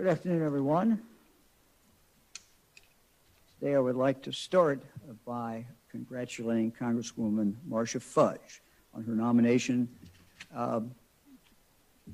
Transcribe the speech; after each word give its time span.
Good 0.00 0.08
afternoon, 0.08 0.46
everyone. 0.46 1.02
Today, 3.58 3.74
I 3.74 3.78
would 3.78 3.96
like 3.96 4.22
to 4.22 4.32
start 4.32 4.82
by 5.26 5.66
congratulating 5.90 6.72
Congresswoman 6.72 7.54
Marcia 7.68 8.00
Fudge 8.00 8.62
on 8.94 9.04
her 9.04 9.12
nomination 9.12 9.90
uh, 10.56 10.80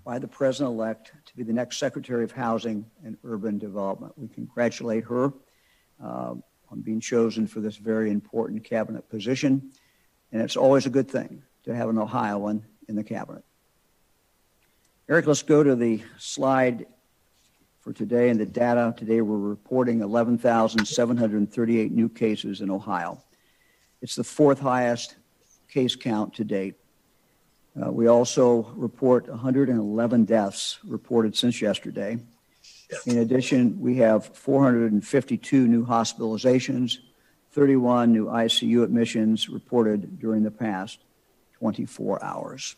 by 0.04 0.18
the 0.18 0.26
President-elect 0.26 1.12
to 1.26 1.36
be 1.36 1.44
the 1.44 1.52
next 1.52 1.78
Secretary 1.78 2.24
of 2.24 2.32
Housing 2.32 2.84
and 3.04 3.16
Urban 3.22 3.56
Development. 3.56 4.12
We 4.16 4.26
congratulate 4.26 5.04
her 5.04 5.32
uh, 6.02 6.34
on 6.72 6.80
being 6.82 6.98
chosen 6.98 7.46
for 7.46 7.60
this 7.60 7.76
very 7.76 8.10
important 8.10 8.64
cabinet 8.64 9.08
position, 9.08 9.70
and 10.32 10.42
it's 10.42 10.56
always 10.56 10.86
a 10.86 10.90
good 10.90 11.08
thing 11.08 11.40
to 11.62 11.72
have 11.72 11.88
an 11.88 11.98
Ohioan 11.98 12.64
in 12.88 12.96
the 12.96 13.04
cabinet. 13.04 13.44
Eric, 15.08 15.28
let's 15.28 15.44
go 15.44 15.62
to 15.62 15.76
the 15.76 16.02
slide 16.18 16.84
for 17.86 17.92
today 17.92 18.30
and 18.30 18.40
the 18.40 18.46
data. 18.46 18.92
Today 18.96 19.20
we're 19.20 19.38
reporting 19.38 20.00
11,738 20.00 21.92
new 21.92 22.08
cases 22.08 22.60
in 22.60 22.68
Ohio. 22.68 23.22
It's 24.02 24.16
the 24.16 24.24
fourth 24.24 24.58
highest 24.58 25.14
case 25.68 25.94
count 25.94 26.34
to 26.34 26.42
date. 26.42 26.74
Uh, 27.80 27.92
we 27.92 28.08
also 28.08 28.72
report 28.74 29.28
111 29.28 30.24
deaths 30.24 30.80
reported 30.82 31.36
since 31.36 31.62
yesterday. 31.62 32.18
In 33.06 33.18
addition, 33.18 33.80
we 33.80 33.98
have 33.98 34.26
452 34.36 35.68
new 35.68 35.86
hospitalizations, 35.86 36.98
31 37.52 38.12
new 38.12 38.26
ICU 38.26 38.82
admissions 38.82 39.48
reported 39.48 40.18
during 40.18 40.42
the 40.42 40.50
past 40.50 40.98
24 41.60 42.24
hours. 42.24 42.74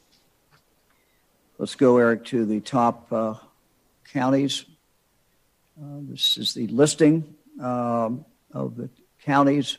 Let's 1.57 1.77
go, 1.77 1.97
Eric, 1.97 2.27
to 2.27 2.45
the 2.45 2.61
top 2.61 3.11
uh, 3.11 3.37
counties. 4.13 4.67
Uh, 5.81 6.01
this 6.11 6.37
is 6.37 6.55
the 6.55 6.67
listing 6.69 7.37
um, 7.61 8.25
of 8.53 8.75
the 8.75 8.91
counties 9.23 9.79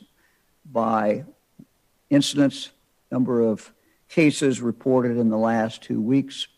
by 0.72 1.22
incidents, 2.08 2.70
number 3.10 3.42
of 3.42 3.70
cases 4.08 4.62
reported 4.62 5.18
in 5.18 5.28
the 5.28 5.36
last 5.36 5.82
two 5.82 6.00
weeks. 6.00 6.48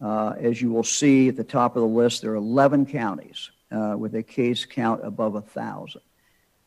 Uh, 0.00 0.34
as 0.38 0.62
you 0.62 0.70
will 0.70 0.84
see 0.84 1.28
at 1.28 1.36
the 1.36 1.42
top 1.42 1.74
of 1.74 1.82
the 1.82 1.88
list, 1.88 2.22
there 2.22 2.30
are 2.30 2.36
11 2.36 2.86
counties 2.86 3.50
uh, 3.72 3.96
with 3.98 4.14
a 4.14 4.22
case 4.22 4.64
count 4.64 5.00
above 5.04 5.32
1,000. 5.32 6.00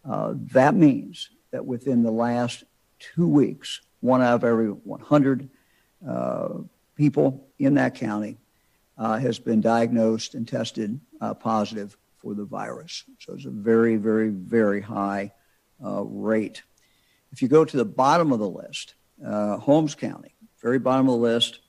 Uh, 0.03 0.33
that 0.51 0.75
means 0.75 1.29
that 1.51 1.65
within 1.65 2.03
the 2.03 2.11
last 2.11 2.65
two 2.99 3.29
weeks, 3.29 3.79
one 4.01 4.21
out 4.21 4.35
of 4.35 4.43
every 4.43 4.67
100 4.67 5.49
uh, 6.05 6.49
people 6.97 7.47
in 7.59 7.75
that 7.75 7.95
county 7.95 8.37
uh, 8.97 9.17
has 9.17 9.39
been 9.39 9.61
diagnosed 9.61 10.35
and 10.35 10.45
tested 10.45 10.99
positive 11.39 11.95
for 12.21 12.33
the 12.33 12.45
virus. 12.45 13.03
So 13.19 13.33
it's 13.33 13.45
a 13.45 13.49
very, 13.49 13.95
very, 13.95 14.29
very 14.29 14.81
high 14.81 15.31
uh, 15.83 16.03
rate. 16.03 16.63
If 17.31 17.41
you 17.41 17.47
go 17.47 17.65
to 17.65 17.77
the 17.77 17.85
bottom 17.85 18.31
of 18.31 18.39
the 18.39 18.49
list, 18.49 18.95
uh, 19.25 19.57
Holmes 19.57 19.95
County, 19.95 20.35
very 20.61 20.79
bottom 20.79 21.07
of 21.07 21.13
the 21.13 21.21
list, 21.21 21.59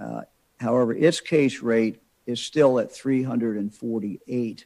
uh, 0.00 0.22
however, 0.58 0.92
its 0.92 1.20
case 1.20 1.60
rate 1.60 2.00
is 2.26 2.42
still 2.42 2.78
at 2.78 2.92
348, 2.92 4.64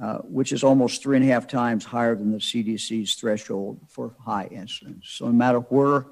uh, 0.00 0.18
which 0.18 0.52
is 0.52 0.64
almost 0.64 1.02
three 1.02 1.16
and 1.16 1.24
a 1.24 1.32
half 1.32 1.46
times 1.46 1.84
higher 1.84 2.14
than 2.14 2.32
the 2.32 2.38
CDC's 2.38 3.14
threshold 3.14 3.80
for 3.88 4.14
high 4.24 4.48
incidence. 4.50 5.08
So 5.10 5.26
no 5.26 5.32
matter 5.32 5.58
where 5.58 6.06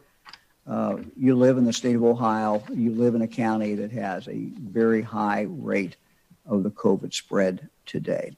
uh, 0.67 0.97
you 1.17 1.37
live 1.37 1.59
in 1.59 1.65
the 1.65 1.73
state 1.73 1.97
of 1.97 2.05
Ohio, 2.05 2.63
you 2.73 2.93
live 2.93 3.15
in 3.15 3.23
a 3.23 3.29
county 3.29 3.75
that 3.77 3.93
has 3.93 4.29
a 4.29 4.51
very 4.61 5.03
high 5.03 5.47
rate 5.49 5.97
of 6.45 6.63
the 6.63 6.71
COVID 6.71 7.13
spread 7.15 7.69
today. 7.87 8.37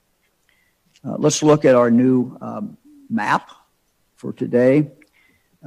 Uh, 1.05 1.17
let's 1.19 1.43
look 1.43 1.65
at 1.65 1.75
our 1.75 1.91
new 1.91 2.37
um, 2.41 2.77
map 3.09 3.51
for 4.17 4.33
today. 4.33 4.91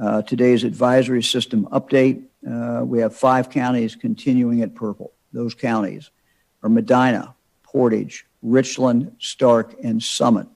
Uh, 0.00 0.22
today's 0.22 0.64
advisory 0.64 1.22
system 1.22 1.66
update. 1.66 2.24
Uh, 2.48 2.84
we 2.84 3.00
have 3.00 3.14
five 3.14 3.50
counties 3.50 3.94
continuing 3.94 4.62
at 4.62 4.74
purple. 4.74 5.12
Those 5.32 5.54
counties 5.54 6.10
are 6.62 6.68
Medina, 6.68 7.34
Portage, 7.62 8.26
Richland, 8.42 9.16
Stark, 9.18 9.74
and 9.82 10.02
Summit. 10.02 10.46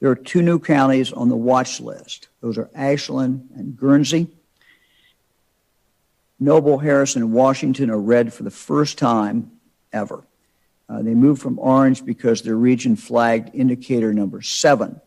There 0.00 0.10
are 0.10 0.16
two 0.16 0.42
new 0.42 0.58
counties 0.58 1.12
on 1.12 1.28
the 1.28 1.36
watch 1.36 1.80
list. 1.80 2.28
Those 2.40 2.56
are 2.58 2.70
Ashland 2.74 3.50
and 3.54 3.76
Guernsey. 3.76 4.28
Noble, 6.38 6.78
Harrison, 6.78 7.22
and 7.22 7.32
Washington 7.32 7.90
are 7.90 8.00
red 8.00 8.32
for 8.32 8.44
the 8.44 8.50
first 8.50 8.96
time 8.96 9.50
ever. 9.92 10.24
Uh, 10.90 11.02
they 11.02 11.14
moved 11.14 11.40
from 11.40 11.58
orange 11.58 12.04
because 12.04 12.42
their 12.42 12.56
region 12.56 12.96
flagged 12.96 13.54
indicator 13.54 14.12
number 14.12 14.42
seven, 14.42 15.00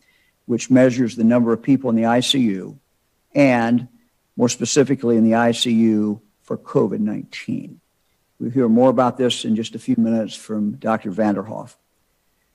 which 0.45 0.69
measures 0.69 1.15
the 1.15 1.23
number 1.23 1.51
of 1.51 1.61
people 1.61 1.89
in 1.89 1.95
the 1.95 2.03
ICU 2.03 2.77
and 3.35 3.87
more 4.37 4.49
specifically 4.49 5.17
in 5.17 5.23
the 5.23 5.31
ICU 5.31 6.21
for 6.41 6.57
COVID 6.57 6.99
19. 6.99 7.79
We'll 8.39 8.51
hear 8.51 8.67
more 8.67 8.89
about 8.89 9.17
this 9.17 9.45
in 9.45 9.55
just 9.55 9.75
a 9.75 9.79
few 9.79 9.95
minutes 9.97 10.35
from 10.35 10.73
Dr. 10.73 11.11
Vanderhoff. 11.11 11.75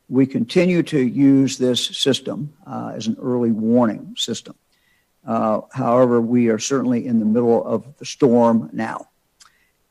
We 0.08 0.26
continue 0.26 0.82
to 0.84 0.98
use 0.98 1.58
this 1.58 1.84
system 1.84 2.54
uh, 2.66 2.92
as 2.94 3.06
an 3.06 3.16
early 3.20 3.52
warning 3.52 4.14
system. 4.16 4.54
Uh, 5.26 5.62
however, 5.72 6.20
we 6.20 6.48
are 6.48 6.58
certainly 6.58 7.06
in 7.06 7.18
the 7.18 7.24
middle 7.26 7.64
of 7.64 7.96
the 7.98 8.04
storm 8.04 8.70
now. 8.72 9.08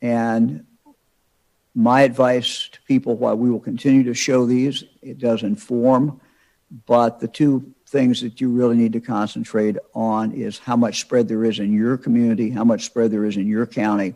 And 0.01 0.66
my 1.77 2.01
advice 2.01 2.69
to 2.71 2.81
people, 2.87 3.15
while 3.15 3.35
we 3.35 3.51
will 3.51 3.59
continue 3.59 4.03
to 4.03 4.13
show 4.15 4.47
these, 4.47 4.83
it 5.03 5.19
does 5.19 5.43
inform, 5.43 6.19
but 6.87 7.19
the 7.19 7.27
two 7.27 7.71
things 7.85 8.19
that 8.19 8.41
you 8.41 8.49
really 8.49 8.75
need 8.75 8.93
to 8.93 8.99
concentrate 8.99 9.77
on 9.93 10.31
is 10.31 10.57
how 10.57 10.75
much 10.75 11.01
spread 11.01 11.27
there 11.27 11.45
is 11.45 11.59
in 11.59 11.71
your 11.71 11.95
community, 11.95 12.49
how 12.49 12.63
much 12.63 12.83
spread 12.83 13.11
there 13.11 13.25
is 13.25 13.37
in 13.37 13.45
your 13.45 13.67
county, 13.67 14.15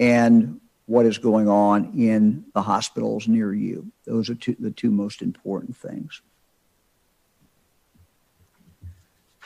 and 0.00 0.60
what 0.86 1.06
is 1.06 1.18
going 1.18 1.48
on 1.48 1.92
in 1.96 2.44
the 2.52 2.62
hospitals 2.62 3.28
near 3.28 3.54
you. 3.54 3.86
Those 4.04 4.28
are 4.28 4.34
two, 4.34 4.56
the 4.58 4.72
two 4.72 4.90
most 4.90 5.22
important 5.22 5.76
things. 5.76 6.20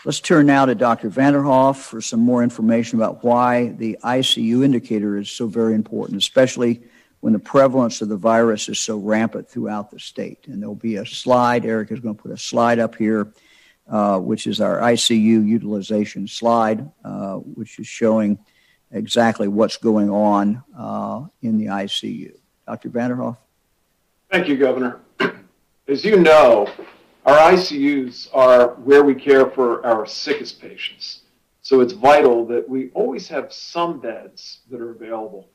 Let's 0.06 0.20
turn 0.20 0.46
now 0.46 0.64
to 0.64 0.74
Dr. 0.74 1.10
Vanderhoff 1.10 1.76
for 1.76 2.00
some 2.00 2.20
more 2.20 2.42
information 2.42 2.98
about 2.98 3.22
why 3.22 3.68
the 3.68 3.98
ICU 4.02 4.64
indicator 4.64 5.18
is 5.18 5.30
so 5.30 5.46
very 5.46 5.74
important, 5.74 6.16
especially 6.16 6.80
when 7.26 7.32
the 7.32 7.40
prevalence 7.40 8.02
of 8.02 8.08
the 8.08 8.16
virus 8.16 8.68
is 8.68 8.78
so 8.78 8.96
rampant 8.98 9.50
throughout 9.50 9.90
the 9.90 9.98
state. 9.98 10.46
And 10.46 10.62
there'll 10.62 10.76
be 10.76 10.94
a 10.94 11.04
slide, 11.04 11.66
Eric 11.66 11.90
is 11.90 11.98
going 11.98 12.14
to 12.14 12.22
put 12.22 12.30
a 12.30 12.36
slide 12.36 12.78
up 12.78 12.94
here, 12.94 13.32
uh, 13.90 14.20
which 14.20 14.46
is 14.46 14.60
our 14.60 14.78
ICU 14.78 15.44
utilization 15.44 16.28
slide, 16.28 16.88
uh, 17.04 17.34
which 17.38 17.80
is 17.80 17.88
showing 17.88 18.38
exactly 18.92 19.48
what's 19.48 19.76
going 19.76 20.08
on 20.08 20.62
uh, 20.78 21.24
in 21.42 21.58
the 21.58 21.66
ICU. 21.66 22.32
Dr. 22.64 22.90
Vanderhoff? 22.90 23.38
Thank 24.30 24.46
you, 24.46 24.56
Governor. 24.56 25.00
As 25.88 26.04
you 26.04 26.20
know, 26.20 26.68
our 27.24 27.38
ICUs 27.54 28.28
are 28.34 28.74
where 28.74 29.02
we 29.02 29.16
care 29.16 29.50
for 29.50 29.84
our 29.84 30.06
sickest 30.06 30.60
patients. 30.60 31.22
So 31.60 31.80
it's 31.80 31.92
vital 31.92 32.46
that 32.46 32.68
we 32.68 32.90
always 32.90 33.26
have 33.26 33.52
some 33.52 33.98
beds 33.98 34.60
that 34.70 34.80
are 34.80 34.92
available. 34.92 35.48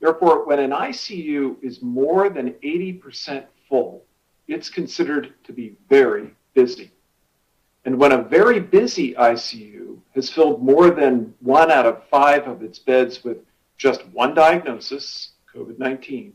Therefore, 0.00 0.46
when 0.46 0.60
an 0.60 0.70
ICU 0.70 1.56
is 1.62 1.82
more 1.82 2.28
than 2.30 2.52
80% 2.64 3.44
full, 3.68 4.04
it's 4.46 4.70
considered 4.70 5.34
to 5.44 5.52
be 5.52 5.74
very 5.88 6.34
busy. 6.54 6.92
And 7.84 7.98
when 7.98 8.12
a 8.12 8.22
very 8.22 8.60
busy 8.60 9.14
ICU 9.14 9.98
has 10.14 10.30
filled 10.30 10.62
more 10.62 10.90
than 10.90 11.34
one 11.40 11.70
out 11.70 11.86
of 11.86 12.06
five 12.08 12.46
of 12.46 12.62
its 12.62 12.78
beds 12.78 13.24
with 13.24 13.38
just 13.76 14.06
one 14.08 14.34
diagnosis, 14.34 15.32
COVID 15.54 15.78
19, 15.78 16.32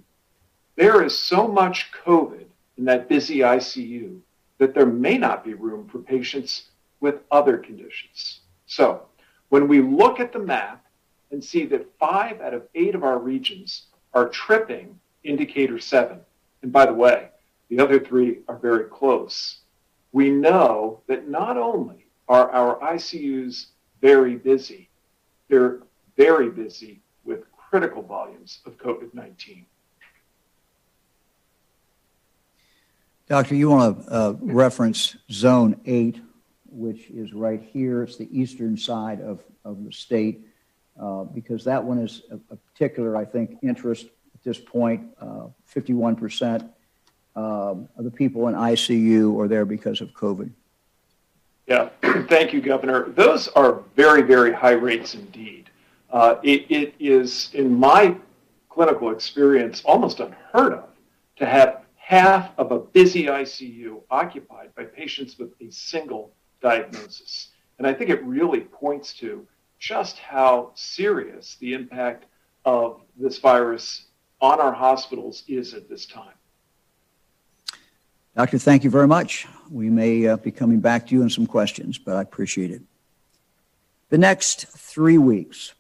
there 0.76 1.04
is 1.04 1.18
so 1.18 1.48
much 1.48 1.92
COVID 2.06 2.46
in 2.78 2.86
that 2.86 3.08
busy 3.10 3.40
ICU 3.40 4.20
that 4.58 4.74
there 4.74 4.86
may 4.86 5.18
not 5.18 5.44
be 5.44 5.54
room 5.54 5.88
for 5.88 6.00
patients 6.00 6.70
with 7.00 7.16
other 7.32 7.58
conditions. 7.58 8.40
So, 8.66 9.04
when 9.50 9.68
we 9.68 9.82
look 9.82 10.20
at 10.20 10.34
the 10.34 10.40
map 10.40 10.83
and 11.34 11.44
see 11.44 11.66
that 11.66 11.90
five 12.00 12.40
out 12.42 12.54
of 12.54 12.62
eight 12.76 12.94
of 12.94 13.04
our 13.04 13.18
regions 13.18 13.88
are 14.14 14.30
tripping 14.30 14.98
indicator 15.24 15.80
seven. 15.80 16.20
And 16.62 16.72
by 16.72 16.86
the 16.86 16.94
way, 16.94 17.30
the 17.70 17.80
other 17.80 18.00
three 18.00 18.42
are 18.48 18.58
very 18.58 18.86
close. 18.86 19.58
We 20.12 20.30
know 20.30 21.02
that 21.08 21.28
not 21.28 21.58
only 21.58 22.06
are 22.30 22.52
our 22.52 22.80
ICUs 22.94 23.66
very 24.00 24.36
busy, 24.36 24.90
they're 25.50 25.80
very 26.16 26.52
busy 26.52 27.02
with 27.24 27.52
critical 27.52 28.04
volumes 28.04 28.60
of 28.68 28.78
COVID 28.78 29.14
19. 29.16 29.66
Doctor, 33.28 33.56
you 33.56 33.72
want 33.72 34.06
to 34.06 34.14
uh, 34.14 34.36
reference 34.40 35.18
zone 35.32 35.82
eight, 35.86 36.22
which 36.70 37.10
is 37.10 37.34
right 37.34 37.64
here. 37.64 38.04
It's 38.04 38.18
the 38.18 38.30
eastern 38.30 38.78
side 38.78 39.20
of, 39.20 39.42
of 39.66 39.84
the 39.84 39.92
state. 39.92 40.46
Uh, 41.00 41.24
because 41.24 41.64
that 41.64 41.84
one 41.84 41.98
is 41.98 42.22
a, 42.30 42.36
a, 42.52 42.56
particular, 42.56 43.18
I 43.18 43.26
think, 43.26 43.58
interest 43.64 44.06
at 44.06 44.44
this 44.44 44.60
point. 44.60 45.08
Uh, 45.20 45.48
51% 45.74 46.70
uh, 47.36 47.40
um, 47.40 47.90
of 47.98 48.04
the 48.04 48.12
people 48.12 48.48
in 48.48 48.54
ICU 48.54 49.40
are 49.40 49.48
there 49.48 49.66
because 49.66 50.02
of 50.02 50.10
COVID? 50.14 50.52
Yeah, 51.66 51.90
thank 52.28 52.54
you, 52.54 52.62
Governor. 52.62 53.10
Those 53.10 53.48
are 53.50 53.82
very, 53.96 54.22
very 54.22 54.54
high 54.54 54.74
rates 54.74 55.16
indeed. 55.16 55.72
Uh, 56.12 56.36
it, 56.44 56.70
it 56.70 56.94
is, 57.00 57.50
in 57.54 57.74
my 57.74 58.16
clinical 58.70 59.10
experience, 59.10 59.82
almost 59.86 60.20
unheard 60.20 60.74
of 60.74 60.90
to 61.38 61.46
have 61.48 61.82
half 61.96 62.52
of 62.60 62.72
a 62.72 62.78
busy 62.78 63.26
ICU 63.26 64.02
occupied 64.12 64.76
by 64.76 64.84
patients 64.84 65.40
with 65.40 65.54
a 65.60 65.72
single 65.72 66.32
diagnosis. 66.62 67.50
And 67.80 67.88
I 67.88 67.94
think 67.94 68.12
it 68.12 68.24
really 68.24 68.60
points 68.60 69.14
to 69.16 69.48
just 69.84 70.18
how 70.18 70.72
serious 70.76 71.58
the 71.60 71.74
impact 71.74 72.24
of 72.64 73.02
this 73.18 73.38
virus 73.40 74.06
on 74.40 74.62
our 74.62 74.72
hospitals 74.72 75.44
is 75.50 75.74
at 75.74 75.90
this 75.90 76.06
time. 76.06 76.32
Doctor, 78.34 78.58
thank 78.58 78.86
you 78.86 78.90
very 78.90 79.10
much. 79.10 79.46
We 79.70 79.90
may 79.90 80.26
uh, 80.26 80.38
be 80.38 80.52
coming 80.52 80.80
back 80.80 81.08
to 81.08 81.14
you 81.14 81.22
in 81.22 81.30
some 81.30 81.46
questions, 81.46 81.98
but 81.98 82.16
I 82.16 82.22
appreciate 82.22 82.72
it. 82.72 82.82
The 84.08 84.18
next 84.18 84.68
three 84.68 85.18
weeks 85.18 85.74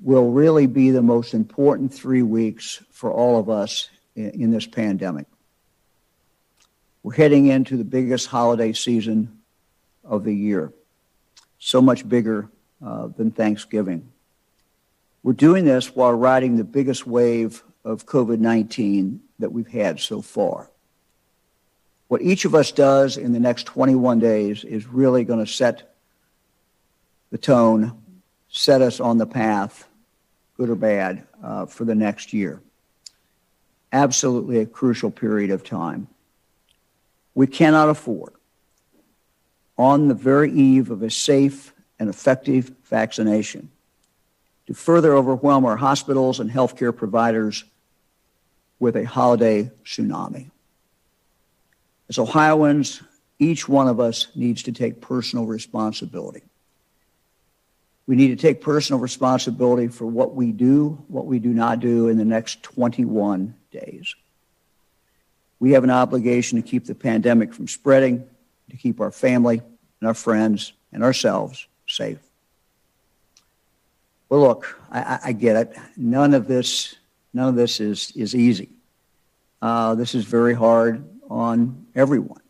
will 0.00 0.30
really 0.30 0.66
be 0.66 0.90
the 0.90 1.02
most 1.02 1.34
important 1.34 1.92
three 1.92 2.22
weeks 2.22 2.82
for 2.90 3.12
all 3.12 3.38
of 3.38 3.50
us 3.50 3.90
in, 4.16 4.30
in 4.30 4.50
this 4.50 4.64
pandemic. 4.64 5.26
We're 7.02 7.12
heading 7.12 7.48
into 7.48 7.76
the 7.76 7.84
biggest 7.84 8.28
holiday 8.28 8.72
season 8.72 9.40
of 10.02 10.24
the 10.24 10.34
year, 10.34 10.72
so 11.58 11.82
much 11.82 12.08
bigger 12.08 12.48
uh, 12.84 13.08
than 13.08 13.30
Thanksgiving. 13.30 14.10
We're 15.22 15.32
doing 15.34 15.64
this 15.64 15.94
while 15.94 16.12
riding 16.12 16.56
the 16.56 16.64
biggest 16.64 17.06
wave 17.06 17.62
of 17.84 18.06
COVID 18.06 18.38
19 18.38 19.20
that 19.38 19.52
we've 19.52 19.68
had 19.68 20.00
so 20.00 20.22
far. 20.22 20.70
What 22.08 22.22
each 22.22 22.44
of 22.44 22.54
us 22.54 22.72
does 22.72 23.16
in 23.16 23.32
the 23.32 23.40
next 23.40 23.64
21 23.66 24.18
days 24.18 24.64
is 24.64 24.86
really 24.86 25.24
going 25.24 25.38
to 25.38 25.50
set 25.50 25.94
the 27.30 27.38
tone, 27.38 28.02
set 28.48 28.82
us 28.82 28.98
on 28.98 29.18
the 29.18 29.26
path, 29.26 29.86
good 30.56 30.70
or 30.70 30.74
bad, 30.74 31.24
uh, 31.42 31.66
for 31.66 31.84
the 31.84 31.94
next 31.94 32.32
year. 32.32 32.60
Absolutely 33.92 34.58
a 34.58 34.66
crucial 34.66 35.10
period 35.10 35.50
of 35.50 35.62
time. 35.62 36.08
We 37.34 37.46
cannot 37.46 37.88
afford, 37.88 38.32
on 39.78 40.08
the 40.08 40.14
very 40.14 40.50
eve 40.50 40.90
of 40.90 41.02
a 41.02 41.10
safe 41.10 41.72
and 42.00 42.08
effective 42.08 42.72
vaccination, 42.86 43.70
to 44.66 44.74
further 44.74 45.14
overwhelm 45.14 45.66
our 45.66 45.76
hospitals 45.76 46.40
and 46.40 46.50
healthcare 46.50 46.96
providers 46.96 47.62
with 48.80 48.96
a 48.96 49.04
holiday 49.04 49.70
tsunami. 49.84 50.50
As 52.08 52.18
Ohioans, 52.18 53.02
each 53.38 53.68
one 53.68 53.86
of 53.86 54.00
us 54.00 54.28
needs 54.34 54.62
to 54.64 54.72
take 54.72 55.02
personal 55.02 55.44
responsibility. 55.44 56.42
We 58.06 58.16
need 58.16 58.28
to 58.28 58.36
take 58.36 58.62
personal 58.62 58.98
responsibility 58.98 59.88
for 59.88 60.06
what 60.06 60.34
we 60.34 60.52
do, 60.52 60.98
what 61.08 61.26
we 61.26 61.38
do 61.38 61.50
not 61.50 61.80
do 61.80 62.08
in 62.08 62.16
the 62.16 62.24
next 62.24 62.62
21 62.62 63.54
days. 63.70 64.14
We 65.60 65.72
have 65.72 65.84
an 65.84 65.90
obligation 65.90 66.60
to 66.60 66.66
keep 66.66 66.86
the 66.86 66.94
pandemic 66.94 67.52
from 67.52 67.68
spreading, 67.68 68.26
to 68.70 68.76
keep 68.76 69.00
our 69.00 69.12
family 69.12 69.60
and 70.00 70.08
our 70.08 70.14
friends 70.14 70.72
and 70.92 71.04
ourselves 71.04 71.66
safe. 71.90 72.18
Well, 74.28 74.40
look, 74.40 74.80
I, 74.90 75.18
I, 75.24 75.32
get 75.32 75.56
it. 75.56 75.76
None 75.96 76.34
of 76.34 76.46
this, 76.46 76.94
none 77.34 77.48
of 77.48 77.56
this 77.56 77.80
is 77.80 78.12
is 78.14 78.34
easy. 78.34 78.70
Uh, 79.60 79.94
this 79.96 80.14
is 80.14 80.24
very 80.24 80.54
hard 80.54 81.04
on 81.28 81.86
everyone. 81.94 82.40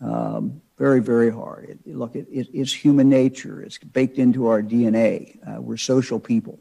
Um, 0.00 0.62
very, 0.78 1.00
very 1.00 1.30
hard. 1.30 1.78
It, 1.86 1.96
look, 1.96 2.16
it, 2.16 2.26
it, 2.30 2.48
it's 2.52 2.72
human 2.72 3.08
nature. 3.08 3.62
It's 3.62 3.78
baked 3.78 4.18
into 4.18 4.48
our 4.48 4.62
DNA. 4.62 5.38
Uh, 5.46 5.60
we're 5.60 5.76
social 5.76 6.18
people. 6.18 6.58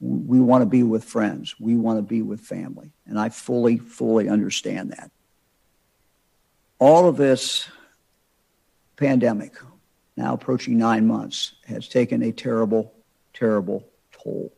We 0.00 0.40
want 0.40 0.62
to 0.62 0.66
be 0.66 0.84
with 0.84 1.04
friends. 1.04 1.54
We 1.58 1.76
want 1.76 1.98
to 1.98 2.02
be 2.02 2.22
with 2.22 2.40
family. 2.40 2.92
And 3.06 3.18
I 3.18 3.30
fully, 3.30 3.78
fully 3.78 4.28
understand 4.28 4.92
that. 4.92 5.10
All 6.78 7.08
of 7.08 7.16
this 7.16 7.68
pandemic, 8.96 9.54
now 10.18 10.34
approaching 10.34 10.76
nine 10.76 11.06
months, 11.06 11.54
has 11.66 11.88
taken 11.88 12.22
a 12.22 12.32
terrible 12.32 12.92
terrible 13.32 13.86
toll. 14.10 14.52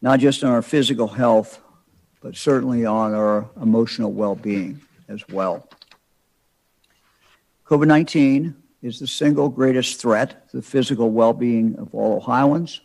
Not 0.00 0.18
just 0.18 0.42
on 0.42 0.50
our 0.50 0.62
physical 0.62 1.08
health, 1.08 1.60
but 2.22 2.36
certainly 2.36 2.86
on 2.86 3.14
our 3.14 3.48
emotional 3.60 4.12
well 4.12 4.34
being 4.34 4.80
as 5.08 5.28
well. 5.28 5.68
COVID 7.66 7.86
19 7.86 8.54
is 8.82 8.98
the 8.98 9.06
single 9.06 9.48
greatest 9.48 10.00
threat 10.00 10.48
to 10.50 10.56
the 10.56 10.62
physical 10.62 11.10
well 11.10 11.34
being 11.34 11.76
of 11.76 11.94
all 11.94 12.16
Ohioans, 12.16 12.80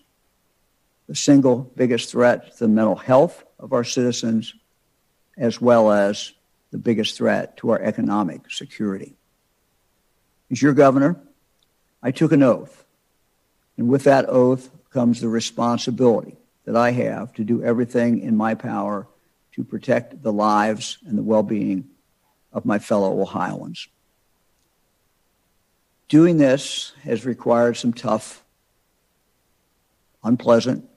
the 1.07 1.15
single 1.15 1.71
biggest 1.75 2.11
threat 2.11 2.51
to 2.51 2.59
the 2.59 2.67
mental 2.67 2.95
health 2.95 3.45
of 3.59 3.71
our 3.71 3.83
citizens, 3.83 4.53
as 5.37 5.61
well 5.61 5.89
as 5.89 6.33
the 6.71 6.77
biggest 6.77 7.15
threat 7.15 7.55
to 7.57 7.69
our 7.69 7.79
economic 7.79 8.51
security. 8.51 9.15
As 10.51 10.61
your 10.61 10.73
governor, 10.73 11.19
I 12.05 12.11
took 12.11 12.31
an 12.31 12.43
oath 12.43 12.85
and 13.77 13.89
with 13.89 14.03
that 14.03 14.29
oath 14.29 14.69
comes 14.91 15.21
the 15.21 15.27
responsibility 15.27 16.37
that 16.65 16.75
I 16.75 16.91
have 16.91 17.33
to 17.33 17.43
do 17.43 17.63
everything 17.63 18.21
in 18.21 18.37
my 18.37 18.53
power 18.53 19.07
to 19.53 19.63
protect 19.63 20.21
the 20.21 20.31
lives 20.31 20.99
and 21.07 21.17
the 21.17 21.23
well 21.23 21.41
being 21.41 21.89
of 22.53 22.63
my 22.63 22.77
fellow 22.77 23.19
Ohioans. 23.19 23.87
Doing 26.07 26.37
this 26.37 26.93
has 27.01 27.25
required 27.25 27.75
some 27.75 27.91
tough, 27.91 28.43
unpleasant 30.23 30.87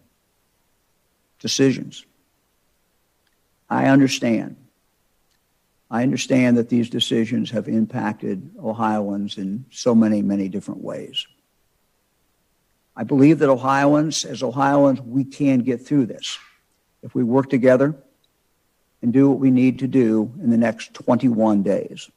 decisions. 1.38 2.04
I 3.70 3.86
understand. 3.86 4.56
I 5.90 6.02
understand 6.02 6.58
that 6.58 6.68
these 6.68 6.90
decisions 6.90 7.50
have 7.50 7.68
impacted 7.68 8.50
Ohioans 8.62 9.38
in 9.38 9.64
so 9.70 9.94
many, 9.94 10.20
many 10.20 10.48
different 10.48 10.82
ways. 10.82 11.26
I 12.94 13.04
believe 13.04 13.38
that 13.38 13.48
Ohioans, 13.48 14.24
as 14.24 14.42
Ohioans, 14.42 15.00
we 15.00 15.24
can 15.24 15.60
get 15.60 15.86
through 15.86 16.06
this 16.06 16.38
if 17.02 17.14
we 17.14 17.22
work 17.22 17.48
together 17.48 17.94
and 19.00 19.12
do 19.12 19.30
what 19.30 19.38
we 19.38 19.50
need 19.50 19.78
to 19.78 19.86
do 19.86 20.32
in 20.42 20.50
the 20.50 20.56
next 20.56 20.92
21 20.94 21.62
days. 21.62 22.10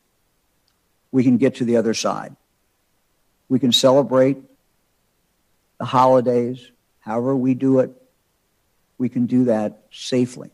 We 1.11 1.23
can 1.23 1.37
get 1.37 1.55
to 1.55 1.65
the 1.65 1.77
other 1.77 1.93
side. 1.93 2.35
We 3.47 3.59
can 3.59 3.71
celebrate 3.71 4.37
the 5.77 5.85
holidays, 5.85 6.71
however 6.99 7.35
we 7.35 7.53
do 7.53 7.79
it. 7.79 7.91
We 8.97 9.07
can 9.07 9.27
do 9.27 9.45
that 9.45 9.83
safely. 9.91 10.49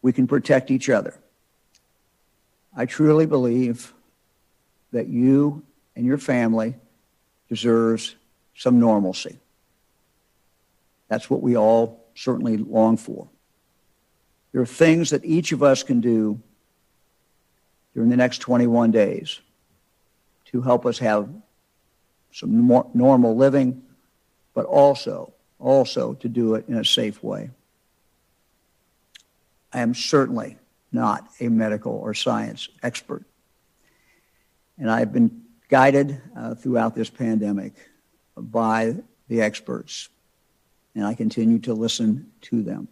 We 0.00 0.12
can 0.12 0.26
protect 0.26 0.70
each 0.70 0.90
other. 0.90 1.21
I 2.74 2.86
truly 2.86 3.26
believe 3.26 3.92
that 4.92 5.08
you 5.08 5.62
and 5.94 6.06
your 6.06 6.18
family 6.18 6.74
deserves 7.48 8.16
some 8.56 8.80
normalcy. 8.80 9.38
That's 11.08 11.28
what 11.28 11.42
we 11.42 11.56
all 11.56 12.04
certainly 12.14 12.56
long 12.56 12.96
for. 12.96 13.28
There 14.52 14.62
are 14.62 14.66
things 14.66 15.10
that 15.10 15.24
each 15.24 15.52
of 15.52 15.62
us 15.62 15.82
can 15.82 16.00
do 16.00 16.40
during 17.94 18.10
the 18.10 18.16
next 18.16 18.38
21 18.38 18.90
days 18.90 19.40
to 20.46 20.62
help 20.62 20.86
us 20.86 20.98
have 20.98 21.28
some 22.32 22.58
more 22.58 22.90
normal 22.94 23.36
living, 23.36 23.82
but 24.54 24.64
also, 24.64 25.32
also 25.58 26.14
to 26.14 26.28
do 26.28 26.54
it 26.54 26.66
in 26.68 26.76
a 26.76 26.84
safe 26.84 27.22
way. 27.22 27.50
I 29.72 29.80
am 29.80 29.94
certainly 29.94 30.56
not 30.92 31.26
a 31.40 31.48
medical 31.48 31.92
or 31.92 32.14
science 32.14 32.68
expert. 32.82 33.24
And 34.78 34.90
I've 34.90 35.12
been 35.12 35.42
guided 35.68 36.20
uh, 36.36 36.54
throughout 36.54 36.94
this 36.94 37.10
pandemic 37.10 37.74
by 38.36 38.96
the 39.28 39.40
experts, 39.40 40.08
and 40.94 41.04
I 41.06 41.14
continue 41.14 41.58
to 41.60 41.74
listen 41.74 42.30
to 42.42 42.62
them. 42.62 42.88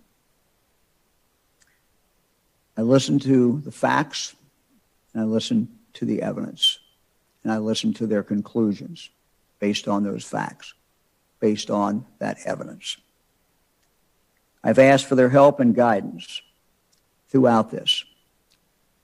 I 2.77 2.83
listen 2.83 3.19
to 3.21 3.61
the 3.65 3.73
facts, 3.73 4.35
and 5.13 5.23
I 5.23 5.27
listen 5.27 5.69
to 5.95 6.07
the 6.07 6.23
evidence, 6.23 6.79
and 7.45 7.53
I 7.53 7.59
listen 7.59 7.93
to 7.95 8.07
their 8.07 8.23
conclusions 8.23 9.11
based 9.59 9.89
on 9.89 10.03
those 10.03 10.25
facts, 10.25 10.73
based 11.41 11.71
on 11.71 12.07
that 12.19 12.39
evidence. 12.47 12.97
I've 14.63 14.79
asked 14.79 15.07
for 15.07 15.15
their 15.15 15.29
help 15.29 15.61
and 15.61 15.75
guidance 15.75 16.41
throughout 17.31 17.71
this. 17.71 18.05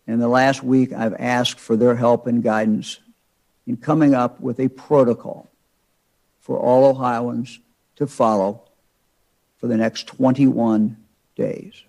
In 0.07 0.19
the 0.19 0.29
last 0.29 0.63
week, 0.63 0.93
I've 0.93 1.15
asked 1.15 1.59
for 1.59 1.77
their 1.77 1.97
help 1.97 2.27
and 2.27 2.43
guidance 2.43 3.01
in 3.67 3.77
coming 3.77 4.15
up 4.15 4.41
with 4.41 4.61
a 4.61 4.69
protocol 4.69 5.49
for 6.41 6.59
all 6.59 6.85
Ohioans 6.85 7.59
to 7.97 8.07
follow 8.07 8.63
for 9.57 9.67
the 9.67 9.77
next 9.77 10.07
21 10.07 10.97
days, 11.35 11.83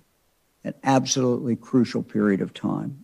an 0.64 0.74
absolutely 0.84 1.56
crucial 1.56 2.02
period 2.02 2.42
of 2.42 2.54
time. 2.54 3.04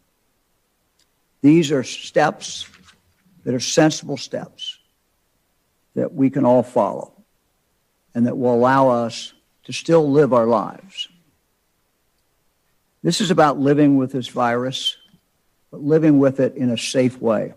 These 1.41 1.71
are 1.71 1.83
steps 1.83 2.67
that 3.43 3.53
are 3.53 3.59
sensible 3.59 4.17
steps 4.17 4.79
that 5.95 6.13
we 6.13 6.29
can 6.29 6.45
all 6.45 6.63
follow 6.63 7.11
and 8.15 8.25
that 8.25 8.37
will 8.37 8.53
allow 8.53 8.89
us 8.89 9.33
to 9.65 9.73
still 9.73 10.09
live 10.09 10.33
our 10.33 10.47
lives. 10.47 11.07
This 13.03 13.19
is 13.19 13.31
about 13.31 13.59
living 13.59 13.97
with 13.97 14.13
this 14.13 14.29
virus, 14.29 14.95
but 15.69 15.83
living 15.83 16.19
with 16.19 16.39
it 16.39 16.55
in 16.55 16.69
a 16.69 16.77
safe 16.77 17.19
way. 17.21 17.53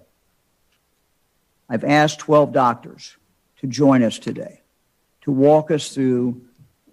I've 1.68 1.84
asked 1.84 2.18
12 2.18 2.52
doctors 2.52 3.16
to 3.60 3.68
join 3.68 4.02
us 4.02 4.18
today 4.18 4.60
to 5.22 5.30
walk 5.32 5.70
us 5.70 5.92
through 5.92 6.40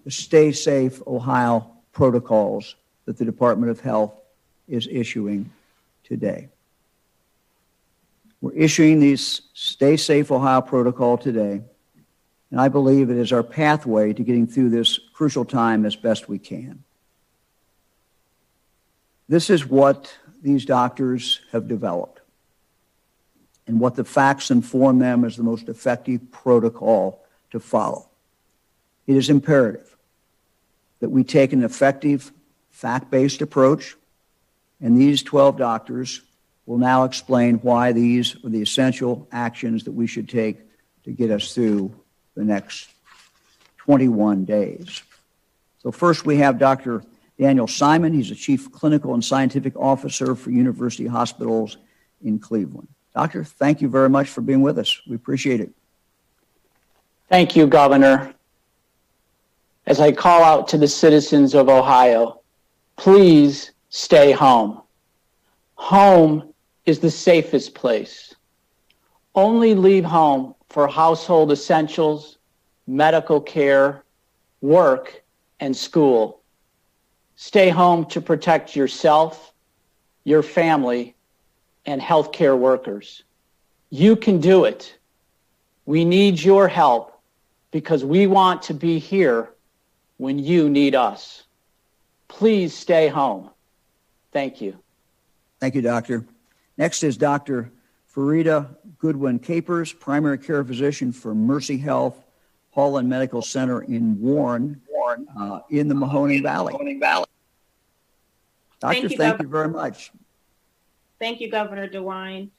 the 0.05 0.11
Stay 0.11 0.51
Safe 0.51 1.01
Ohio 1.05 1.69
protocols 1.91 2.75
that 3.05 3.17
the 3.17 3.25
Department 3.25 3.71
of 3.71 3.79
Health 3.79 4.13
is 4.67 4.87
issuing 4.91 5.51
today. 6.03 6.49
We're 8.41 8.53
issuing 8.53 8.99
these 8.99 9.41
Stay 9.53 9.97
Safe 9.97 10.31
Ohio 10.31 10.61
protocol 10.61 11.17
today, 11.17 11.61
and 12.51 12.59
I 12.59 12.67
believe 12.67 13.09
it 13.09 13.17
is 13.17 13.31
our 13.31 13.43
pathway 13.43 14.13
to 14.13 14.23
getting 14.23 14.47
through 14.47 14.69
this 14.69 14.99
crucial 15.13 15.45
time 15.45 15.85
as 15.85 15.95
best 15.95 16.27
we 16.27 16.39
can. 16.39 16.83
This 19.27 19.49
is 19.49 19.65
what 19.65 20.13
these 20.41 20.65
doctors 20.65 21.39
have 21.51 21.67
developed 21.67 22.19
and 23.65 23.79
what 23.79 23.95
the 23.95 24.03
facts 24.03 24.51
inform 24.51 24.99
them 24.99 25.23
as 25.23 25.37
the 25.37 25.43
most 25.43 25.69
effective 25.69 26.31
protocol 26.31 27.23
to 27.51 27.59
follow. 27.59 28.09
It 29.07 29.15
is 29.15 29.29
imperative 29.29 29.95
that 30.99 31.09
we 31.09 31.23
take 31.23 31.53
an 31.53 31.63
effective, 31.63 32.31
fact 32.71 33.09
based 33.09 33.41
approach, 33.41 33.95
and 34.81 34.97
these 34.97 35.23
12 35.23 35.57
doctors 35.57 36.21
will 36.65 36.77
now 36.77 37.03
explain 37.03 37.55
why 37.55 37.91
these 37.91 38.35
are 38.43 38.49
the 38.49 38.61
essential 38.61 39.27
actions 39.31 39.83
that 39.83 39.91
we 39.91 40.07
should 40.07 40.29
take 40.29 40.59
to 41.03 41.11
get 41.11 41.31
us 41.31 41.53
through 41.53 41.93
the 42.35 42.43
next 42.43 42.89
21 43.77 44.45
days. 44.45 45.03
So, 45.81 45.91
first 45.91 46.25
we 46.25 46.37
have 46.37 46.57
Dr. 46.57 47.03
Daniel 47.39 47.67
Simon. 47.67 48.13
He's 48.13 48.29
the 48.29 48.35
Chief 48.35 48.71
Clinical 48.71 49.13
and 49.13 49.23
Scientific 49.23 49.75
Officer 49.75 50.35
for 50.35 50.51
University 50.51 51.07
Hospitals 51.07 51.77
in 52.23 52.39
Cleveland. 52.39 52.87
Doctor, 53.13 53.43
thank 53.43 53.81
you 53.81 53.89
very 53.89 54.09
much 54.09 54.29
for 54.29 54.41
being 54.41 54.61
with 54.61 54.79
us. 54.79 55.01
We 55.07 55.15
appreciate 55.15 55.59
it. 55.59 55.71
Thank 57.29 57.55
you, 57.55 57.67
Governor. 57.67 58.33
As 59.85 59.99
I 59.99 60.11
call 60.11 60.43
out 60.43 60.67
to 60.69 60.77
the 60.77 60.87
citizens 60.87 61.53
of 61.53 61.69
Ohio, 61.69 62.41
please 62.95 63.71
stay 63.89 64.31
home. 64.31 64.81
Home 65.75 66.53
is 66.85 66.99
the 66.99 67.11
safest 67.11 67.75
place. 67.75 68.35
Only 69.35 69.73
leave 69.73 70.05
home 70.05 70.55
for 70.69 70.87
household 70.87 71.51
essentials, 71.51 72.37
medical 72.87 73.41
care, 73.41 74.03
work, 74.61 75.23
and 75.59 75.75
school. 75.75 76.42
Stay 77.35 77.69
home 77.69 78.05
to 78.07 78.21
protect 78.21 78.75
yourself, 78.75 79.53
your 80.23 80.43
family, 80.43 81.15
and 81.85 82.01
healthcare 82.01 82.57
workers. 82.57 83.23
You 83.89 84.15
can 84.15 84.39
do 84.39 84.65
it. 84.65 84.97
We 85.85 86.05
need 86.05 86.39
your 86.41 86.67
help 86.67 87.19
because 87.71 88.05
we 88.05 88.27
want 88.27 88.63
to 88.63 88.73
be 88.73 88.99
here 88.99 89.49
when 90.17 90.39
you 90.39 90.69
need 90.69 90.95
us. 90.95 91.43
Please 92.27 92.73
stay 92.73 93.07
home. 93.07 93.49
Thank 94.31 94.61
you. 94.61 94.77
Thank 95.59 95.75
you, 95.75 95.81
Doctor. 95.81 96.25
Next 96.77 97.03
is 97.03 97.17
Dr. 97.17 97.71
Farida 98.15 98.75
Goodwin 98.99 99.39
Capers, 99.39 99.91
primary 99.91 100.37
care 100.37 100.63
physician 100.63 101.11
for 101.11 101.35
Mercy 101.35 101.77
Health 101.77 102.23
Holland 102.73 103.07
Medical 103.07 103.41
Center 103.41 103.81
in 103.81 104.19
Warren, 104.19 104.81
uh, 105.39 105.59
in 105.69 105.87
the 105.87 105.95
Mahoning 105.95 106.43
Valley. 106.43 106.73
Doctor, 108.79 108.99
Thank 108.99 109.11
you, 109.11 109.17
thank 109.17 109.41
you 109.41 109.47
very 109.47 109.69
much. 109.69 110.11
Thank 111.19 111.39
you, 111.39 111.49
Governor 111.49 111.87
DeWine. 111.87 112.49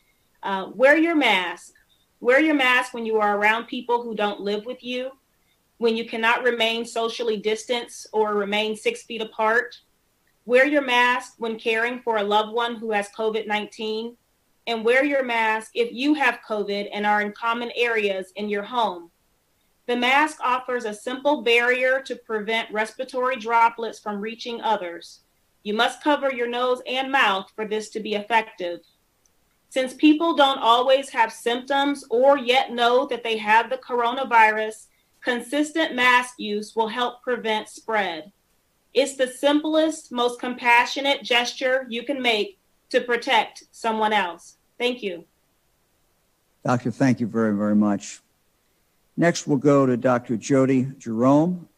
Uh, 0.42 0.70
wear 0.74 0.96
your 0.96 1.14
mask. 1.14 1.74
Wear 2.20 2.40
your 2.40 2.54
mask 2.54 2.94
when 2.94 3.04
you 3.04 3.20
are 3.20 3.36
around 3.36 3.66
people 3.66 4.02
who 4.02 4.14
don't 4.14 4.40
live 4.40 4.64
with 4.64 4.82
you, 4.82 5.10
when 5.76 5.96
you 5.96 6.06
cannot 6.06 6.42
remain 6.42 6.86
socially 6.86 7.36
distanced 7.36 8.06
or 8.12 8.34
remain 8.34 8.74
six 8.74 9.02
feet 9.02 9.20
apart. 9.20 9.80
Wear 10.46 10.66
your 10.66 10.82
mask 10.82 11.34
when 11.38 11.58
caring 11.58 12.00
for 12.00 12.16
a 12.16 12.22
loved 12.22 12.54
one 12.54 12.76
who 12.76 12.92
has 12.92 13.08
COVID 13.10 13.46
19. 13.46 14.16
And 14.66 14.82
wear 14.82 15.04
your 15.04 15.22
mask 15.22 15.72
if 15.74 15.92
you 15.92 16.14
have 16.14 16.40
COVID 16.48 16.88
and 16.92 17.04
are 17.04 17.20
in 17.20 17.32
common 17.32 17.70
areas 17.76 18.32
in 18.36 18.48
your 18.48 18.62
home. 18.62 19.10
The 19.86 19.96
mask 19.96 20.38
offers 20.42 20.86
a 20.86 20.94
simple 20.94 21.42
barrier 21.42 22.00
to 22.02 22.16
prevent 22.16 22.72
respiratory 22.72 23.36
droplets 23.36 23.98
from 23.98 24.20
reaching 24.20 24.60
others. 24.62 25.20
You 25.62 25.74
must 25.74 26.02
cover 26.02 26.32
your 26.32 26.48
nose 26.48 26.80
and 26.86 27.12
mouth 27.12 27.50
for 27.54 27.66
this 27.66 27.90
to 27.90 28.00
be 28.00 28.14
effective. 28.14 28.80
Since 29.68 29.94
people 29.94 30.34
don't 30.34 30.58
always 30.58 31.10
have 31.10 31.32
symptoms 31.32 32.04
or 32.08 32.38
yet 32.38 32.72
know 32.72 33.06
that 33.06 33.24
they 33.24 33.36
have 33.38 33.68
the 33.68 33.76
coronavirus, 33.76 34.86
consistent 35.20 35.94
mask 35.94 36.34
use 36.38 36.76
will 36.76 36.88
help 36.88 37.22
prevent 37.22 37.68
spread. 37.68 38.30
It's 38.94 39.16
the 39.16 39.26
simplest, 39.26 40.12
most 40.12 40.38
compassionate 40.38 41.24
gesture 41.24 41.86
you 41.90 42.04
can 42.04 42.22
make 42.22 42.58
to 42.90 43.00
protect 43.00 43.64
someone 43.72 44.12
else. 44.12 44.56
Thank 44.78 45.02
you. 45.02 45.24
Doctor, 46.64 46.90
thank 46.90 47.20
you 47.20 47.26
very, 47.26 47.54
very 47.54 47.74
much. 47.74 48.20
Next, 49.16 49.46
we'll 49.46 49.58
go 49.58 49.86
to 49.86 49.96
Dr. 49.96 50.36
Jody 50.36 50.84
Gerome. 50.98 51.68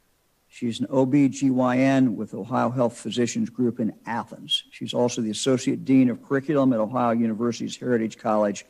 She's 0.49 0.81
an 0.81 0.87
OB/GYN 0.87 2.15
with 2.15 2.33
Ohio 2.33 2.71
Health 2.71 2.97
Physicians 2.99 3.51
Group 3.51 3.79
in 3.79 3.93
Athens. 4.07 4.65
She's 4.71 4.95
also 4.95 5.21
the 5.21 5.31
Associate 5.31 5.85
Dean 5.85 6.09
of 6.09 6.23
Curriculum 6.23 6.73
at 6.73 6.81
Ohio 6.81 7.11
University's 7.11 7.77
Heritage 7.77 8.17
College 8.17 8.65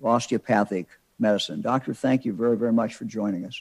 of 0.00 0.06
Osteopathic 0.06 0.86
Medicine. 1.18 1.60
Doctor, 1.60 1.92
thank 1.92 2.24
you 2.24 2.32
very, 2.32 2.56
very 2.56 2.72
much 2.72 2.94
for 2.94 3.04
joining 3.04 3.44
us. 3.44 3.60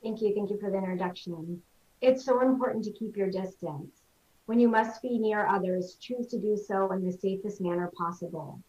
Thank 0.00 0.22
you. 0.22 0.32
Thank 0.32 0.50
you 0.50 0.58
for 0.60 0.70
the 0.70 0.76
introduction. 0.76 1.60
It's 2.00 2.24
so 2.24 2.42
important 2.42 2.84
to 2.84 2.92
keep 2.92 3.16
your 3.16 3.30
distance. 3.30 4.02
When 4.44 4.60
you 4.60 4.68
must 4.68 5.02
be 5.02 5.18
near 5.18 5.48
others, 5.48 5.96
choose 5.98 6.28
to 6.28 6.38
do 6.38 6.56
so 6.56 6.92
in 6.92 7.04
the 7.04 7.10
safest 7.10 7.60
manner 7.60 7.90
possible. 7.98 8.60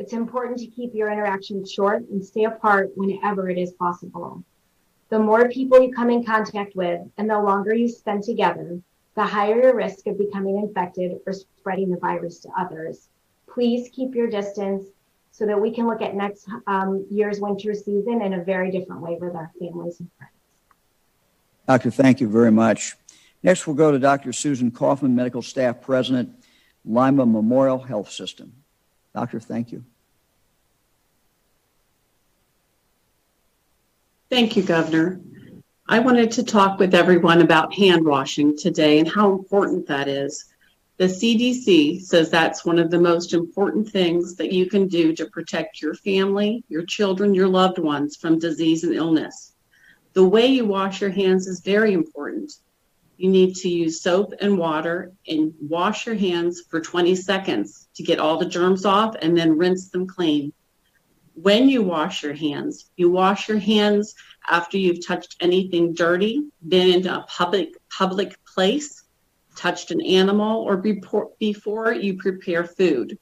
It's 0.00 0.14
important 0.14 0.58
to 0.60 0.66
keep 0.66 0.94
your 0.94 1.10
interactions 1.10 1.70
short 1.70 2.08
and 2.08 2.24
stay 2.24 2.44
apart 2.44 2.90
whenever 2.94 3.50
it 3.50 3.58
is 3.58 3.72
possible. 3.72 4.42
The 5.10 5.18
more 5.18 5.50
people 5.50 5.78
you 5.78 5.92
come 5.92 6.08
in 6.08 6.24
contact 6.24 6.74
with 6.74 7.02
and 7.18 7.28
the 7.28 7.38
longer 7.38 7.74
you 7.74 7.86
spend 7.86 8.22
together, 8.22 8.80
the 9.14 9.26
higher 9.26 9.62
your 9.62 9.76
risk 9.76 10.06
of 10.06 10.16
becoming 10.16 10.56
infected 10.56 11.18
or 11.26 11.34
spreading 11.34 11.90
the 11.90 11.98
virus 11.98 12.38
to 12.40 12.48
others. 12.58 13.10
Please 13.46 13.90
keep 13.92 14.14
your 14.14 14.26
distance 14.26 14.86
so 15.32 15.44
that 15.44 15.60
we 15.60 15.70
can 15.70 15.86
look 15.86 16.00
at 16.00 16.14
next 16.14 16.48
um, 16.66 17.04
year's 17.10 17.38
winter 17.38 17.74
season 17.74 18.22
in 18.22 18.32
a 18.32 18.42
very 18.42 18.70
different 18.70 19.02
way 19.02 19.18
with 19.20 19.34
our 19.34 19.50
families 19.60 20.00
and 20.00 20.08
friends. 20.16 20.32
Doctor, 21.68 21.90
thank 21.90 22.22
you 22.22 22.28
very 22.28 22.50
much. 22.50 22.96
Next, 23.42 23.66
we'll 23.66 23.76
go 23.76 23.92
to 23.92 23.98
Dr. 23.98 24.32
Susan 24.32 24.70
Kaufman, 24.70 25.14
Medical 25.14 25.42
Staff 25.42 25.82
President, 25.82 26.42
Lima 26.86 27.26
Memorial 27.26 27.80
Health 27.80 28.10
System. 28.10 28.59
Doctor, 29.14 29.40
thank 29.40 29.72
you. 29.72 29.84
Thank 34.30 34.56
you, 34.56 34.62
Governor. 34.62 35.20
I 35.88 35.98
wanted 35.98 36.30
to 36.32 36.44
talk 36.44 36.78
with 36.78 36.94
everyone 36.94 37.40
about 37.40 37.74
hand 37.74 38.04
washing 38.04 38.56
today 38.56 39.00
and 39.00 39.08
how 39.08 39.32
important 39.32 39.88
that 39.88 40.06
is. 40.06 40.44
The 40.98 41.06
CDC 41.06 42.02
says 42.02 42.30
that's 42.30 42.64
one 42.64 42.78
of 42.78 42.90
the 42.90 43.00
most 43.00 43.32
important 43.32 43.90
things 43.90 44.36
that 44.36 44.52
you 44.52 44.66
can 44.66 44.86
do 44.86 45.16
to 45.16 45.26
protect 45.26 45.82
your 45.82 45.94
family, 45.94 46.62
your 46.68 46.84
children, 46.84 47.34
your 47.34 47.48
loved 47.48 47.78
ones 47.78 48.16
from 48.16 48.38
disease 48.38 48.84
and 48.84 48.94
illness. 48.94 49.54
The 50.12 50.28
way 50.28 50.46
you 50.46 50.64
wash 50.66 51.00
your 51.00 51.10
hands 51.10 51.48
is 51.48 51.60
very 51.60 51.92
important. 51.92 52.52
You 53.20 53.30
need 53.30 53.54
to 53.56 53.68
use 53.68 54.02
soap 54.02 54.32
and 54.40 54.56
water 54.56 55.12
and 55.28 55.52
wash 55.60 56.06
your 56.06 56.14
hands 56.14 56.62
for 56.68 56.80
20 56.80 57.14
seconds 57.14 57.88
to 57.96 58.02
get 58.02 58.18
all 58.18 58.38
the 58.38 58.46
germs 58.46 58.84
off 58.86 59.14
and 59.20 59.36
then 59.36 59.58
rinse 59.58 59.90
them 59.90 60.06
clean 60.06 60.52
when 61.42 61.68
you 61.68 61.82
wash 61.82 62.22
your 62.22 62.34
hands, 62.34 62.90
you 62.96 63.10
wash 63.10 63.48
your 63.48 63.58
hands 63.58 64.14
after 64.48 64.76
you've 64.76 65.06
touched 65.06 65.36
anything 65.40 65.94
dirty, 65.94 66.42
been 66.66 67.00
in 67.00 67.06
a 67.06 67.24
public 67.28 67.70
public 67.88 68.44
place, 68.44 69.04
touched 69.56 69.90
an 69.90 70.00
animal, 70.00 70.62
or 70.62 70.76
before, 70.76 71.30
before 71.38 71.92
you 71.92 72.16
prepare 72.16 72.64
food. 72.64 73.18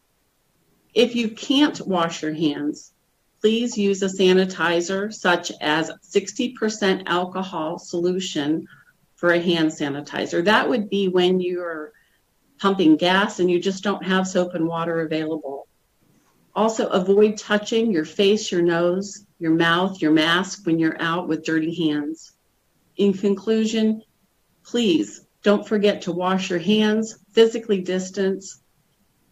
If 0.94 1.14
you 1.14 1.30
can't 1.30 1.80
wash 1.86 2.22
your 2.22 2.34
hands, 2.34 2.92
please 3.40 3.78
use 3.78 4.02
a 4.02 4.06
sanitizer 4.06 5.12
such 5.12 5.52
as 5.60 5.92
60% 6.10 7.04
alcohol 7.06 7.78
solution 7.78 8.66
for 9.18 9.32
a 9.32 9.40
hand 9.40 9.68
sanitizer. 9.68 10.44
That 10.44 10.68
would 10.68 10.88
be 10.88 11.08
when 11.08 11.40
you're 11.40 11.92
pumping 12.60 12.96
gas 12.96 13.40
and 13.40 13.50
you 13.50 13.60
just 13.60 13.82
don't 13.82 14.04
have 14.04 14.28
soap 14.28 14.54
and 14.54 14.66
water 14.66 15.00
available 15.00 15.66
Also, 16.54 16.88
avoid 16.88 17.36
touching 17.36 17.92
your 17.92 18.04
face, 18.04 18.50
your 18.50 18.62
nose, 18.62 19.26
your 19.38 19.52
mouth, 19.54 20.00
your 20.02 20.10
mask 20.12 20.66
when 20.66 20.78
you're 20.78 21.00
out 21.00 21.28
with 21.28 21.44
dirty 21.44 21.72
hands. 21.86 22.32
In 22.96 23.12
conclusion, 23.12 24.02
please 24.64 25.24
don't 25.42 25.66
forget 25.66 26.02
to 26.02 26.12
wash 26.12 26.50
your 26.50 26.58
hands, 26.58 27.18
physically 27.32 27.80
distance, 27.80 28.60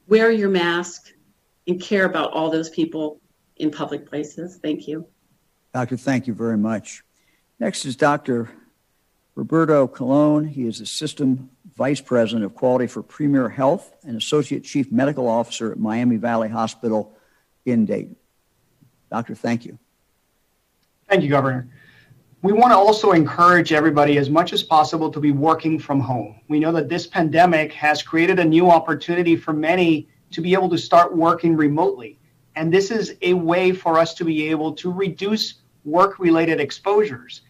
wear 0.06 0.30
your 0.30 0.50
mask, 0.50 1.12
and 1.66 1.80
care 1.80 2.04
about 2.04 2.32
all 2.32 2.50
those 2.50 2.70
people 2.70 3.20
in 3.56 3.70
public 3.70 4.08
places. 4.08 4.58
Thank 4.62 4.86
you. 4.86 5.06
Doctor, 5.74 5.96
thank 5.96 6.26
you 6.26 6.34
very 6.34 6.58
much. 6.58 7.02
Next 7.58 7.84
is 7.84 7.96
Dr. 7.96 8.50
Roberto 9.36 9.86
Colon. 9.86 10.46
He 10.46 10.66
is 10.66 10.90
System 10.90 11.50
Vice 11.76 12.00
President 12.00 12.44
of 12.44 12.54
Quality 12.54 12.86
for 12.86 13.02
Premier 13.02 13.50
Health 13.50 13.94
and 14.02 14.16
Associate 14.16 14.64
Chief 14.64 14.90
Medical 14.90 15.28
Officer 15.28 15.70
at 15.70 15.78
Miami 15.78 16.16
Valley 16.16 16.48
Hospital 16.48 17.14
in 17.66 17.84
Dayton. 17.84 18.16
Doctor, 19.10 19.34
thank 19.34 19.66
you. 19.66 19.78
Thank 21.08 21.22
you, 21.22 21.28
Governor. 21.28 21.68
We 22.42 22.52
want 22.52 22.72
to 22.72 22.76
also 22.76 23.12
encourage 23.12 23.72
everybody 23.72 24.16
as 24.18 24.30
much 24.30 24.52
as 24.52 24.62
possible 24.62 25.10
to 25.10 25.20
be 25.20 25.32
working 25.32 25.78
from 25.78 26.00
home. 26.00 26.40
We 26.48 26.58
know 26.58 26.72
that 26.72 26.88
this 26.88 27.06
pandemic 27.06 27.72
has 27.74 28.02
created 28.02 28.38
a 28.38 28.44
new 28.44 28.70
opportunity 28.70 29.36
for 29.36 29.52
many 29.52 30.08
to 30.30 30.40
be 30.40 30.54
able 30.54 30.70
to 30.70 30.78
start 30.78 31.14
working 31.14 31.56
remotely. 31.56 32.18
And 32.54 32.72
this 32.72 32.90
is 32.90 33.16
a 33.20 33.34
way 33.34 33.72
for 33.72 33.98
us 33.98 34.14
to 34.14 34.24
be 34.24 34.48
able 34.48 34.72
to 34.76 34.90
reduce 34.90 35.54
work 35.84 36.18
related 36.18 36.58
exposures. 36.58 37.42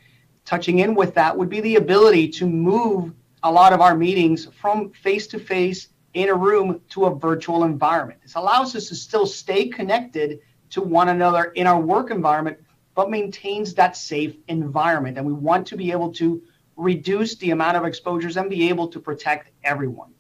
Touching 0.47 0.79
in 0.79 0.95
with 0.95 1.13
that 1.15 1.37
would 1.37 1.49
be 1.49 1.61
the 1.61 1.75
ability 1.75 2.29
to 2.29 2.47
move 2.47 3.13
a 3.43 3.51
lot 3.51 3.73
of 3.73 3.81
our 3.81 3.97
meetings 3.97 4.47
from 4.61 4.91
face 4.91 5.27
to 5.27 5.41
face 5.41 5.89
in 6.15 6.29
a 6.29 6.35
room 6.35 6.81
to 6.89 7.07
a 7.07 7.15
virtual 7.15 7.65
environment. 7.65 8.21
This 8.23 8.37
allows 8.37 8.75
us 8.77 8.89
to 8.89 8.95
still 8.95 9.27
stay 9.27 9.67
connected 9.67 10.39
to 10.71 10.81
one 10.81 11.09
another 11.09 11.47
in 11.57 11.67
our 11.67 11.81
work 11.81 12.13
environment, 12.13 12.59
but 12.95 13.11
maintains 13.11 13.75
that 13.75 13.97
safe 13.97 14.37
environment. 14.47 15.19
And 15.19 15.27
we 15.27 15.33
want 15.33 15.67
to 15.67 15.77
be 15.77 15.91
able 15.91 16.13
to 16.15 16.41
reduce 16.77 17.35
the 17.37 17.51
amount 17.51 17.77
of 17.77 17.85
exposures 17.85 18.37
and 18.37 18.49
be 18.49 18.69
able 18.69 18.87
to 18.89 19.01
protect 19.01 19.51
everyone. 19.65 20.13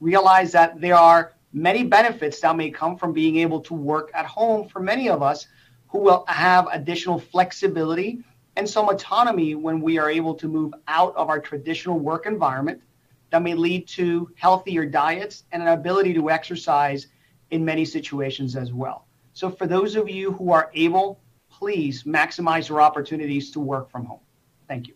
Realize 0.00 0.52
that 0.52 0.82
there 0.82 0.96
are 0.96 1.32
many 1.54 1.82
benefits 1.82 2.40
that 2.40 2.56
may 2.56 2.70
come 2.70 2.96
from 2.96 3.14
being 3.14 3.38
able 3.38 3.60
to 3.60 3.72
work 3.72 4.10
at 4.12 4.26
home 4.26 4.68
for 4.68 4.80
many 4.80 5.08
of 5.08 5.22
us 5.22 5.46
who 5.88 5.98
will 5.98 6.24
have 6.28 6.68
additional 6.72 7.18
flexibility 7.18 8.22
and 8.56 8.68
some 8.68 8.88
autonomy 8.88 9.54
when 9.54 9.80
we 9.80 9.98
are 9.98 10.10
able 10.10 10.34
to 10.34 10.48
move 10.48 10.74
out 10.88 11.14
of 11.16 11.28
our 11.28 11.40
traditional 11.40 11.98
work 11.98 12.26
environment 12.26 12.82
that 13.30 13.42
may 13.42 13.54
lead 13.54 13.88
to 13.88 14.30
healthier 14.36 14.84
diets 14.84 15.44
and 15.52 15.62
an 15.62 15.68
ability 15.68 16.12
to 16.14 16.30
exercise 16.30 17.08
in 17.50 17.64
many 17.64 17.84
situations 17.84 18.56
as 18.56 18.72
well. 18.72 19.06
So, 19.32 19.50
for 19.50 19.66
those 19.66 19.96
of 19.96 20.08
you 20.08 20.32
who 20.32 20.52
are 20.52 20.70
able, 20.74 21.20
please 21.50 22.04
maximize 22.04 22.68
your 22.68 22.82
opportunities 22.82 23.50
to 23.52 23.60
work 23.60 23.90
from 23.90 24.04
home. 24.04 24.20
Thank 24.68 24.88
you. 24.88 24.94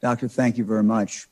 Doctor, 0.00 0.28
thank 0.28 0.58
you 0.58 0.64
very 0.64 0.82
much. 0.82 1.28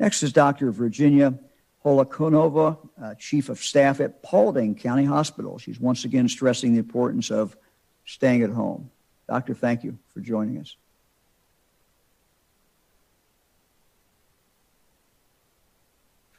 Next 0.00 0.22
is 0.22 0.32
Dr. 0.32 0.70
Virginia 0.70 1.38
Holokonova, 1.84 2.78
uh, 3.00 3.14
Chief 3.14 3.48
of 3.48 3.58
Staff 3.58 4.00
at 4.00 4.22
Paulding 4.22 4.74
County 4.74 5.04
Hospital. 5.04 5.58
She's 5.58 5.78
once 5.78 6.04
again 6.04 6.28
stressing 6.28 6.72
the 6.72 6.78
importance 6.78 7.30
of 7.30 7.56
staying 8.04 8.42
at 8.42 8.50
home. 8.50 8.90
Doctor, 9.28 9.54
thank 9.54 9.84
you 9.84 9.98
for 10.08 10.20
joining 10.20 10.58
us. 10.58 10.76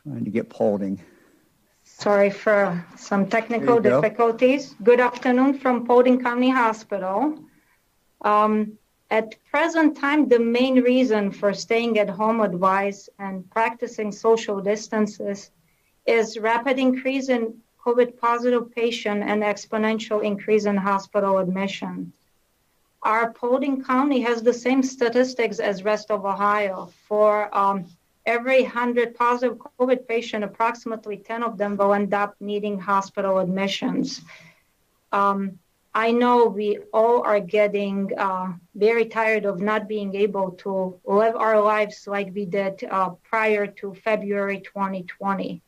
Trying 0.10 0.26
to 0.26 0.32
get 0.32 0.50
Paulding. 0.50 1.00
Sorry 1.84 2.32
for 2.32 2.84
some 2.98 3.28
technical 3.28 3.80
go. 3.80 4.02
difficulties. 4.02 4.74
Good 4.82 5.00
afternoon 5.00 5.60
from 5.60 5.86
Paulding 5.86 6.20
County 6.20 6.50
Hospital. 6.50 7.38
Um, 8.22 8.80
at 9.12 9.36
present 9.52 9.98
time, 9.98 10.28
the 10.28 10.40
main 10.40 10.82
reason 10.82 11.30
for 11.32 11.54
staying 11.54 12.00
at 12.00 12.10
home 12.10 12.42
advice 12.42 13.08
and 13.20 13.48
practicing 13.52 14.12
social 14.12 14.60
distances 14.62 15.52
is 16.08 16.40
rapid 16.40 16.80
increase 16.80 17.30
in 17.30 17.60
COVID 17.86 18.18
positive 18.18 18.72
patient 18.72 19.22
and 19.22 19.44
exponential 19.44 20.24
increase 20.24 20.66
in 20.66 20.76
hospital 20.76 21.38
admission. 21.38 22.12
Our 23.04 23.32
Paulding 23.32 23.84
County 23.84 24.22
has 24.22 24.42
the 24.42 24.54
same 24.54 24.82
statistics 24.82 25.60
as 25.60 25.84
rest 25.84 26.10
of 26.10 26.26
Ohio. 26.26 26.90
For 27.08 27.56
um, 27.56 27.86
every 28.30 28.62
100 28.62 29.16
positive 29.16 29.58
COVID 29.80 30.08
patient, 30.08 30.44
approximately 30.44 31.18
10 31.18 31.42
of 31.42 31.58
them 31.58 31.76
will 31.76 31.94
end 31.96 32.14
up 32.14 32.36
needing 32.40 32.80
hospital 32.80 33.40
admissions. 33.40 34.22
Um, 35.12 35.58
I 35.96 36.12
know 36.12 36.46
we 36.46 36.78
all 36.94 37.24
are 37.24 37.40
getting 37.40 38.12
uh, 38.16 38.54
very 38.76 39.06
tired 39.06 39.46
of 39.46 39.60
not 39.60 39.88
being 39.88 40.14
able 40.14 40.52
to 40.64 41.00
live 41.04 41.36
our 41.36 41.60
lives 41.60 42.06
like 42.06 42.30
we 42.36 42.46
did 42.46 42.84
uh, 42.84 43.10
prior 43.32 43.66
to 43.80 43.96
February 43.96 44.60
2020. 44.62 45.64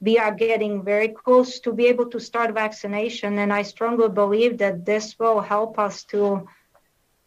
We 0.00 0.18
are 0.18 0.34
getting 0.34 0.84
very 0.84 1.08
close 1.08 1.58
to 1.60 1.72
be 1.72 1.86
able 1.86 2.10
to 2.10 2.20
start 2.20 2.52
vaccination, 2.52 3.38
and 3.38 3.50
I 3.50 3.62
strongly 3.62 4.10
believe 4.10 4.58
that 4.58 4.84
this 4.84 5.18
will 5.18 5.40
help 5.40 5.78
us 5.78 6.04
to 6.12 6.46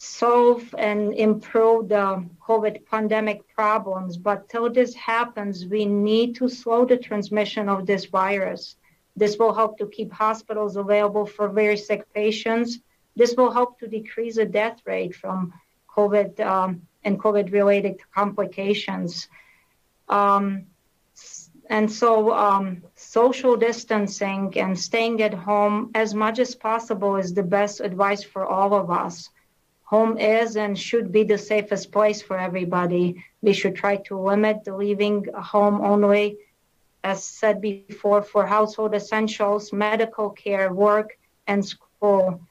solve 0.03 0.73
and 0.79 1.13
improve 1.13 1.87
the 1.87 2.25
COVID 2.47 2.87
pandemic 2.87 3.47
problems. 3.55 4.17
But 4.17 4.49
till 4.49 4.67
this 4.67 4.95
happens, 4.95 5.67
we 5.67 5.85
need 5.85 6.33
to 6.37 6.49
slow 6.49 6.85
the 6.85 6.97
transmission 6.97 7.69
of 7.69 7.85
this 7.85 8.05
virus. 8.05 8.77
This 9.15 9.37
will 9.37 9.53
help 9.53 9.77
to 9.77 9.85
keep 9.85 10.11
hospitals 10.11 10.75
available 10.75 11.27
for 11.27 11.49
very 11.49 11.77
sick 11.77 12.11
patients. 12.15 12.79
This 13.15 13.35
will 13.37 13.51
help 13.51 13.77
to 13.79 13.87
decrease 13.87 14.37
the 14.37 14.45
death 14.45 14.79
rate 14.85 15.13
from 15.13 15.53
COVID 15.95 16.39
um, 16.39 16.81
and 17.03 17.19
COVID 17.19 17.51
related 17.51 18.01
complications. 18.11 19.27
Um, 20.09 20.65
and 21.69 21.91
so, 21.91 22.33
um, 22.33 22.83
social 22.95 23.55
distancing 23.55 24.51
and 24.57 24.77
staying 24.79 25.21
at 25.21 25.35
home 25.35 25.91
as 25.93 26.15
much 26.15 26.39
as 26.39 26.55
possible 26.55 27.17
is 27.17 27.35
the 27.35 27.43
best 27.43 27.81
advice 27.81 28.23
for 28.23 28.47
all 28.47 28.73
of 28.73 28.89
us. 28.89 29.29
Home 29.91 30.17
is 30.17 30.55
and 30.55 30.73
should 30.77 31.11
be 31.11 31.23
the 31.23 31.37
safest 31.37 31.91
place 31.91 32.21
for 32.21 32.37
everybody. 32.37 33.23
We 33.41 33.53
should 33.53 33.75
try 33.75 33.97
to 34.07 34.19
limit 34.19 34.57
leaving 34.67 35.27
home 35.53 35.81
only 35.81 36.37
as 37.03 37.23
said 37.23 37.61
before, 37.61 38.21
for 38.21 38.45
household 38.45 38.93
essentials, 38.93 39.73
medical 39.73 40.29
care, 40.29 40.71
work, 40.71 41.17
and 41.47 41.65
school. 41.65 42.41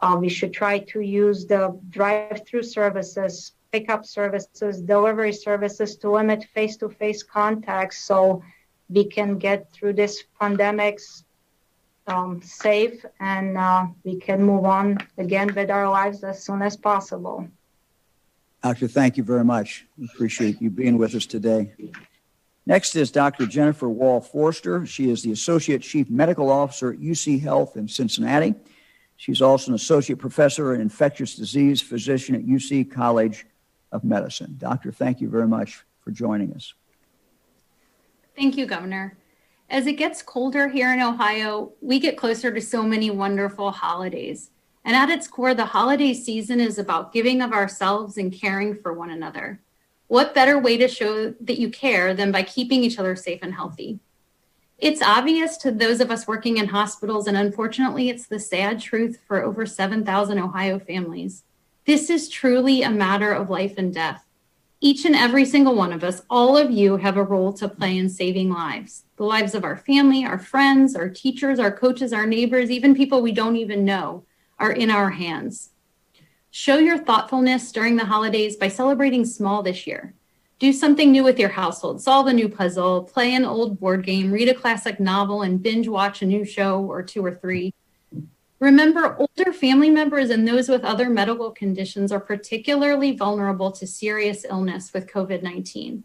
Uh, 0.00 0.16
we 0.18 0.28
should 0.28 0.52
try 0.52 0.78
to 0.78 1.00
use 1.00 1.46
the 1.46 1.78
drive 1.90 2.42
through 2.46 2.62
services, 2.62 3.52
pickup 3.72 4.04
services, 4.04 4.80
delivery 4.80 5.32
services 5.32 5.96
to 5.96 6.10
limit 6.10 6.44
face 6.54 6.76
to 6.78 6.88
face 6.88 7.22
contacts 7.22 7.98
so 7.98 8.42
we 8.88 9.04
can 9.04 9.38
get 9.38 9.70
through 9.72 9.92
this 9.92 10.24
pandemic 10.40 10.98
um, 12.06 12.42
safe 12.42 13.04
and 13.20 13.56
uh, 13.56 13.86
we 14.04 14.16
can 14.16 14.42
move 14.42 14.64
on 14.64 14.98
again 15.18 15.54
with 15.54 15.70
our 15.70 15.88
lives 15.88 16.24
as 16.24 16.42
soon 16.42 16.62
as 16.62 16.76
possible. 16.76 17.48
Doctor, 18.62 18.88
thank 18.88 19.16
you 19.16 19.22
very 19.22 19.44
much. 19.44 19.86
We 19.96 20.06
appreciate 20.06 20.60
you 20.60 20.70
being 20.70 20.98
with 20.98 21.14
us 21.14 21.26
today. 21.26 21.72
Next 22.66 22.94
is 22.94 23.10
Dr. 23.10 23.46
Jennifer 23.46 23.88
Wall 23.88 24.20
Forster. 24.20 24.84
She 24.86 25.10
is 25.10 25.22
the 25.22 25.32
Associate 25.32 25.80
Chief 25.80 26.10
Medical 26.10 26.50
Officer 26.50 26.92
at 26.92 26.98
UC 26.98 27.40
Health 27.40 27.76
in 27.76 27.88
Cincinnati. 27.88 28.54
She's 29.16 29.42
also 29.42 29.70
an 29.70 29.74
Associate 29.74 30.18
Professor 30.18 30.74
in 30.74 30.80
Infectious 30.80 31.34
Disease 31.34 31.80
Physician 31.80 32.34
at 32.34 32.42
UC 32.42 32.90
College 32.90 33.46
of 33.92 34.04
Medicine. 34.04 34.54
Doctor, 34.58 34.92
thank 34.92 35.20
you 35.20 35.28
very 35.28 35.48
much 35.48 35.84
for 36.00 36.10
joining 36.10 36.52
us. 36.52 36.74
Thank 38.36 38.56
you, 38.56 38.66
Governor. 38.66 39.16
As 39.70 39.86
it 39.86 39.92
gets 39.92 40.20
colder 40.20 40.66
here 40.66 40.92
in 40.92 41.00
Ohio, 41.00 41.70
we 41.80 42.00
get 42.00 42.16
closer 42.16 42.50
to 42.52 42.60
so 42.60 42.82
many 42.82 43.08
wonderful 43.08 43.70
holidays. 43.70 44.50
And 44.84 44.96
at 44.96 45.10
its 45.10 45.28
core, 45.28 45.54
the 45.54 45.66
holiday 45.66 46.12
season 46.12 46.58
is 46.58 46.76
about 46.76 47.12
giving 47.12 47.40
of 47.40 47.52
ourselves 47.52 48.16
and 48.16 48.32
caring 48.32 48.74
for 48.74 48.92
one 48.92 49.10
another. 49.10 49.60
What 50.08 50.34
better 50.34 50.58
way 50.58 50.76
to 50.76 50.88
show 50.88 51.34
that 51.40 51.60
you 51.60 51.70
care 51.70 52.14
than 52.14 52.32
by 52.32 52.42
keeping 52.42 52.82
each 52.82 52.98
other 52.98 53.14
safe 53.14 53.38
and 53.42 53.54
healthy? 53.54 54.00
It's 54.76 55.02
obvious 55.02 55.56
to 55.58 55.70
those 55.70 56.00
of 56.00 56.10
us 56.10 56.26
working 56.26 56.56
in 56.56 56.66
hospitals, 56.66 57.28
and 57.28 57.36
unfortunately, 57.36 58.08
it's 58.08 58.26
the 58.26 58.40
sad 58.40 58.80
truth 58.80 59.20
for 59.28 59.40
over 59.44 59.66
7,000 59.66 60.36
Ohio 60.36 60.80
families. 60.80 61.44
This 61.84 62.10
is 62.10 62.28
truly 62.28 62.82
a 62.82 62.90
matter 62.90 63.32
of 63.32 63.50
life 63.50 63.74
and 63.76 63.94
death. 63.94 64.24
Each 64.82 65.04
and 65.04 65.14
every 65.14 65.44
single 65.44 65.74
one 65.74 65.92
of 65.92 66.02
us, 66.02 66.22
all 66.30 66.56
of 66.56 66.70
you, 66.70 66.96
have 66.96 67.18
a 67.18 67.22
role 67.22 67.52
to 67.54 67.68
play 67.68 67.98
in 67.98 68.08
saving 68.08 68.50
lives 68.50 69.04
the 69.16 69.24
lives 69.24 69.54
of 69.54 69.64
our 69.64 69.76
family, 69.76 70.24
our 70.24 70.38
friends, 70.38 70.96
our 70.96 71.10
teachers, 71.10 71.58
our 71.58 71.70
coaches, 71.70 72.14
our 72.14 72.26
neighbors, 72.26 72.70
even 72.70 72.94
people 72.94 73.20
we 73.20 73.32
don't 73.32 73.56
even 73.56 73.84
know 73.84 74.24
are 74.58 74.72
in 74.72 74.90
our 74.90 75.10
hands. 75.10 75.70
Show 76.50 76.78
your 76.78 76.96
thoughtfulness 76.96 77.70
during 77.70 77.96
the 77.96 78.06
holidays 78.06 78.56
by 78.56 78.68
celebrating 78.68 79.26
small 79.26 79.62
this 79.62 79.86
year. 79.86 80.14
Do 80.58 80.72
something 80.72 81.12
new 81.12 81.22
with 81.22 81.38
your 81.38 81.50
household, 81.50 82.00
solve 82.00 82.28
a 82.28 82.32
new 82.32 82.48
puzzle, 82.48 83.02
play 83.02 83.34
an 83.34 83.44
old 83.44 83.78
board 83.78 84.06
game, 84.06 84.32
read 84.32 84.48
a 84.48 84.54
classic 84.54 84.98
novel, 84.98 85.42
and 85.42 85.62
binge 85.62 85.88
watch 85.88 86.22
a 86.22 86.26
new 86.26 86.46
show 86.46 86.80
or 86.80 87.02
two 87.02 87.22
or 87.22 87.34
three. 87.34 87.74
Remember, 88.60 89.16
older 89.16 89.54
family 89.54 89.88
members 89.88 90.28
and 90.28 90.46
those 90.46 90.68
with 90.68 90.84
other 90.84 91.08
medical 91.08 91.50
conditions 91.50 92.12
are 92.12 92.20
particularly 92.20 93.16
vulnerable 93.16 93.72
to 93.72 93.86
serious 93.86 94.44
illness 94.44 94.92
with 94.92 95.06
COVID 95.06 95.42
19. 95.42 96.04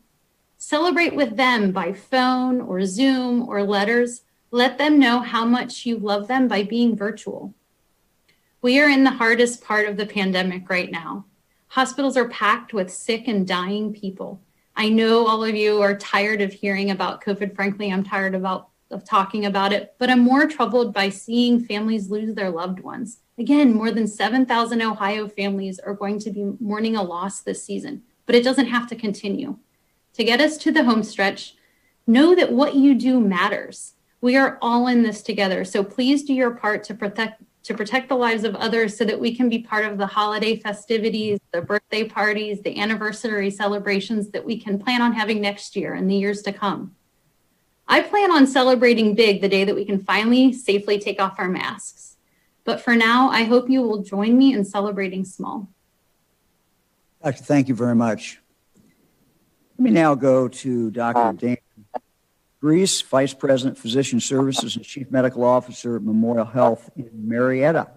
Celebrate 0.58 1.13
with 1.13 1.36
them 1.36 1.74
by 1.74 1.91
phone 1.91 2.62
or 2.62 2.86
Zoom 2.86 3.48
or 3.50 3.62
letters. 3.62 4.22
Let 4.52 4.78
them 4.78 5.00
know 5.00 5.20
how 5.20 5.44
much 5.44 5.86
you 5.86 5.98
love 6.00 6.30
them 6.30 6.48
by 6.48 6.63
being 6.63 6.96
virtual. 6.96 7.54
We 8.62 8.80
are 8.80 8.89
in 8.89 9.04
the 9.04 9.12
hardest 9.12 9.62
part 9.62 9.89
of 9.89 9.98
the 9.98 10.06
pandemic 10.06 10.70
right 10.70 10.89
now. 10.89 11.26
Hospitals 11.68 12.15
are 12.15 12.30
packed 12.30 12.74
with 12.74 12.89
sick 12.89 13.28
and 13.28 13.46
dying 13.46 13.94
people. 13.94 14.41
I 14.78 14.88
know 14.88 15.28
all 15.28 15.44
of 15.44 15.56
you 15.56 15.82
are 15.82 15.98
tired 15.98 16.39
of 16.39 16.54
hearing 16.54 16.89
about 16.89 17.22
COVID. 17.22 17.54
Frankly, 17.54 17.91
I'm 17.91 18.04
tired 18.04 18.34
about 18.34 18.70
of 18.95 19.03
talking 19.03 19.45
about 19.45 19.73
it, 19.73 19.93
but 19.99 20.10
I'm 20.10 20.21
more 20.21 20.47
troubled 20.47 20.93
by 20.93 21.10
seeing 21.10 21.63
families 21.63 22.10
lose 22.10 22.34
their 22.34 22.49
loved 22.49 22.79
ones. 22.79 23.19
Again, 23.38 23.73
more 23.73 23.91
than 23.91 24.08
7,000 24.08 24.81
Ohio 24.81 25.27
families 25.27 25.77
are 25.77 25.93
going 25.93 26.17
to 26.19 26.31
be 26.31 26.53
mourning 26.60 26.95
a 26.95 27.03
loss 27.03 27.41
this 27.41 27.63
season, 27.63 28.01
but 28.25 28.34
it 28.34 28.43
doesn't 28.43 28.67
have 28.67 28.88
to 28.88 28.95
continue. 28.95 29.58
To 30.13 30.23
get 30.23 30.39
us 30.39 30.58
to 30.60 30.71
the 30.71 30.86
home 30.86 31.03
stretch, 31.03 31.55
know 32.08 32.34
that 32.34 32.53
what 32.53 32.75
you 32.75 32.95
do 32.95 33.19
matters. 33.19 33.93
We 34.21 34.38
are 34.38 34.58
all 34.62 34.88
in 34.88 35.03
this 35.03 35.21
together, 35.21 35.65
so 35.65 35.84
please 35.84 36.23
do 36.23 36.34
your 36.34 36.51
part 36.51 36.84
to 36.86 36.95
protect 36.95 37.43
to 37.65 37.73
protect 37.73 38.10
the 38.10 38.15
lives 38.15 38.43
of 38.43 38.53
others 38.55 38.95
so 38.95 39.03
that 39.03 39.19
we 39.19 39.36
can 39.36 39.49
be 39.49 39.58
part 39.58 39.86
of 39.86 39.97
the 39.97 40.05
holiday 40.05 40.55
festivities, 40.55 41.39
the 41.51 41.63
birthday 41.63 42.03
parties, 42.03 42.62
the 42.62 42.79
anniversary 42.79 43.49
celebrations 43.49 44.29
that 44.29 44.45
we 44.45 44.55
can 44.55 44.77
plan 44.77 45.01
on 45.01 45.12
having 45.12 45.41
next 45.41 45.75
year 45.75 45.95
and 45.95 46.08
the 46.08 46.13
years 46.13 46.43
to 46.43 46.53
come. 46.53 46.94
I 47.88 48.02
plan 48.02 48.32
on 48.32 48.48
celebrating 48.48 49.13
big 49.13 49.41
the 49.41 49.50
day 49.50 49.63
that 49.63 49.76
we 49.76 49.86
can 49.86 50.00
finally 50.00 50.54
safely 50.54 51.00
take 51.00 51.21
off 51.21 51.39
our 51.39 51.50
masks. 51.50 52.17
But 52.63 52.82
for 52.82 52.95
now, 52.95 53.30
I 53.30 53.43
hope 53.43 53.69
you 53.69 53.82
will 53.84 54.02
join 54.02 54.38
me 54.38 54.54
in 54.54 54.65
celebrating 54.65 55.24
small. 55.24 55.69
Doctor, 57.24 57.43
thank 57.43 57.67
you 57.67 57.76
very 57.76 57.95
much. 57.95 58.39
Let 59.78 59.84
me 59.84 59.91
now 59.91 60.15
go 60.15 60.48
to 60.48 60.89
Dr. 60.89 61.34
Dan 61.34 61.58
Grease, 62.60 63.02
Vice 63.02 63.34
President, 63.34 63.78
Physician 63.78 64.19
Services 64.19 64.76
and 64.76 64.84
Chief 64.84 65.12
Medical 65.12 65.43
Officer 65.43 65.98
at 65.98 66.02
Memorial 66.02 66.45
Health 66.45 66.89
in 66.95 67.10
Marietta. 67.13 67.88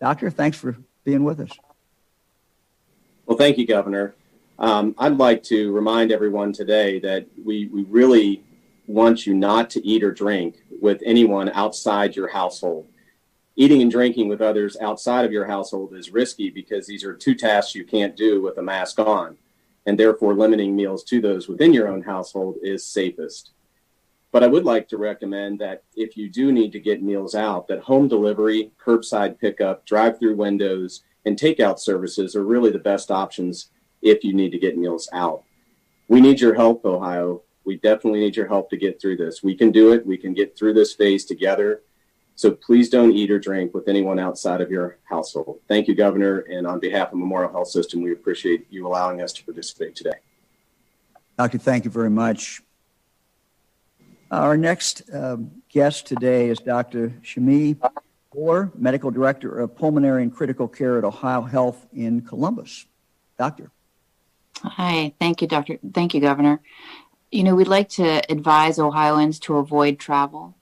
Doctor, 0.00 0.30
thanks 0.30 0.56
for 0.56 0.76
being 1.04 1.22
with 1.22 1.40
us. 1.40 1.50
Well, 3.26 3.38
thank 3.38 3.58
you, 3.58 3.66
Governor. 3.66 4.14
Um, 4.58 4.94
I'd 4.98 5.16
like 5.18 5.42
to 5.44 5.72
remind 5.72 6.10
everyone 6.10 6.52
today 6.52 6.98
that 7.00 7.26
we, 7.44 7.66
we 7.66 7.84
really 7.84 8.42
want 8.86 9.26
you 9.26 9.34
not 9.34 9.70
to 9.70 9.86
eat 9.86 10.02
or 10.02 10.12
drink 10.12 10.62
with 10.80 11.02
anyone 11.04 11.50
outside 11.50 12.14
your 12.14 12.28
household. 12.28 12.88
Eating 13.56 13.82
and 13.82 13.90
drinking 13.90 14.28
with 14.28 14.40
others 14.40 14.76
outside 14.80 15.24
of 15.24 15.32
your 15.32 15.46
household 15.46 15.94
is 15.94 16.10
risky 16.10 16.50
because 16.50 16.86
these 16.86 17.04
are 17.04 17.14
two 17.14 17.34
tasks 17.34 17.74
you 17.74 17.84
can't 17.84 18.16
do 18.16 18.42
with 18.42 18.58
a 18.58 18.62
mask 18.62 18.98
on, 18.98 19.36
and 19.86 19.98
therefore 19.98 20.34
limiting 20.34 20.74
meals 20.74 21.04
to 21.04 21.20
those 21.20 21.48
within 21.48 21.72
your 21.72 21.88
own 21.88 22.02
household 22.02 22.56
is 22.62 22.86
safest. 22.86 23.52
But 24.32 24.42
I 24.42 24.48
would 24.48 24.64
like 24.64 24.88
to 24.88 24.98
recommend 24.98 25.60
that 25.60 25.84
if 25.94 26.16
you 26.16 26.28
do 26.28 26.50
need 26.50 26.72
to 26.72 26.80
get 26.80 27.04
meals 27.04 27.36
out, 27.36 27.68
that 27.68 27.78
home 27.78 28.08
delivery, 28.08 28.72
curbside 28.84 29.38
pickup, 29.38 29.86
drive-through 29.86 30.34
windows, 30.34 31.04
and 31.24 31.38
takeout 31.38 31.78
services 31.78 32.34
are 32.34 32.44
really 32.44 32.72
the 32.72 32.78
best 32.80 33.12
options 33.12 33.70
if 34.02 34.24
you 34.24 34.34
need 34.34 34.50
to 34.50 34.58
get 34.58 34.76
meals 34.76 35.08
out. 35.12 35.44
We 36.08 36.20
need 36.20 36.40
your 36.40 36.54
help, 36.54 36.84
Ohio 36.84 37.43
we 37.64 37.76
definitely 37.76 38.20
need 38.20 38.36
your 38.36 38.46
help 38.46 38.70
to 38.70 38.76
get 38.76 39.00
through 39.00 39.16
this. 39.16 39.42
We 39.42 39.54
can 39.54 39.70
do 39.70 39.92
it. 39.92 40.06
We 40.06 40.16
can 40.16 40.34
get 40.34 40.56
through 40.56 40.74
this 40.74 40.94
phase 40.94 41.24
together. 41.24 41.82
So 42.36 42.50
please 42.50 42.88
don't 42.88 43.12
eat 43.12 43.30
or 43.30 43.38
drink 43.38 43.74
with 43.74 43.88
anyone 43.88 44.18
outside 44.18 44.60
of 44.60 44.70
your 44.70 44.98
household. 45.04 45.60
Thank 45.68 45.86
you, 45.86 45.94
Governor. 45.94 46.40
And 46.40 46.66
on 46.66 46.80
behalf 46.80 47.12
of 47.12 47.18
Memorial 47.18 47.52
Health 47.52 47.68
System, 47.68 48.02
we 48.02 48.12
appreciate 48.12 48.66
you 48.70 48.86
allowing 48.86 49.22
us 49.22 49.32
to 49.34 49.44
participate 49.44 49.94
today. 49.94 50.18
Doctor, 51.38 51.58
thank 51.58 51.84
you 51.84 51.90
very 51.90 52.10
much. 52.10 52.60
Our 54.30 54.56
next 54.56 55.02
um, 55.12 55.62
guest 55.68 56.06
today 56.06 56.48
is 56.48 56.58
Dr. 56.58 57.10
Shami 57.22 57.78
Fuller, 58.32 58.72
Medical 58.74 59.12
Director 59.12 59.60
of 59.60 59.76
Pulmonary 59.76 60.24
and 60.24 60.34
Critical 60.34 60.66
Care 60.66 60.98
at 60.98 61.04
Ohio 61.04 61.42
Health 61.42 61.86
in 61.92 62.20
Columbus. 62.20 62.86
Doctor. 63.38 63.70
Hi, 64.62 65.12
thank 65.20 65.42
you, 65.42 65.48
Doctor. 65.48 65.78
Thank 65.92 66.14
you, 66.14 66.20
Governor. 66.20 66.60
You 67.34 67.42
know, 67.42 67.56
we'd 67.56 67.66
like 67.66 67.88
to 67.88 68.22
advise 68.30 68.78
Ohioans 68.78 69.40
to 69.40 69.56
avoid 69.56 69.98
travel. 69.98 70.54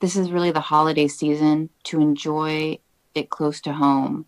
This 0.00 0.16
is 0.16 0.30
really 0.30 0.50
the 0.50 0.60
holiday 0.60 1.08
season 1.08 1.70
to 1.84 1.98
enjoy 1.98 2.78
it 3.14 3.30
close 3.30 3.58
to 3.62 3.72
home. 3.72 4.26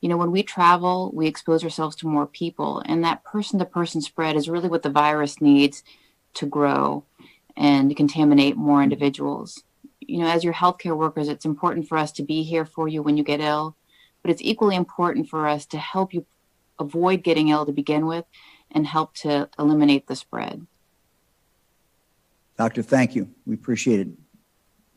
You 0.00 0.08
know, 0.08 0.16
when 0.16 0.30
we 0.30 0.42
travel, 0.42 1.10
we 1.12 1.26
expose 1.26 1.62
ourselves 1.62 1.96
to 1.96 2.08
more 2.08 2.26
people, 2.26 2.82
and 2.86 3.04
that 3.04 3.24
person 3.24 3.58
to 3.58 3.66
person 3.66 4.00
spread 4.00 4.36
is 4.36 4.48
really 4.48 4.70
what 4.70 4.82
the 4.82 4.88
virus 4.88 5.38
needs 5.38 5.84
to 6.32 6.46
grow 6.46 7.04
and 7.58 7.94
contaminate 7.94 8.56
more 8.56 8.82
individuals. 8.82 9.64
You 10.00 10.20
know, 10.20 10.28
as 10.28 10.44
your 10.44 10.54
healthcare 10.54 10.96
workers, 10.96 11.28
it's 11.28 11.44
important 11.44 11.88
for 11.88 11.98
us 11.98 12.10
to 12.12 12.22
be 12.22 12.42
here 12.42 12.64
for 12.64 12.88
you 12.88 13.02
when 13.02 13.18
you 13.18 13.22
get 13.22 13.42
ill, 13.42 13.76
but 14.22 14.30
it's 14.30 14.40
equally 14.40 14.76
important 14.76 15.28
for 15.28 15.46
us 15.46 15.66
to 15.66 15.78
help 15.78 16.14
you 16.14 16.24
avoid 16.78 17.22
getting 17.22 17.50
ill 17.50 17.66
to 17.66 17.72
begin 17.72 18.06
with 18.06 18.24
and 18.70 18.86
help 18.86 19.12
to 19.16 19.50
eliminate 19.58 20.06
the 20.06 20.16
spread. 20.16 20.66
Doctor, 22.58 22.82
thank 22.82 23.14
you. 23.14 23.30
We 23.46 23.54
appreciate 23.54 24.00
it 24.00 24.08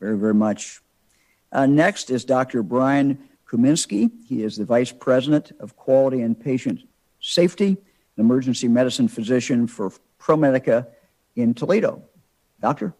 very, 0.00 0.18
very 0.18 0.34
much. 0.34 0.82
Uh, 1.52 1.64
next 1.64 2.10
is 2.10 2.24
Dr. 2.24 2.64
Brian 2.64 3.16
Kaminski. 3.48 4.10
He 4.26 4.42
is 4.42 4.56
the 4.56 4.64
Vice 4.64 4.90
President 4.90 5.52
of 5.60 5.76
Quality 5.76 6.22
and 6.22 6.38
Patient 6.38 6.80
Safety, 7.20 7.68
an 7.68 8.24
emergency 8.24 8.66
medicine 8.66 9.06
physician 9.06 9.68
for 9.68 9.92
ProMedica 10.18 10.88
in 11.36 11.54
Toledo. 11.54 12.02
Doctor? 12.60 12.94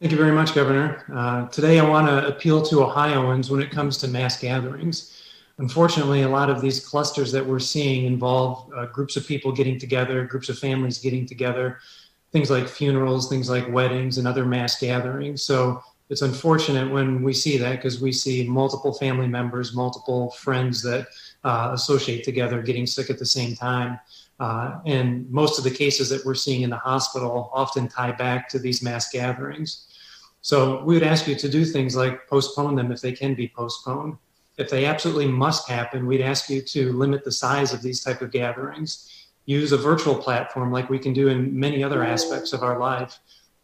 Thank 0.00 0.12
you 0.12 0.18
very 0.18 0.32
much, 0.32 0.54
Governor. 0.54 1.02
Uh, 1.12 1.48
today, 1.48 1.80
I 1.80 1.88
want 1.88 2.08
to 2.08 2.28
appeal 2.28 2.60
to 2.66 2.82
Ohioans 2.82 3.50
when 3.50 3.62
it 3.62 3.70
comes 3.70 3.96
to 3.98 4.08
mass 4.08 4.38
gatherings. 4.38 5.22
Unfortunately, 5.56 6.22
a 6.22 6.28
lot 6.28 6.50
of 6.50 6.60
these 6.60 6.86
clusters 6.86 7.32
that 7.32 7.44
we're 7.44 7.58
seeing 7.58 8.04
involve 8.04 8.70
uh, 8.76 8.86
groups 8.86 9.16
of 9.16 9.26
people 9.26 9.50
getting 9.50 9.78
together, 9.78 10.24
groups 10.24 10.50
of 10.50 10.58
families 10.58 10.98
getting 10.98 11.26
together, 11.26 11.78
things 12.32 12.50
like 12.50 12.68
funerals, 12.68 13.28
things 13.28 13.48
like 13.48 13.70
weddings, 13.72 14.18
and 14.18 14.28
other 14.28 14.44
mass 14.44 14.78
gatherings. 14.78 15.42
So 15.42 15.82
it's 16.10 16.22
unfortunate 16.22 16.90
when 16.90 17.22
we 17.22 17.32
see 17.32 17.58
that 17.58 17.76
because 17.76 18.00
we 18.00 18.12
see 18.12 18.46
multiple 18.48 18.92
family 18.94 19.26
members, 19.26 19.74
multiple 19.74 20.30
friends 20.30 20.82
that 20.82 21.06
uh, 21.44 21.70
associate 21.72 22.24
together 22.24 22.62
getting 22.62 22.86
sick 22.86 23.10
at 23.10 23.18
the 23.18 23.26
same 23.26 23.54
time. 23.54 23.98
Uh, 24.40 24.78
and 24.86 25.28
most 25.30 25.58
of 25.58 25.64
the 25.64 25.70
cases 25.70 26.08
that 26.08 26.24
we're 26.24 26.34
seeing 26.34 26.62
in 26.62 26.70
the 26.70 26.76
hospital 26.76 27.50
often 27.52 27.88
tie 27.88 28.12
back 28.12 28.48
to 28.48 28.58
these 28.58 28.82
mass 28.82 29.10
gatherings. 29.10 29.86
So 30.40 30.82
we 30.84 30.94
would 30.94 31.02
ask 31.02 31.26
you 31.26 31.34
to 31.34 31.48
do 31.48 31.64
things 31.64 31.96
like 31.96 32.28
postpone 32.28 32.76
them 32.76 32.92
if 32.92 33.00
they 33.00 33.12
can 33.12 33.34
be 33.34 33.48
postponed. 33.48 34.16
If 34.56 34.70
they 34.70 34.86
absolutely 34.86 35.26
must 35.26 35.68
happen, 35.68 36.06
we'd 36.06 36.20
ask 36.20 36.48
you 36.48 36.62
to 36.62 36.92
limit 36.92 37.24
the 37.24 37.32
size 37.32 37.72
of 37.72 37.82
these 37.82 38.02
type 38.02 38.22
of 38.22 38.30
gatherings 38.30 39.17
use 39.48 39.72
a 39.72 39.78
virtual 39.78 40.14
platform 40.14 40.70
like 40.70 40.90
we 40.90 40.98
can 40.98 41.14
do 41.14 41.28
in 41.28 41.58
many 41.58 41.82
other 41.82 42.04
aspects 42.04 42.52
of 42.52 42.62
our 42.62 42.78
life. 42.78 43.18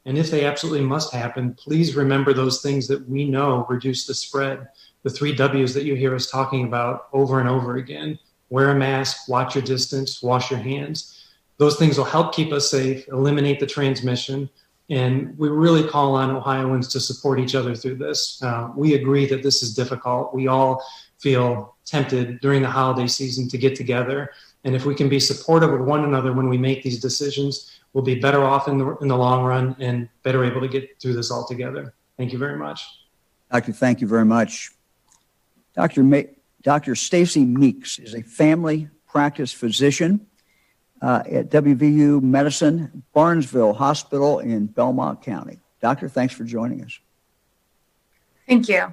And 0.07 0.17
if 0.17 0.31
they 0.31 0.47
absolutely 0.47 0.87
must 0.87 1.13
happen, 1.13 1.53
please 1.53 1.95
remember 1.95 2.33
those 2.33 2.63
things 2.63 2.89
that 2.89 3.07
we 3.07 3.27
know 3.27 3.67
reduce 3.69 4.07
the 4.07 4.15
spread. 4.15 4.67
The 5.03 5.11
three 5.11 5.35
W's 5.35 5.75
that 5.75 5.85
you 5.85 5.95
hear 5.95 6.15
us 6.15 6.31
talking 6.31 6.65
about 6.65 7.09
over 7.13 7.39
and 7.39 7.49
over 7.49 7.77
again 7.77 8.19
wear 8.49 8.71
a 8.71 8.75
mask, 8.75 9.29
watch 9.29 9.55
your 9.55 9.65
distance, 9.65 10.23
wash 10.23 10.51
your 10.51 10.61
hands. 10.61 11.23
Those 11.59 11.77
things 11.77 11.99
will 11.99 12.05
help 12.05 12.35
keep 12.35 12.51
us 12.51 12.71
safe, 12.71 13.07
eliminate 13.09 13.61
the 13.61 13.67
transmission. 13.67 14.49
And 14.89 15.37
we 15.39 15.51
really 15.51 15.87
call 15.87 16.15
on 16.15 16.31
Ohioans 16.31 16.89
to 16.89 17.01
support 17.01 17.41
each 17.41 17.55
other 17.55 17.75
through 17.75 17.97
this. 17.97 18.43
Uh, 18.43 18.71
we 18.75 18.95
agree 18.95 19.27
that 19.27 19.43
this 19.43 19.63
is 19.63 19.75
difficult. 19.75 20.35
We 20.35 20.47
all 20.47 20.83
feel 21.19 21.77
tempted 21.85 22.41
during 22.41 22.63
the 22.63 22.71
holiday 22.71 23.07
season 23.07 23.49
to 23.49 23.59
get 23.59 23.75
together 23.75 24.31
and 24.65 24.75
if 24.75 24.87
we 24.87 24.95
can 24.95 25.09
be 25.09 25.21
supportive 25.21 25.73
of 25.73 25.81
one 25.87 26.05
another 26.05 26.33
when 26.33 26.49
we 26.49 26.59
make 26.59 26.83
these 26.83 27.01
decisions, 27.01 27.79
we'll 27.93 28.05
be 28.05 28.15
better 28.15 28.43
off 28.43 28.67
in 28.67 28.79
the, 28.79 28.97
in 28.99 29.09
the 29.09 29.17
long 29.17 29.45
run 29.45 29.77
and 29.79 30.09
better 30.23 30.45
able 30.45 30.61
to 30.61 30.69
get 30.69 31.01
through 31.01 31.15
this 31.15 31.31
all 31.31 31.47
together. 31.47 31.95
Thank 32.17 32.33
you 32.33 32.39
very 32.39 32.59
much. 32.59 32.85
Doctor, 33.53 33.73
thank 33.73 34.01
you 34.01 34.07
very 34.07 34.25
much. 34.25 34.71
Dr. 35.75 36.03
Ma- 36.03 36.23
Dr. 36.63 36.95
Stacy 36.95 37.45
Meeks 37.45 37.99
is 37.99 38.15
a 38.15 38.23
family 38.23 38.89
practice 39.07 39.53
physician 39.53 40.27
uh, 41.03 41.23
at 41.31 41.51
WVU 41.51 42.23
Medicine 42.23 43.05
Barnesville 43.13 43.75
Hospital 43.75 44.39
in 44.39 44.67
Belmont 44.67 45.23
County. 45.23 45.61
Doctor, 45.81 46.09
thanks 46.09 46.33
for 46.33 46.45
joining 46.45 46.83
us. 46.83 46.99
Thank 48.49 48.69
you. 48.69 48.93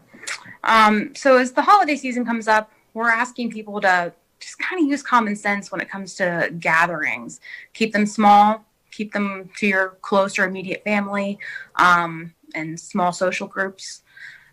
Um, 0.63 1.15
so, 1.15 1.37
as 1.37 1.53
the 1.53 1.61
holiday 1.61 1.95
season 1.95 2.25
comes 2.25 2.47
up, 2.47 2.71
we're 2.93 3.09
asking 3.09 3.51
people 3.51 3.79
to 3.81 4.13
just 4.41 4.59
kind 4.59 4.81
of 4.81 4.89
use 4.89 5.01
common 5.01 5.35
sense 5.35 5.71
when 5.71 5.81
it 5.81 5.89
comes 5.89 6.15
to 6.15 6.53
gatherings. 6.59 7.39
Keep 7.73 7.93
them 7.93 8.05
small, 8.05 8.65
keep 8.91 9.13
them 9.13 9.49
to 9.57 9.67
your 9.67 9.97
close 10.01 10.37
or 10.37 10.45
immediate 10.45 10.83
family 10.83 11.39
um, 11.75 12.33
and 12.55 12.79
small 12.79 13.11
social 13.13 13.47
groups. 13.47 14.03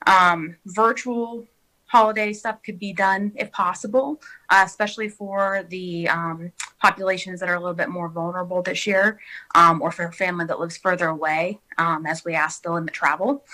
Um, 0.07 0.57
virtual 0.66 1.46
holiday 1.87 2.33
stuff 2.33 2.62
could 2.62 2.79
be 2.79 2.92
done 2.92 3.33
if 3.35 3.51
possible, 3.51 4.20
uh, 4.51 4.62
especially 4.64 5.09
for 5.09 5.64
the 5.70 6.09
um, 6.09 6.53
populations 6.81 7.40
that 7.40 7.48
are 7.48 7.55
a 7.55 7.61
little 7.61 7.74
bit 7.74 7.88
more 7.88 8.09
vulnerable 8.09 8.62
this 8.62 8.87
year, 8.87 9.18
um, 9.55 9.81
or 9.83 9.90
for 9.90 10.12
family 10.12 10.44
that 10.44 10.61
lives 10.61 10.77
further 10.77 11.09
away, 11.09 11.59
um, 11.79 12.07
as 12.07 12.24
we 12.24 12.35
ask 12.35 12.62
to 12.62 12.72
limit 12.72 12.92
travel. 12.92 13.44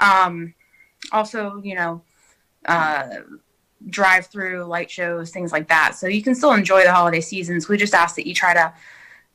Um, 0.00 0.54
also, 1.12 1.60
you 1.62 1.74
know, 1.74 2.02
uh, 2.64 3.08
drive 3.88 4.26
through 4.26 4.64
light 4.64 4.90
shows, 4.90 5.30
things 5.30 5.52
like 5.52 5.68
that. 5.68 5.94
So 5.94 6.06
you 6.06 6.22
can 6.22 6.34
still 6.34 6.52
enjoy 6.52 6.82
the 6.84 6.92
holiday 6.92 7.20
seasons. 7.20 7.68
We 7.68 7.76
just 7.76 7.94
ask 7.94 8.16
that 8.16 8.26
you 8.26 8.34
try 8.34 8.54
to 8.54 8.72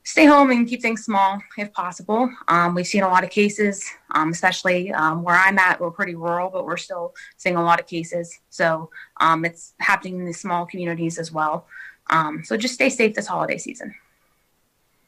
stay 0.04 0.24
home 0.24 0.50
and 0.50 0.66
keep 0.66 0.80
things 0.80 1.04
small 1.04 1.38
if 1.58 1.72
possible. 1.72 2.32
Um, 2.48 2.74
we've 2.74 2.86
seen 2.86 3.02
a 3.02 3.08
lot 3.08 3.24
of 3.24 3.30
cases, 3.30 3.84
um, 4.14 4.30
especially 4.30 4.90
um, 4.92 5.22
where 5.22 5.36
I'm 5.36 5.58
at. 5.58 5.80
We're 5.80 5.90
pretty 5.90 6.14
rural, 6.14 6.48
but 6.50 6.64
we're 6.64 6.78
still 6.78 7.14
seeing 7.36 7.56
a 7.56 7.62
lot 7.62 7.78
of 7.78 7.86
cases. 7.86 8.38
So 8.48 8.90
um, 9.20 9.44
it's 9.44 9.74
happening 9.80 10.18
in 10.18 10.24
the 10.24 10.32
small 10.32 10.64
communities 10.64 11.18
as 11.18 11.30
well. 11.30 11.66
Um, 12.08 12.42
so 12.42 12.56
just 12.56 12.74
stay 12.74 12.88
safe 12.88 13.14
this 13.14 13.26
holiday 13.26 13.58
season. 13.58 13.94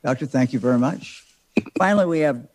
Doctor, 0.04 0.26
thank 0.26 0.52
you 0.52 0.58
very 0.58 0.78
much. 0.78 1.24
Finally, 1.78 2.06
we 2.06 2.18
have 2.20 2.46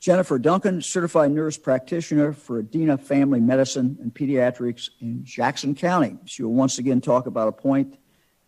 Jennifer 0.00 0.38
Duncan, 0.38 0.80
certified 0.80 1.30
nurse 1.30 1.58
practitioner 1.58 2.32
for 2.32 2.62
Adena 2.62 2.98
Family 2.98 3.38
Medicine 3.38 3.98
and 4.00 4.12
Pediatrics 4.12 4.88
in 5.00 5.22
Jackson 5.22 5.74
County. 5.74 6.16
She 6.24 6.42
will 6.42 6.54
once 6.54 6.78
again 6.78 7.02
talk 7.02 7.26
about 7.26 7.48
a 7.48 7.52
point 7.52 7.98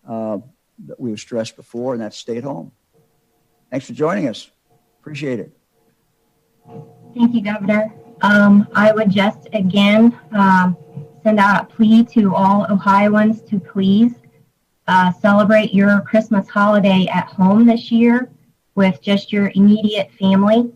uh, 0.09 0.39
that 0.87 0.99
we 0.99 1.11
have 1.11 1.21
stressed 1.21 1.57
before, 1.57 1.93
and 1.93 2.03
that's 2.03 2.17
stay 2.17 2.39
at 2.39 2.45
home. 2.45 2.73
Thanks 3.71 3.87
for 3.87 3.93
joining 3.93 4.29
us. 4.29 4.51
Appreciate 5.01 5.41
it. 5.41 5.53
Thank 7.15 7.35
you, 7.35 7.43
Governor. 7.43 7.93
Um, 8.23 8.67
I 8.75 8.93
would 8.93 9.11
just 9.11 9.49
again 9.53 10.19
um, 10.33 10.75
send 11.23 11.39
out 11.39 11.65
a 11.65 11.67
plea 11.67 12.03
to 12.05 12.35
all 12.35 12.67
Ohioans 12.71 13.43
to 13.43 13.61
please 13.61 14.15
uh, 14.89 15.13
celebrate 15.13 15.75
your 15.75 16.01
Christmas 16.01 16.49
holiday 16.49 17.07
at 17.13 17.27
home 17.27 17.67
this 17.67 17.93
year 17.93 18.31
with 18.75 19.03
just 19.03 19.33
your 19.33 19.53
immediate 19.55 20.11
family. 20.19 20.73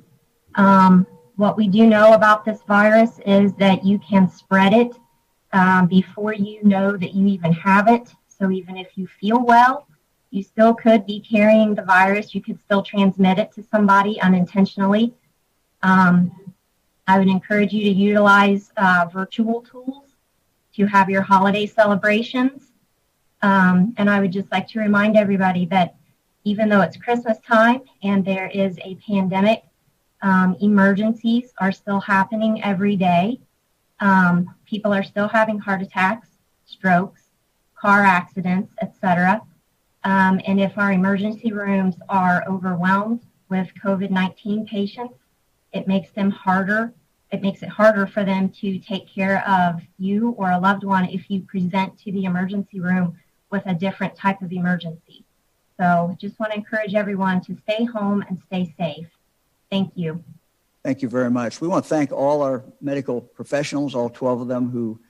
Um, 0.56 1.06
what 1.36 1.56
we 1.56 1.68
do 1.68 1.86
know 1.86 2.14
about 2.14 2.44
this 2.44 2.62
virus 2.62 3.20
is 3.26 3.52
that 3.54 3.84
you 3.84 3.98
can 3.98 4.28
spread 4.28 4.72
it 4.72 4.96
um, 5.52 5.86
before 5.86 6.32
you 6.32 6.62
know 6.64 6.96
that 6.96 7.14
you 7.14 7.26
even 7.26 7.52
have 7.52 7.88
it. 7.88 8.12
So 8.26 8.50
even 8.50 8.76
if 8.76 8.96
you 8.96 9.06
feel 9.06 9.44
well, 9.44 9.86
you 10.30 10.42
still 10.42 10.74
could 10.74 11.06
be 11.06 11.20
carrying 11.20 11.74
the 11.74 11.82
virus. 11.82 12.34
You 12.34 12.42
could 12.42 12.60
still 12.60 12.82
transmit 12.82 13.38
it 13.38 13.52
to 13.52 13.62
somebody 13.62 14.20
unintentionally. 14.20 15.14
Um, 15.82 16.32
I 17.06 17.18
would 17.18 17.28
encourage 17.28 17.72
you 17.72 17.84
to 17.84 17.90
utilize 17.90 18.72
uh, 18.76 19.06
virtual 19.12 19.62
tools 19.62 20.04
to 20.74 20.86
have 20.86 21.08
your 21.08 21.22
holiday 21.22 21.66
celebrations. 21.66 22.72
Um, 23.42 23.94
and 23.96 24.10
I 24.10 24.20
would 24.20 24.32
just 24.32 24.50
like 24.50 24.66
to 24.68 24.80
remind 24.80 25.16
everybody 25.16 25.66
that 25.66 25.96
even 26.44 26.68
though 26.68 26.80
it's 26.80 26.96
Christmas 26.96 27.38
time 27.40 27.82
and 28.02 28.24
there 28.24 28.48
is 28.48 28.78
a 28.84 28.96
pandemic, 29.06 29.64
um, 30.22 30.56
emergencies 30.60 31.52
are 31.58 31.72
still 31.72 32.00
happening 32.00 32.62
every 32.62 32.96
day. 32.96 33.40
Um, 34.00 34.54
people 34.64 34.92
are 34.92 35.02
still 35.02 35.28
having 35.28 35.58
heart 35.58 35.82
attacks, 35.82 36.28
strokes, 36.64 37.22
car 37.74 38.02
accidents, 38.02 38.72
etc. 38.82 39.42
Um, 40.04 40.40
and 40.46 40.60
if 40.60 40.76
our 40.78 40.92
emergency 40.92 41.52
rooms 41.52 41.96
are 42.08 42.44
overwhelmed 42.48 43.22
with 43.48 43.68
COVID 43.82 44.10
19 44.10 44.66
patients, 44.66 45.14
it 45.72 45.86
makes 45.86 46.10
them 46.10 46.30
harder. 46.30 46.92
It 47.32 47.42
makes 47.42 47.62
it 47.62 47.68
harder 47.68 48.06
for 48.06 48.24
them 48.24 48.50
to 48.60 48.78
take 48.78 49.08
care 49.08 49.46
of 49.48 49.82
you 49.98 50.30
or 50.38 50.50
a 50.50 50.58
loved 50.58 50.84
one 50.84 51.06
if 51.06 51.28
you 51.28 51.40
present 51.42 51.98
to 52.00 52.12
the 52.12 52.24
emergency 52.24 52.80
room 52.80 53.18
with 53.50 53.66
a 53.66 53.74
different 53.74 54.14
type 54.14 54.42
of 54.42 54.52
emergency. 54.52 55.24
So 55.78 56.16
just 56.20 56.38
want 56.38 56.52
to 56.52 56.58
encourage 56.58 56.94
everyone 56.94 57.40
to 57.42 57.56
stay 57.56 57.84
home 57.84 58.24
and 58.28 58.38
stay 58.46 58.72
safe. 58.78 59.08
Thank 59.70 59.92
you. 59.94 60.22
Thank 60.84 61.02
you 61.02 61.08
very 61.08 61.30
much. 61.30 61.60
We 61.60 61.66
want 61.66 61.84
to 61.84 61.88
thank 61.88 62.12
all 62.12 62.42
our 62.42 62.64
medical 62.80 63.20
professionals, 63.20 63.94
all 63.94 64.08
12 64.08 64.42
of 64.42 64.48
them 64.48 64.70
who 64.70 65.00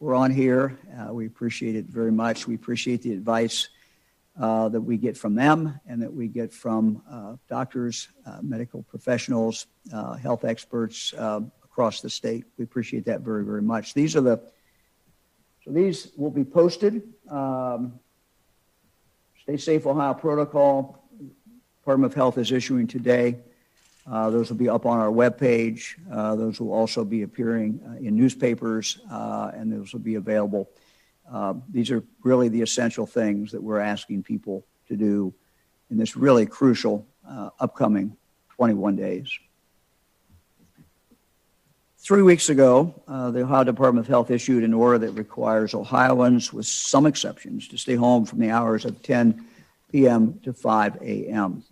were 0.00 0.14
on 0.14 0.30
here. 0.30 0.78
Uh, 0.98 1.12
we 1.12 1.26
appreciate 1.26 1.76
it 1.76 1.86
very 1.86 2.12
much. 2.12 2.46
We 2.46 2.54
appreciate 2.54 3.02
the 3.02 3.12
advice 3.12 3.68
uh, 4.40 4.68
that 4.70 4.80
we 4.80 4.96
get 4.96 5.16
from 5.16 5.34
them 5.34 5.78
and 5.86 6.00
that 6.02 6.12
we 6.12 6.28
get 6.28 6.52
from 6.52 7.02
uh, 7.10 7.36
doctors, 7.48 8.08
uh, 8.26 8.38
medical 8.42 8.82
professionals, 8.82 9.66
uh, 9.92 10.14
health 10.14 10.44
experts 10.44 11.12
uh, 11.14 11.40
across 11.64 12.00
the 12.00 12.10
state. 12.10 12.44
We 12.58 12.64
appreciate 12.64 13.04
that 13.06 13.20
very, 13.20 13.44
very 13.44 13.62
much. 13.62 13.94
These 13.94 14.16
are 14.16 14.20
the, 14.22 14.40
so 15.64 15.70
these 15.70 16.12
will 16.16 16.30
be 16.30 16.44
posted. 16.44 17.02
Um, 17.30 17.98
Stay 19.42 19.56
Safe 19.56 19.86
Ohio 19.86 20.14
Protocol, 20.14 21.04
Department 21.80 22.12
of 22.12 22.16
Health 22.16 22.38
is 22.38 22.50
issuing 22.50 22.86
today. 22.86 23.36
Uh, 24.10 24.30
those 24.30 24.50
will 24.50 24.56
be 24.56 24.68
up 24.68 24.86
on 24.86 24.98
our 25.00 25.10
webpage. 25.10 25.94
Uh, 26.12 26.36
those 26.36 26.60
will 26.60 26.72
also 26.72 27.04
be 27.04 27.22
appearing 27.22 27.80
uh, 27.86 27.96
in 27.96 28.16
newspapers, 28.16 29.00
and 29.10 29.72
those 29.72 29.92
will 29.92 30.00
be 30.00 30.14
available 30.14 30.68
uh, 31.30 31.54
these 31.70 31.90
are 31.90 32.02
really 32.22 32.48
the 32.48 32.62
essential 32.62 33.06
things 33.06 33.52
that 33.52 33.62
we're 33.62 33.80
asking 33.80 34.22
people 34.22 34.64
to 34.88 34.96
do 34.96 35.34
in 35.90 35.96
this 35.96 36.16
really 36.16 36.46
crucial 36.46 37.06
uh, 37.28 37.50
upcoming 37.58 38.16
21 38.50 38.96
days. 38.96 39.28
Three 41.98 42.22
weeks 42.22 42.48
ago, 42.50 42.94
uh, 43.08 43.32
the 43.32 43.42
Ohio 43.42 43.64
Department 43.64 44.06
of 44.06 44.08
Health 44.08 44.30
issued 44.30 44.62
an 44.62 44.72
order 44.72 44.98
that 44.98 45.12
requires 45.12 45.74
Ohioans, 45.74 46.52
with 46.52 46.66
some 46.66 47.04
exceptions, 47.04 47.66
to 47.68 47.76
stay 47.76 47.96
home 47.96 48.24
from 48.24 48.38
the 48.38 48.50
hours 48.50 48.84
of 48.84 49.02
10 49.02 49.44
p.m. 49.90 50.38
to 50.44 50.52
5 50.52 51.02
a.m. 51.02 51.64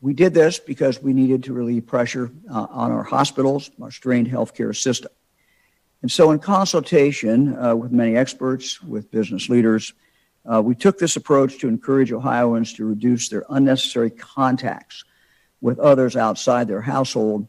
We 0.00 0.14
did 0.14 0.32
this 0.32 0.58
because 0.58 1.02
we 1.02 1.12
needed 1.12 1.44
to 1.44 1.52
relieve 1.52 1.86
pressure 1.86 2.30
uh, 2.50 2.66
on 2.70 2.92
our 2.92 3.02
hospitals, 3.02 3.70
our 3.82 3.90
strained 3.90 4.28
healthcare 4.28 4.76
system. 4.76 5.10
And 6.02 6.10
so, 6.10 6.30
in 6.30 6.38
consultation 6.38 7.56
uh, 7.58 7.74
with 7.74 7.90
many 7.90 8.16
experts, 8.16 8.80
with 8.80 9.10
business 9.10 9.48
leaders, 9.48 9.92
uh, 10.50 10.62
we 10.62 10.76
took 10.76 10.98
this 10.98 11.16
approach 11.16 11.58
to 11.58 11.68
encourage 11.68 12.12
Ohioans 12.12 12.72
to 12.74 12.84
reduce 12.84 13.28
their 13.28 13.44
unnecessary 13.50 14.10
contacts 14.10 15.04
with 15.60 15.80
others 15.80 16.14
outside 16.14 16.68
their 16.68 16.80
household 16.80 17.48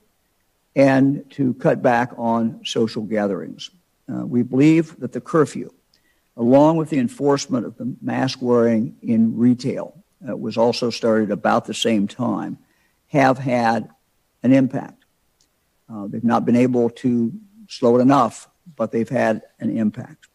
and 0.75 1.29
to 1.31 1.53
cut 1.55 1.83
back 1.83 2.11
on 2.17 2.61
social 2.65 3.03
gatherings. 3.03 3.69
Uh, 4.11 4.25
we 4.25 4.41
believe 4.41 4.99
that 4.99 5.11
the 5.11 5.21
curfew, 5.21 5.71
along 6.35 6.77
with 6.77 6.89
the 6.89 6.97
enforcement 6.97 7.65
of 7.67 7.77
the 7.77 7.95
mask 8.01 8.39
wearing 8.41 8.95
in 9.03 9.37
retail, 9.37 9.98
uh, 10.27 10.35
was 10.35 10.57
also 10.57 10.89
started 10.89 11.31
about 11.31 11.65
the 11.65 11.73
same 11.73 12.07
time, 12.07 12.57
have 13.07 13.37
had 13.37 13.89
an 14.43 14.51
impact. 14.51 15.05
Uh, 15.91 16.07
they've 16.07 16.23
not 16.23 16.45
been 16.45 16.55
able 16.55 16.89
to 16.89 17.33
slow 17.67 17.97
it 17.97 18.01
enough, 18.01 18.47
but 18.75 18.91
they've 18.91 19.09
had 19.09 19.41
an 19.59 19.75
impact. 19.75 20.27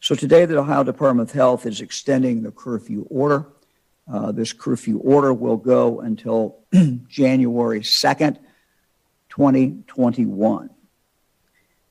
So 0.00 0.14
today, 0.14 0.46
the 0.46 0.58
Ohio 0.58 0.82
Department 0.82 1.28
of 1.28 1.34
Health 1.34 1.66
is 1.66 1.80
extending 1.80 2.42
the 2.42 2.50
curfew 2.50 3.06
order. 3.10 3.46
Uh, 4.10 4.32
this 4.32 4.52
curfew 4.52 4.98
order 4.98 5.32
will 5.32 5.56
go 5.56 6.00
until 6.00 6.58
January 7.08 7.80
2nd, 7.80 8.38
2021. 9.28 10.70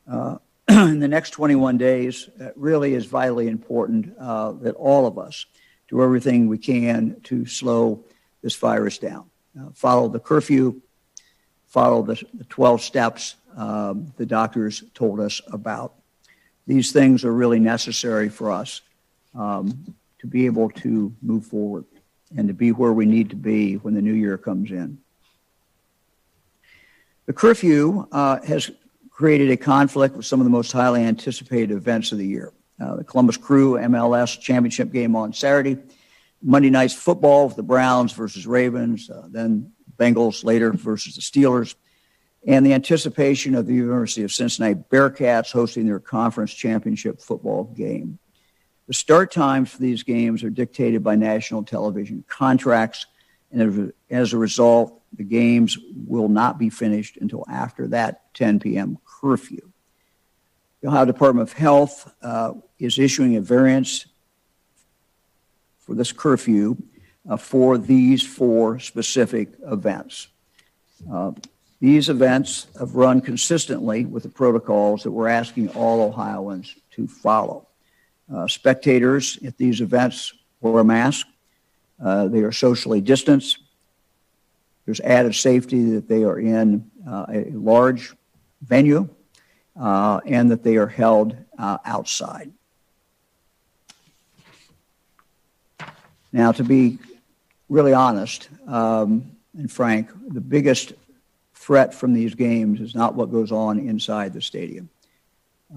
Uh, 0.09 0.37
in 0.69 0.99
the 0.99 1.07
next 1.07 1.31
21 1.31 1.77
days, 1.77 2.29
it 2.39 2.53
really 2.55 2.93
is 2.93 3.05
vitally 3.05 3.47
important 3.47 4.13
uh, 4.19 4.51
that 4.53 4.75
all 4.75 5.05
of 5.05 5.17
us 5.17 5.45
do 5.89 6.01
everything 6.03 6.47
we 6.47 6.57
can 6.57 7.19
to 7.23 7.45
slow 7.45 8.03
this 8.41 8.55
virus 8.55 8.97
down. 8.97 9.29
Uh, 9.59 9.69
follow 9.73 10.07
the 10.07 10.19
curfew, 10.19 10.81
follow 11.67 12.03
the, 12.03 12.21
the 12.33 12.43
12 12.45 12.81
steps 12.81 13.35
um, 13.57 14.13
the 14.17 14.25
doctors 14.25 14.83
told 14.93 15.19
us 15.19 15.41
about. 15.51 15.95
These 16.67 16.91
things 16.91 17.25
are 17.25 17.33
really 17.33 17.59
necessary 17.59 18.29
for 18.29 18.51
us 18.51 18.81
um, 19.33 19.95
to 20.19 20.27
be 20.27 20.45
able 20.45 20.69
to 20.69 21.13
move 21.21 21.45
forward 21.45 21.85
and 22.37 22.47
to 22.47 22.53
be 22.53 22.71
where 22.71 22.93
we 22.93 23.05
need 23.05 23.31
to 23.31 23.35
be 23.35 23.75
when 23.75 23.95
the 23.95 24.01
new 24.01 24.13
year 24.13 24.37
comes 24.37 24.69
in. 24.69 24.99
The 27.25 27.33
curfew 27.33 28.07
uh, 28.11 28.41
has 28.45 28.71
created 29.09 29.51
a 29.51 29.57
conflict 29.57 30.15
with 30.15 30.25
some 30.25 30.39
of 30.39 30.45
the 30.45 30.51
most 30.51 30.71
highly 30.71 31.03
anticipated 31.03 31.71
events 31.71 32.11
of 32.11 32.17
the 32.17 32.25
year. 32.25 32.53
Uh, 32.79 32.95
the 32.95 33.03
Columbus 33.03 33.37
Crew 33.37 33.73
MLS 33.73 34.39
championship 34.39 34.91
game 34.91 35.15
on 35.15 35.33
Saturday, 35.33 35.77
Monday 36.41 36.69
night's 36.69 36.93
football 36.93 37.49
the 37.49 37.63
Browns 37.63 38.13
versus 38.13 38.47
Ravens, 38.47 39.09
uh, 39.09 39.27
then 39.29 39.73
Bengals 39.97 40.43
later 40.43 40.71
versus 40.71 41.15
the 41.15 41.21
Steelers, 41.21 41.75
and 42.47 42.65
the 42.65 42.73
anticipation 42.73 43.53
of 43.55 43.65
the 43.65 43.73
University 43.73 44.23
of 44.23 44.31
Cincinnati 44.31 44.75
Bearcats 44.89 45.51
hosting 45.51 45.85
their 45.85 45.99
conference 45.99 46.53
championship 46.53 47.21
football 47.21 47.65
game. 47.65 48.17
The 48.87 48.93
start 48.93 49.31
times 49.31 49.69
for 49.69 49.77
these 49.77 50.03
games 50.03 50.43
are 50.43 50.49
dictated 50.49 51.03
by 51.03 51.15
national 51.15 51.63
television 51.63 52.23
contracts, 52.27 53.05
and 53.51 53.93
as 54.09 54.33
a 54.33 54.37
result, 54.37 55.01
the 55.15 55.23
games 55.23 55.77
will 56.07 56.29
not 56.29 56.57
be 56.57 56.69
finished 56.69 57.17
until 57.17 57.43
after 57.49 57.87
that 57.89 58.33
10 58.35 58.59
p.m. 58.59 58.97
curfew. 59.05 59.68
The 60.81 60.87
Ohio 60.87 61.03
Department 61.05 61.49
of 61.49 61.57
Health 61.57 62.09
uh, 62.21 62.53
is 62.79 62.99
issuing 62.99 63.35
a 63.35 63.41
variance 63.41 64.05
for 65.79 65.93
this 65.93 66.13
curfew 66.13 66.77
uh, 67.29 67.35
for 67.35 67.77
these 67.77 68.23
four 68.23 68.79
specific 68.79 69.49
events. 69.65 70.29
Uh, 71.11 71.33
these 71.81 72.07
events 72.07 72.67
have 72.79 72.95
run 72.95 73.19
consistently 73.19 74.05
with 74.05 74.23
the 74.23 74.29
protocols 74.29 75.03
that 75.03 75.11
we're 75.11 75.27
asking 75.27 75.67
all 75.69 76.01
Ohioans 76.01 76.73
to 76.91 77.07
follow. 77.07 77.67
Uh, 78.33 78.47
spectators 78.47 79.37
at 79.45 79.57
these 79.57 79.81
events 79.81 80.33
wear 80.61 80.79
a 80.79 80.83
mask. 80.83 81.27
Uh, 82.01 82.29
they 82.29 82.39
are 82.39 82.53
socially 82.53 83.01
distanced. 83.01 83.59
There's 84.85 85.01
added 85.01 85.35
safety 85.35 85.91
that 85.91 86.07
they 86.07 86.23
are 86.23 86.39
in 86.39 86.89
uh, 87.05 87.25
a 87.29 87.51
large 87.51 88.15
venue 88.61 89.09
uh, 89.79 90.19
and 90.25 90.51
that 90.51 90.63
they 90.63 90.75
are 90.75 90.87
held 90.87 91.35
uh, 91.57 91.77
outside. 91.85 92.51
Now, 96.31 96.51
to 96.51 96.63
be 96.63 96.99
really 97.69 97.93
honest 97.93 98.49
um, 98.67 99.31
and 99.57 99.71
frank, 99.71 100.09
the 100.27 100.41
biggest 100.41 100.93
threat 101.55 101.93
from 101.93 102.13
these 102.13 102.35
games 102.35 102.81
is 102.81 102.93
not 102.93 103.15
what 103.15 103.31
goes 103.31 103.51
on 103.51 103.79
inside 103.79 104.33
the 104.33 104.41
stadium. 104.41 104.89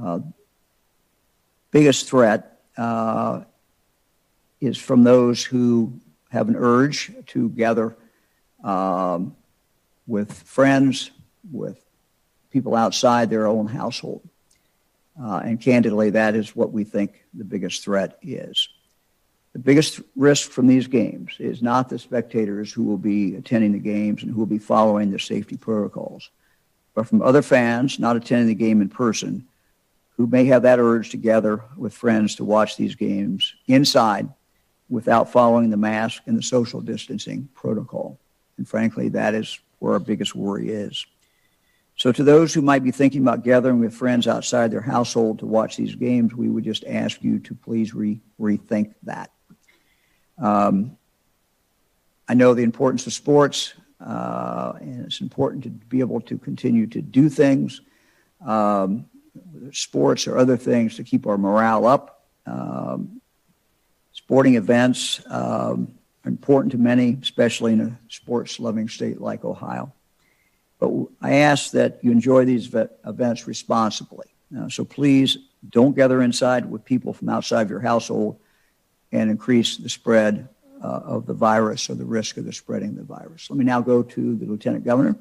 Uh, 0.01 0.21
biggest 1.71 2.09
threat 2.09 2.61
uh, 2.77 3.43
is 4.61 4.77
from 4.79 5.05
those 5.05 5.43
who 5.43 5.93
have 6.31 6.49
an 6.49 6.57
urge 6.57 7.13
to 7.27 7.49
gather 7.51 7.97
um, 8.65 9.37
with 10.07 10.33
friends, 10.33 11.11
with 11.51 11.82
people 12.53 12.75
outside 12.75 13.31
their 13.31 13.47
own 13.47 13.67
household. 13.67 14.23
Uh, 15.21 15.41
and 15.45 15.61
candidly, 15.61 16.11
that 16.11 16.35
is 16.35 16.55
what 16.57 16.73
we 16.73 16.85
think 16.85 17.25
the 17.35 17.45
biggest 17.45 17.85
threat 17.85 18.19
is. 18.23 18.69
The 19.53 19.59
biggest 19.59 20.01
risk 20.17 20.51
from 20.51 20.67
these 20.67 20.87
games 20.87 21.33
is 21.39 21.61
not 21.61 21.89
the 21.89 21.99
spectators 21.99 22.73
who 22.73 22.85
will 22.85 22.97
be 22.97 23.37
attending 23.37 23.73
the 23.73 23.79
games 23.79 24.23
and 24.23 24.33
who 24.33 24.39
will 24.39 24.47
be 24.47 24.59
following 24.59 25.11
the 25.11 25.19
safety 25.19 25.57
protocols, 25.57 26.31
but 26.95 27.07
from 27.07 27.21
other 27.21 27.43
fans 27.43 27.99
not 27.99 28.17
attending 28.17 28.49
the 28.49 28.55
game 28.55 28.81
in 28.81 28.89
person 28.89 29.47
who 30.17 30.27
may 30.27 30.45
have 30.47 30.63
that 30.63 30.79
urge 30.79 31.11
to 31.11 31.17
gather 31.17 31.63
with 31.77 31.93
friends 31.93 32.37
to 32.37 32.45
watch 32.45 32.77
these 32.77 32.95
games 32.95 33.55
inside 33.67 34.29
without 34.89 35.33
following 35.33 35.71
the 35.71 35.77
mask 35.77 36.23
and 36.27 36.37
the 36.37 36.43
social 36.43 36.81
distancing 36.81 37.49
protocol. 37.55 38.19
And 38.57 38.69
frankly, 38.69 39.09
that 39.11 39.35
is 39.35 39.59
where 39.79 39.95
our 39.95 39.99
biggest 39.99 40.35
worry 40.35 40.69
is. 40.71 41.05
So, 42.03 42.11
to 42.11 42.25
those 42.25 42.53
who 42.53 42.63
might 42.63 42.83
be 42.83 42.91
thinking 42.91 43.23
about 43.23 43.45
gathering 43.45 43.79
with 43.79 43.95
friends 43.95 44.27
outside 44.27 44.73
their 44.73 44.81
household 44.81 45.39
to 45.39 45.47
watch 45.47 45.77
these 45.77 45.95
games, 45.95 46.35
we 46.35 46.49
would 46.49 46.65
just 46.65 46.85
ask 46.85 47.23
you 47.23 47.39
to 47.39 47.55
please 47.55 47.95
re- 47.95 48.21
rethink 48.41 48.95
that. 49.05 49.31
Um, 50.37 50.97
I 52.29 52.35
know 52.35 52.55
the 52.55 52.65
importance 52.65 53.07
of 53.07 53.13
sports, 53.13 53.75
uh, 54.05 54.73
and 54.81 55.05
it's 55.05 55.21
important 55.21 55.63
to 55.63 55.71
be 55.71 56.01
able 56.01 56.21
to 56.23 56.37
continue 56.39 56.89
to 56.89 57.01
do 57.01 57.29
things, 57.29 57.83
um, 58.45 59.07
sports 59.71 60.27
or 60.27 60.39
other 60.39 60.57
things 60.57 60.97
to 60.97 61.05
keep 61.05 61.25
our 61.29 61.39
morale 61.39 61.87
up. 61.87 62.27
Um, 62.47 63.21
sporting 64.11 64.57
events 64.57 65.23
um, 65.29 65.95
are 66.25 66.31
important 66.31 66.73
to 66.73 66.79
many, 66.79 67.17
especially 67.23 67.75
in 67.75 67.81
a 67.81 67.99
sports 68.09 68.59
loving 68.59 68.89
state 68.89 69.21
like 69.21 69.45
Ohio. 69.45 69.93
But 70.83 70.91
I 71.21 71.35
ask 71.35 71.71
that 71.73 72.01
you 72.03 72.11
enjoy 72.11 72.45
these 72.45 72.75
events 73.07 73.47
responsibly. 73.47 74.27
Uh, 74.59 74.69
so 74.69 74.85
please 74.85 75.39
don't 75.71 75.95
gather 75.95 76.21
inside 76.23 76.69
with 76.69 76.85
people 76.85 77.13
from 77.13 77.29
outside 77.29 77.63
of 77.63 77.71
your 77.71 77.79
household 77.79 78.41
and 79.13 79.31
increase 79.31 79.77
the 79.77 79.89
spread 79.89 80.49
uh, 80.83 80.87
of 81.05 81.27
the 81.27 81.35
virus 81.35 81.89
or 81.89 81.95
the 81.95 82.05
risk 82.05 82.37
of 82.37 82.47
the 82.47 82.53
spreading 82.53 82.97
the 82.97 83.05
virus. 83.05 83.49
Let 83.49 83.61
me 83.61 83.65
now 83.65 83.81
go 83.81 84.03
to 84.03 84.35
the 84.35 84.45
Lieutenant 84.45 84.85
Governor. 84.85 85.15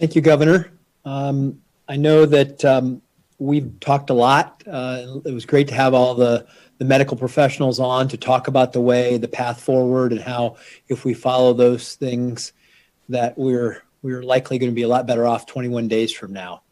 Thank 0.00 0.16
you, 0.16 0.20
Governor. 0.20 0.72
Um, 1.04 1.62
I 1.88 1.94
know 1.94 2.26
that 2.26 2.64
um, 2.64 3.02
we've 3.38 3.78
talked 3.78 4.10
a 4.10 4.14
lot. 4.14 4.64
Uh, 4.66 5.20
it 5.24 5.32
was 5.32 5.46
great 5.46 5.68
to 5.68 5.74
have 5.74 5.94
all 5.94 6.16
the, 6.16 6.44
the 6.78 6.84
medical 6.84 7.16
professionals 7.16 7.78
on 7.78 8.08
to 8.08 8.16
talk 8.16 8.48
about 8.48 8.72
the 8.72 8.80
way, 8.80 9.16
the 9.16 9.28
path 9.28 9.60
forward, 9.60 10.10
and 10.10 10.20
how 10.20 10.56
if 10.88 11.04
we 11.04 11.14
follow 11.14 11.52
those 11.52 11.94
things, 11.94 12.52
that 13.10 13.36
we're 13.36 13.82
we're 14.02 14.22
likely 14.22 14.58
going 14.58 14.70
to 14.70 14.74
be 14.74 14.82
a 14.82 14.88
lot 14.88 15.06
better 15.06 15.26
off 15.26 15.44
21 15.46 15.88
days 15.88 16.10
from 16.10 16.32
now. 16.32 16.62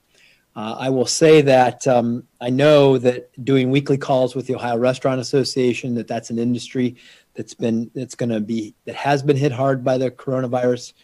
Uh, 0.57 0.77
I 0.79 0.90
will 0.90 1.07
say 1.07 1.42
that 1.42 1.87
um, 1.87 2.27
I 2.40 2.51
know 2.51 2.98
that 2.98 3.31
doing 3.44 3.70
weekly 3.70 3.98
calls 3.98 4.35
with 4.35 4.46
the 4.46 4.57
Ohio 4.57 4.79
Restaurant 4.79 5.20
Association 5.20 5.94
that 5.94 6.09
that's 6.09 6.31
an 6.31 6.38
industry 6.38 6.96
that's 7.35 7.55
been 7.55 7.90
that's 7.94 8.16
going 8.16 8.31
to 8.31 8.40
be 8.40 8.74
that 8.85 8.96
has 8.96 9.22
been 9.22 9.37
hit 9.37 9.53
hard 9.53 9.85
by 9.85 9.98
the 9.98 10.11
coronavirus 10.11 10.94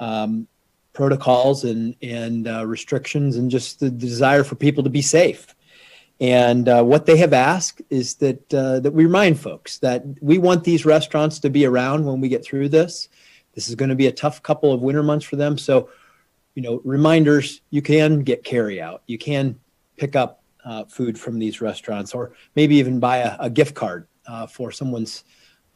um, 0.00 0.46
protocols 0.92 1.64
and 1.64 1.96
and 2.02 2.46
uh, 2.46 2.66
restrictions 2.66 3.36
and 3.36 3.50
just 3.50 3.80
the 3.80 3.90
desire 3.90 4.44
for 4.44 4.56
people 4.56 4.84
to 4.84 4.90
be 4.90 5.02
safe. 5.02 5.54
And 6.20 6.68
uh, 6.68 6.82
what 6.82 7.06
they 7.06 7.16
have 7.16 7.32
asked 7.32 7.80
is 7.88 8.16
that 8.16 8.52
uh, 8.52 8.80
that 8.80 8.92
we 8.92 9.04
remind 9.04 9.40
folks 9.40 9.78
that 9.78 10.04
we 10.20 10.36
want 10.36 10.64
these 10.64 10.84
restaurants 10.84 11.38
to 11.38 11.48
be 11.48 11.64
around 11.64 12.04
when 12.04 12.20
we 12.20 12.28
get 12.28 12.44
through 12.44 12.68
this. 12.68 13.08
This 13.54 13.68
is 13.68 13.74
going 13.74 13.88
to 13.88 13.94
be 13.94 14.06
a 14.06 14.12
tough 14.12 14.42
couple 14.42 14.72
of 14.72 14.82
winter 14.82 15.02
months 15.02 15.24
for 15.24 15.36
them. 15.36 15.58
So, 15.58 15.90
you 16.54 16.62
know, 16.62 16.80
reminders 16.84 17.60
you 17.70 17.82
can 17.82 18.20
get 18.20 18.44
carry 18.44 18.80
out, 18.80 19.02
you 19.06 19.18
can 19.18 19.58
pick 19.96 20.16
up 20.16 20.42
uh, 20.64 20.84
food 20.84 21.18
from 21.18 21.38
these 21.38 21.60
restaurants, 21.60 22.14
or 22.14 22.32
maybe 22.54 22.76
even 22.76 23.00
buy 23.00 23.18
a, 23.18 23.36
a 23.40 23.50
gift 23.50 23.74
card 23.74 24.06
uh, 24.26 24.46
for 24.46 24.70
someone's 24.70 25.24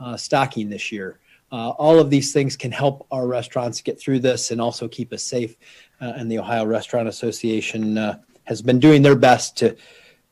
uh, 0.00 0.16
stocking 0.16 0.68
this 0.68 0.92
year. 0.92 1.18
Uh, 1.52 1.70
all 1.70 2.00
of 2.00 2.10
these 2.10 2.32
things 2.32 2.56
can 2.56 2.72
help 2.72 3.06
our 3.10 3.26
restaurants 3.26 3.80
get 3.80 4.00
through 4.00 4.18
this 4.18 4.50
and 4.50 4.60
also 4.60 4.88
keep 4.88 5.12
us 5.12 5.22
safe. 5.22 5.56
Uh, 6.00 6.12
and 6.16 6.30
the 6.30 6.38
Ohio 6.38 6.64
Restaurant 6.64 7.08
Association 7.08 7.96
uh, 7.96 8.18
has 8.44 8.60
been 8.60 8.80
doing 8.80 9.02
their 9.02 9.14
best 9.14 9.56
to 9.58 9.76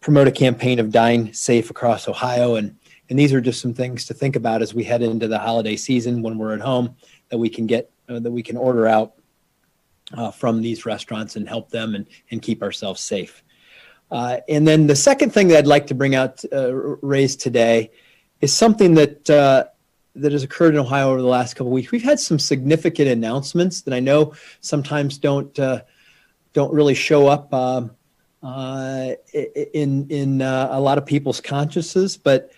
promote 0.00 0.26
a 0.26 0.32
campaign 0.32 0.78
of 0.80 0.90
dine 0.90 1.32
safe 1.32 1.70
across 1.70 2.08
Ohio. 2.08 2.56
And, 2.56 2.76
and 3.08 3.18
these 3.18 3.32
are 3.32 3.40
just 3.40 3.60
some 3.60 3.72
things 3.72 4.04
to 4.06 4.14
think 4.14 4.34
about 4.34 4.62
as 4.62 4.74
we 4.74 4.82
head 4.82 5.02
into 5.02 5.28
the 5.28 5.38
holiday 5.38 5.76
season 5.76 6.22
when 6.22 6.38
we're 6.38 6.54
at 6.54 6.60
home 6.60 6.96
that 7.32 7.38
we 7.38 7.48
can 7.48 7.66
get 7.66 7.90
uh, 8.10 8.20
that 8.20 8.30
we 8.30 8.42
can 8.42 8.58
order 8.58 8.86
out 8.86 9.14
uh, 10.12 10.30
from 10.30 10.60
these 10.60 10.84
restaurants 10.84 11.34
and 11.36 11.48
help 11.48 11.70
them 11.70 11.94
and, 11.94 12.06
and 12.30 12.42
keep 12.42 12.62
ourselves 12.62 13.00
safe. 13.00 13.42
Uh, 14.10 14.36
and 14.50 14.68
then 14.68 14.86
the 14.86 14.94
second 14.94 15.32
thing 15.32 15.48
that 15.48 15.56
I'd 15.56 15.66
like 15.66 15.86
to 15.86 15.94
bring 15.94 16.14
out 16.14 16.44
uh, 16.52 16.74
raise 16.74 17.34
today 17.34 17.90
is 18.42 18.52
something 18.52 18.92
that 18.94 19.30
uh, 19.30 19.64
that 20.14 20.32
has 20.32 20.42
occurred 20.42 20.74
in 20.74 20.80
Ohio 20.80 21.08
over 21.08 21.22
the 21.22 21.26
last 21.26 21.54
couple 21.54 21.68
of 21.68 21.72
weeks. 21.72 21.90
We've 21.90 22.02
had 22.02 22.20
some 22.20 22.38
significant 22.38 23.08
announcements 23.08 23.80
that 23.80 23.94
I 23.94 24.00
know 24.00 24.34
sometimes 24.60 25.16
don't 25.16 25.58
uh, 25.58 25.80
don't 26.52 26.74
really 26.74 26.94
show 26.94 27.28
up 27.28 27.54
um, 27.54 27.92
in 28.42 30.06
in 30.10 30.42
a 30.42 30.78
lot 30.78 30.98
of 30.98 31.06
people's 31.06 31.40
consciences, 31.40 32.18
but 32.18 32.52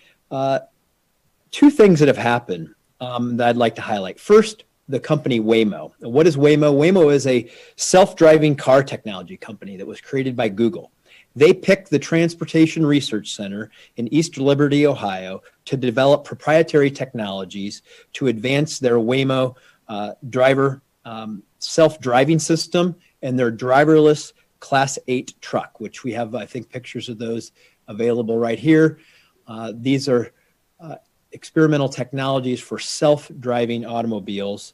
two 1.52 1.70
things 1.70 2.00
that 2.00 2.08
have 2.08 2.18
happened 2.18 2.73
um, 3.00 3.36
that 3.36 3.48
I'd 3.50 3.56
like 3.56 3.74
to 3.76 3.82
highlight. 3.82 4.20
First, 4.20 4.64
the 4.88 5.00
company 5.00 5.40
Waymo. 5.40 5.92
What 6.00 6.26
is 6.26 6.36
Waymo? 6.36 6.74
Waymo 6.74 7.12
is 7.12 7.26
a 7.26 7.50
self 7.76 8.16
driving 8.16 8.54
car 8.54 8.82
technology 8.82 9.36
company 9.36 9.76
that 9.76 9.86
was 9.86 10.00
created 10.00 10.36
by 10.36 10.48
Google. 10.48 10.90
They 11.36 11.52
picked 11.52 11.90
the 11.90 11.98
Transportation 11.98 12.86
Research 12.86 13.34
Center 13.34 13.70
in 13.96 14.12
East 14.12 14.38
Liberty, 14.38 14.86
Ohio, 14.86 15.42
to 15.64 15.76
develop 15.76 16.24
proprietary 16.24 16.90
technologies 16.90 17.82
to 18.12 18.28
advance 18.28 18.78
their 18.78 18.96
Waymo 18.96 19.56
uh, 19.88 20.12
driver 20.30 20.82
um, 21.04 21.42
self 21.58 22.00
driving 22.00 22.38
system 22.38 22.94
and 23.22 23.38
their 23.38 23.50
driverless 23.50 24.32
Class 24.60 24.98
8 25.08 25.34
truck, 25.40 25.80
which 25.80 26.04
we 26.04 26.12
have, 26.12 26.34
I 26.34 26.46
think, 26.46 26.70
pictures 26.70 27.08
of 27.08 27.18
those 27.18 27.52
available 27.88 28.38
right 28.38 28.58
here. 28.58 28.98
Uh, 29.46 29.72
these 29.74 30.08
are 30.08 30.32
uh, 30.80 30.96
experimental 31.34 31.88
technologies 31.88 32.60
for 32.60 32.78
self-driving 32.78 33.84
automobiles, 33.84 34.72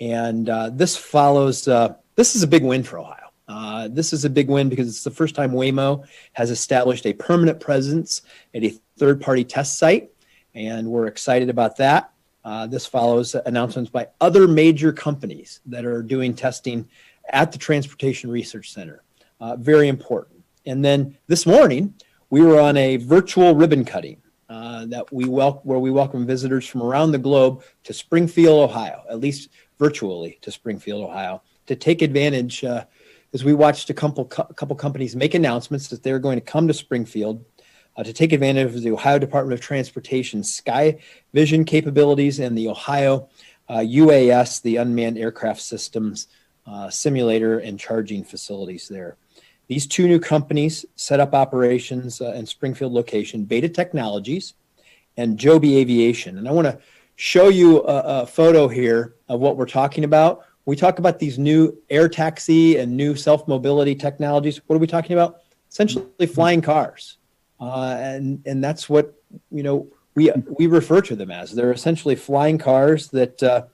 and 0.00 0.48
uh, 0.48 0.70
this 0.70 0.96
follows. 0.96 1.68
Uh, 1.68 1.94
this 2.14 2.34
is 2.34 2.42
a 2.42 2.46
big 2.46 2.64
win 2.64 2.82
for 2.82 2.98
Ohio. 2.98 3.28
Uh, 3.48 3.88
this 3.88 4.12
is 4.12 4.24
a 4.24 4.30
big 4.30 4.48
win 4.48 4.68
because 4.68 4.88
it's 4.88 5.04
the 5.04 5.10
first 5.10 5.34
time 5.34 5.52
Waymo 5.52 6.06
has 6.32 6.50
established 6.50 7.06
a 7.06 7.12
permanent 7.12 7.60
presence 7.60 8.22
at 8.54 8.64
a 8.64 8.72
third-party 8.96 9.44
test 9.44 9.78
site, 9.78 10.10
and 10.54 10.88
we're 10.88 11.06
excited 11.06 11.50
about 11.50 11.76
that. 11.76 12.10
Uh, 12.44 12.66
this 12.66 12.86
follows 12.86 13.34
announcements 13.44 13.90
by 13.90 14.08
other 14.20 14.46
major 14.46 14.92
companies 14.92 15.60
that 15.66 15.84
are 15.84 16.02
doing 16.02 16.32
testing 16.32 16.88
at 17.30 17.50
the 17.50 17.58
Transportation 17.58 18.30
Research 18.30 18.72
Center. 18.72 19.02
Uh, 19.40 19.56
very 19.56 19.88
important. 19.88 20.42
And 20.64 20.84
then 20.84 21.18
this 21.26 21.44
morning, 21.44 21.94
we 22.30 22.42
were 22.42 22.60
on 22.60 22.76
a 22.76 22.96
virtual 22.96 23.54
ribbon 23.54 23.84
cutting 23.84 24.22
uh, 24.48 24.86
that 24.86 25.12
we 25.12 25.24
wel- 25.28 25.60
where 25.64 25.78
we 25.78 25.90
welcome 25.90 26.26
visitors 26.26 26.66
from 26.66 26.82
around 26.82 27.12
the 27.12 27.18
globe 27.18 27.62
to 27.84 27.92
Springfield, 27.92 28.70
Ohio, 28.70 29.02
at 29.10 29.20
least 29.20 29.48
virtually 29.78 30.38
to 30.42 30.52
Springfield, 30.52 31.02
Ohio, 31.02 31.42
to 31.66 31.76
take 31.76 32.02
advantage 32.02 32.64
uh, 32.64 32.84
as 33.34 33.44
we 33.44 33.52
watched 33.52 33.90
a 33.90 33.94
couple, 33.94 34.24
couple 34.24 34.76
companies 34.76 35.16
make 35.16 35.34
announcements 35.34 35.88
that 35.88 36.02
they're 36.02 36.18
going 36.18 36.38
to 36.38 36.44
come 36.44 36.68
to 36.68 36.74
Springfield 36.74 37.44
uh, 37.96 38.02
to 38.02 38.12
take 38.12 38.32
advantage 38.32 38.74
of 38.74 38.82
the 38.82 38.90
Ohio 38.90 39.18
Department 39.18 39.52
of 39.52 39.60
Transportation 39.60 40.42
Sky 40.42 40.98
Vision 41.32 41.64
capabilities 41.64 42.38
and 42.38 42.56
the 42.56 42.68
Ohio 42.68 43.28
uh, 43.68 43.78
UAS, 43.78 44.62
the 44.62 44.76
Unmanned 44.76 45.18
Aircraft 45.18 45.60
Systems 45.60 46.28
uh, 46.66 46.88
simulator 46.90 47.58
and 47.58 47.78
charging 47.78 48.24
facilities 48.24 48.88
there. 48.88 49.16
These 49.68 49.86
two 49.86 50.06
new 50.06 50.20
companies 50.20 50.84
set 50.94 51.18
up 51.20 51.34
operations 51.34 52.20
uh, 52.20 52.32
in 52.32 52.46
Springfield 52.46 52.92
location, 52.92 53.44
Beta 53.44 53.68
Technologies 53.68 54.54
and 55.16 55.38
Joby 55.38 55.78
Aviation. 55.78 56.38
And 56.38 56.48
I 56.48 56.52
want 56.52 56.66
to 56.66 56.78
show 57.16 57.48
you 57.48 57.82
a, 57.82 58.22
a 58.22 58.26
photo 58.26 58.68
here 58.68 59.16
of 59.28 59.40
what 59.40 59.56
we're 59.56 59.66
talking 59.66 60.04
about. 60.04 60.44
We 60.66 60.76
talk 60.76 60.98
about 60.98 61.18
these 61.18 61.38
new 61.38 61.76
air 61.90 62.08
taxi 62.08 62.76
and 62.76 62.96
new 62.96 63.14
self 63.16 63.46
mobility 63.48 63.94
technologies. 63.94 64.60
What 64.66 64.76
are 64.76 64.80
we 64.80 64.86
talking 64.86 65.14
about? 65.14 65.42
Essentially, 65.70 66.26
flying 66.26 66.60
cars, 66.60 67.18
uh, 67.60 67.96
and 67.98 68.42
and 68.46 68.62
that's 68.62 68.88
what 68.88 69.14
you 69.50 69.62
know 69.62 69.88
we 70.14 70.32
we 70.58 70.66
refer 70.66 71.00
to 71.02 71.14
them 71.14 71.30
as. 71.30 71.52
They're 71.52 71.72
essentially 71.72 72.16
flying 72.16 72.58
cars 72.58 73.08
that 73.08 73.42
uh, 73.42 73.66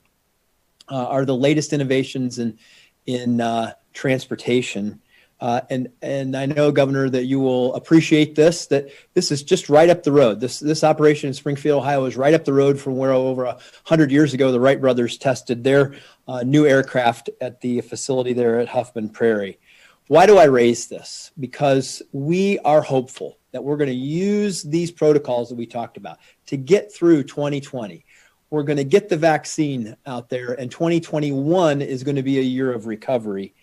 uh, 0.90 1.06
are 1.06 1.24
the 1.24 1.36
latest 1.36 1.72
innovations 1.72 2.38
in 2.38 2.58
in 3.06 3.40
uh, 3.40 3.72
transportation. 3.92 5.00
Uh, 5.42 5.60
and 5.70 5.88
and 6.02 6.36
I 6.36 6.46
know, 6.46 6.70
Governor, 6.70 7.10
that 7.10 7.24
you 7.24 7.40
will 7.40 7.74
appreciate 7.74 8.36
this. 8.36 8.66
That 8.66 8.90
this 9.14 9.32
is 9.32 9.42
just 9.42 9.68
right 9.68 9.90
up 9.90 10.04
the 10.04 10.12
road. 10.12 10.38
This 10.38 10.60
this 10.60 10.84
operation 10.84 11.26
in 11.26 11.34
Springfield, 11.34 11.82
Ohio, 11.82 12.04
is 12.04 12.16
right 12.16 12.32
up 12.32 12.44
the 12.44 12.52
road 12.52 12.78
from 12.78 12.96
where 12.96 13.10
over 13.10 13.56
hundred 13.82 14.12
years 14.12 14.34
ago 14.34 14.52
the 14.52 14.60
Wright 14.60 14.80
brothers 14.80 15.18
tested 15.18 15.64
their 15.64 15.96
uh, 16.28 16.44
new 16.44 16.64
aircraft 16.64 17.28
at 17.40 17.60
the 17.60 17.80
facility 17.80 18.32
there 18.32 18.60
at 18.60 18.68
Huffman 18.68 19.08
Prairie. 19.08 19.58
Why 20.06 20.26
do 20.26 20.38
I 20.38 20.44
raise 20.44 20.86
this? 20.86 21.32
Because 21.40 22.02
we 22.12 22.60
are 22.60 22.80
hopeful 22.80 23.38
that 23.50 23.64
we're 23.64 23.76
going 23.76 23.90
to 23.90 23.96
use 23.96 24.62
these 24.62 24.92
protocols 24.92 25.48
that 25.48 25.56
we 25.56 25.66
talked 25.66 25.96
about 25.96 26.18
to 26.46 26.56
get 26.56 26.94
through 26.94 27.24
2020. 27.24 28.04
We're 28.50 28.62
going 28.62 28.76
to 28.76 28.84
get 28.84 29.08
the 29.08 29.16
vaccine 29.16 29.96
out 30.06 30.28
there, 30.28 30.52
and 30.52 30.70
2021 30.70 31.82
is 31.82 32.04
going 32.04 32.14
to 32.14 32.22
be 32.22 32.38
a 32.38 32.42
year 32.42 32.72
of 32.72 32.86
recovery 32.86 33.54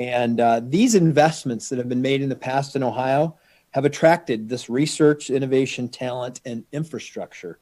and 0.00 0.40
uh, 0.40 0.62
these 0.64 0.94
investments 0.94 1.68
that 1.68 1.76
have 1.76 1.90
been 1.90 2.00
made 2.00 2.22
in 2.22 2.30
the 2.30 2.34
past 2.34 2.74
in 2.74 2.82
Ohio 2.82 3.36
have 3.72 3.84
attracted 3.84 4.48
this 4.48 4.70
research, 4.70 5.28
innovation, 5.28 5.90
talent, 5.90 6.40
and 6.46 6.64
infrastructure 6.72 7.58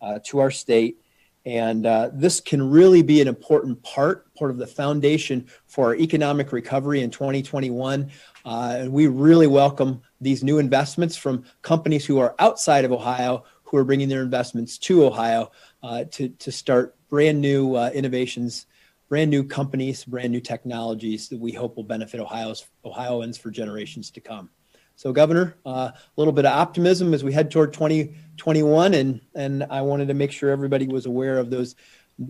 uh, 0.00 0.20
to 0.26 0.38
our 0.38 0.52
state. 0.52 1.02
And 1.44 1.86
uh, 1.86 2.10
this 2.12 2.38
can 2.38 2.70
really 2.70 3.02
be 3.02 3.20
an 3.20 3.26
important 3.26 3.82
part, 3.82 4.32
part 4.34 4.52
of 4.52 4.58
the 4.58 4.68
foundation 4.68 5.48
for 5.66 5.86
our 5.86 5.96
economic 5.96 6.52
recovery 6.52 7.00
in 7.00 7.10
2021. 7.10 8.08
Uh, 8.44 8.76
and 8.78 8.92
we 8.92 9.08
really 9.08 9.48
welcome 9.48 10.00
these 10.20 10.44
new 10.44 10.58
investments 10.58 11.16
from 11.16 11.44
companies 11.62 12.06
who 12.06 12.20
are 12.20 12.36
outside 12.38 12.84
of 12.84 12.92
Ohio 12.92 13.42
who 13.64 13.76
are 13.76 13.84
bringing 13.84 14.08
their 14.08 14.22
investments 14.22 14.78
to 14.78 15.04
Ohio 15.04 15.50
uh, 15.82 16.04
to, 16.12 16.28
to 16.28 16.52
start 16.52 16.94
brand 17.08 17.40
new 17.40 17.74
uh, 17.74 17.90
innovations 17.92 18.66
brand 19.10 19.28
new 19.28 19.44
companies, 19.44 20.04
brand 20.04 20.30
new 20.30 20.40
technologies 20.40 21.28
that 21.28 21.38
we 21.38 21.52
hope 21.52 21.76
will 21.76 21.84
benefit 21.84 22.20
Ohio's 22.20 22.64
Ohioans 22.84 23.36
for 23.36 23.50
generations 23.50 24.10
to 24.12 24.20
come. 24.20 24.48
So, 24.94 25.12
Governor, 25.12 25.56
uh, 25.66 25.90
a 25.92 25.94
little 26.16 26.32
bit 26.32 26.46
of 26.46 26.52
optimism 26.52 27.12
as 27.12 27.24
we 27.24 27.32
head 27.32 27.50
toward 27.50 27.72
2021, 27.72 28.94
and 28.94 29.20
and 29.34 29.64
I 29.64 29.82
wanted 29.82 30.08
to 30.08 30.14
make 30.14 30.30
sure 30.30 30.50
everybody 30.50 30.86
was 30.86 31.06
aware 31.06 31.38
of 31.38 31.50
those 31.50 31.74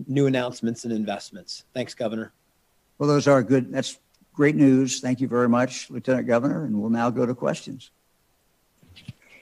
new 0.07 0.25
announcements 0.25 0.83
and 0.83 0.91
investments. 0.91 1.65
Thanks, 1.73 1.93
Governor. 1.93 2.33
Well, 2.97 3.07
those 3.07 3.27
are 3.27 3.43
good. 3.43 3.71
That's 3.71 3.99
great 4.33 4.55
news. 4.55 5.01
Thank 5.01 5.21
you 5.21 5.27
very 5.27 5.49
much, 5.49 5.89
Lieutenant 5.91 6.27
Governor. 6.27 6.65
And 6.65 6.81
we'll 6.81 6.89
now 6.89 7.09
go 7.09 7.25
to 7.25 7.35
questions. 7.35 7.91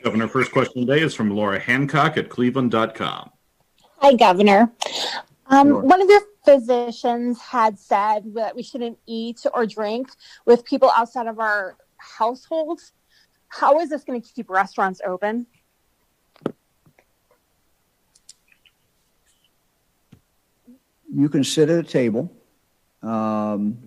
Governor, 0.04 0.28
first 0.28 0.52
question 0.52 0.86
today 0.86 1.04
is 1.04 1.14
from 1.14 1.30
Laura 1.30 1.60
Hancock 1.60 2.18
at 2.18 2.30
cleveland.com. 2.30 3.30
Hi, 3.98 4.14
Governor. 4.14 4.72
Um, 5.48 5.68
Sure. 5.68 5.82
One 5.82 6.02
of 6.02 6.10
your 6.10 6.22
physicians 6.50 7.40
had 7.40 7.78
said 7.78 8.34
that 8.34 8.56
we 8.56 8.64
shouldn't 8.64 8.98
eat 9.06 9.46
or 9.54 9.68
drink 9.68 10.10
with 10.46 10.66
people 10.66 10.90
outside 10.96 11.28
of 11.28 11.40
our 11.40 11.78
households. 11.98 12.92
How 13.50 13.80
is 13.80 13.90
this 13.90 14.04
going 14.04 14.20
to 14.20 14.34
keep 14.34 14.50
restaurants 14.50 15.00
open? 15.06 15.46
You 21.14 21.30
can 21.30 21.44
sit 21.44 21.70
at 21.70 21.86
a 21.86 21.88
table, 21.88 22.32
um, 23.04 23.78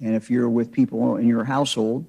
and 0.00 0.14
if 0.16 0.28
you're 0.30 0.48
with 0.48 0.72
people 0.72 1.16
in 1.16 1.28
your 1.28 1.44
household, 1.44 2.06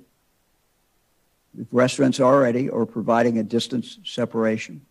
if 1.60 1.68
restaurants 1.72 2.20
are 2.20 2.34
already 2.34 2.70
are 2.70 2.86
providing 2.86 3.38
a 3.38 3.44
distance 3.44 4.00
separation. 4.04 4.82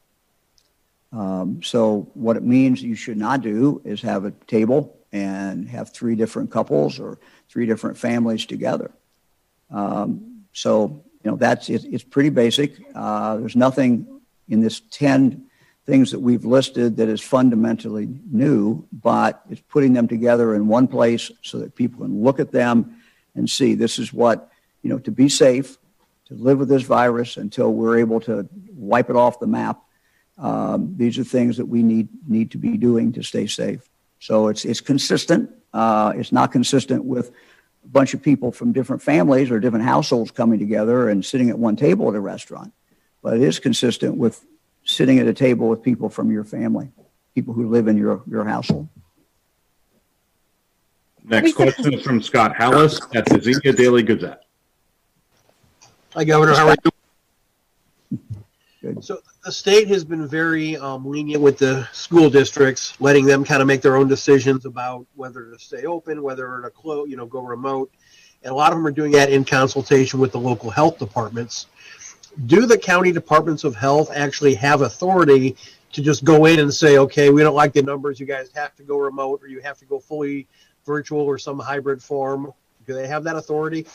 Um, 1.12 1.62
so 1.62 2.10
what 2.14 2.36
it 2.36 2.42
means 2.42 2.82
you 2.82 2.94
should 2.94 3.18
not 3.18 3.42
do 3.42 3.82
is 3.84 4.00
have 4.00 4.24
a 4.24 4.30
table 4.46 4.96
and 5.12 5.68
have 5.68 5.90
three 5.90 6.16
different 6.16 6.50
couples 6.50 6.98
or 6.98 7.18
three 7.50 7.66
different 7.66 7.98
families 7.98 8.46
together. 8.46 8.90
Um, 9.70 10.44
so 10.52 11.04
you 11.22 11.30
know 11.30 11.36
that's 11.36 11.68
it, 11.68 11.84
it's 11.84 12.04
pretty 12.04 12.30
basic. 12.30 12.82
Uh, 12.94 13.36
there's 13.36 13.56
nothing 13.56 14.06
in 14.48 14.60
this 14.60 14.80
ten 14.90 15.44
things 15.84 16.12
that 16.12 16.20
we've 16.20 16.44
listed 16.44 16.96
that 16.96 17.08
is 17.08 17.20
fundamentally 17.20 18.08
new, 18.30 18.86
but 18.92 19.42
it's 19.50 19.60
putting 19.68 19.92
them 19.92 20.06
together 20.06 20.54
in 20.54 20.68
one 20.68 20.86
place 20.86 21.30
so 21.42 21.58
that 21.58 21.74
people 21.74 22.04
can 22.04 22.22
look 22.22 22.38
at 22.38 22.52
them 22.52 22.96
and 23.34 23.50
see 23.50 23.74
this 23.74 23.98
is 23.98 24.12
what 24.12 24.50
you 24.82 24.90
know 24.90 24.98
to 24.98 25.10
be 25.10 25.28
safe, 25.28 25.76
to 26.26 26.34
live 26.34 26.58
with 26.58 26.68
this 26.68 26.84
virus 26.84 27.36
until 27.36 27.72
we're 27.72 27.98
able 27.98 28.20
to 28.20 28.48
wipe 28.74 29.10
it 29.10 29.16
off 29.16 29.40
the 29.40 29.46
map. 29.46 29.82
Um, 30.38 30.94
these 30.96 31.18
are 31.18 31.24
things 31.24 31.56
that 31.56 31.66
we 31.66 31.82
need 31.82 32.08
need 32.26 32.50
to 32.52 32.58
be 32.58 32.76
doing 32.76 33.12
to 33.12 33.22
stay 33.22 33.46
safe. 33.46 33.88
So 34.18 34.48
it's 34.48 34.64
it's 34.64 34.80
consistent. 34.80 35.50
Uh, 35.72 36.12
it's 36.16 36.32
not 36.32 36.52
consistent 36.52 37.04
with 37.04 37.30
a 37.84 37.88
bunch 37.88 38.14
of 38.14 38.22
people 38.22 38.52
from 38.52 38.72
different 38.72 39.02
families 39.02 39.50
or 39.50 39.58
different 39.58 39.84
households 39.84 40.30
coming 40.30 40.58
together 40.58 41.08
and 41.08 41.24
sitting 41.24 41.50
at 41.50 41.58
one 41.58 41.76
table 41.76 42.08
at 42.08 42.14
a 42.14 42.20
restaurant, 42.20 42.72
but 43.22 43.34
it 43.34 43.42
is 43.42 43.58
consistent 43.58 44.16
with 44.16 44.44
sitting 44.84 45.18
at 45.18 45.26
a 45.26 45.34
table 45.34 45.68
with 45.68 45.82
people 45.82 46.08
from 46.08 46.30
your 46.30 46.44
family, 46.44 46.90
people 47.34 47.54
who 47.54 47.68
live 47.68 47.88
in 47.88 47.96
your 47.96 48.22
your 48.28 48.44
household. 48.44 48.88
Next 51.24 51.54
question 51.54 51.94
is 51.94 52.02
from 52.02 52.20
Scott 52.20 52.54
Halasz 52.54 53.00
at 53.14 53.26
the 53.26 53.40
Xenia 53.40 53.72
Daily 53.72 54.02
Gazette. 54.02 54.44
Hi, 56.14 56.24
Governor. 56.24 56.54
How 56.54 56.68
are 56.68 56.76
you? 56.84 56.91
Good. 58.82 59.04
So 59.04 59.20
the 59.44 59.52
state 59.52 59.86
has 59.88 60.04
been 60.04 60.26
very 60.26 60.76
um, 60.76 61.08
lenient 61.08 61.40
with 61.40 61.56
the 61.56 61.88
school 61.92 62.28
districts, 62.28 63.00
letting 63.00 63.24
them 63.24 63.44
kind 63.44 63.62
of 63.62 63.68
make 63.68 63.80
their 63.80 63.94
own 63.94 64.08
decisions 64.08 64.66
about 64.66 65.06
whether 65.14 65.52
to 65.52 65.58
stay 65.58 65.84
open, 65.84 66.20
whether 66.20 66.60
to 66.60 66.70
close, 66.70 67.08
you 67.08 67.16
know, 67.16 67.24
go 67.24 67.42
remote. 67.42 67.92
And 68.42 68.50
a 68.50 68.54
lot 68.54 68.72
of 68.72 68.78
them 68.78 68.86
are 68.86 68.90
doing 68.90 69.12
that 69.12 69.30
in 69.30 69.44
consultation 69.44 70.18
with 70.18 70.32
the 70.32 70.40
local 70.40 70.68
health 70.68 70.98
departments. 70.98 71.68
Do 72.46 72.66
the 72.66 72.76
county 72.76 73.12
departments 73.12 73.62
of 73.62 73.76
health 73.76 74.10
actually 74.12 74.54
have 74.56 74.82
authority 74.82 75.56
to 75.92 76.02
just 76.02 76.24
go 76.24 76.46
in 76.46 76.58
and 76.58 76.74
say, 76.74 76.98
okay, 76.98 77.30
we 77.30 77.42
don't 77.44 77.54
like 77.54 77.74
the 77.74 77.82
numbers, 77.82 78.18
you 78.18 78.26
guys 78.26 78.50
have 78.56 78.74
to 78.76 78.82
go 78.82 78.98
remote, 78.98 79.44
or 79.44 79.46
you 79.46 79.60
have 79.60 79.78
to 79.78 79.84
go 79.84 80.00
fully 80.00 80.48
virtual 80.84 81.20
or 81.20 81.38
some 81.38 81.60
hybrid 81.60 82.02
form? 82.02 82.52
Do 82.84 82.94
they 82.94 83.06
have 83.06 83.22
that 83.24 83.36
authority? 83.36 83.86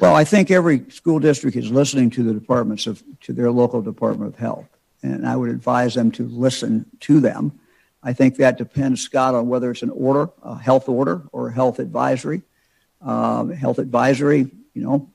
Well, 0.00 0.14
I 0.14 0.24
think 0.24 0.50
every 0.50 0.90
school 0.90 1.20
district 1.20 1.56
is 1.56 1.70
listening 1.70 2.10
to 2.10 2.22
the 2.22 2.34
departments 2.34 2.86
of, 2.86 3.02
to 3.22 3.32
their 3.32 3.50
local 3.50 3.80
Department 3.80 4.34
of 4.34 4.38
Health. 4.38 4.68
And 5.02 5.26
I 5.26 5.36
would 5.36 5.50
advise 5.50 5.94
them 5.94 6.10
to 6.12 6.26
listen 6.26 6.86
to 7.00 7.20
them. 7.20 7.60
I 8.02 8.12
think 8.12 8.36
that 8.36 8.58
depends, 8.58 9.02
Scott, 9.02 9.34
on 9.34 9.48
whether 9.48 9.70
it's 9.70 9.82
an 9.82 9.90
order, 9.90 10.30
a 10.42 10.58
health 10.58 10.88
order, 10.88 11.22
or 11.32 11.48
a 11.48 11.52
health 11.52 11.78
advisory. 11.78 12.42
Um, 13.00 13.50
health 13.50 13.78
advisory, 13.78 14.50
you 14.72 14.82
know, 14.82 15.10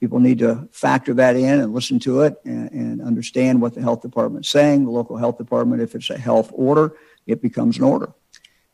people 0.00 0.18
need 0.18 0.38
to 0.40 0.68
factor 0.72 1.14
that 1.14 1.36
in 1.36 1.60
and 1.60 1.72
listen 1.72 1.98
to 2.00 2.22
it 2.22 2.34
and, 2.44 2.70
and 2.70 3.02
understand 3.02 3.62
what 3.62 3.74
the 3.74 3.82
health 3.82 4.02
department's 4.02 4.48
saying. 4.48 4.84
The 4.84 4.90
local 4.90 5.16
health 5.16 5.38
department, 5.38 5.80
if 5.80 5.94
it's 5.94 6.10
a 6.10 6.18
health 6.18 6.50
order, 6.52 6.96
it 7.26 7.40
becomes 7.40 7.78
an 7.78 7.84
order. 7.84 8.12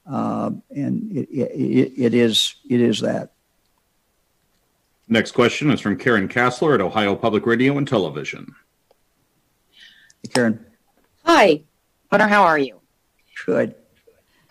Um, 0.06 0.62
and 0.70 1.12
it, 1.12 1.28
it, 1.30 1.50
it, 1.52 1.92
it 1.96 2.14
is 2.14 2.56
it 2.68 2.80
is 2.80 3.00
that. 3.00 3.32
Next 5.12 5.32
question 5.32 5.72
is 5.72 5.80
from 5.80 5.98
Karen 5.98 6.28
Kasler 6.28 6.72
at 6.72 6.80
Ohio 6.80 7.16
Public 7.16 7.44
Radio 7.44 7.76
and 7.76 7.86
Television. 7.86 8.54
Hey, 10.22 10.30
Karen, 10.32 10.64
Hi, 11.24 11.64
Hunter. 12.12 12.28
How 12.28 12.44
are 12.44 12.58
you? 12.58 12.80
good. 13.44 13.74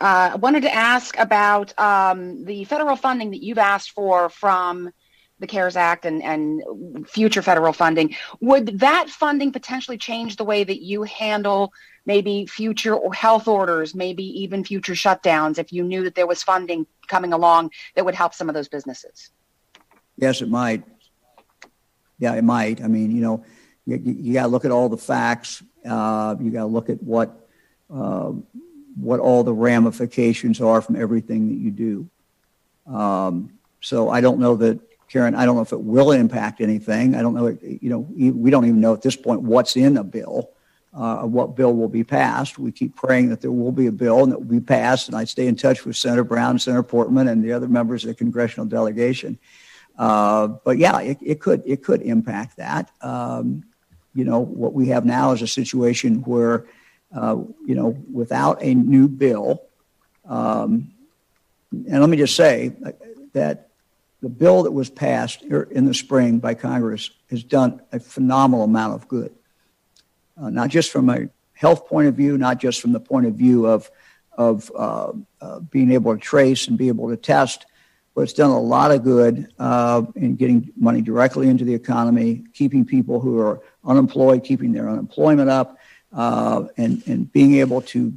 Uh, 0.01 0.32
I 0.34 0.36
wanted 0.36 0.64
to 0.64 0.74
ask 0.74 1.18
about 1.18 1.78
um, 1.80 2.43
the 2.43 2.66
federal 2.66 2.97
funding 2.97 3.32
that 3.32 3.41
you've 3.41 3.57
asked 3.57 3.91
for 3.91 4.30
from 4.30 4.91
the 5.39 5.47
CARES 5.47 5.78
Act 5.78 6.05
and, 6.05 6.22
and 6.22 7.07
future 7.07 7.41
federal 7.41 7.72
funding, 7.72 8.16
would 8.41 8.80
that 8.80 9.10
funding 9.10 9.53
potentially 9.53 9.97
change 9.97 10.36
the 10.36 10.43
way 10.43 10.66
that 10.66 10.82
you 10.82 11.03
handle 11.03 11.72
maybe 12.05 12.45
future 12.45 12.99
health 13.14 13.47
orders, 13.47 13.95
maybe 13.95 14.24
even 14.41 14.66
future 14.66 14.93
shutdowns 14.93 15.57
if 15.57 15.72
you 15.72 15.84
knew 15.84 16.03
that 16.03 16.16
there 16.16 16.28
was 16.28 16.43
funding 16.43 16.86
coming 17.07 17.32
along 17.32 17.72
that 17.95 18.03
would 18.03 18.16
help 18.16 18.34
some 18.34 18.49
of 18.49 18.55
those 18.55 18.68
businesses? 18.68 19.32
Yes, 20.20 20.41
it 20.41 20.49
might. 20.49 20.84
Yeah, 22.17 22.36
it 22.36 22.43
might. 22.43 22.84
I 22.84 22.88
mean, 22.88 23.11
you 23.11 23.22
know, 23.22 23.45
you, 23.86 23.97
you 24.03 24.34
got 24.34 24.43
to 24.43 24.47
look 24.49 24.65
at 24.65 24.72
all 24.72 24.89
the 24.89 24.97
facts. 24.97 25.63
Uh, 25.86 26.36
you 26.41 26.51
got 26.51 26.61
to 26.61 26.65
look 26.65 26.89
at 26.89 27.01
what 27.01 27.47
uh, 27.89 28.34
what 28.99 29.22
all 29.22 29.43
the 29.43 29.53
ramifications 29.53 30.59
are 30.59 30.82
from 30.82 30.97
everything 30.97 31.47
that 31.47 31.55
you 31.55 31.72
do. 31.72 32.93
Um, 32.93 33.51
so 33.80 34.09
I 34.09 34.20
don't 34.20 34.39
know 34.39 34.55
that 34.57 34.80
Karen. 35.07 35.36
I 35.36 35.45
don't 35.45 35.55
know 35.55 35.61
if 35.61 35.72
it 35.72 35.82
will 35.82 36.11
impact 36.11 36.59
anything. 36.59 37.15
I 37.15 37.22
don't 37.22 37.34
know. 37.34 37.57
You 37.61 37.89
know, 37.89 37.99
we 37.99 38.51
don't 38.51 38.65
even 38.65 38.82
know 38.82 38.93
at 38.93 39.01
this 39.01 39.15
point 39.15 39.41
what's 39.41 39.78
in 39.78 39.95
a 39.95 40.03
bill. 40.03 40.51
Uh, 40.91 41.22
what 41.22 41.55
bill 41.55 41.74
will 41.74 41.88
be 41.88 42.03
passed. 42.03 42.57
We 42.57 42.72
keep 42.72 42.95
praying 42.95 43.30
that 43.30 43.41
there 43.41 43.51
will 43.51 43.72
be 43.72 43.86
a 43.86 43.91
bill 43.91 44.24
and 44.24 44.32
that 44.32 44.39
will 44.39 44.45
be 44.45 44.59
passed. 44.59 45.07
And 45.07 45.15
I 45.15 45.24
stay 45.24 45.45
in 45.45 45.55
touch 45.55 45.86
with 45.86 45.95
Senator 45.95 46.24
Brown, 46.24 46.57
Senator 46.57 46.82
Portman, 46.82 47.28
and 47.28 47.43
the 47.43 47.53
other 47.53 47.67
members 47.67 48.03
of 48.03 48.07
the 48.07 48.15
congressional 48.15 48.65
delegation. 48.65 49.38
Uh, 50.00 50.47
but 50.47 50.80
yeah, 50.80 51.00
it, 51.02 51.18
it, 51.22 51.39
could 51.39 51.62
it 51.66 51.84
could 51.84 52.02
impact 52.02 52.58
that. 52.58 52.89
Um, 53.02 53.64
you 54.16 54.24
know, 54.24 54.39
what 54.39 54.74
we 54.74 54.88
have 54.88 55.06
now 55.06 55.34
is 55.34 55.43
a 55.43 55.47
situation 55.47 56.22
where, 56.24 56.66
uh, 57.16 57.38
you 57.66 57.76
know, 57.76 57.95
without 58.12 58.64
a 58.64 58.74
new 58.74 59.08
bill, 59.08 59.62
um, 60.28 60.91
and 61.72 62.00
let 62.00 62.10
me 62.10 62.18
just 62.18 62.36
say 62.36 62.74
that 63.34 63.70
the 64.22 64.30
bill 64.30 64.64
that 64.64 64.72
was 64.72 64.89
passed 64.89 65.43
in 65.43 65.86
the 65.86 65.93
spring 65.93 66.39
by 66.39 66.56
Congress 66.56 67.12
has 67.30 67.43
done 67.43 67.82
a 67.91 68.00
phenomenal 68.00 68.64
amount 68.64 68.95
of 68.95 69.08
good 69.08 69.36
uh, 70.41 70.50
not 70.50 70.70
just 70.70 70.91
from 70.91 71.10
a 71.10 71.30
health 71.54 71.88
point 71.88 72.08
of 72.08 72.16
view, 72.16 72.38
not 72.38 72.60
just 72.60 72.82
from 72.82 72.91
the 72.91 73.00
point 73.00 73.26
of 73.26 73.34
view 73.34 73.66
of, 73.66 73.89
of 74.38 74.72
uh, 74.76 75.12
uh, 75.41 75.60
being 75.60 75.91
able 75.91 76.14
to 76.14 76.20
trace 76.20 76.68
and 76.68 76.78
be 76.78 76.88
able 76.88 77.10
to 77.10 77.18
test, 77.18 77.66
but 78.20 78.24
it's 78.24 78.34
done 78.34 78.51
a 78.51 78.59
lot 78.59 78.91
of 78.91 79.01
good 79.01 79.47
uh, 79.59 80.01
in 80.17 80.36
getting 80.36 80.74
money 80.76 81.01
directly 81.01 81.47
into 81.47 81.63
the 81.63 81.74
economy, 81.74 82.43
keeping 82.53 82.84
people 82.84 83.22
who 83.22 83.39
are 83.39 83.61
unemployed, 83.86 84.43
keeping 84.43 84.74
their 84.74 84.89
unemployment 84.89 85.49
up, 85.49 85.78
uh, 86.11 86.65
and, 86.76 87.01
and 87.07 87.32
being 87.32 87.55
able 87.55 87.82
to 87.82 88.13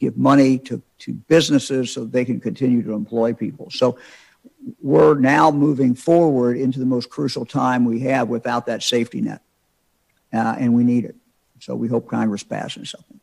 give 0.00 0.16
money 0.16 0.56
to, 0.56 0.80
to 1.00 1.12
businesses 1.12 1.92
so 1.92 2.06
they 2.06 2.24
can 2.24 2.40
continue 2.40 2.82
to 2.82 2.94
employ 2.94 3.34
people. 3.34 3.68
So 3.68 3.98
we're 4.80 5.16
now 5.16 5.50
moving 5.50 5.94
forward 5.94 6.56
into 6.56 6.78
the 6.78 6.86
most 6.86 7.10
crucial 7.10 7.44
time 7.44 7.84
we 7.84 8.00
have 8.00 8.30
without 8.30 8.64
that 8.64 8.82
safety 8.82 9.20
net, 9.20 9.42
uh, 10.32 10.56
and 10.58 10.72
we 10.72 10.82
need 10.82 11.04
it. 11.04 11.16
So 11.60 11.74
we 11.76 11.88
hope 11.88 12.08
Congress 12.08 12.42
passes 12.42 12.88
something. 12.88 13.20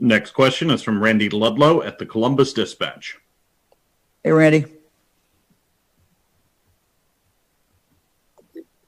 Next 0.00 0.32
question 0.32 0.68
is 0.72 0.82
from 0.82 1.00
Randy 1.00 1.28
Ludlow 1.28 1.82
at 1.82 2.00
the 2.00 2.06
Columbus 2.06 2.52
Dispatch. 2.52 3.18
Hey, 4.24 4.30
Randy. 4.30 4.66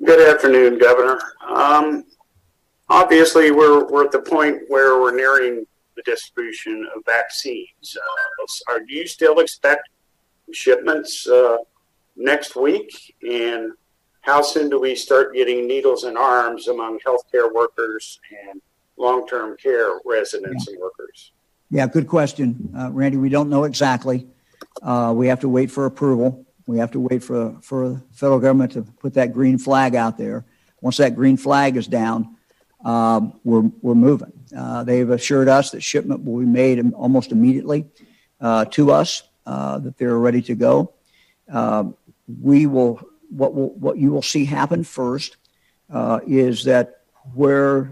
Good 0.05 0.32
afternoon, 0.32 0.78
Governor. 0.78 1.18
Um, 1.45 2.05
obviously, 2.89 3.51
we're, 3.51 3.85
we're 3.91 4.05
at 4.05 4.12
the 4.12 4.20
point 4.20 4.61
where 4.68 5.01
we're 5.01 5.16
nearing 5.16 5.66
the 5.97 6.03
distribution 6.05 6.87
of 6.95 7.05
vaccines. 7.05 7.97
Uh, 7.97 8.72
are, 8.72 8.78
do 8.78 8.95
you 8.95 9.09
still 9.09 9.41
expect 9.41 9.89
shipments 10.53 11.26
uh, 11.26 11.57
next 12.14 12.55
week? 12.55 13.16
And 13.28 13.72
how 14.20 14.41
soon 14.41 14.70
do 14.70 14.80
we 14.80 14.95
start 14.95 15.35
getting 15.35 15.66
needles 15.66 16.05
in 16.05 16.16
arms 16.16 16.68
among 16.68 17.01
healthcare 17.05 17.53
workers 17.53 18.20
and 18.49 18.62
long-term 18.99 19.57
care 19.57 19.99
residents 20.05 20.66
yeah. 20.68 20.74
and 20.74 20.80
workers? 20.80 21.32
Yeah, 21.72 21.89
good 21.89 22.07
question, 22.07 22.72
uh, 22.78 22.93
Randy. 22.93 23.16
We 23.16 23.30
don't 23.30 23.51
know 23.51 23.64
exactly. 23.64 24.28
Uh, 24.83 25.12
we 25.16 25.29
have 25.29 25.41
to 25.41 25.49
wait 25.49 25.70
for 25.70 25.87
approval. 25.87 26.47
We 26.66 26.79
have 26.79 26.91
to 26.93 27.01
wait 27.01 27.22
for 27.22 27.57
for 27.61 27.91
the 27.91 28.03
federal 28.12 28.41
government 28.41 28.72
to 28.72 28.83
put 28.83 29.14
that 29.14 29.33
green 29.33 29.59
flag 29.59 29.95
out 29.95 30.16
there. 30.18 30.45
Once 30.81 30.97
that 30.99 31.14
green 31.14 31.37
flag 31.37 31.77
is 31.77 31.87
down, 31.87 32.37
um, 32.85 33.39
we're 33.45 33.70
we're 33.83 33.95
moving. 33.95 34.33
Uh, 34.57 34.85
they've 34.85 35.11
assured 35.11 35.49
us 35.49 35.70
that 35.70 35.83
shipment 35.83 36.25
will 36.25 36.41
be 36.41 36.47
made 36.47 36.93
almost 36.95 37.33
immediately 37.33 37.87
uh, 38.41 38.64
to 38.66 38.91
us. 38.91 39.22
Uh, 39.47 39.79
that 39.79 39.99
they're 39.99 40.18
ready 40.18 40.41
to 40.41 40.55
go. 40.55 40.95
Um, 41.51 41.95
we 42.41 42.64
will 42.64 42.99
what 43.29 43.55
will, 43.55 43.75
what 43.75 43.99
you 43.99 44.11
will 44.11 44.22
see 44.22 44.47
happen 44.47 44.85
first 44.85 45.37
uh, 45.93 46.20
is 46.27 46.64
that 46.64 47.01
where 47.35 47.91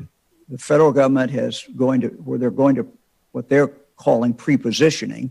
the 0.48 0.56
federal 0.56 0.92
government 0.92 1.30
has 1.30 1.64
going 1.76 2.00
to 2.00 2.08
where 2.08 2.38
they're 2.38 2.50
going 2.50 2.76
to 2.76 2.86
what 3.32 3.50
they're 3.50 3.68
calling 3.96 4.32
prepositioning 4.32 5.30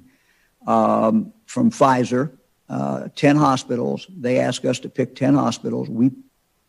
um, 0.67 1.33
from 1.51 1.69
Pfizer, 1.69 2.31
uh, 2.69 3.09
10 3.15 3.35
hospitals. 3.35 4.07
They 4.09 4.39
asked 4.39 4.65
us 4.65 4.79
to 4.79 4.89
pick 4.89 5.15
10 5.15 5.35
hospitals. 5.35 5.89
We 5.89 6.11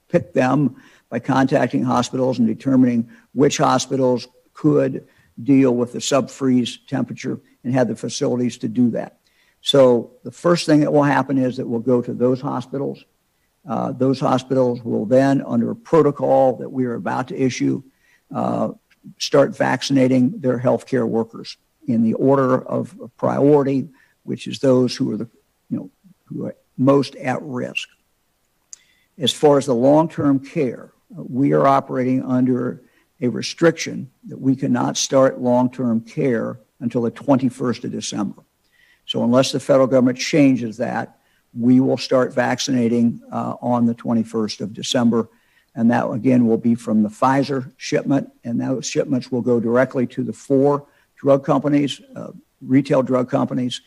pick 0.08 0.32
them 0.32 0.76
by 1.08 1.20
contacting 1.20 1.84
hospitals 1.84 2.38
and 2.38 2.48
determining 2.48 3.08
which 3.32 3.58
hospitals 3.58 4.28
could 4.54 5.06
deal 5.42 5.74
with 5.74 5.92
the 5.92 6.00
sub-freeze 6.00 6.78
temperature 6.86 7.40
and 7.64 7.72
had 7.72 7.88
the 7.88 7.96
facilities 7.96 8.58
to 8.58 8.68
do 8.68 8.90
that. 8.90 9.18
So 9.60 10.12
the 10.24 10.32
first 10.32 10.66
thing 10.66 10.80
that 10.80 10.92
will 10.92 11.04
happen 11.04 11.38
is 11.38 11.56
that 11.56 11.66
we'll 11.66 11.80
go 11.80 12.02
to 12.02 12.12
those 12.12 12.40
hospitals 12.40 13.04
uh, 13.68 13.92
those 13.92 14.18
hospitals 14.18 14.82
will 14.82 15.06
then, 15.06 15.42
under 15.42 15.70
a 15.70 15.76
protocol 15.76 16.56
that 16.56 16.70
we 16.70 16.84
are 16.84 16.94
about 16.94 17.28
to 17.28 17.40
issue, 17.40 17.82
uh, 18.34 18.70
start 19.18 19.56
vaccinating 19.56 20.40
their 20.40 20.58
healthcare 20.58 21.06
workers 21.06 21.56
in 21.86 22.02
the 22.02 22.14
order 22.14 22.66
of 22.66 22.94
priority, 23.16 23.88
which 24.24 24.46
is 24.46 24.58
those 24.58 24.96
who 24.96 25.12
are 25.12 25.16
the 25.16 25.28
you 25.68 25.76
know 25.76 25.90
who 26.24 26.46
are 26.46 26.56
most 26.76 27.14
at 27.16 27.40
risk. 27.42 27.88
As 29.18 29.32
far 29.32 29.58
as 29.58 29.66
the 29.66 29.74
long-term 29.74 30.40
care, 30.40 30.92
we 31.10 31.52
are 31.52 31.66
operating 31.66 32.22
under 32.24 32.82
a 33.20 33.28
restriction 33.28 34.10
that 34.26 34.40
we 34.40 34.56
cannot 34.56 34.96
start 34.96 35.40
long-term 35.40 36.00
care 36.00 36.58
until 36.80 37.02
the 37.02 37.10
21st 37.10 37.84
of 37.84 37.92
December. 37.92 38.42
So 39.06 39.22
unless 39.22 39.52
the 39.52 39.60
federal 39.60 39.86
government 39.86 40.18
changes 40.18 40.76
that, 40.78 41.18
we 41.54 41.80
will 41.80 41.98
start 41.98 42.34
vaccinating 42.34 43.20
uh, 43.30 43.56
on 43.60 43.86
the 43.86 43.94
21st 43.94 44.60
of 44.60 44.72
December. 44.72 45.28
And 45.74 45.90
that 45.90 46.08
again 46.10 46.46
will 46.46 46.58
be 46.58 46.74
from 46.74 47.02
the 47.02 47.08
Pfizer 47.08 47.72
shipment, 47.76 48.30
and 48.44 48.60
those 48.60 48.86
shipments 48.86 49.30
will 49.30 49.40
go 49.40 49.60
directly 49.60 50.06
to 50.08 50.22
the 50.22 50.32
four 50.32 50.86
drug 51.16 51.44
companies, 51.44 52.00
uh, 52.16 52.32
retail 52.60 53.02
drug 53.02 53.30
companies, 53.30 53.80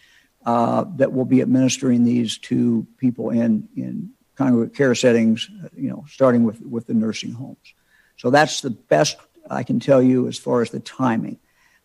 that 0.46 1.12
will 1.12 1.26
be 1.26 1.42
administering 1.42 2.04
these 2.04 2.38
to 2.38 2.86
people 2.98 3.32
in, 3.32 3.68
in 3.76 4.12
congregate 4.36 4.76
care 4.76 4.96
settings, 4.96 5.50
uh, 5.64 5.70
you 5.76 5.90
know, 5.90 6.06
starting 6.08 6.44
with, 6.44 6.62
with 6.62 6.88
the 6.88 6.94
nursing 6.94 7.32
homes. 7.32 7.74
So 8.18 8.30
that's 8.30 8.62
the 8.62 8.70
best 8.70 9.18
I 9.50 9.64
can 9.64 9.80
tell 9.80 10.02
you 10.02 10.28
as 10.28 10.38
far 10.38 10.62
as 10.62 10.70
the 10.70 10.80
timing. 10.80 11.40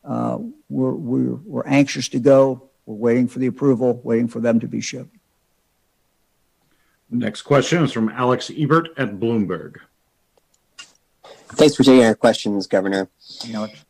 Uh, 0.04 0.38
we're, 0.68 0.92
we're, 0.92 1.34
we're 1.34 1.66
anxious 1.66 2.08
to 2.10 2.20
go. 2.20 2.70
We're 2.86 2.94
waiting 2.94 3.28
for 3.28 3.38
the 3.38 3.46
approval, 3.46 4.00
waiting 4.02 4.28
for 4.28 4.40
them 4.40 4.60
to 4.60 4.68
be 4.68 4.80
shipped. 4.80 5.16
Next 7.10 7.42
question 7.42 7.82
is 7.82 7.92
from 7.92 8.08
Alex 8.08 8.50
Ebert 8.56 8.90
at 8.96 9.18
Bloomberg. 9.18 9.78
Thanks 11.52 11.74
for 11.74 11.82
taking 11.82 12.04
our 12.04 12.14
questions, 12.14 12.68
Governor. 12.68 13.08
Alex. 13.52 13.84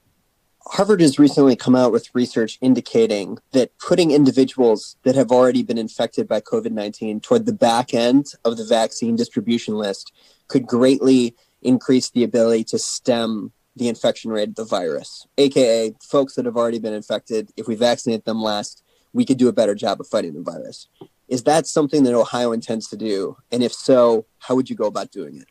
Harvard 0.67 1.01
has 1.01 1.19
recently 1.19 1.57
come 1.57 1.75
out 1.75 1.93
with 1.93 2.15
research 2.15 2.59
indicating 2.61 3.39
that 3.53 3.77
putting 3.79 4.11
individuals 4.11 4.97
that 5.03 5.15
have 5.15 5.33
already 5.33 5.63
been 5.63 5.79
infected 5.79 6.29
by 6.29 6.41
COVID 6.41 6.73
19 6.73 7.21
toward 7.21 7.47
the 7.47 7.53
back 7.53 7.95
end 7.95 8.27
of 8.45 8.57
the 8.57 8.65
vaccine 8.65 9.17
distribution 9.17 9.75
list 9.75 10.13
could 10.49 10.67
greatly 10.67 11.35
increase 11.63 12.11
the 12.11 12.25
ability 12.25 12.65
to 12.65 12.79
stem 12.79 13.53
the 13.77 13.89
infection 13.89 14.31
rate 14.31 14.51
of 14.51 14.55
the 14.57 14.65
virus. 14.65 15.27
AKA, 15.39 15.95
folks 16.03 16.35
that 16.35 16.45
have 16.45 16.57
already 16.57 16.79
been 16.79 16.93
infected, 16.93 17.51
if 17.57 17.67
we 17.67 17.75
vaccinate 17.75 18.25
them 18.25 18.43
last, 18.43 18.83
we 19.13 19.25
could 19.25 19.39
do 19.39 19.49
a 19.49 19.53
better 19.53 19.75
job 19.75 20.01
of 20.01 20.07
fighting 20.07 20.35
the 20.35 20.43
virus. 20.43 20.89
Is 21.29 21.45
that 21.45 21.67
something 21.67 22.03
that 22.05 22.15
Ohio 22.15 22.53
intends 22.53 22.89
to 22.89 22.97
do? 22.97 23.37
And 23.51 23.63
if 23.63 23.73
so, 23.73 24.27
how 24.39 24.57
would 24.57 24.69
you 24.69 24.77
go 24.77 24.87
about 24.87 25.13
doing 25.13 25.37
it? 25.37 25.47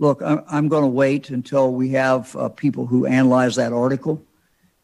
Look, 0.00 0.22
I'm 0.22 0.68
going 0.68 0.84
to 0.84 0.88
wait 0.88 1.30
until 1.30 1.72
we 1.72 1.90
have 1.90 2.34
uh, 2.36 2.48
people 2.50 2.86
who 2.86 3.06
analyze 3.06 3.56
that 3.56 3.72
article. 3.72 4.24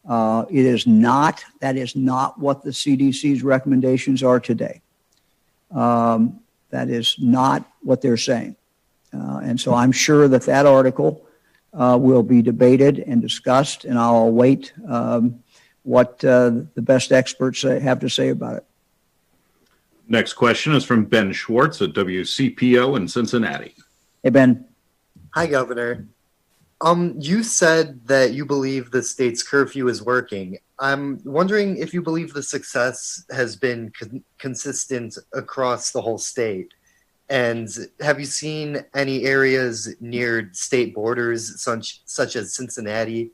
Uh, 0.07 0.45
it 0.49 0.65
is 0.65 0.85
not, 0.85 1.43
that 1.61 1.77
is 1.77 1.95
not 1.95 2.37
what 2.37 2.63
the 2.63 2.71
CDC's 2.71 3.41
recommendations 3.41 4.21
are 4.23 4.41
today. 4.41 4.81
Um, 5.71 6.41
that 6.69 6.89
is 6.89 7.15
not 7.17 7.65
what 7.81 8.01
they're 8.01 8.17
saying. 8.17 8.57
Uh, 9.13 9.39
and 9.43 9.59
so 9.59 9.73
I'm 9.73 9.93
sure 9.93 10.27
that 10.27 10.43
that 10.43 10.65
article 10.65 11.25
uh, 11.73 11.97
will 11.99 12.23
be 12.23 12.41
debated 12.41 12.99
and 12.99 13.21
discussed, 13.21 13.85
and 13.85 13.97
I'll 13.97 14.27
await 14.27 14.73
um, 14.87 15.41
what 15.83 16.23
uh, 16.25 16.49
the 16.73 16.81
best 16.81 17.13
experts 17.13 17.61
have 17.61 17.99
to 18.01 18.09
say 18.09 18.29
about 18.29 18.57
it. 18.57 18.65
Next 20.07 20.33
question 20.33 20.73
is 20.73 20.83
from 20.83 21.05
Ben 21.05 21.31
Schwartz 21.31 21.81
at 21.81 21.93
WCPO 21.93 22.97
in 22.97 23.07
Cincinnati. 23.07 23.73
Hey, 24.21 24.29
Ben. 24.29 24.65
Hi, 25.35 25.47
Governor. 25.47 26.07
Um, 26.79 27.15
you 27.19 27.43
said 27.43 28.07
that 28.07 28.31
you 28.31 28.45
believe 28.45 28.89
the 28.89 29.03
state's 29.03 29.43
curfew 29.43 29.89
is 29.89 30.01
working. 30.01 30.59
I'm 30.79 31.19
wondering 31.25 31.75
if 31.75 31.93
you 31.93 32.01
believe 32.01 32.33
the 32.33 32.41
success 32.41 33.25
has 33.31 33.57
been 33.57 33.91
con- 33.99 34.23
consistent 34.37 35.17
across 35.33 35.91
the 35.91 35.99
whole 35.99 36.17
state. 36.17 36.73
And 37.27 37.67
have 37.99 38.17
you 38.17 38.25
seen 38.25 38.85
any 38.93 39.25
areas 39.25 39.93
near 39.99 40.51
state 40.53 40.95
borders, 40.95 41.61
such, 41.61 42.01
such 42.05 42.37
as 42.37 42.55
Cincinnati, 42.55 43.31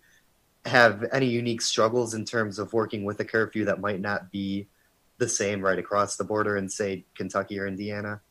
have 0.65 1.05
any 1.13 1.27
unique 1.27 1.61
struggles 1.61 2.15
in 2.15 2.25
terms 2.25 2.57
of 2.57 2.73
working 2.73 3.03
with 3.03 3.19
a 3.19 3.25
curfew 3.25 3.63
that 3.65 3.79
might 3.79 4.01
not 4.01 4.31
be 4.31 4.65
the 5.19 5.29
same 5.29 5.61
right 5.61 5.77
across 5.77 6.15
the 6.15 6.23
border 6.23 6.57
in, 6.57 6.67
say, 6.67 7.05
Kentucky 7.13 7.59
or 7.59 7.67
Indiana? 7.67 8.21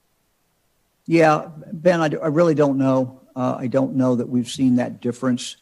Yeah, 1.06 1.50
Ben, 1.72 2.00
I, 2.00 2.06
really 2.26 2.54
don't 2.54 2.78
know. 2.78 3.20
Uh, 3.34 3.56
I 3.58 3.66
don't 3.66 3.94
know 3.94 4.16
that 4.16 4.28
we've 4.28 4.48
seen 4.48 4.76
that 4.76 5.00
difference. 5.00 5.56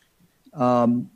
Um, 0.54 1.10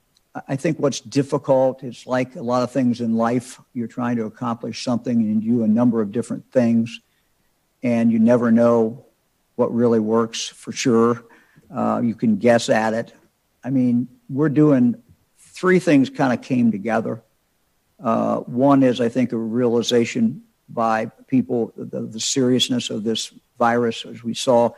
I- 0.48 0.56
think 0.56 0.78
what's 0.78 1.00
difficult, 1.00 1.82
it's 1.82 2.06
like 2.06 2.36
a 2.36 2.42
lot 2.42 2.62
of 2.62 2.70
things 2.70 3.00
in 3.00 3.16
life, 3.16 3.60
you're 3.74 3.88
trying 3.88 4.16
to 4.16 4.24
accomplish 4.24 4.84
something 4.84 5.20
and 5.20 5.42
you 5.42 5.58
do 5.58 5.62
a 5.64 5.68
number 5.68 6.00
of 6.00 6.12
different 6.12 6.50
things, 6.52 7.00
and 7.82 8.10
you 8.12 8.18
never 8.18 8.50
know 8.50 9.04
what 9.56 9.74
really 9.74 10.00
works 10.00 10.48
for 10.48 10.72
sure. 10.72 11.24
Uh, 11.74 12.00
you 12.02 12.14
can 12.14 12.36
guess 12.36 12.68
at 12.68 12.94
it. 12.94 13.12
I 13.64 13.70
mean, 13.70 14.08
we're 14.28 14.48
doing 14.48 15.02
three 15.38 15.78
things 15.78 16.10
kind 16.10 16.32
of 16.32 16.42
came 16.42 16.70
together. 16.70 17.22
Uh, 18.02 18.38
one 18.38 18.82
is, 18.82 19.00
I 19.00 19.08
think, 19.08 19.32
a 19.32 19.36
realization 19.36 20.42
by 20.68 21.06
people 21.26 21.72
the, 21.76 22.00
the 22.00 22.20
seriousness 22.20 22.90
of 22.90 23.04
this 23.04 23.32
virus 23.58 24.04
as 24.04 24.24
we 24.24 24.34
saw 24.34 24.70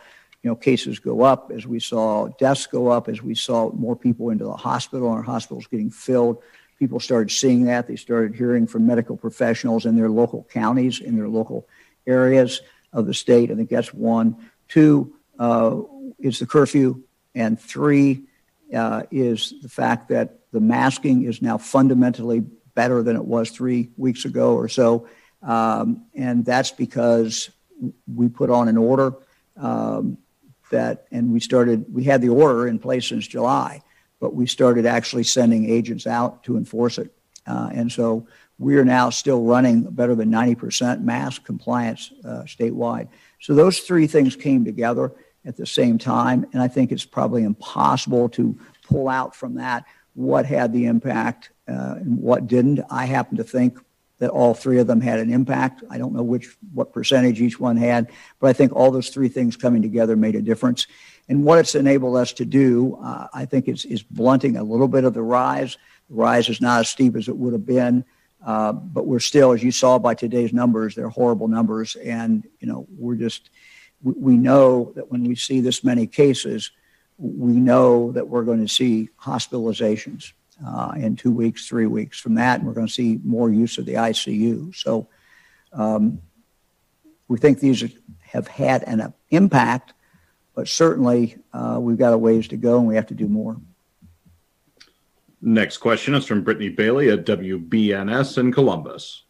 you 0.44 0.50
know 0.50 0.54
cases 0.54 1.00
go 1.00 1.22
up 1.22 1.50
as 1.50 1.66
we 1.66 1.80
saw 1.80 2.28
deaths 2.38 2.66
go 2.66 2.88
up 2.88 3.08
as 3.08 3.20
we 3.20 3.34
saw 3.34 3.72
more 3.72 3.96
people 3.96 4.30
into 4.30 4.44
the 4.44 4.56
hospital 4.56 5.08
and 5.08 5.16
our 5.16 5.22
hospitals 5.22 5.66
getting 5.66 5.90
filled 5.90 6.40
people 6.78 7.00
started 7.00 7.30
seeing 7.30 7.64
that. 7.64 7.86
They 7.86 7.96
started 7.96 8.34
hearing 8.34 8.66
from 8.66 8.86
medical 8.86 9.16
professionals 9.16 9.86
in 9.86 9.96
their 9.96 10.10
local 10.10 10.46
counties 10.50 11.00
in 11.00 11.16
their 11.16 11.28
local 11.28 11.68
areas 12.06 12.60
of 12.92 13.06
the 13.06 13.14
state. 13.14 13.50
I 13.50 13.54
think 13.54 13.70
that's 13.70 13.92
one 13.92 14.36
two 14.68 15.14
uh, 15.38 15.80
is 16.18 16.38
the 16.38 16.46
curfew 16.46 17.02
and 17.34 17.60
three 17.60 18.24
uh, 18.74 19.04
is 19.10 19.54
the 19.62 19.68
fact 19.68 20.08
that 20.08 20.38
the 20.52 20.60
masking 20.60 21.24
is 21.24 21.42
now 21.42 21.58
fundamentally 21.58 22.40
better 22.74 23.02
than 23.02 23.16
it 23.16 23.24
was 23.24 23.50
three 23.50 23.90
weeks 23.96 24.24
ago 24.24 24.54
or 24.54 24.68
so. 24.68 25.08
Um, 25.42 26.06
and 26.14 26.44
that's 26.44 26.70
because 26.70 27.50
we 28.12 28.28
put 28.28 28.50
on 28.50 28.68
an 28.68 28.76
order 28.76 29.14
um, 29.56 30.18
that, 30.74 31.06
and 31.10 31.32
we 31.32 31.40
started, 31.40 31.86
we 31.92 32.04
had 32.04 32.20
the 32.20 32.28
order 32.28 32.68
in 32.68 32.78
place 32.78 33.08
since 33.08 33.26
July, 33.26 33.82
but 34.20 34.34
we 34.34 34.46
started 34.46 34.86
actually 34.86 35.24
sending 35.24 35.68
agents 35.68 36.06
out 36.06 36.44
to 36.44 36.56
enforce 36.56 36.98
it. 36.98 37.10
Uh, 37.46 37.70
and 37.72 37.90
so 37.90 38.26
we 38.58 38.76
are 38.76 38.84
now 38.84 39.10
still 39.10 39.42
running 39.42 39.82
better 39.82 40.14
than 40.14 40.30
90% 40.30 41.02
mask 41.02 41.44
compliance 41.44 42.12
uh, 42.24 42.42
statewide. 42.42 43.08
So 43.40 43.54
those 43.54 43.80
three 43.80 44.06
things 44.06 44.36
came 44.36 44.64
together 44.64 45.12
at 45.44 45.56
the 45.56 45.66
same 45.66 45.98
time, 45.98 46.46
and 46.52 46.62
I 46.62 46.68
think 46.68 46.90
it's 46.92 47.04
probably 47.04 47.44
impossible 47.44 48.28
to 48.30 48.58
pull 48.86 49.08
out 49.08 49.34
from 49.34 49.54
that 49.56 49.84
what 50.14 50.46
had 50.46 50.72
the 50.72 50.86
impact 50.86 51.50
uh, 51.68 51.96
and 51.98 52.18
what 52.18 52.46
didn't. 52.46 52.80
I 52.90 53.06
happen 53.06 53.36
to 53.36 53.44
think 53.44 53.78
that 54.18 54.30
all 54.30 54.54
three 54.54 54.78
of 54.78 54.86
them 54.86 55.00
had 55.00 55.18
an 55.18 55.32
impact. 55.32 55.82
I 55.90 55.98
don't 55.98 56.12
know 56.12 56.22
which 56.22 56.56
what 56.72 56.92
percentage 56.92 57.40
each 57.40 57.58
one 57.58 57.76
had, 57.76 58.10
but 58.38 58.48
I 58.48 58.52
think 58.52 58.72
all 58.72 58.90
those 58.90 59.10
three 59.10 59.28
things 59.28 59.56
coming 59.56 59.82
together 59.82 60.16
made 60.16 60.36
a 60.36 60.42
difference. 60.42 60.86
And 61.28 61.44
what 61.44 61.58
it's 61.58 61.74
enabled 61.74 62.16
us 62.16 62.32
to 62.34 62.44
do, 62.44 62.98
uh, 63.02 63.28
I 63.32 63.44
think, 63.46 63.68
is 63.68 63.84
is 63.84 64.02
blunting 64.02 64.56
a 64.56 64.62
little 64.62 64.88
bit 64.88 65.04
of 65.04 65.14
the 65.14 65.22
rise. 65.22 65.76
The 66.08 66.14
rise 66.14 66.48
is 66.48 66.60
not 66.60 66.80
as 66.80 66.88
steep 66.90 67.16
as 67.16 67.28
it 67.28 67.36
would 67.36 67.52
have 67.54 67.66
been, 67.66 68.04
uh, 68.44 68.72
but 68.72 69.06
we're 69.06 69.20
still, 69.20 69.52
as 69.52 69.62
you 69.62 69.72
saw 69.72 69.98
by 69.98 70.14
today's 70.14 70.52
numbers, 70.52 70.94
they're 70.94 71.08
horrible 71.08 71.48
numbers, 71.48 71.96
and 71.96 72.46
you 72.60 72.68
know 72.68 72.86
we're 72.96 73.16
just 73.16 73.50
we, 74.02 74.12
we 74.12 74.36
know 74.36 74.92
that 74.94 75.10
when 75.10 75.24
we 75.24 75.34
see 75.34 75.60
this 75.60 75.82
many 75.82 76.06
cases, 76.06 76.70
we 77.18 77.52
know 77.52 78.12
that 78.12 78.28
we're 78.28 78.44
going 78.44 78.60
to 78.60 78.72
see 78.72 79.08
hospitalizations 79.20 80.32
uh, 80.66 80.92
in 80.96 81.16
two 81.16 81.30
weeks, 81.30 81.68
three 81.68 81.86
weeks. 81.86 82.18
From 82.18 82.34
that, 82.34 82.58
And 82.58 82.66
we're 82.66 82.74
going 82.74 82.86
to 82.86 82.92
see 82.92 83.20
more 83.22 83.50
use 83.50 83.78
of 83.78 83.86
the 83.86 83.94
ICU. 83.94 84.74
So 84.74 85.08
um, 85.72 86.20
we 87.28 87.38
think 87.38 87.60
these 87.60 87.84
have 88.20 88.48
had 88.48 88.82
an 88.84 89.12
impact, 89.30 89.92
but 90.54 90.68
certainly 90.68 91.36
uh, 91.52 91.78
we've 91.80 91.98
got 91.98 92.12
a 92.12 92.18
ways 92.18 92.48
to 92.48 92.56
go 92.56 92.78
and 92.78 92.86
we 92.86 92.96
have 92.96 93.06
to 93.08 93.14
do 93.14 93.28
more. 93.28 93.56
Next 95.40 95.76
question 95.76 96.14
is 96.14 96.24
from 96.24 96.42
Brittany 96.42 96.70
Bailey 96.70 97.10
at 97.10 97.26
WBNS 97.26 98.38
in 98.38 98.50
Columbus. 98.50 99.23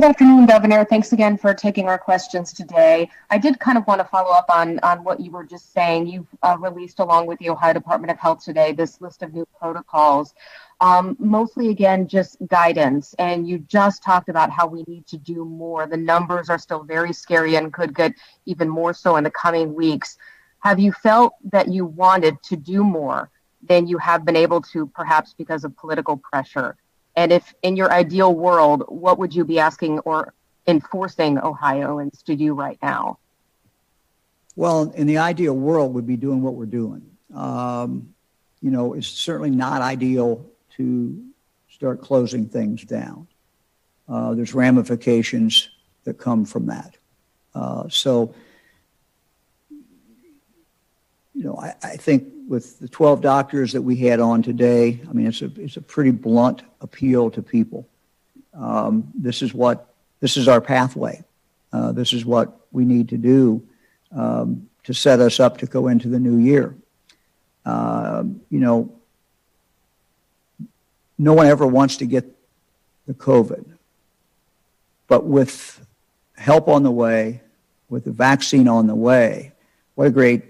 Good 0.00 0.08
afternoon, 0.08 0.46
Governor. 0.46 0.86
Thanks 0.86 1.12
again 1.12 1.36
for 1.36 1.52
taking 1.52 1.86
our 1.86 1.98
questions 1.98 2.54
today. 2.54 3.10
I 3.28 3.36
did 3.36 3.60
kind 3.60 3.76
of 3.76 3.86
want 3.86 4.00
to 4.00 4.06
follow 4.06 4.30
up 4.30 4.46
on, 4.48 4.78
on 4.78 5.04
what 5.04 5.20
you 5.20 5.30
were 5.30 5.44
just 5.44 5.74
saying. 5.74 6.06
You've 6.06 6.26
uh, 6.42 6.56
released, 6.58 7.00
along 7.00 7.26
with 7.26 7.38
the 7.38 7.50
Ohio 7.50 7.74
Department 7.74 8.10
of 8.10 8.18
Health 8.18 8.42
today, 8.42 8.72
this 8.72 9.02
list 9.02 9.22
of 9.22 9.34
new 9.34 9.46
protocols, 9.58 10.32
um, 10.80 11.18
mostly 11.18 11.68
again, 11.68 12.08
just 12.08 12.38
guidance. 12.46 13.14
And 13.18 13.46
you 13.46 13.58
just 13.58 14.02
talked 14.02 14.30
about 14.30 14.50
how 14.50 14.66
we 14.66 14.84
need 14.88 15.06
to 15.08 15.18
do 15.18 15.44
more. 15.44 15.86
The 15.86 15.98
numbers 15.98 16.48
are 16.48 16.58
still 16.58 16.82
very 16.82 17.12
scary 17.12 17.56
and 17.56 17.70
could 17.70 17.94
get 17.94 18.14
even 18.46 18.70
more 18.70 18.94
so 18.94 19.16
in 19.16 19.24
the 19.24 19.30
coming 19.30 19.74
weeks. 19.74 20.16
Have 20.60 20.80
you 20.80 20.92
felt 20.92 21.34
that 21.52 21.68
you 21.68 21.84
wanted 21.84 22.42
to 22.44 22.56
do 22.56 22.82
more 22.84 23.28
than 23.68 23.86
you 23.86 23.98
have 23.98 24.24
been 24.24 24.36
able 24.36 24.62
to, 24.62 24.86
perhaps 24.86 25.34
because 25.36 25.62
of 25.62 25.76
political 25.76 26.16
pressure? 26.16 26.78
And 27.20 27.32
if 27.32 27.54
in 27.60 27.76
your 27.76 27.92
ideal 27.92 28.34
world, 28.34 28.82
what 28.88 29.18
would 29.18 29.34
you 29.34 29.44
be 29.44 29.58
asking 29.58 29.98
or 30.00 30.32
enforcing 30.66 31.36
Ohioans 31.38 32.22
to 32.22 32.34
do 32.34 32.54
right 32.54 32.78
now? 32.82 33.18
Well, 34.56 34.90
in 34.92 35.06
the 35.06 35.18
ideal 35.18 35.54
world, 35.54 35.92
we'd 35.92 36.06
be 36.06 36.16
doing 36.16 36.40
what 36.40 36.54
we're 36.54 36.64
doing. 36.64 37.02
Um, 37.34 38.14
you 38.62 38.70
know, 38.70 38.94
it's 38.94 39.06
certainly 39.06 39.50
not 39.50 39.82
ideal 39.82 40.46
to 40.78 41.22
start 41.68 42.00
closing 42.00 42.48
things 42.48 42.84
down. 42.84 43.26
Uh, 44.08 44.32
there's 44.32 44.54
ramifications 44.54 45.68
that 46.04 46.14
come 46.14 46.46
from 46.46 46.68
that. 46.68 46.96
Uh, 47.54 47.86
so, 47.90 48.34
you 51.34 51.44
know, 51.44 51.58
I, 51.58 51.74
I 51.82 51.96
think 51.98 52.32
with 52.50 52.80
the 52.80 52.88
12 52.88 53.20
doctors 53.20 53.72
that 53.74 53.82
we 53.82 53.94
had 53.94 54.18
on 54.18 54.42
today, 54.42 55.00
I 55.08 55.12
mean, 55.12 55.28
it's 55.28 55.40
a, 55.40 55.52
it's 55.56 55.76
a 55.76 55.80
pretty 55.80 56.10
blunt 56.10 56.62
appeal 56.80 57.30
to 57.30 57.42
people. 57.42 57.86
Um, 58.54 59.08
this 59.14 59.40
is 59.40 59.54
what, 59.54 59.94
this 60.18 60.36
is 60.36 60.48
our 60.48 60.60
pathway. 60.60 61.22
Uh, 61.72 61.92
this 61.92 62.12
is 62.12 62.24
what 62.26 62.52
we 62.72 62.84
need 62.84 63.10
to 63.10 63.16
do 63.16 63.62
um, 64.10 64.68
to 64.82 64.92
set 64.92 65.20
us 65.20 65.38
up 65.38 65.58
to 65.58 65.66
go 65.66 65.86
into 65.86 66.08
the 66.08 66.18
new 66.18 66.38
year. 66.38 66.74
Um, 67.64 68.40
you 68.50 68.58
know, 68.58 68.92
no 71.18 71.34
one 71.34 71.46
ever 71.46 71.68
wants 71.68 71.98
to 71.98 72.04
get 72.04 72.24
the 73.06 73.14
COVID, 73.14 73.64
but 75.06 75.24
with 75.24 75.86
help 76.36 76.66
on 76.66 76.82
the 76.82 76.90
way, 76.90 77.42
with 77.88 78.06
the 78.06 78.10
vaccine 78.10 78.66
on 78.66 78.88
the 78.88 78.94
way, 78.96 79.52
what 79.94 80.08
a 80.08 80.10
great 80.10 80.42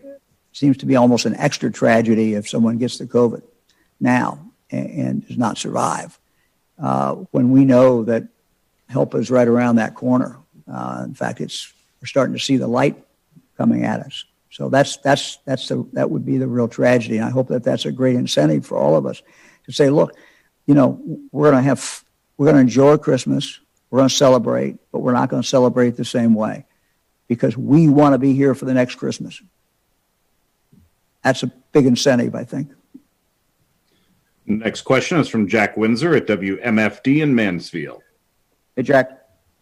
seems 0.52 0.76
to 0.78 0.86
be 0.86 0.96
almost 0.96 1.26
an 1.26 1.36
extra 1.36 1.70
tragedy 1.70 2.34
if 2.34 2.48
someone 2.48 2.78
gets 2.78 2.98
the 2.98 3.06
COVID 3.06 3.42
now 4.00 4.50
and, 4.70 4.90
and 4.90 5.28
does 5.28 5.38
not 5.38 5.58
survive. 5.58 6.18
Uh, 6.78 7.14
when 7.30 7.50
we 7.50 7.64
know 7.64 8.04
that 8.04 8.24
help 8.90 9.14
is 9.14 9.30
right 9.30 9.48
around 9.48 9.76
that 9.76 9.94
corner. 9.94 10.38
Uh, 10.70 11.02
in 11.04 11.14
fact, 11.14 11.40
it's 11.40 11.72
we're 12.00 12.06
starting 12.06 12.34
to 12.34 12.40
see 12.40 12.56
the 12.56 12.66
light 12.66 12.96
coming 13.56 13.84
at 13.84 14.00
us. 14.00 14.24
So 14.50 14.68
that's 14.68 14.96
that's 14.98 15.38
that's 15.44 15.68
the, 15.68 15.86
that 15.92 16.10
would 16.10 16.26
be 16.26 16.38
the 16.38 16.46
real 16.46 16.68
tragedy. 16.68 17.16
And 17.16 17.24
I 17.24 17.30
hope 17.30 17.48
that 17.48 17.62
that's 17.62 17.86
a 17.86 17.92
great 17.92 18.16
incentive 18.16 18.66
for 18.66 18.76
all 18.76 18.96
of 18.96 19.06
us 19.06 19.22
to 19.66 19.72
say, 19.72 19.90
look, 19.90 20.14
you 20.66 20.74
know, 20.74 21.00
we're 21.30 21.50
going 21.50 21.62
to 21.62 21.68
have 21.68 22.04
we're 22.36 22.46
going 22.46 22.56
to 22.56 22.62
enjoy 22.62 22.96
Christmas, 22.96 23.60
we're 23.90 23.98
going 23.98 24.08
to 24.08 24.14
celebrate, 24.14 24.76
but 24.92 25.00
we're 25.00 25.12
not 25.12 25.28
going 25.28 25.42
to 25.42 25.48
celebrate 25.48 25.96
the 25.96 26.04
same 26.04 26.34
way 26.34 26.64
because 27.28 27.56
we 27.56 27.88
want 27.88 28.14
to 28.14 28.18
be 28.18 28.32
here 28.32 28.54
for 28.54 28.64
the 28.64 28.74
next 28.74 28.96
Christmas 28.96 29.40
that's 31.22 31.42
a 31.42 31.48
big 31.72 31.86
incentive, 31.86 32.34
I 32.34 32.44
think. 32.44 32.70
Next 34.46 34.82
question 34.82 35.18
is 35.18 35.28
from 35.28 35.46
Jack 35.46 35.76
Windsor 35.76 36.14
at 36.14 36.26
WMFD 36.26 37.22
in 37.22 37.34
Mansfield. 37.34 38.02
Hey, 38.74 38.82
Jack. 38.82 39.10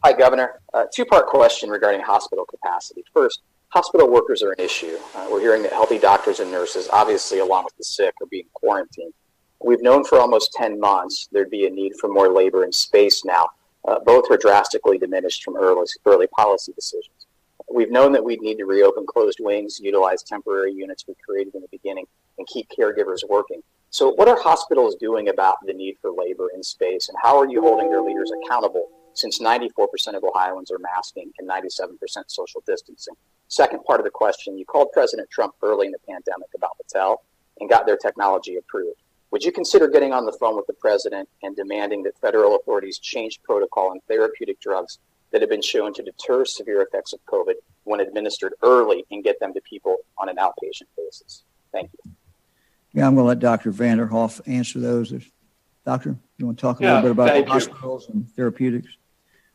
Hi, 0.05 0.13
Governor. 0.13 0.61
Uh, 0.73 0.85
two 0.95 1.05
part 1.05 1.27
question 1.27 1.69
regarding 1.69 2.01
hospital 2.01 2.45
capacity. 2.47 3.05
First, 3.13 3.43
hospital 3.69 4.09
workers 4.09 4.43
are 4.43 4.53
an 4.53 4.61
issue. 4.61 4.97
Uh, 5.15 5.27
we're 5.31 5.41
hearing 5.41 5.63
that 5.63 5.73
healthy 5.73 5.99
doctors 5.99 6.41
and 6.41 6.51
nurses, 6.51 6.89
obviously, 6.93 7.41
along 7.41 7.65
with 7.65 7.77
the 7.77 7.85
sick, 7.85 8.15
are 8.23 8.27
being 8.27 8.47
quarantined. 8.55 9.13
We've 9.63 9.83
known 9.83 10.05
for 10.05 10.21
almost 10.21 10.53
10 10.53 10.79
months 10.79 11.29
there'd 11.33 11.51
be 11.51 11.67
a 11.67 11.71
need 11.71 11.95
for 12.01 12.09
more 12.09 12.29
labor 12.29 12.63
and 12.63 12.75
space 12.75 13.25
now. 13.25 13.51
Uh, 13.87 13.99
both 14.05 14.31
were 14.31 14.37
drastically 14.37 14.99
diminished 14.99 15.43
from 15.43 15.57
early, 15.57 15.87
early 16.07 16.29
policy 16.29 16.73
decisions. 16.73 17.18
We've 17.73 17.91
known 17.91 18.13
that 18.13 18.25
we'd 18.25 18.41
need 18.41 18.57
to 18.57 18.65
reopen 18.65 19.07
closed 19.07 19.39
wings, 19.41 19.79
utilize 19.81 20.23
temporary 20.23 20.73
units 20.73 21.05
we 21.07 21.15
created 21.25 21.55
in 21.55 21.61
the 21.61 21.69
beginning, 21.71 22.07
and 22.39 22.47
keep 22.47 22.67
caregivers 22.71 23.29
working. 23.29 23.63
So, 23.91 24.11
what 24.11 24.29
are 24.29 24.41
hospitals 24.41 24.97
doing 24.97 25.29
about 25.29 25.57
the 25.67 25.73
need 25.73 25.97
for 26.01 26.11
labor 26.11 26.49
in 26.55 26.63
space, 26.63 27.09
and 27.09 27.19
how 27.23 27.39
are 27.39 27.49
you 27.49 27.61
holding 27.61 27.91
their 27.91 28.03
leaders 28.03 28.31
accountable 28.43 28.89
since 29.15 29.41
94% 29.41 29.89
of 30.15 30.25
Ohioans 30.25 30.71
are 30.71 30.79
masking 30.79 31.31
and 31.39 31.49
97% 31.49 31.99
social 32.27 32.63
distancing? 32.67 33.15
Second 33.49 33.83
part 33.85 34.01
of 34.01 34.05
the 34.05 34.11
question 34.11 34.59
you 34.59 34.65
called 34.65 34.89
President 34.93 35.29
Trump 35.31 35.55
early 35.63 35.87
in 35.87 35.93
the 35.93 35.99
pandemic 36.07 36.49
about 36.55 36.77
Battelle 36.79 37.17
and 37.61 37.69
got 37.69 37.87
their 37.87 37.97
technology 37.97 38.57
approved. 38.57 39.01
Would 39.31 39.45
you 39.45 39.53
consider 39.53 39.89
getting 39.89 40.13
on 40.13 40.25
the 40.25 40.33
phone 40.33 40.57
with 40.57 40.67
the 40.67 40.75
president 40.75 41.29
and 41.43 41.55
demanding 41.55 42.03
that 42.05 42.19
federal 42.19 42.57
authorities 42.57 42.99
change 42.99 43.43
protocol 43.43 43.91
on 43.91 44.01
therapeutic 44.09 44.59
drugs 44.61 44.99
that 45.33 45.41
have 45.41 45.51
been 45.51 45.63
shown 45.63 45.93
to 45.95 46.03
deter 46.03 46.45
severe 46.45 46.83
effects 46.83 47.13
of 47.13 47.25
COVID 47.27 47.55
when 47.85 48.01
administered 48.01 48.55
early 48.63 49.05
and 49.11 49.23
get 49.25 49.39
them 49.41 49.53
to 49.55 49.61
people 49.63 49.97
on 50.19 50.29
an 50.29 50.37
outpatient 50.37 50.89
basis? 50.97 51.45
Thank 51.73 51.91
you. 51.93 52.13
Yeah, 52.93 53.07
I'm 53.07 53.15
going 53.15 53.25
to 53.25 53.29
let 53.29 53.39
Dr. 53.39 53.71
Vanderhoff 53.73 54.41
answer 54.47 54.81
those. 54.81 55.13
Doctor, 55.85 56.17
you 56.39 56.47
want 56.47 56.59
to 56.59 56.63
talk 56.63 56.81
a 56.81 56.83
Yeah, 56.83 56.95
little 56.95 57.03
bit 57.03 57.11
about 57.13 57.29
thank 57.29 57.47
you. 57.47 57.53
hospitals 57.53 58.09
and 58.09 58.29
therapeutics? 58.35 58.89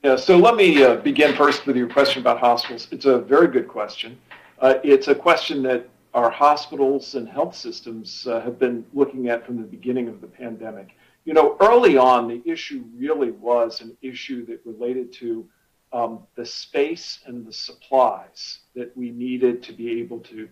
Yeah, 0.04 0.16
so 0.16 0.38
let 0.38 0.56
me 0.56 0.84
uh, 0.84 0.98
begin 0.98 1.36
first 1.36 1.66
with 1.66 1.76
your 1.76 1.90
question 1.90 2.22
about 2.22 2.40
hospitals. 2.40 2.88
It's 2.92 3.06
a 3.06 3.20
very 3.20 3.48
good 3.48 3.68
question. 3.68 4.18
Uh, 4.60 4.76
it's 4.84 5.08
a 5.08 5.16
question 5.16 5.64
that 5.64 5.88
our 6.14 6.30
hospitals 6.30 7.16
and 7.16 7.28
health 7.28 7.56
systems 7.56 8.28
uh, 8.28 8.40
have 8.42 8.60
been 8.60 8.86
looking 8.94 9.30
at 9.30 9.46
from 9.46 9.58
the 9.58 9.64
beginning 9.64 10.08
of 10.08 10.22
the 10.22 10.28
pandemic. 10.28 10.96
You 11.26 11.34
know, 11.34 11.58
early 11.62 11.98
on, 11.98 12.28
the 12.28 12.42
issue 12.46 12.84
really 12.96 13.32
was 13.32 13.82
an 13.82 13.98
issue 14.02 14.46
that 14.48 14.62
related 14.66 15.12
to 15.14 15.48
um, 15.94 16.24
the 16.36 16.46
space 16.46 17.20
and 17.26 17.46
the 17.46 17.54
supplies 17.54 18.60
that 18.76 18.96
we 18.98 19.12
needed 19.12 19.64
to 19.64 19.74
be 19.74 20.02
able 20.02 20.20
to 20.20 20.50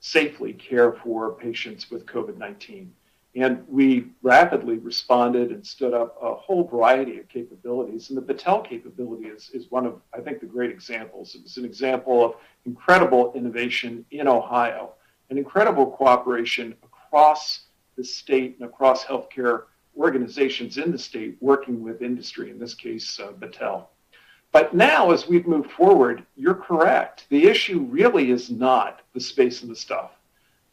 safely 0.00 0.52
care 0.52 0.92
for 0.92 1.32
patients 1.32 1.90
with 1.90 2.06
COVID 2.06 2.36
19. 2.36 2.92
And 3.34 3.66
we 3.66 4.08
rapidly 4.20 4.76
responded 4.76 5.52
and 5.52 5.66
stood 5.66 5.94
up 5.94 6.18
a 6.20 6.34
whole 6.34 6.64
variety 6.64 7.18
of 7.18 7.28
capabilities. 7.28 8.10
And 8.10 8.18
the 8.18 8.34
Battelle 8.34 8.62
capability 8.68 9.24
is, 9.24 9.50
is 9.54 9.70
one 9.70 9.86
of, 9.86 10.02
I 10.12 10.20
think, 10.20 10.40
the 10.40 10.46
great 10.46 10.70
examples. 10.70 11.34
It 11.34 11.42
was 11.42 11.56
an 11.56 11.64
example 11.64 12.22
of 12.22 12.34
incredible 12.66 13.32
innovation 13.34 14.04
in 14.10 14.28
Ohio 14.28 14.92
and 15.30 15.38
incredible 15.38 15.86
cooperation 15.92 16.74
across 16.82 17.62
the 17.96 18.04
state 18.04 18.58
and 18.60 18.68
across 18.68 19.04
healthcare 19.04 19.62
organizations 19.96 20.76
in 20.76 20.92
the 20.92 20.98
state 20.98 21.38
working 21.40 21.82
with 21.82 22.02
industry, 22.02 22.50
in 22.50 22.58
this 22.58 22.74
case, 22.74 23.18
uh, 23.18 23.32
Battelle. 23.32 23.86
But 24.52 24.74
now, 24.74 25.10
as 25.10 25.26
we've 25.26 25.46
moved 25.46 25.70
forward, 25.72 26.24
you're 26.36 26.54
correct. 26.54 27.26
The 27.30 27.46
issue 27.46 27.80
really 27.80 28.30
is 28.30 28.50
not 28.50 29.00
the 29.14 29.20
space 29.20 29.62
and 29.62 29.70
the 29.70 29.76
stuff. 29.76 30.10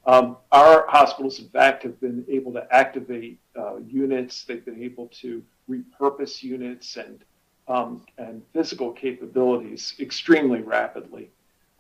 Um, 0.06 0.38
our 0.52 0.86
hospitals, 0.88 1.40
in 1.40 1.48
fact, 1.50 1.84
have 1.84 2.00
been 2.02 2.26
able 2.28 2.52
to 2.54 2.68
activate 2.74 3.40
uh, 3.58 3.78
units. 3.78 4.44
They've 4.44 4.64
been 4.64 4.84
able 4.84 5.08
to 5.22 5.44
repurpose 5.70 6.44
units 6.44 6.98
and 6.98 7.24
um, 7.68 8.04
and 8.18 8.42
physical 8.52 8.92
capabilities 8.92 9.94
extremely 10.00 10.62
rapidly. 10.62 11.30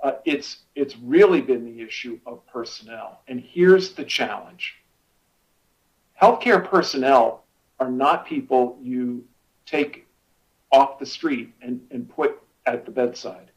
Uh, 0.04 0.14
it's 0.24 0.60
it's 0.76 0.96
really 0.98 1.42
been 1.42 1.66
the 1.66 1.82
issue 1.82 2.20
of 2.26 2.46
personnel, 2.48 3.22
and 3.28 3.42
here's 3.42 3.94
the 3.94 4.04
challenge: 4.04 4.76
healthcare 6.22 6.64
personnel 6.64 7.44
are 7.80 7.90
not 7.90 8.26
people 8.26 8.78
you 8.82 9.26
take 9.66 10.06
off 10.72 11.00
the 11.00 11.06
street 11.06 11.54
and, 11.62 11.82
and 11.92 12.10
put 12.10 12.42
at 12.66 12.86
the 12.86 12.92
bedside 12.92 13.50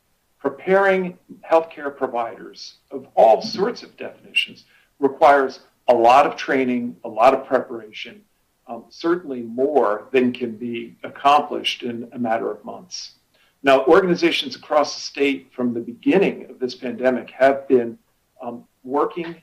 preparing 0.42 1.16
healthcare 1.48 1.96
providers 1.96 2.74
of 2.90 3.06
all 3.14 3.40
sorts 3.40 3.84
of 3.84 3.96
definitions 3.96 4.64
requires 4.98 5.60
a 5.88 5.94
lot 5.94 6.26
of 6.26 6.34
training, 6.34 6.96
a 7.04 7.08
lot 7.08 7.32
of 7.32 7.46
preparation, 7.46 8.20
um, 8.66 8.84
certainly 8.88 9.42
more 9.42 10.08
than 10.12 10.32
can 10.32 10.56
be 10.56 10.96
accomplished 11.04 11.84
in 11.84 12.08
a 12.12 12.18
matter 12.18 12.50
of 12.50 12.64
months. 12.64 13.12
Now, 13.62 13.84
organizations 13.84 14.56
across 14.56 14.96
the 14.96 15.00
state 15.00 15.52
from 15.52 15.72
the 15.72 15.80
beginning 15.80 16.50
of 16.50 16.58
this 16.58 16.74
pandemic 16.74 17.30
have 17.30 17.68
been 17.68 17.96
um, 18.42 18.64
working 18.82 19.36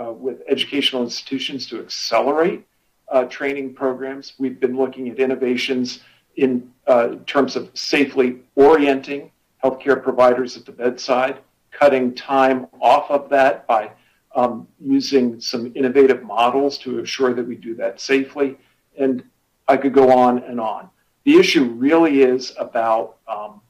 uh, 0.00 0.12
with 0.12 0.42
educational 0.46 1.02
institutions 1.02 1.66
to 1.66 1.80
accelerate 1.80 2.64
uh, 3.08 3.24
training 3.24 3.74
programs. 3.74 4.34
We've 4.38 4.60
been 4.60 4.76
looking 4.76 5.08
at 5.08 5.18
innovations 5.18 6.00
in 6.36 6.70
uh, 6.86 7.16
terms 7.26 7.56
of 7.56 7.70
safely 7.74 8.40
orienting 8.56 9.30
healthcare 9.62 10.02
providers 10.02 10.56
at 10.56 10.66
the 10.66 10.72
bedside, 10.72 11.38
cutting 11.70 12.14
time 12.14 12.66
off 12.80 13.10
of 13.10 13.28
that 13.30 13.66
by 13.66 13.90
um, 14.34 14.66
using 14.80 15.40
some 15.40 15.72
innovative 15.74 16.22
models 16.22 16.76
to 16.78 16.98
assure 17.00 17.32
that 17.34 17.46
we 17.46 17.54
do 17.54 17.74
that 17.74 18.00
safely. 18.00 18.58
And 18.98 19.24
I 19.68 19.76
could 19.76 19.94
go 19.94 20.10
on 20.10 20.38
and 20.44 20.60
on. 20.60 20.90
The 21.24 21.36
issue 21.36 21.64
really 21.64 22.22
is 22.22 22.52
about 22.58 23.16
um, 23.26 23.60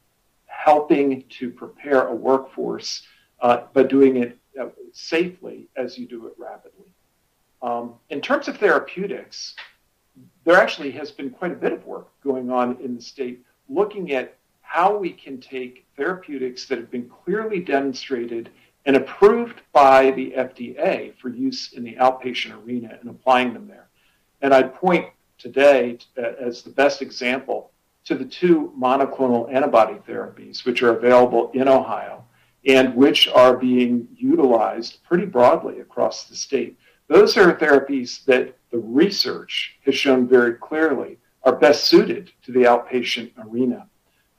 helping 0.47 1.25
to 1.29 1.51
prepare 1.51 2.09
a 2.09 2.15
workforce, 2.15 3.03
uh, 3.41 3.62
but 3.73 3.89
doing 3.89 4.17
it 4.17 4.39
uh, 4.61 4.67
safely 4.93 5.69
as 5.77 5.97
you 5.99 6.07
do 6.07 6.27
it 6.27 6.35
rapidly. 6.39 6.87
Um, 7.62 7.95
in 8.11 8.21
terms 8.21 8.49
of 8.49 8.59
therapeutics, 8.59 9.55
there 10.45 10.57
actually 10.57 10.90
has 10.92 11.11
been 11.11 11.30
quite 11.30 11.53
a 11.53 11.57
bit 11.57 11.72
of 11.72 11.84
work 11.86 12.09
going 12.22 12.51
on 12.51 12.76
in 12.82 12.95
the 12.97 13.03
state 13.03 13.45
looking 13.68 14.12
at 14.12 14.36
how 14.61 14.97
we 14.97 15.11
can 15.11 15.40
take 15.40 15.86
therapeutics 15.97 16.66
that 16.66 16.78
have 16.78 16.90
been 16.90 17.09
clearly 17.09 17.61
demonstrated 17.61 18.51
and 18.86 18.97
approved 18.97 19.61
by 19.72 20.11
the 20.11 20.34
FDA 20.36 21.16
for 21.16 21.30
use 21.30 21.72
in 21.72 21.84
the 21.84 21.95
outpatient 21.95 22.62
arena 22.64 22.99
and 23.01 23.09
applying 23.09 23.55
them 23.55 23.66
there. 23.66 23.88
And 24.42 24.53
I'd 24.53 24.74
point 24.74 25.07
today 25.38 25.99
uh, 26.18 26.32
as 26.40 26.62
the 26.62 26.70
best 26.70 27.01
example 27.01 27.70
to 28.05 28.14
the 28.14 28.24
two 28.24 28.72
monoclonal 28.78 29.51
antibody 29.53 29.95
therapies, 30.07 30.66
which 30.66 30.82
are 30.82 30.97
available 30.97 31.51
in 31.55 31.68
Ohio 31.68 32.24
and 32.66 32.95
which 32.95 33.28
are 33.28 33.57
being 33.57 34.09
utilized 34.16 35.03
pretty 35.05 35.26
broadly 35.26 35.80
across 35.80 36.24
the 36.24 36.36
state. 36.36 36.78
Those 37.09 37.37
are 37.37 37.55
therapies 37.55 38.25
that 38.25 38.57
the 38.71 38.79
research 38.79 39.77
has 39.85 39.95
shown 39.95 40.27
very 40.27 40.55
clearly 40.55 41.19
are 41.43 41.57
best 41.57 41.85
suited 41.85 42.33
to 42.45 42.53
the 42.53 42.61
outpatient 42.61 43.33
arena. 43.39 43.87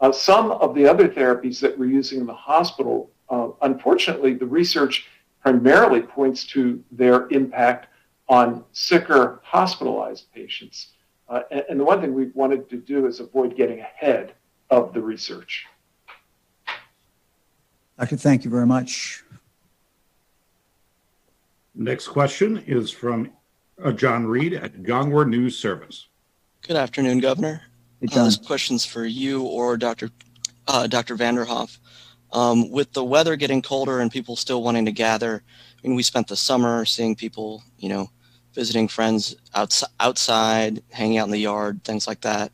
Uh, 0.02 0.12
some 0.12 0.52
of 0.52 0.76
the 0.76 0.88
other 0.88 1.08
therapies 1.08 1.60
that 1.60 1.78
we're 1.78 1.86
using 1.86 2.20
in 2.20 2.26
the 2.26 2.34
hospital, 2.34 3.12
uh, 3.30 3.50
unfortunately, 3.62 4.34
the 4.34 4.46
research 4.46 5.08
primarily 5.42 6.02
points 6.02 6.46
to 6.46 6.84
their 6.92 7.28
impact 7.30 7.88
on 8.28 8.64
sicker 8.72 9.40
hospitalized 9.44 10.26
patients. 10.34 10.94
Uh, 11.30 11.42
and, 11.52 11.64
and 11.70 11.80
the 11.80 11.84
one 11.84 12.02
thing 12.02 12.14
we 12.14 12.32
wanted 12.34 12.68
to 12.70 12.78
do 12.78 13.06
is 13.06 13.20
avoid 13.20 13.56
getting 13.56 13.80
ahead 13.80 14.34
of 14.72 14.94
the 14.94 15.02
research. 15.02 15.66
Doctor, 18.00 18.18
thank 18.18 18.44
you 18.44 18.50
very 18.50 18.66
much. 18.66 19.24
Next 21.76 22.08
question 22.08 22.64
is 22.68 22.90
from 22.92 23.32
uh, 23.84 23.92
John 23.92 24.26
Reed 24.26 24.54
at 24.54 24.84
Gongwer 24.84 25.28
News 25.28 25.58
Service. 25.58 26.08
Good 26.62 26.78
afternoon, 26.78 27.20
Governor. 27.20 27.64
Hey, 28.02 28.08
Uh, 28.20 28.26
this 28.26 28.38
question's 28.38 28.86
for 28.86 29.06
you 29.06 29.44
or 29.44 29.78
Dr. 29.78 30.10
Uh, 30.68 30.88
Dr. 30.88 31.16
Vanderhoff. 31.16 31.78
Um, 32.32 32.70
with 32.72 32.92
the 32.94 33.04
weather 33.04 33.36
getting 33.36 33.62
colder 33.62 34.00
and 34.00 34.12
people 34.12 34.36
still 34.36 34.64
wanting 34.64 34.86
to 34.86 34.92
gather, 34.92 35.44
I 35.84 35.88
mean, 35.88 35.96
we 35.96 36.04
spent 36.04 36.28
the 36.28 36.36
summer 36.36 36.86
seeing 36.86 37.16
people, 37.16 37.64
you 37.78 37.90
know, 37.90 38.10
visiting 38.54 38.88
friends 38.88 39.36
outs- 39.54 39.84
outside, 40.00 40.82
hanging 40.92 41.18
out 41.18 41.26
in 41.26 41.32
the 41.32 41.38
yard, 41.40 41.84
things 41.84 42.08
like 42.08 42.22
that. 42.22 42.52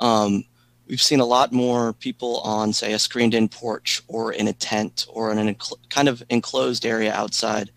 Um, 0.00 0.44
we've 0.86 1.02
seen 1.02 1.20
a 1.20 1.24
lot 1.26 1.52
more 1.52 1.92
people 1.92 2.38
on, 2.40 2.72
say, 2.72 2.92
a 2.92 2.98
screened-in 2.98 3.48
porch 3.48 4.02
or 4.08 4.32
in 4.32 4.48
a 4.48 4.52
tent 4.52 5.06
or 5.08 5.30
in 5.32 5.38
an 5.38 5.54
encl- 5.54 5.78
kind 5.88 6.08
of 6.08 6.22
enclosed 6.30 6.86
area 6.86 7.12
outside 7.12 7.70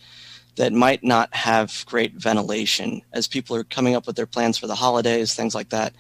that 0.56 0.74
might 0.74 1.04
not 1.04 1.34
have 1.34 1.84
great 1.86 2.14
ventilation 2.14 3.02
as 3.12 3.28
people 3.28 3.56
are 3.56 3.64
coming 3.64 3.96
up 3.96 4.08
with 4.08 4.16
their 4.16 4.26
plans 4.26 4.58
for 4.58 4.68
the 4.68 4.76
holidays, 4.76 5.34
things 5.34 5.54
like 5.54 5.70
that 5.70 5.94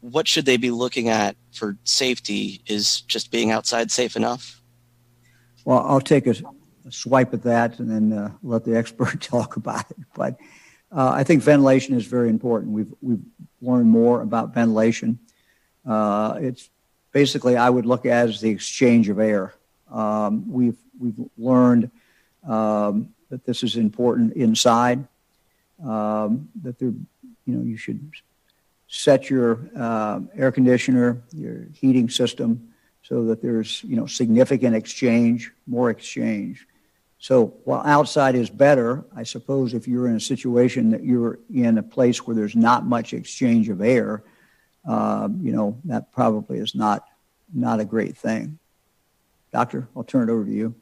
what 0.00 0.28
should 0.28 0.46
they 0.46 0.56
be 0.56 0.70
looking 0.70 1.08
at 1.08 1.36
for 1.52 1.76
safety? 1.84 2.62
Is 2.66 3.00
just 3.02 3.30
being 3.30 3.50
outside 3.50 3.90
safe 3.90 4.16
enough? 4.16 4.62
Well, 5.64 5.78
I'll 5.78 6.00
take 6.00 6.26
a, 6.26 6.34
a 6.86 6.92
swipe 6.92 7.34
at 7.34 7.42
that 7.42 7.78
and 7.78 7.90
then 7.90 8.18
uh, 8.18 8.32
let 8.42 8.64
the 8.64 8.76
expert 8.78 9.20
talk 9.20 9.56
about 9.56 9.90
it. 9.90 9.98
But 10.14 10.36
uh, 10.90 11.10
I 11.10 11.24
think 11.24 11.42
ventilation 11.42 11.94
is 11.94 12.06
very 12.06 12.30
important. 12.30 12.72
We've 12.72 12.92
we've 13.00 13.24
learned 13.60 13.90
more 13.90 14.22
about 14.22 14.54
ventilation. 14.54 15.18
Uh, 15.86 16.38
it's 16.40 16.70
basically 17.12 17.56
I 17.56 17.68
would 17.68 17.86
look 17.86 18.06
at 18.06 18.28
as 18.28 18.40
the 18.40 18.50
exchange 18.50 19.08
of 19.08 19.18
air. 19.18 19.54
Um, 19.90 20.50
we've 20.50 20.78
we've 20.98 21.18
learned 21.36 21.90
um, 22.46 23.14
that 23.30 23.44
this 23.44 23.62
is 23.62 23.76
important 23.76 24.34
inside. 24.34 25.06
Um, 25.84 26.48
that 26.62 26.78
there, 26.78 26.92
you 27.46 27.54
know, 27.54 27.62
you 27.62 27.76
should 27.76 28.10
set 28.88 29.30
your 29.30 29.60
uh, 29.76 30.20
air 30.34 30.50
conditioner, 30.50 31.22
your 31.32 31.66
heating 31.74 32.08
system, 32.08 32.72
so 33.02 33.24
that 33.26 33.40
there's 33.40 33.84
you 33.84 33.96
know 33.96 34.06
significant 34.06 34.74
exchange, 34.74 35.52
more 35.66 35.90
exchange. 35.90 36.66
So 37.20 37.54
while 37.64 37.82
outside 37.84 38.34
is 38.34 38.48
better, 38.48 39.04
I 39.14 39.24
suppose 39.24 39.74
if 39.74 39.88
you're 39.88 40.08
in 40.08 40.16
a 40.16 40.20
situation 40.20 40.90
that 40.90 41.02
you're 41.02 41.38
in 41.52 41.78
a 41.78 41.82
place 41.82 42.26
where 42.26 42.36
there's 42.36 42.54
not 42.54 42.86
much 42.86 43.12
exchange 43.12 43.68
of 43.68 43.80
air, 43.82 44.22
uh, 44.88 45.28
you 45.40 45.52
know 45.52 45.78
that 45.84 46.12
probably 46.12 46.58
is 46.58 46.74
not 46.74 47.04
not 47.54 47.80
a 47.80 47.84
great 47.84 48.16
thing. 48.16 48.58
Doctor, 49.52 49.88
I'll 49.96 50.04
turn 50.04 50.28
it 50.28 50.32
over 50.32 50.44
to 50.44 50.50
you. 50.50 50.74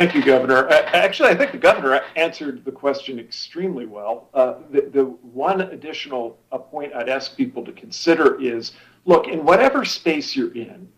Thank 0.00 0.14
you, 0.14 0.24
Governor. 0.24 0.66
Actually, 0.70 1.28
I 1.28 1.34
think 1.34 1.52
the 1.52 1.58
governor 1.58 2.00
answered 2.16 2.64
the 2.64 2.72
question 2.72 3.18
extremely 3.18 3.84
well. 3.84 4.30
Uh, 4.32 4.54
the, 4.70 4.88
the, 4.90 5.04
one 5.04 5.60
additional 5.60 6.38
uh, 6.50 6.56
point 6.56 6.94
I'd 6.94 7.10
ask 7.10 7.36
people 7.36 7.62
to 7.66 7.72
consider 7.72 8.40
is 8.40 8.72
look, 9.04 9.28
in 9.28 9.44
whatever 9.44 9.84
space 9.84 10.34
you're 10.34 10.54
in, 10.54 10.88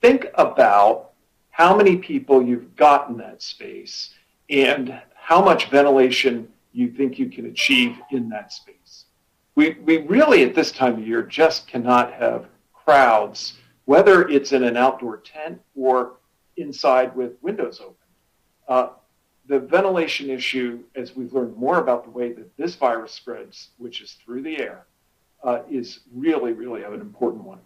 think 0.00 0.26
about 0.34 1.12
how 1.50 1.76
many 1.76 1.96
people 1.96 2.42
you've 2.42 2.74
got 2.74 3.08
in 3.08 3.16
that 3.18 3.42
space 3.42 4.12
and 4.50 5.00
how 5.14 5.40
much 5.40 5.70
ventilation 5.70 6.48
you 6.72 6.90
think 6.90 7.20
you 7.20 7.28
can 7.28 7.46
achieve 7.46 7.96
in 8.10 8.28
that 8.30 8.52
space. 8.52 9.04
We, 9.54 9.74
we 9.84 9.98
really, 9.98 10.42
at 10.42 10.56
this 10.56 10.72
time 10.72 10.94
of 10.94 11.06
year, 11.06 11.22
just 11.22 11.68
cannot 11.68 12.12
have 12.14 12.46
crowds, 12.72 13.52
whether 13.84 14.28
it's 14.28 14.50
in 14.50 14.64
an 14.64 14.76
outdoor 14.76 15.18
tent 15.18 15.60
or 15.76 16.14
inside 16.56 17.14
with 17.14 17.34
windows 17.40 17.78
open. 17.80 18.01
Uh, 18.68 18.88
the 19.46 19.58
ventilation 19.58 20.30
issue, 20.30 20.80
as 20.94 21.16
we've 21.16 21.32
learned 21.32 21.56
more 21.56 21.78
about 21.78 22.04
the 22.04 22.10
way 22.10 22.32
that 22.32 22.56
this 22.56 22.74
virus 22.74 23.12
spreads, 23.12 23.70
which 23.78 24.00
is 24.00 24.12
through 24.24 24.42
the 24.42 24.58
air, 24.58 24.86
uh, 25.42 25.60
is 25.70 26.00
really, 26.14 26.52
really 26.52 26.82
an 26.84 26.94
important 26.94 27.44
one. 27.44 27.58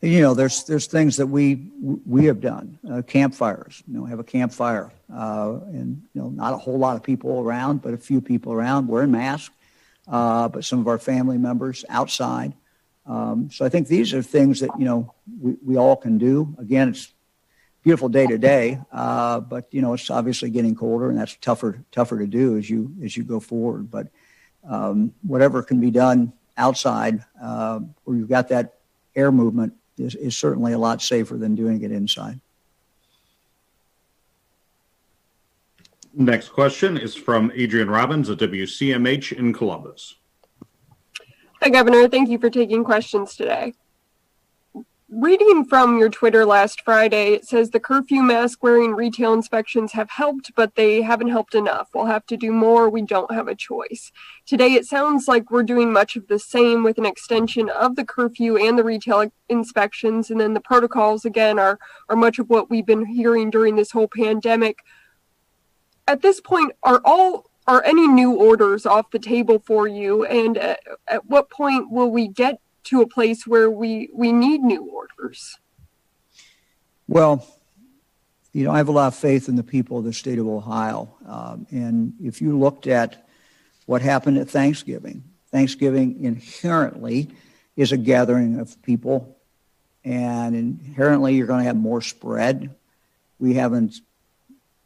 You 0.00 0.20
know, 0.20 0.34
there's 0.34 0.62
there's 0.62 0.86
things 0.86 1.16
that 1.16 1.26
we 1.26 1.70
we 2.06 2.26
have 2.26 2.40
done. 2.40 2.78
Uh, 2.88 3.02
campfires, 3.02 3.82
you 3.88 3.98
know, 3.98 4.04
have 4.04 4.20
a 4.20 4.24
campfire, 4.24 4.92
uh, 5.12 5.58
and 5.66 6.00
you 6.14 6.22
know, 6.22 6.28
not 6.28 6.52
a 6.52 6.56
whole 6.56 6.78
lot 6.78 6.96
of 6.96 7.02
people 7.02 7.40
around, 7.40 7.82
but 7.82 7.94
a 7.94 7.96
few 7.96 8.20
people 8.20 8.52
around 8.52 8.86
wearing 8.86 9.10
masks. 9.10 9.54
Uh, 10.06 10.48
but 10.48 10.64
some 10.64 10.78
of 10.78 10.86
our 10.86 10.98
family 10.98 11.36
members 11.36 11.84
outside. 11.88 12.54
Um, 13.06 13.50
so 13.50 13.64
I 13.64 13.68
think 13.68 13.88
these 13.88 14.14
are 14.14 14.22
things 14.22 14.60
that 14.60 14.70
you 14.78 14.84
know 14.84 15.12
we, 15.40 15.56
we 15.64 15.76
all 15.76 15.96
can 15.96 16.16
do. 16.16 16.54
Again, 16.58 16.90
it's 16.90 17.12
beautiful 17.88 18.10
day 18.10 18.26
today, 18.26 18.78
uh, 18.92 19.40
but 19.40 19.66
you 19.70 19.80
know 19.80 19.94
it's 19.94 20.10
obviously 20.10 20.50
getting 20.50 20.74
colder, 20.74 21.08
and 21.08 21.18
that's 21.18 21.36
tougher 21.36 21.82
tougher 21.90 22.18
to 22.18 22.26
do 22.26 22.58
as 22.58 22.68
you 22.68 22.94
as 23.02 23.16
you 23.16 23.22
go 23.22 23.40
forward. 23.40 23.90
But 23.90 24.08
um, 24.68 25.14
whatever 25.22 25.62
can 25.62 25.80
be 25.80 25.90
done 25.90 26.34
outside, 26.58 27.24
uh, 27.42 27.80
where 28.04 28.18
you've 28.18 28.28
got 28.28 28.48
that 28.48 28.74
air 29.16 29.32
movement, 29.32 29.72
is, 29.96 30.14
is 30.16 30.36
certainly 30.36 30.74
a 30.74 30.78
lot 30.78 31.00
safer 31.00 31.38
than 31.38 31.54
doing 31.54 31.80
it 31.80 31.90
inside. 31.90 32.38
Next 36.12 36.50
question 36.50 36.98
is 36.98 37.14
from 37.14 37.50
Adrian 37.54 37.88
Robbins 37.88 38.28
at 38.28 38.36
WCMH 38.36 39.32
in 39.32 39.54
Columbus. 39.54 40.16
Hi, 41.62 41.70
Governor. 41.70 42.06
Thank 42.06 42.28
you 42.28 42.38
for 42.38 42.50
taking 42.50 42.84
questions 42.84 43.34
today 43.34 43.72
reading 45.10 45.64
from 45.64 45.98
your 45.98 46.10
Twitter 46.10 46.44
last 46.44 46.82
Friday, 46.82 47.32
it 47.32 47.46
says 47.46 47.70
the 47.70 47.80
curfew 47.80 48.22
mask 48.22 48.62
wearing 48.62 48.94
retail 48.94 49.32
inspections 49.32 49.92
have 49.92 50.10
helped, 50.10 50.52
but 50.54 50.74
they 50.74 51.00
haven't 51.00 51.30
helped 51.30 51.54
enough. 51.54 51.88
We'll 51.94 52.06
have 52.06 52.26
to 52.26 52.36
do 52.36 52.52
more. 52.52 52.90
We 52.90 53.02
don't 53.02 53.32
have 53.32 53.48
a 53.48 53.54
choice. 53.54 54.12
Today, 54.44 54.74
it 54.74 54.84
sounds 54.84 55.26
like 55.26 55.50
we're 55.50 55.62
doing 55.62 55.92
much 55.92 56.16
of 56.16 56.28
the 56.28 56.38
same 56.38 56.82
with 56.84 56.98
an 56.98 57.06
extension 57.06 57.70
of 57.70 57.96
the 57.96 58.04
curfew 58.04 58.58
and 58.58 58.78
the 58.78 58.84
retail 58.84 59.30
inspections. 59.48 60.30
And 60.30 60.40
then 60.40 60.52
the 60.52 60.60
protocols, 60.60 61.24
again, 61.24 61.58
are, 61.58 61.78
are 62.10 62.16
much 62.16 62.38
of 62.38 62.50
what 62.50 62.68
we've 62.68 62.86
been 62.86 63.06
hearing 63.06 63.50
during 63.50 63.76
this 63.76 63.92
whole 63.92 64.08
pandemic. 64.08 64.80
At 66.06 66.20
this 66.22 66.40
point, 66.40 66.72
are 66.82 67.00
all 67.04 67.50
are 67.66 67.84
any 67.84 68.08
new 68.08 68.32
orders 68.32 68.86
off 68.86 69.10
the 69.10 69.18
table 69.18 69.58
for 69.58 69.86
you? 69.86 70.24
And 70.24 70.56
at, 70.56 70.80
at 71.06 71.26
what 71.26 71.50
point 71.50 71.90
will 71.90 72.10
we 72.10 72.26
get 72.26 72.60
to 72.88 73.02
a 73.02 73.06
place 73.06 73.46
where 73.46 73.70
we 73.70 74.10
we 74.12 74.32
need 74.32 74.60
new 74.60 74.82
orders? 74.84 75.58
Well, 77.06 77.46
you 78.52 78.64
know, 78.64 78.70
I 78.70 78.78
have 78.78 78.88
a 78.88 78.92
lot 78.92 79.08
of 79.08 79.14
faith 79.14 79.48
in 79.48 79.56
the 79.56 79.62
people 79.62 79.98
of 79.98 80.04
the 80.04 80.12
state 80.12 80.38
of 80.38 80.46
Ohio, 80.46 81.14
um, 81.26 81.66
and 81.70 82.14
if 82.22 82.40
you 82.40 82.58
looked 82.58 82.86
at 82.86 83.26
what 83.86 84.02
happened 84.02 84.38
at 84.38 84.50
Thanksgiving, 84.50 85.24
Thanksgiving 85.50 86.22
inherently 86.24 87.30
is 87.76 87.92
a 87.92 87.96
gathering 87.96 88.58
of 88.58 88.80
people, 88.82 89.36
and 90.04 90.54
inherently 90.54 91.34
you're 91.34 91.46
going 91.46 91.60
to 91.60 91.66
have 91.66 91.76
more 91.76 92.02
spread. 92.02 92.74
We 93.38 93.54
haven't 93.54 94.00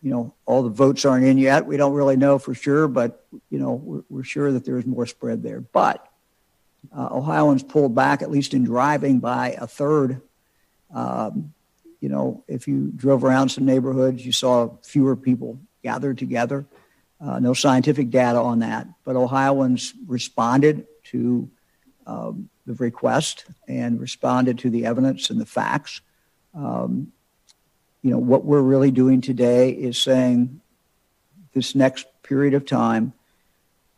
you 0.02 0.10
know, 0.10 0.34
all 0.46 0.64
the 0.64 0.68
votes 0.68 1.04
aren't 1.04 1.24
in 1.24 1.38
yet. 1.38 1.64
We 1.64 1.76
don't 1.76 1.92
really 1.92 2.16
know 2.16 2.38
for 2.38 2.54
sure, 2.54 2.88
but, 2.88 3.24
you 3.50 3.58
know, 3.58 3.74
we're, 3.74 4.02
we're 4.10 4.24
sure 4.24 4.50
that 4.52 4.64
there's 4.64 4.84
more 4.84 5.06
spread 5.06 5.44
there. 5.44 5.60
But 5.60 6.04
uh, 6.96 7.08
Ohioans 7.10 7.62
pulled 7.62 7.94
back, 7.94 8.22
at 8.22 8.30
least 8.30 8.54
in 8.54 8.64
driving, 8.64 9.20
by 9.20 9.50
a 9.58 9.66
third. 9.66 10.20
Um, 10.92 11.54
you 12.00 12.08
know, 12.08 12.44
if 12.48 12.66
you 12.66 12.90
drove 12.94 13.24
around 13.24 13.50
some 13.50 13.64
neighborhoods, 13.64 14.26
you 14.26 14.32
saw 14.32 14.76
fewer 14.82 15.14
people 15.14 15.60
gathered 15.82 16.18
together. 16.18 16.66
Uh, 17.20 17.38
no 17.38 17.54
scientific 17.54 18.10
data 18.10 18.38
on 18.38 18.58
that, 18.58 18.88
but 19.04 19.14
Ohioans 19.14 19.94
responded 20.06 20.86
to 21.04 21.48
um, 22.06 22.48
the 22.66 22.74
request 22.74 23.44
and 23.68 24.00
responded 24.00 24.58
to 24.58 24.70
the 24.70 24.84
evidence 24.86 25.30
and 25.30 25.40
the 25.40 25.46
facts. 25.46 26.00
Um, 26.52 27.12
you 28.02 28.10
know, 28.10 28.18
what 28.18 28.44
we're 28.44 28.60
really 28.60 28.90
doing 28.90 29.20
today 29.20 29.70
is 29.70 29.96
saying 29.96 30.60
this 31.54 31.76
next 31.76 32.06
period 32.24 32.54
of 32.54 32.66
time, 32.66 33.12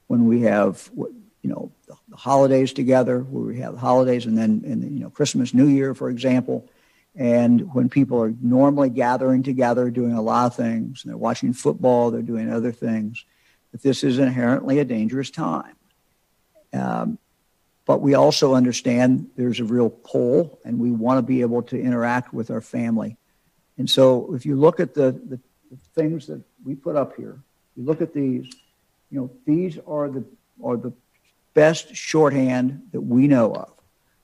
when 0.06 0.26
we 0.26 0.42
have, 0.42 0.90
you 0.94 1.50
know, 1.50 1.72
holidays 2.14 2.72
together, 2.72 3.20
where 3.20 3.44
we 3.44 3.58
have 3.58 3.76
holidays 3.76 4.26
and 4.26 4.36
then 4.36 4.62
and 4.64 4.82
you 4.82 5.04
know 5.04 5.10
Christmas, 5.10 5.52
New 5.52 5.66
Year, 5.66 5.94
for 5.94 6.10
example, 6.10 6.68
and 7.16 7.72
when 7.74 7.88
people 7.88 8.20
are 8.20 8.34
normally 8.40 8.90
gathering 8.90 9.42
together, 9.42 9.90
doing 9.90 10.12
a 10.12 10.22
lot 10.22 10.46
of 10.46 10.56
things, 10.56 11.04
and 11.04 11.10
they're 11.10 11.18
watching 11.18 11.52
football, 11.52 12.10
they're 12.10 12.22
doing 12.22 12.50
other 12.50 12.72
things, 12.72 13.24
that 13.72 13.82
this 13.82 14.02
is 14.02 14.18
inherently 14.18 14.78
a 14.78 14.84
dangerous 14.84 15.30
time. 15.30 15.76
Um, 16.72 17.18
but 17.86 18.00
we 18.00 18.14
also 18.14 18.54
understand 18.54 19.28
there's 19.36 19.60
a 19.60 19.64
real 19.64 19.90
pull, 19.90 20.58
and 20.64 20.78
we 20.78 20.90
want 20.90 21.18
to 21.18 21.22
be 21.22 21.42
able 21.42 21.62
to 21.64 21.80
interact 21.80 22.32
with 22.32 22.50
our 22.50 22.60
family. 22.60 23.16
And 23.78 23.88
so, 23.88 24.34
if 24.34 24.46
you 24.46 24.56
look 24.56 24.80
at 24.80 24.94
the, 24.94 25.12
the, 25.12 25.38
the 25.70 25.76
things 25.94 26.26
that 26.26 26.40
we 26.64 26.74
put 26.74 26.96
up 26.96 27.16
here, 27.16 27.38
you 27.76 27.84
look 27.84 28.00
at 28.00 28.14
these, 28.14 28.46
you 29.10 29.20
know, 29.20 29.30
these 29.44 29.78
are 29.86 30.08
the 30.08 30.24
are 30.62 30.76
the 30.76 30.92
best 31.54 31.94
shorthand 31.94 32.82
that 32.92 33.00
we 33.00 33.28
know 33.28 33.52
of, 33.52 33.72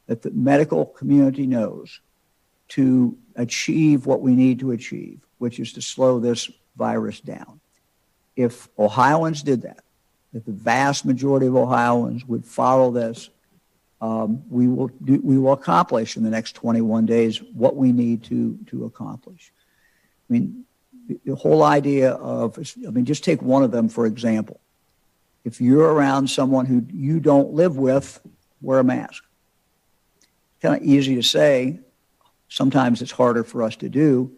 that 0.07 0.23
the 0.23 0.31
medical 0.33 0.85
community 0.85 1.47
knows 1.47 2.01
to 2.69 3.17
achieve 3.37 4.07
what 4.07 4.21
we 4.21 4.35
need 4.35 4.59
to 4.61 4.73
achieve, 4.73 5.21
which 5.39 5.59
is 5.59 5.73
to 5.73 5.83
slow 5.83 6.21
this 6.21 6.51
virus 6.77 7.21
down. 7.21 7.61
If 8.37 8.69
Ohioans 8.79 9.43
did 9.43 9.63
that, 9.63 9.83
if 10.33 10.45
the 10.45 10.53
vast 10.53 11.05
majority 11.05 11.47
of 11.47 11.57
Ohioans 11.57 12.25
would 12.27 12.45
follow 12.45 12.91
this, 12.91 13.31
um, 14.01 14.43
we 14.49 14.69
will 14.69 14.89
do, 15.05 15.21
we 15.23 15.39
will 15.39 15.53
accomplish 15.53 16.17
in 16.17 16.23
the 16.23 16.31
next 16.31 16.53
21 16.53 17.07
days 17.07 17.43
what 17.53 17.77
we 17.77 17.93
need 17.93 18.23
to 18.25 18.59
to 18.69 18.85
accomplish. 18.87 19.53
I 20.29 20.33
mean, 20.33 20.65
the, 21.07 21.21
the 21.25 21.35
whole 21.35 21.63
idea 21.63 22.13
of 22.13 22.59
I 22.87 22.91
mean, 22.91 23.05
just 23.05 23.25
take 23.25 23.43
one 23.43 23.63
of 23.63 23.73
them 23.73 23.89
for 23.89 24.07
example 24.07 24.61
if 25.45 25.61
you're 25.61 25.93
around 25.93 26.29
someone 26.29 26.67
who 26.67 26.85
you 26.93 27.21
don't 27.21 27.53
live 27.53 27.77
with, 27.77 28.21
wear 28.61 28.79
a 28.79 28.85
mask. 28.85 29.25
Kind 30.61 30.77
of 30.77 30.83
easy 30.83 31.15
to 31.15 31.23
say. 31.23 31.81
Sometimes 32.49 33.01
it's 33.01 33.13
harder 33.13 33.45
for 33.45 33.63
us 33.63 33.77
to 33.77 33.89
do. 33.89 34.37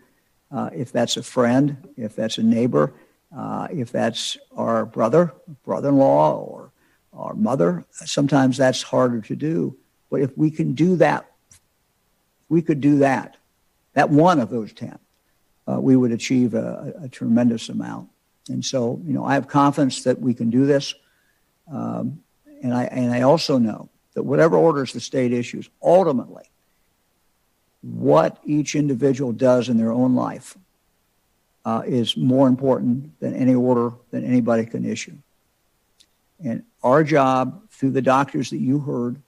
Uh, 0.50 0.70
if 0.72 0.92
that's 0.92 1.16
a 1.16 1.22
friend, 1.22 1.88
if 1.96 2.14
that's 2.14 2.38
a 2.38 2.42
neighbor, 2.42 2.92
uh, 3.36 3.68
if 3.72 3.90
that's 3.90 4.36
our 4.56 4.84
brother, 4.84 5.32
brother-in-law, 5.64 6.36
or 6.36 6.72
our 7.12 7.34
mother, 7.34 7.84
sometimes 7.90 8.56
that's 8.56 8.82
harder 8.82 9.20
to 9.22 9.34
do. 9.34 9.76
But 10.10 10.20
if 10.20 10.36
we 10.36 10.50
can 10.50 10.74
do 10.74 10.96
that, 10.96 11.30
we 12.48 12.60
could 12.60 12.80
do 12.82 12.98
that, 12.98 13.38
that 13.94 14.10
one 14.10 14.38
of 14.38 14.50
those 14.50 14.74
10, 14.74 14.98
uh, 15.66 15.80
we 15.80 15.96
would 15.96 16.12
achieve 16.12 16.52
a, 16.52 16.92
a 17.02 17.08
tremendous 17.08 17.70
amount. 17.70 18.10
And 18.48 18.64
so, 18.64 19.00
you 19.04 19.12
know, 19.12 19.24
I 19.24 19.34
have 19.34 19.48
confidence 19.48 20.02
that 20.04 20.20
we 20.20 20.34
can 20.34 20.50
do 20.50 20.66
this. 20.66 20.94
Um, 21.70 22.22
and, 22.62 22.74
I, 22.74 22.84
and 22.84 23.12
I 23.12 23.22
also 23.22 23.58
know 23.58 23.88
that 24.14 24.22
whatever 24.22 24.56
orders 24.56 24.92
the 24.92 25.00
state 25.00 25.32
issues, 25.32 25.68
ultimately, 25.82 26.44
what 27.82 28.38
each 28.44 28.74
individual 28.74 29.32
does 29.32 29.68
in 29.68 29.76
their 29.76 29.92
own 29.92 30.14
life 30.14 30.56
uh, 31.64 31.82
is 31.86 32.16
more 32.16 32.48
important 32.48 33.18
than 33.20 33.34
any 33.34 33.54
order 33.54 33.92
that 34.10 34.24
anybody 34.24 34.66
can 34.66 34.84
issue. 34.84 35.16
And 36.44 36.64
our 36.82 37.04
job 37.04 37.68
through 37.70 37.92
the 37.92 38.02
doctors 38.02 38.50
that 38.50 38.58
you 38.58 38.80
heard 38.80 39.20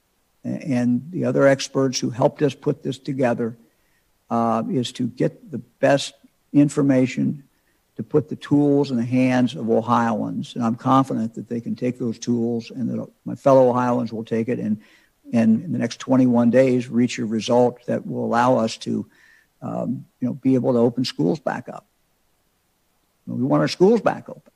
and 0.45 1.11
the 1.11 1.25
other 1.25 1.47
experts 1.47 1.99
who 1.99 2.11
helped 2.11 2.43
us 2.43 2.55
put 2.55 2.83
this 2.83 2.99
together 2.99 3.57
uh, 4.31 4.63
is 4.71 4.93
to 4.93 5.07
get 5.07 5.51
the 5.51 5.59
best 5.59 6.15
information 6.53 7.45
to 7.97 8.03
put 8.03 8.29
the 8.29 8.37
tools 8.37 8.91
in 8.91 8.97
the 8.97 9.05
hands 9.05 9.55
of 9.55 9.71
Ohioans. 9.71 10.55
And 10.55 10.65
I'm 10.65 10.75
confident 10.75 11.35
that 11.35 11.49
they 11.49 11.61
can 11.61 11.77
take 11.77 11.99
those 11.99 12.19
tools 12.19 12.71
and 12.71 12.89
that 12.91 13.09
my 13.25 13.35
fellow 13.35 13.71
Ohioans 13.71 14.13
will 14.13 14.25
take 14.25 14.49
it 14.49 14.59
and, 14.59 14.81
and 15.33 15.65
in 15.65 15.73
the 15.73 15.79
next 15.79 16.01
21 16.01 16.51
days 16.51 16.89
reach 16.89 17.19
a 17.19 17.25
result 17.25 17.85
that 17.87 18.07
will 18.07 18.25
allow 18.25 18.57
us 18.57 18.77
to 18.79 19.07
um, 19.63 20.05
you 20.21 20.29
know, 20.29 20.35
be 20.35 20.55
able 20.55 20.73
to 20.73 20.79
open 20.79 21.05
schools 21.05 21.41
back 21.41 21.69
up. 21.69 21.87
We 23.27 23.43
want 23.43 23.63
our 23.63 23.69
schools 23.69 24.03
back 24.03 24.29
open. 24.29 24.53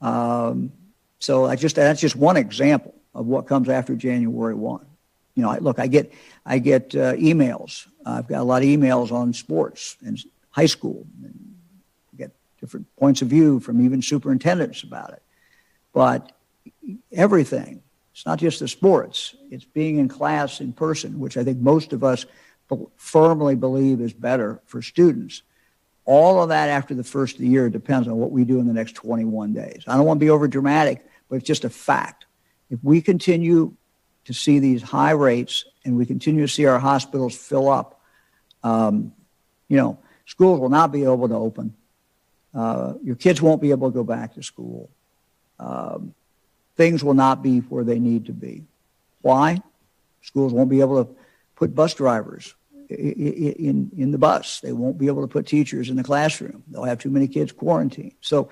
Um, 0.00 0.72
so 1.18 1.44
I 1.44 1.56
just 1.56 1.76
that's 1.76 2.00
just 2.00 2.16
one 2.16 2.38
example 2.38 2.94
of 3.14 3.26
what 3.26 3.46
comes 3.46 3.68
after 3.68 3.94
January 3.94 4.54
1. 4.54 4.86
You 5.34 5.42
know, 5.42 5.50
I, 5.50 5.58
look, 5.58 5.78
I 5.78 5.86
get 5.86 6.12
I 6.46 6.58
get 6.58 6.94
uh, 6.94 7.14
emails. 7.14 7.86
I've 8.06 8.26
got 8.26 8.40
a 8.40 8.44
lot 8.44 8.62
of 8.62 8.68
emails 8.68 9.12
on 9.12 9.34
sports 9.34 9.98
and 10.04 10.18
high 10.50 10.66
school. 10.66 11.06
And 11.22 11.49
different 12.60 12.86
points 12.96 13.22
of 13.22 13.28
view 13.28 13.60
from 13.60 13.84
even 13.84 14.02
superintendents 14.02 14.82
about 14.82 15.12
it. 15.12 15.22
But 15.92 16.32
everything, 17.12 17.82
it's 18.12 18.26
not 18.26 18.38
just 18.38 18.60
the 18.60 18.68
sports. 18.68 19.34
It's 19.50 19.64
being 19.64 19.98
in 19.98 20.08
class 20.08 20.60
in 20.60 20.72
person, 20.72 21.18
which 21.18 21.36
I 21.36 21.44
think 21.44 21.58
most 21.58 21.92
of 21.92 22.04
us 22.04 22.26
firmly 22.96 23.56
believe 23.56 24.00
is 24.00 24.12
better 24.12 24.60
for 24.66 24.82
students. 24.82 25.42
All 26.04 26.42
of 26.42 26.48
that 26.50 26.68
after 26.68 26.94
the 26.94 27.04
first 27.04 27.36
of 27.36 27.40
the 27.40 27.48
year 27.48 27.68
depends 27.68 28.08
on 28.08 28.16
what 28.16 28.30
we 28.30 28.44
do 28.44 28.60
in 28.60 28.66
the 28.66 28.72
next 28.72 28.92
21 28.92 29.52
days. 29.52 29.84
I 29.86 29.96
don't 29.96 30.06
want 30.06 30.20
to 30.20 30.24
be 30.24 30.30
over 30.30 30.48
dramatic, 30.48 31.04
but 31.28 31.36
it's 31.36 31.46
just 31.46 31.64
a 31.64 31.70
fact. 31.70 32.26
If 32.68 32.78
we 32.82 33.00
continue 33.00 33.74
to 34.24 34.34
see 34.34 34.58
these 34.58 34.82
high 34.82 35.12
rates 35.12 35.64
and 35.84 35.96
we 35.96 36.06
continue 36.06 36.42
to 36.42 36.52
see 36.52 36.66
our 36.66 36.78
hospitals 36.78 37.36
fill 37.36 37.68
up, 37.68 38.00
um, 38.62 39.12
you 39.68 39.76
know, 39.76 39.98
schools 40.26 40.60
will 40.60 40.68
not 40.68 40.92
be 40.92 41.04
able 41.04 41.28
to 41.28 41.34
open. 41.34 41.74
Uh, 42.54 42.94
your 43.02 43.16
kids 43.16 43.40
won't 43.40 43.62
be 43.62 43.70
able 43.70 43.90
to 43.90 43.94
go 43.94 44.04
back 44.04 44.34
to 44.34 44.42
school. 44.42 44.90
Um, 45.58 46.14
things 46.76 47.04
will 47.04 47.14
not 47.14 47.42
be 47.42 47.60
where 47.60 47.84
they 47.84 47.98
need 47.98 48.26
to 48.26 48.32
be. 48.32 48.64
Why? 49.22 49.62
Schools 50.22 50.52
won't 50.52 50.70
be 50.70 50.80
able 50.80 51.04
to 51.04 51.14
put 51.54 51.74
bus 51.74 51.94
drivers 51.94 52.54
in, 52.88 53.90
in 53.96 54.10
the 54.10 54.18
bus. 54.18 54.60
They 54.60 54.72
won't 54.72 54.98
be 54.98 55.06
able 55.06 55.22
to 55.22 55.28
put 55.28 55.46
teachers 55.46 55.90
in 55.90 55.96
the 55.96 56.02
classroom. 56.02 56.64
They'll 56.68 56.84
have 56.84 56.98
too 56.98 57.10
many 57.10 57.28
kids 57.28 57.52
quarantined. 57.52 58.14
So 58.20 58.50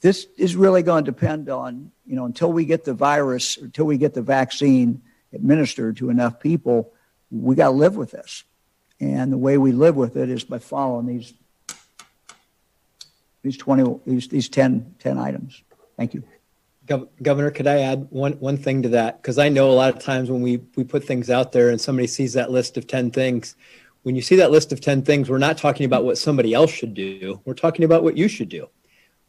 this 0.00 0.26
is 0.36 0.54
really 0.56 0.82
going 0.82 1.04
to 1.04 1.10
depend 1.10 1.48
on, 1.48 1.90
you 2.06 2.16
know, 2.16 2.24
until 2.24 2.52
we 2.52 2.64
get 2.64 2.84
the 2.84 2.94
virus, 2.94 3.56
until 3.56 3.86
we 3.86 3.98
get 3.98 4.14
the 4.14 4.22
vaccine 4.22 5.02
administered 5.32 5.96
to 5.96 6.10
enough 6.10 6.38
people, 6.38 6.92
we 7.30 7.56
got 7.56 7.68
to 7.68 7.74
live 7.74 7.96
with 7.96 8.10
this. 8.10 8.44
And 9.00 9.32
the 9.32 9.38
way 9.38 9.58
we 9.58 9.72
live 9.72 9.96
with 9.96 10.16
it 10.16 10.28
is 10.28 10.44
by 10.44 10.58
following 10.58 11.06
these 11.06 11.32
these 13.42 13.56
20 13.56 14.00
these, 14.06 14.28
these 14.28 14.48
10, 14.48 14.94
10 14.98 15.18
items. 15.18 15.62
Thank 15.96 16.14
you. 16.14 16.22
Governor, 17.22 17.50
could 17.50 17.66
I 17.66 17.78
add 17.78 18.08
one, 18.10 18.32
one 18.34 18.56
thing 18.56 18.82
to 18.82 18.88
that? 18.90 19.22
Because 19.22 19.38
I 19.38 19.48
know 19.48 19.70
a 19.70 19.72
lot 19.72 19.94
of 19.94 20.02
times 20.02 20.30
when 20.30 20.42
we, 20.42 20.60
we 20.76 20.84
put 20.84 21.04
things 21.04 21.30
out 21.30 21.52
there 21.52 21.70
and 21.70 21.80
somebody 21.80 22.08
sees 22.08 22.32
that 22.32 22.50
list 22.50 22.76
of 22.76 22.86
10 22.86 23.12
things, 23.12 23.56
when 24.02 24.16
you 24.16 24.22
see 24.22 24.36
that 24.36 24.50
list 24.50 24.72
of 24.72 24.80
10 24.80 25.02
things, 25.02 25.30
we're 25.30 25.38
not 25.38 25.56
talking 25.56 25.86
about 25.86 26.04
what 26.04 26.18
somebody 26.18 26.54
else 26.54 26.70
should 26.70 26.92
do. 26.92 27.40
We're 27.44 27.54
talking 27.54 27.84
about 27.84 28.02
what 28.02 28.16
you 28.16 28.28
should 28.28 28.48
do. 28.48 28.68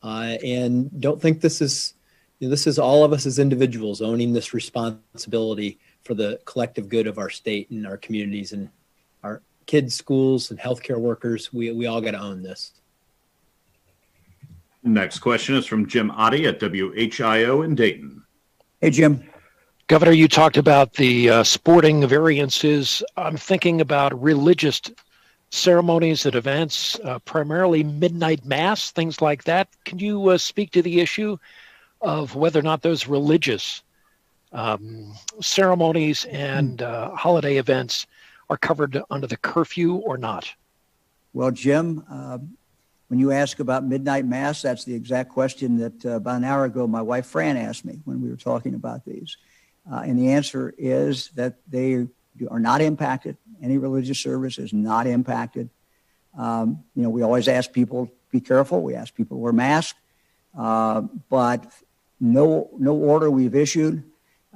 Uh, 0.02 0.38
and 0.44 1.00
don't 1.00 1.22
think 1.22 1.42
this 1.42 1.62
is, 1.62 1.94
you 2.40 2.48
know, 2.48 2.50
this 2.50 2.68
is 2.68 2.80
all 2.80 3.04
of 3.06 3.14
us 3.14 3.26
as 3.26 3.40
individuals 3.40 4.02
owning 4.02 4.34
this 4.34 4.54
responsibility 4.54 5.80
for 6.04 6.16
the 6.16 6.40
collective 6.46 6.90
good 6.90 7.08
of 7.08 7.18
our 7.20 7.30
state 7.30 7.70
and 7.70 7.86
our 7.88 7.98
communities 7.98 8.52
and 8.52 8.70
our 9.24 9.42
kids, 9.68 9.96
schools, 9.96 10.50
and 10.52 10.60
healthcare 10.60 10.98
workers. 10.98 11.54
We, 11.54 11.72
we 11.72 11.86
all 11.86 12.02
got 12.02 12.12
to 12.12 12.20
own 12.20 12.42
this. 12.42 12.74
Next 14.84 15.20
question 15.20 15.56
is 15.56 15.66
from 15.66 15.88
Jim 15.88 16.12
Otte 16.12 16.46
at 16.46 16.60
WHIO 16.60 17.64
in 17.64 17.76
Dayton. 17.76 18.24
Hey, 18.82 18.90
Jim. 18.90 19.24
Governor, 19.88 20.12
you 20.12 20.28
talked 20.28 20.58
about 20.58 20.94
the 20.94 21.30
uh, 21.30 21.44
sporting 21.44 22.06
variances. 22.08 23.04
I'm 23.16 23.38
thinking 23.38 23.80
about 23.80 24.22
religious 24.22 24.82
ceremonies 25.52 26.26
and 26.26 26.36
events, 26.36 27.00
uh, 27.04 27.20
primarily 27.20 27.84
midnight 27.84 28.44
mass, 28.44 28.92
things 28.92 29.22
like 29.22 29.44
that. 29.44 29.70
Can 29.86 30.00
you 30.00 30.30
uh, 30.30 30.38
speak 30.38 30.72
to 30.72 30.82
the 30.82 31.00
issue 31.00 31.38
of 32.02 32.36
whether 32.36 32.60
or 32.60 32.64
not 32.64 32.82
those 32.82 33.08
religious 33.08 33.84
um, 34.52 35.14
ceremonies 35.42 36.26
and 36.26 36.82
uh, 36.82 37.16
holiday 37.16 37.58
events 37.58 38.08
are 38.50 38.58
covered 38.58 39.02
under 39.10 39.28
the 39.28 39.38
curfew 39.38 39.96
or 39.96 40.18
not? 40.18 40.52
Well, 41.34 41.52
Jim, 41.52 42.04
um, 42.10 42.58
when 43.14 43.20
you 43.20 43.32
ask 43.32 43.60
about 43.60 43.86
midnight 43.86 44.26
mass, 44.26 44.64
that's 44.64 44.86
the 44.86 44.96
exact 44.96 45.30
question 45.30 45.78
that 45.78 46.04
uh, 46.04 46.16
about 46.16 46.38
an 46.38 46.44
hour 46.44 46.66
ago 46.66 46.88
my 46.88 47.04
wife 47.04 47.28
Fran 47.28 47.58
asked 47.58 47.86
me 47.86 48.00
when 48.06 48.20
we 48.24 48.28
were 48.28 48.36
talking 48.36 48.74
about 48.74 49.06
these. 49.06 49.38
Uh, 49.88 49.98
and 49.98 50.18
the 50.18 50.32
answer 50.32 50.74
is 50.80 51.30
that 51.36 51.58
they 51.70 52.08
are 52.50 52.60
not 52.60 52.82
impacted. 52.82 53.38
Any 53.62 53.78
religious 53.78 54.18
service 54.18 54.58
is 54.58 54.74
not 54.74 55.06
impacted. 55.06 55.70
Um, 56.36 56.84
you 56.96 57.04
know, 57.04 57.12
we 57.12 57.22
always 57.22 57.48
ask 57.48 57.72
people 57.72 58.12
be 58.32 58.42
careful. 58.42 58.82
We 58.82 58.96
ask 58.96 59.14
people 59.14 59.38
wear 59.38 59.54
masks, 59.54 60.00
uh, 60.58 61.02
but 61.30 61.72
no 62.20 62.72
no 62.80 62.96
order 62.96 63.30
we've 63.30 63.54
issued, 63.54 64.04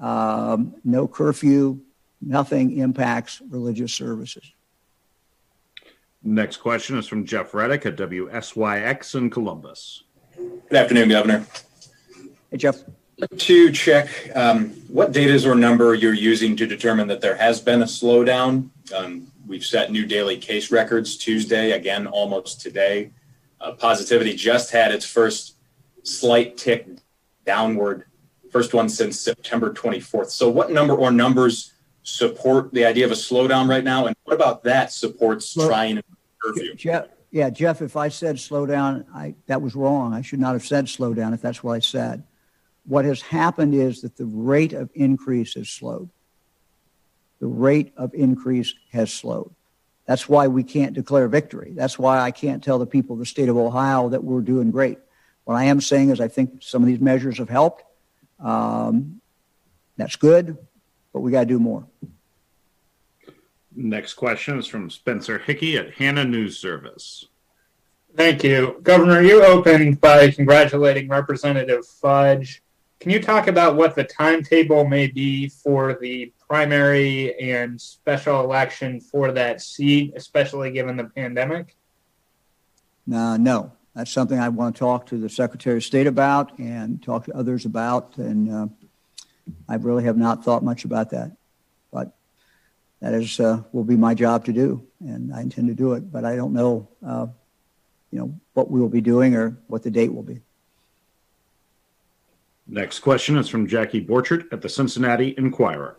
um, 0.01 0.73
no 0.83 1.07
curfew, 1.07 1.79
nothing 2.21 2.75
impacts 2.79 3.39
religious 3.51 3.93
services. 3.93 4.51
Next 6.28 6.57
question 6.57 6.97
is 6.97 7.07
from 7.07 7.25
Jeff 7.25 7.53
Reddick 7.53 7.86
at 7.86 7.95
WSYX 7.95 9.15
in 9.15 9.30
Columbus. 9.30 10.03
Good 10.36 10.75
afternoon, 10.75 11.07
Governor. 11.07 11.45
Hey, 12.51 12.57
Jeff. 12.57 12.84
To 13.38 13.71
check 13.71 14.09
um, 14.36 14.71
what 14.89 15.13
data 15.13 15.49
or 15.49 15.55
number 15.55 15.95
you're 15.95 16.13
using 16.13 16.57
to 16.57 16.67
determine 16.67 17.07
that 17.07 17.21
there 17.21 17.38
has 17.38 17.61
been 17.61 17.82
a 17.82 17.86
slowdown. 17.86 18.71
Um, 18.93 19.32
we've 19.47 19.63
set 19.63 19.89
new 19.89 20.05
daily 20.05 20.36
case 20.36 20.69
records 20.69 21.15
Tuesday, 21.15 21.71
again, 21.71 22.07
almost 22.07 22.59
today. 22.59 23.11
Uh, 23.61 23.71
positivity 23.71 24.36
just 24.36 24.69
had 24.69 24.91
its 24.91 25.05
first 25.05 25.55
slight 26.03 26.57
tick 26.57 26.89
downward, 27.45 28.03
first 28.51 28.73
one 28.73 28.89
since 28.89 29.17
September 29.17 29.73
24th. 29.73 30.32
So, 30.32 30.49
what 30.49 30.71
number 30.71 30.93
or 30.93 31.09
numbers 31.09 31.71
support 32.03 32.73
the 32.73 32.84
idea 32.84 33.05
of 33.05 33.11
a 33.11 33.15
slowdown 33.15 33.69
right 33.69 33.86
now? 33.86 34.07
And 34.07 34.15
what 34.25 34.34
about 34.34 34.63
that 34.63 34.91
supports 34.91 35.55
well, 35.55 35.69
trying 35.69 36.01
Jeff, 36.75 37.07
yeah, 37.31 37.49
Jeff, 37.49 37.81
if 37.81 37.97
I 37.97 38.09
said 38.09 38.39
slow 38.39 38.65
down, 38.65 39.05
I, 39.13 39.35
that 39.47 39.61
was 39.61 39.75
wrong. 39.75 40.13
I 40.13 40.21
should 40.21 40.39
not 40.39 40.53
have 40.53 40.65
said 40.65 40.88
slow 40.89 41.13
down 41.13 41.33
if 41.33 41.41
that's 41.41 41.63
what 41.63 41.73
I 41.73 41.79
said. 41.79 42.23
What 42.85 43.05
has 43.05 43.21
happened 43.21 43.73
is 43.73 44.01
that 44.01 44.15
the 44.15 44.25
rate 44.25 44.73
of 44.73 44.89
increase 44.93 45.55
has 45.55 45.69
slowed. 45.69 46.09
The 47.39 47.47
rate 47.47 47.93
of 47.97 48.13
increase 48.13 48.73
has 48.91 49.11
slowed. 49.11 49.53
That's 50.05 50.29
why 50.29 50.47
we 50.47 50.63
can't 50.63 50.93
declare 50.93 51.27
victory. 51.27 51.73
That's 51.75 51.99
why 51.99 52.19
I 52.19 52.31
can't 52.31 52.63
tell 52.63 52.79
the 52.79 52.85
people 52.85 53.13
of 53.13 53.19
the 53.19 53.25
state 53.25 53.49
of 53.49 53.57
Ohio 53.57 54.09
that 54.09 54.23
we're 54.23 54.41
doing 54.41 54.71
great. 54.71 54.99
What 55.43 55.55
I 55.55 55.65
am 55.65 55.81
saying 55.81 56.11
is 56.11 56.21
I 56.21 56.29
think 56.29 56.63
some 56.63 56.81
of 56.81 56.88
these 56.88 57.01
measures 57.01 57.39
have 57.39 57.49
helped. 57.49 57.83
Um, 58.39 59.21
that's 59.97 60.15
good 60.15 60.57
but 61.17 61.21
we 61.21 61.31
got 61.31 61.39
to 61.39 61.45
do 61.47 61.57
more. 61.57 61.88
Next 63.80 64.15
question 64.15 64.57
is 64.57 64.65
from 64.65 64.89
Spencer 64.89 65.38
Hickey 65.38 65.78
at 65.78 65.93
Hannah 65.93 66.25
News 66.25 66.57
Service. 66.57 67.28
Thank 68.15 68.43
you. 68.43 68.80
Governor, 68.82 69.21
you 69.21 69.43
opened 69.43 70.01
by 70.01 70.32
congratulating 70.32 71.07
Representative 71.07 71.86
Fudge. 71.86 72.63
Can 72.99 73.11
you 73.11 73.21
talk 73.21 73.45
about 73.45 73.75
what 73.75 73.93
the 73.93 74.03
timetable 74.03 74.88
may 74.88 75.05
be 75.05 75.49
for 75.49 75.93
the 76.01 76.34
primary 76.39 77.39
and 77.39 77.80
special 77.80 78.43
election 78.43 78.99
for 78.99 79.32
that 79.34 79.61
seat, 79.61 80.13
especially 80.15 80.71
given 80.71 80.97
the 80.97 81.03
pandemic? 81.03 81.75
Uh, 83.13 83.38
no, 83.38 83.71
that's 83.93 84.09
something 84.09 84.39
I 84.39 84.49
want 84.49 84.75
to 84.75 84.80
talk 84.80 85.05
to 85.07 85.19
the 85.19 85.30
Secretary 85.30 85.78
of 85.78 85.84
State 85.84 86.07
about 86.07 86.57
and 86.57 87.03
talk 87.03 87.25
to 87.25 87.38
others 87.38 87.65
about. 87.65 88.17
And 88.17 88.51
uh, 88.51 88.67
I 89.69 89.75
really 89.75 90.05
have 90.05 90.17
not 90.17 90.43
thought 90.43 90.63
much 90.63 90.84
about 90.84 91.11
that, 91.11 91.38
but 91.93 92.16
that 93.01 93.13
is 93.13 93.39
uh, 93.39 93.61
will 93.71 93.83
be 93.83 93.95
my 93.95 94.13
job 94.13 94.45
to 94.45 94.53
do, 94.53 94.85
and 95.01 95.33
I 95.33 95.41
intend 95.41 95.67
to 95.67 95.75
do 95.75 95.93
it. 95.93 96.11
But 96.11 96.25
I 96.25 96.35
don't 96.35 96.53
know, 96.53 96.89
uh, 97.05 97.27
you 98.11 98.19
know, 98.19 98.39
what 98.53 98.71
we 98.71 98.79
will 98.79 98.89
be 98.89 99.01
doing 99.01 99.35
or 99.35 99.57
what 99.67 99.83
the 99.83 99.91
date 99.91 100.13
will 100.13 100.23
be. 100.23 100.41
Next 102.67 102.99
question 102.99 103.37
is 103.37 103.47
from 103.47 103.67
Jackie 103.67 104.03
Borchardt 104.03 104.51
at 104.51 104.61
the 104.61 104.69
Cincinnati 104.69 105.33
Enquirer. 105.37 105.97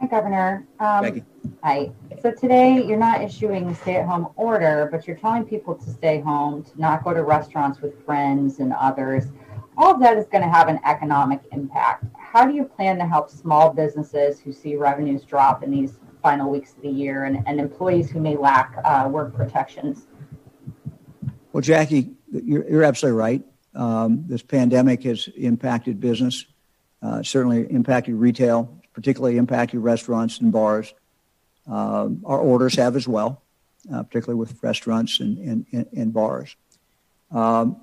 Hi, 0.00 0.06
Governor. 0.06 0.66
Um, 0.80 1.04
Jackie. 1.04 1.24
Hi. 1.62 1.92
So 2.22 2.32
today 2.32 2.82
you're 2.82 2.98
not 2.98 3.22
issuing 3.22 3.68
a 3.68 3.74
stay-at-home 3.74 4.28
order, 4.36 4.88
but 4.90 5.06
you're 5.06 5.16
telling 5.16 5.44
people 5.44 5.74
to 5.74 5.90
stay 5.90 6.20
home, 6.20 6.64
to 6.64 6.80
not 6.80 7.04
go 7.04 7.12
to 7.12 7.22
restaurants 7.22 7.80
with 7.80 8.04
friends 8.04 8.60
and 8.60 8.72
others. 8.72 9.26
All 9.80 9.94
of 9.94 10.00
that 10.00 10.18
is 10.18 10.26
going 10.26 10.42
to 10.42 10.48
have 10.48 10.68
an 10.68 10.78
economic 10.84 11.40
impact. 11.52 12.04
How 12.18 12.46
do 12.46 12.54
you 12.54 12.64
plan 12.64 12.98
to 12.98 13.06
help 13.06 13.30
small 13.30 13.72
businesses 13.72 14.38
who 14.38 14.52
see 14.52 14.76
revenues 14.76 15.22
drop 15.24 15.62
in 15.62 15.70
these 15.70 15.98
final 16.22 16.50
weeks 16.50 16.74
of 16.74 16.82
the 16.82 16.90
year 16.90 17.24
and, 17.24 17.42
and 17.46 17.58
employees 17.58 18.10
who 18.10 18.20
may 18.20 18.36
lack 18.36 18.76
uh, 18.84 19.08
work 19.10 19.34
protections? 19.34 20.06
Well, 21.54 21.62
Jackie, 21.62 22.10
you're, 22.30 22.68
you're 22.68 22.84
absolutely 22.84 23.18
right. 23.18 23.42
Um, 23.74 24.24
this 24.26 24.42
pandemic 24.42 25.04
has 25.04 25.28
impacted 25.28 25.98
business, 25.98 26.44
uh, 27.00 27.22
certainly 27.22 27.62
impacted 27.72 28.16
retail, 28.16 28.82
particularly 28.92 29.38
impacted 29.38 29.80
restaurants 29.80 30.40
and 30.40 30.52
bars. 30.52 30.92
Um, 31.66 32.22
our 32.26 32.38
orders 32.38 32.74
have 32.74 32.96
as 32.96 33.08
well, 33.08 33.42
uh, 33.90 34.02
particularly 34.02 34.38
with 34.38 34.62
restaurants 34.62 35.20
and, 35.20 35.38
and, 35.72 35.86
and, 35.96 36.12
bars. 36.12 36.54
Um, 37.30 37.80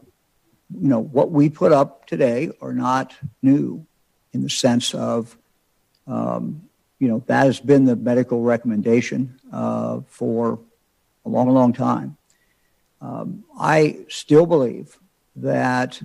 you 0.74 0.89
know, 0.89 0.99
what 0.99 1.32
we 1.32 1.49
put 1.49 1.72
up 1.72 2.05
today 2.07 2.51
are 2.61 2.74
not 2.74 3.13
new 3.41 3.86
in 4.34 4.43
the 4.43 4.49
sense 4.49 4.93
of, 4.93 5.38
um, 6.07 6.63
you 6.99 7.07
know, 7.07 7.24
that 7.28 7.45
has 7.45 7.59
been 7.59 7.86
the 7.86 7.95
medical 7.95 8.41
recommendation 8.41 9.39
uh, 9.51 10.01
for 10.07 10.59
a 11.26 11.30
long, 11.30 11.49
long 11.49 11.74
time. 11.74 12.18
Um, 13.01 13.43
I 13.59 13.99
still 14.09 14.45
believe 14.45 14.97
that 15.36 16.01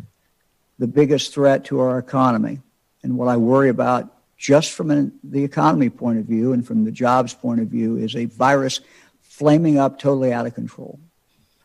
the 0.79 0.87
biggest 0.87 1.33
threat 1.33 1.65
to 1.67 1.81
our 1.81 1.99
economy 1.99 2.61
and 3.03 3.17
what 3.17 3.29
I 3.29 3.37
worry 3.37 3.69
about 3.69 4.15
just 4.37 4.73
from 4.73 4.91
an, 4.91 5.13
the 5.23 5.45
economy 5.45 5.89
point 5.89 6.19
of 6.19 6.25
view 6.25 6.53
and 6.53 6.67
from 6.67 6.85
the 6.85 6.91
jobs 6.91 7.33
point 7.33 7.61
of 7.61 7.69
view 7.69 7.97
is 7.97 8.15
a 8.17 8.27
virus 8.27 8.81
flaming 9.21 9.79
up 9.79 9.99
totally 9.99 10.33
out 10.33 10.47
of 10.47 10.55
control. 10.55 10.99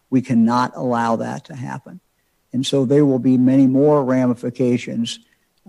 We 0.10 0.22
cannot 0.22 0.74
allow 0.76 1.18
that 1.18 1.46
to 1.46 1.56
happen. 1.56 2.00
And 2.54 2.66
so 2.66 2.86
there 2.86 3.06
will 3.06 3.20
be 3.20 3.38
many 3.38 3.68
more 3.68 4.04
ramifications 4.04 5.20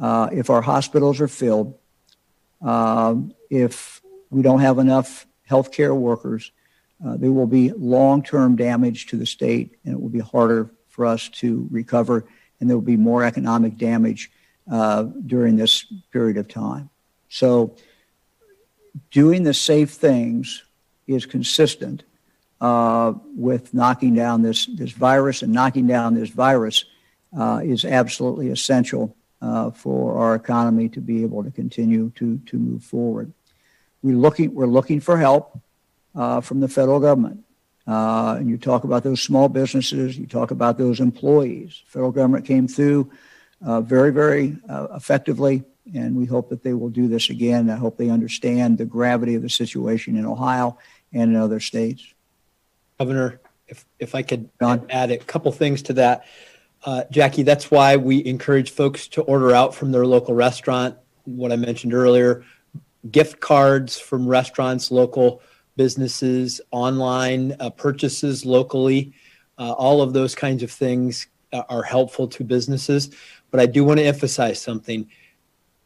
uh, 0.00 0.28
if 0.32 0.48
our 0.48 0.62
hospitals 0.62 1.20
are 1.20 1.28
filled, 1.28 1.74
uh, 2.64 3.16
if 3.50 4.00
we 4.30 4.42
don't 4.42 4.60
have 4.60 4.78
enough 4.78 5.26
healthcare 5.50 5.96
workers, 5.96 6.52
uh, 7.04 7.16
there 7.16 7.32
will 7.32 7.46
be 7.46 7.72
long-term 7.72 8.56
damage 8.56 9.06
to 9.06 9.16
the 9.16 9.26
state, 9.26 9.76
and 9.84 9.94
it 9.94 10.00
will 10.00 10.08
be 10.08 10.20
harder 10.20 10.70
for 10.88 11.06
us 11.06 11.28
to 11.28 11.66
recover, 11.70 12.24
and 12.60 12.68
there 12.68 12.76
will 12.76 12.82
be 12.82 12.96
more 12.96 13.24
economic 13.24 13.76
damage 13.76 14.30
uh, 14.70 15.04
during 15.26 15.56
this 15.56 15.84
period 16.12 16.36
of 16.36 16.48
time. 16.48 16.90
So, 17.28 17.76
doing 19.10 19.44
the 19.44 19.54
safe 19.54 19.90
things 19.90 20.64
is 21.06 21.24
consistent 21.24 22.02
uh, 22.60 23.12
with 23.36 23.72
knocking 23.72 24.14
down 24.14 24.42
this, 24.42 24.66
this 24.66 24.92
virus 24.92 25.42
and 25.42 25.52
knocking 25.52 25.86
down 25.86 26.14
this 26.14 26.30
virus 26.30 26.84
uh, 27.38 27.60
is 27.62 27.84
absolutely 27.84 28.48
essential 28.48 29.14
uh, 29.40 29.70
for 29.70 30.18
our 30.18 30.34
economy 30.34 30.88
to 30.88 31.00
be 31.00 31.22
able 31.22 31.44
to 31.44 31.50
continue 31.50 32.10
to, 32.16 32.38
to 32.46 32.56
move 32.56 32.82
forward. 32.82 33.32
We're 34.02 34.16
looking, 34.16 34.54
we're 34.54 34.66
looking 34.66 35.00
for 35.00 35.16
help 35.18 35.60
uh, 36.14 36.40
from 36.40 36.60
the 36.60 36.68
federal 36.68 37.00
government. 37.00 37.44
Uh, 37.86 38.36
and 38.38 38.48
you 38.50 38.58
talk 38.58 38.84
about 38.84 39.02
those 39.02 39.22
small 39.22 39.48
businesses, 39.48 40.18
you 40.18 40.26
talk 40.26 40.50
about 40.50 40.76
those 40.76 41.00
employees. 41.00 41.82
Federal 41.86 42.10
government 42.10 42.44
came 42.44 42.68
through 42.68 43.10
uh, 43.64 43.80
very, 43.80 44.12
very 44.12 44.56
effectively, 44.68 45.64
and 45.94 46.14
we 46.14 46.26
hope 46.26 46.50
that 46.50 46.62
they 46.62 46.74
will 46.74 46.90
do 46.90 47.08
this 47.08 47.30
again. 47.30 47.70
I 47.70 47.76
hope 47.76 47.96
they 47.96 48.10
understand 48.10 48.76
the 48.76 48.84
gravity 48.84 49.36
of 49.36 49.42
the 49.42 49.48
situation 49.48 50.16
in 50.16 50.26
Ohio 50.26 50.76
and 51.12 51.30
in 51.30 51.36
other 51.36 51.60
states. 51.60 52.04
Governor, 52.98 53.40
if, 53.68 53.84
if 53.98 54.14
I 54.14 54.22
could 54.22 54.48
add 54.60 55.10
a 55.10 55.18
couple 55.18 55.52
things 55.52 55.82
to 55.82 55.92
that. 55.94 56.24
Uh, 56.84 57.04
Jackie, 57.10 57.42
that's 57.44 57.70
why 57.70 57.96
we 57.96 58.24
encourage 58.24 58.70
folks 58.70 59.08
to 59.08 59.22
order 59.22 59.52
out 59.52 59.74
from 59.74 59.92
their 59.92 60.06
local 60.06 60.34
restaurant. 60.34 60.96
What 61.24 61.52
I 61.52 61.56
mentioned 61.56 61.94
earlier, 61.94 62.44
gift 63.10 63.40
cards 63.40 63.98
from 63.98 64.26
restaurants, 64.26 64.90
local 64.90 65.42
businesses, 65.76 66.60
online 66.72 67.54
uh, 67.60 67.70
purchases 67.70 68.44
locally, 68.44 69.12
uh, 69.58 69.72
all 69.72 70.02
of 70.02 70.12
those 70.12 70.34
kinds 70.34 70.62
of 70.62 70.70
things 70.70 71.28
uh, 71.52 71.62
are 71.68 71.82
helpful 71.82 72.26
to 72.28 72.44
businesses. 72.44 73.10
But 73.50 73.60
I 73.60 73.66
do 73.66 73.84
want 73.84 73.98
to 73.98 74.04
emphasize 74.04 74.60
something. 74.60 75.08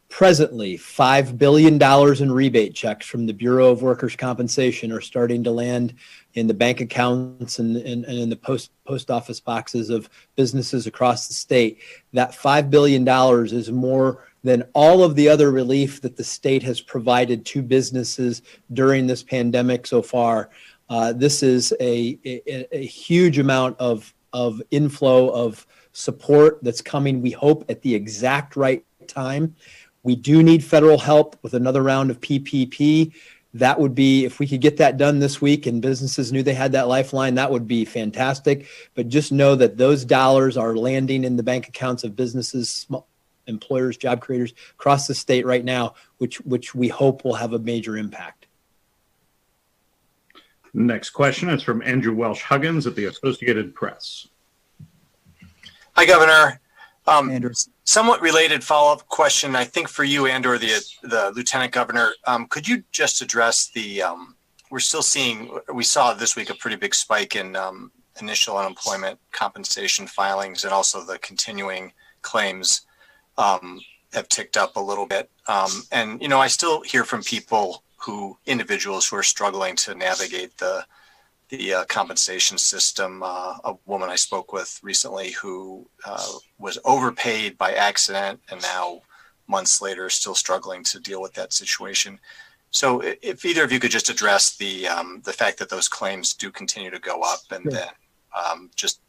Presently, 0.09 0.77
$5 0.77 1.37
billion 1.39 1.81
in 2.21 2.31
rebate 2.31 2.75
checks 2.75 3.07
from 3.07 3.25
the 3.25 3.33
Bureau 3.33 3.71
of 3.71 3.81
Workers' 3.81 4.15
Compensation 4.15 4.91
are 4.91 5.01
starting 5.01 5.43
to 5.43 5.51
land 5.51 5.95
in 6.33 6.47
the 6.47 6.53
bank 6.53 6.81
accounts 6.81 7.59
and, 7.59 7.77
and, 7.77 8.05
and 8.05 8.19
in 8.19 8.29
the 8.29 8.35
post, 8.35 8.71
post 8.85 9.11
office 9.11 9.39
boxes 9.39 9.89
of 9.89 10.09
businesses 10.35 10.87
across 10.87 11.27
the 11.27 11.33
state. 11.33 11.79
That 12.13 12.31
$5 12.31 12.69
billion 12.69 13.07
is 13.45 13.71
more 13.71 14.25
than 14.43 14.63
all 14.73 15.03
of 15.03 15.15
the 15.15 15.29
other 15.29 15.51
relief 15.51 16.01
that 16.01 16.17
the 16.17 16.23
state 16.23 16.63
has 16.63 16.81
provided 16.81 17.45
to 17.45 17.61
businesses 17.61 18.41
during 18.73 19.07
this 19.07 19.23
pandemic 19.23 19.87
so 19.87 20.01
far. 20.01 20.49
Uh, 20.89 21.13
this 21.13 21.43
is 21.43 21.73
a, 21.79 22.19
a, 22.25 22.75
a 22.75 22.85
huge 22.85 23.39
amount 23.39 23.79
of, 23.79 24.13
of 24.33 24.61
inflow 24.71 25.29
of 25.29 25.65
support 25.93 26.59
that's 26.63 26.81
coming, 26.81 27.21
we 27.21 27.31
hope, 27.31 27.63
at 27.69 27.81
the 27.81 27.93
exact 27.93 28.55
right 28.55 28.83
time. 29.07 29.55
We 30.03 30.15
do 30.17 30.43
need 30.43 30.63
federal 30.63 30.97
help 30.97 31.37
with 31.43 31.53
another 31.53 31.81
round 31.81 32.11
of 32.11 32.19
PPP. 32.19 33.13
That 33.55 33.79
would 33.79 33.93
be, 33.93 34.25
if 34.25 34.39
we 34.39 34.47
could 34.47 34.61
get 34.61 34.77
that 34.77 34.97
done 34.97 35.19
this 35.19 35.39
week 35.39 35.67
and 35.67 35.81
businesses 35.81 36.31
knew 36.31 36.41
they 36.41 36.55
had 36.55 36.71
that 36.71 36.87
lifeline, 36.87 37.35
that 37.35 37.51
would 37.51 37.67
be 37.67 37.85
fantastic. 37.85 38.65
But 38.95 39.09
just 39.09 39.31
know 39.31 39.55
that 39.55 39.77
those 39.77 40.05
dollars 40.05 40.57
are 40.57 40.75
landing 40.75 41.23
in 41.23 41.35
the 41.35 41.43
bank 41.43 41.67
accounts 41.67 42.03
of 42.03 42.15
businesses, 42.15 42.69
small 42.69 43.07
employers, 43.45 43.97
job 43.97 44.21
creators 44.21 44.53
across 44.71 45.05
the 45.05 45.13
state 45.13 45.45
right 45.45 45.63
now, 45.63 45.93
which, 46.17 46.41
which 46.41 46.73
we 46.73 46.87
hope 46.87 47.23
will 47.23 47.35
have 47.35 47.53
a 47.53 47.59
major 47.59 47.97
impact. 47.97 48.47
Next 50.73 51.11
question 51.11 51.49
is 51.49 51.61
from 51.61 51.83
Andrew 51.83 52.15
Welsh 52.15 52.41
Huggins 52.41 52.87
at 52.87 52.95
the 52.95 53.05
Associated 53.05 53.75
Press. 53.75 54.27
Hi, 55.95 56.05
Governor. 56.05 56.59
Um, 57.05 57.29
somewhat 57.83 58.21
related 58.21 58.63
follow-up 58.63 59.07
question, 59.09 59.55
I 59.55 59.65
think 59.65 59.87
for 59.87 60.03
you 60.03 60.25
and 60.27 60.45
or 60.45 60.57
the 60.57 60.81
the 61.01 61.31
lieutenant 61.35 61.71
governor. 61.71 62.13
Um, 62.25 62.47
could 62.47 62.67
you 62.67 62.83
just 62.91 63.21
address 63.21 63.69
the? 63.73 64.01
Um, 64.01 64.35
we're 64.69 64.79
still 64.79 65.03
seeing. 65.03 65.57
We 65.73 65.83
saw 65.83 66.13
this 66.13 66.35
week 66.35 66.49
a 66.49 66.55
pretty 66.55 66.77
big 66.77 66.95
spike 66.95 67.35
in 67.35 67.55
um, 67.55 67.91
initial 68.19 68.57
unemployment 68.57 69.19
compensation 69.31 70.07
filings, 70.07 70.63
and 70.63 70.73
also 70.73 71.03
the 71.03 71.19
continuing 71.19 71.93
claims 72.21 72.81
um, 73.37 73.79
have 74.13 74.27
ticked 74.29 74.57
up 74.57 74.75
a 74.75 74.79
little 74.79 75.05
bit. 75.05 75.29
Um, 75.47 75.83
and 75.91 76.21
you 76.21 76.27
know, 76.27 76.39
I 76.39 76.47
still 76.47 76.81
hear 76.81 77.03
from 77.03 77.21
people 77.21 77.83
who 77.97 78.37
individuals 78.45 79.07
who 79.07 79.15
are 79.15 79.23
struggling 79.23 79.75
to 79.77 79.95
navigate 79.95 80.57
the 80.57 80.85
the 81.49 81.73
uh, 81.73 81.85
compensation 81.85 82.57
system. 82.57 83.21
Uh, 83.23 83.57
a 83.63 83.75
woman 83.85 84.09
I 84.09 84.15
spoke 84.15 84.53
with 84.53 84.79
recently 84.83 85.31
who 85.31 85.87
uh, 86.05 86.27
was 86.57 86.77
overpaid 86.85 87.57
by 87.57 87.73
accident 87.73 88.39
and 88.49 88.61
now 88.61 89.01
months 89.47 89.81
later 89.81 90.09
still 90.09 90.35
struggling 90.35 90.83
to 90.85 90.99
deal 90.99 91.21
with 91.21 91.33
that 91.33 91.53
situation. 91.53 92.19
So 92.71 93.01
if 93.21 93.45
either 93.45 93.63
of 93.63 93.71
you 93.71 93.79
could 93.79 93.91
just 93.91 94.09
address 94.09 94.55
the 94.57 94.87
um, 94.87 95.21
the 95.23 95.33
fact 95.33 95.59
that 95.59 95.69
those 95.69 95.87
claims 95.87 96.33
do 96.33 96.49
continue 96.51 96.89
to 96.89 96.99
go 96.99 97.21
up 97.21 97.41
and 97.51 97.63
sure. 97.63 97.71
then 97.71 97.89
um, 98.35 98.71
just 98.75 99.01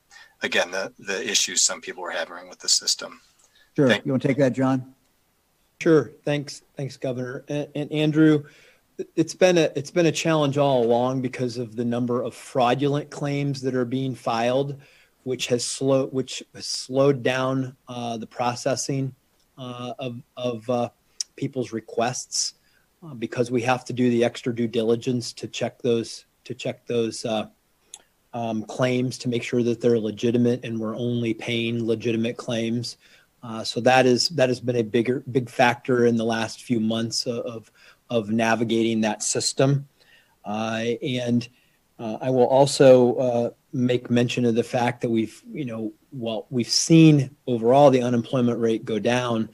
again 0.42 0.70
the 0.70 0.92
the 0.98 1.26
issues 1.28 1.62
some 1.62 1.80
people 1.80 2.04
are 2.04 2.10
having 2.10 2.48
with 2.48 2.58
the 2.58 2.68
system. 2.68 3.20
Sure. 3.74 3.88
Thank 3.88 4.04
you 4.04 4.12
want 4.12 4.22
to 4.22 4.28
take 4.28 4.36
that, 4.38 4.52
Jon? 4.52 4.94
Sure. 5.80 6.12
Thanks. 6.24 6.62
Thanks, 6.76 6.96
Governor. 6.96 7.44
And, 7.48 7.68
and 7.74 7.92
Andrew, 7.92 8.44
it's 9.16 9.34
been 9.34 9.58
a 9.58 9.70
it's 9.74 9.90
been 9.90 10.06
a 10.06 10.12
challenge 10.12 10.58
all 10.58 10.84
along 10.84 11.22
because 11.22 11.58
of 11.58 11.76
the 11.76 11.84
number 11.84 12.22
of 12.22 12.34
fraudulent 12.34 13.10
claims 13.10 13.60
that 13.62 13.74
are 13.74 13.84
being 13.84 14.14
filed, 14.14 14.80
which 15.24 15.46
has 15.48 15.64
slowed 15.64 16.12
which 16.12 16.42
has 16.54 16.66
slowed 16.66 17.22
down 17.22 17.76
uh, 17.88 18.16
the 18.16 18.26
processing 18.26 19.14
uh, 19.58 19.94
of 19.98 20.22
of 20.36 20.68
uh, 20.70 20.88
people's 21.36 21.72
requests 21.72 22.54
uh, 23.04 23.14
because 23.14 23.50
we 23.50 23.62
have 23.62 23.84
to 23.84 23.92
do 23.92 24.10
the 24.10 24.24
extra 24.24 24.54
due 24.54 24.68
diligence 24.68 25.32
to 25.32 25.48
check 25.48 25.80
those 25.82 26.26
to 26.44 26.54
check 26.54 26.86
those 26.86 27.24
uh, 27.24 27.46
um, 28.32 28.64
claims 28.64 29.18
to 29.18 29.28
make 29.28 29.42
sure 29.42 29.62
that 29.62 29.80
they're 29.80 29.98
legitimate 29.98 30.64
and 30.64 30.78
we're 30.78 30.96
only 30.96 31.32
paying 31.34 31.86
legitimate 31.86 32.36
claims. 32.36 32.96
Uh, 33.42 33.62
so 33.62 33.80
that 33.80 34.06
is 34.06 34.28
that 34.30 34.48
has 34.48 34.60
been 34.60 34.76
a 34.76 34.82
bigger 34.82 35.22
big 35.30 35.50
factor 35.50 36.06
in 36.06 36.16
the 36.16 36.24
last 36.24 36.62
few 36.62 36.80
months 36.80 37.26
of 37.26 37.44
of 37.44 37.70
navigating 38.22 39.00
that 39.02 39.22
system. 39.22 39.88
Uh, 40.44 40.84
and 41.02 41.48
uh, 41.98 42.18
I 42.20 42.30
will 42.30 42.46
also 42.46 43.14
uh, 43.16 43.50
make 43.72 44.10
mention 44.10 44.44
of 44.44 44.54
the 44.54 44.62
fact 44.62 45.00
that 45.02 45.10
we've, 45.10 45.42
you 45.52 45.64
know, 45.64 45.92
well, 46.12 46.46
we've 46.50 46.68
seen 46.68 47.34
overall 47.46 47.90
the 47.90 48.02
unemployment 48.02 48.58
rate 48.60 48.84
go 48.84 48.98
down. 48.98 49.48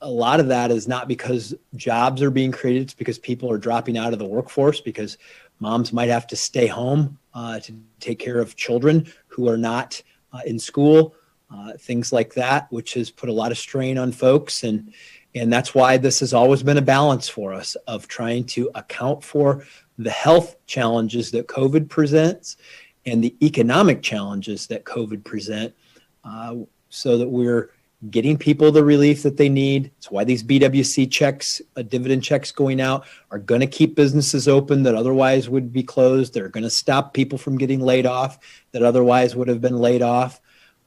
A 0.00 0.08
lot 0.08 0.38
of 0.38 0.46
that 0.46 0.70
is 0.70 0.86
not 0.86 1.08
because 1.08 1.56
jobs 1.74 2.22
are 2.22 2.30
being 2.30 2.52
created; 2.52 2.82
it's 2.82 2.94
because 2.94 3.18
people 3.18 3.50
are 3.50 3.58
dropping 3.58 3.98
out 3.98 4.12
of 4.12 4.20
the 4.20 4.24
workforce 4.24 4.80
because 4.80 5.18
moms 5.58 5.92
might 5.92 6.08
have 6.08 6.24
to 6.28 6.36
stay 6.36 6.68
home 6.68 7.18
uh, 7.34 7.58
to 7.58 7.74
take 7.98 8.20
care 8.20 8.38
of 8.38 8.54
children 8.54 9.12
who 9.26 9.48
are 9.48 9.56
not 9.56 10.00
uh, 10.32 10.38
in 10.46 10.56
school 10.56 11.16
uh, 11.50 11.72
things 11.78 12.12
like 12.12 12.34
that, 12.34 12.70
which 12.70 12.94
has 12.94 13.10
put 13.10 13.28
a 13.28 13.32
lot 13.32 13.50
of 13.50 13.58
strain 13.58 13.98
on 13.98 14.12
folks. 14.12 14.64
And, 14.64 14.92
and 15.34 15.52
that's 15.52 15.74
why 15.74 15.96
this 15.96 16.20
has 16.20 16.32
always 16.32 16.62
been 16.62 16.78
a 16.78 16.82
balance 16.82 17.28
for 17.28 17.52
us 17.52 17.74
of 17.86 18.08
trying 18.08 18.44
to 18.44 18.70
account 18.74 19.22
for 19.22 19.64
the 19.98 20.10
health 20.10 20.56
challenges 20.66 21.30
that 21.32 21.48
COVID 21.48 21.88
presents 21.88 22.56
and 23.06 23.22
the 23.22 23.34
economic 23.42 24.02
challenges 24.02 24.66
that 24.68 24.84
COVID 24.84 25.24
present 25.24 25.74
uh, 26.24 26.56
so 26.88 27.18
that 27.18 27.28
we're 27.28 27.70
getting 28.10 28.38
people 28.38 28.70
the 28.70 28.84
relief 28.84 29.22
that 29.24 29.36
they 29.36 29.48
need. 29.48 29.90
It's 29.98 30.10
why 30.10 30.22
these 30.22 30.44
BWC 30.44 31.10
checks, 31.10 31.60
uh, 31.76 31.82
dividend 31.82 32.22
checks 32.22 32.52
going 32.52 32.80
out, 32.80 33.06
are 33.30 33.40
going 33.40 33.60
to 33.60 33.66
keep 33.66 33.96
businesses 33.96 34.46
open 34.46 34.84
that 34.84 34.94
otherwise 34.94 35.48
would 35.48 35.72
be 35.72 35.82
closed. 35.82 36.32
They're 36.32 36.48
going 36.48 36.64
to 36.64 36.70
stop 36.70 37.12
people 37.12 37.38
from 37.38 37.58
getting 37.58 37.80
laid 37.80 38.06
off 38.06 38.38
that 38.70 38.82
otherwise 38.82 39.34
would 39.34 39.48
have 39.48 39.60
been 39.60 39.78
laid 39.78 40.02
off. 40.02 40.40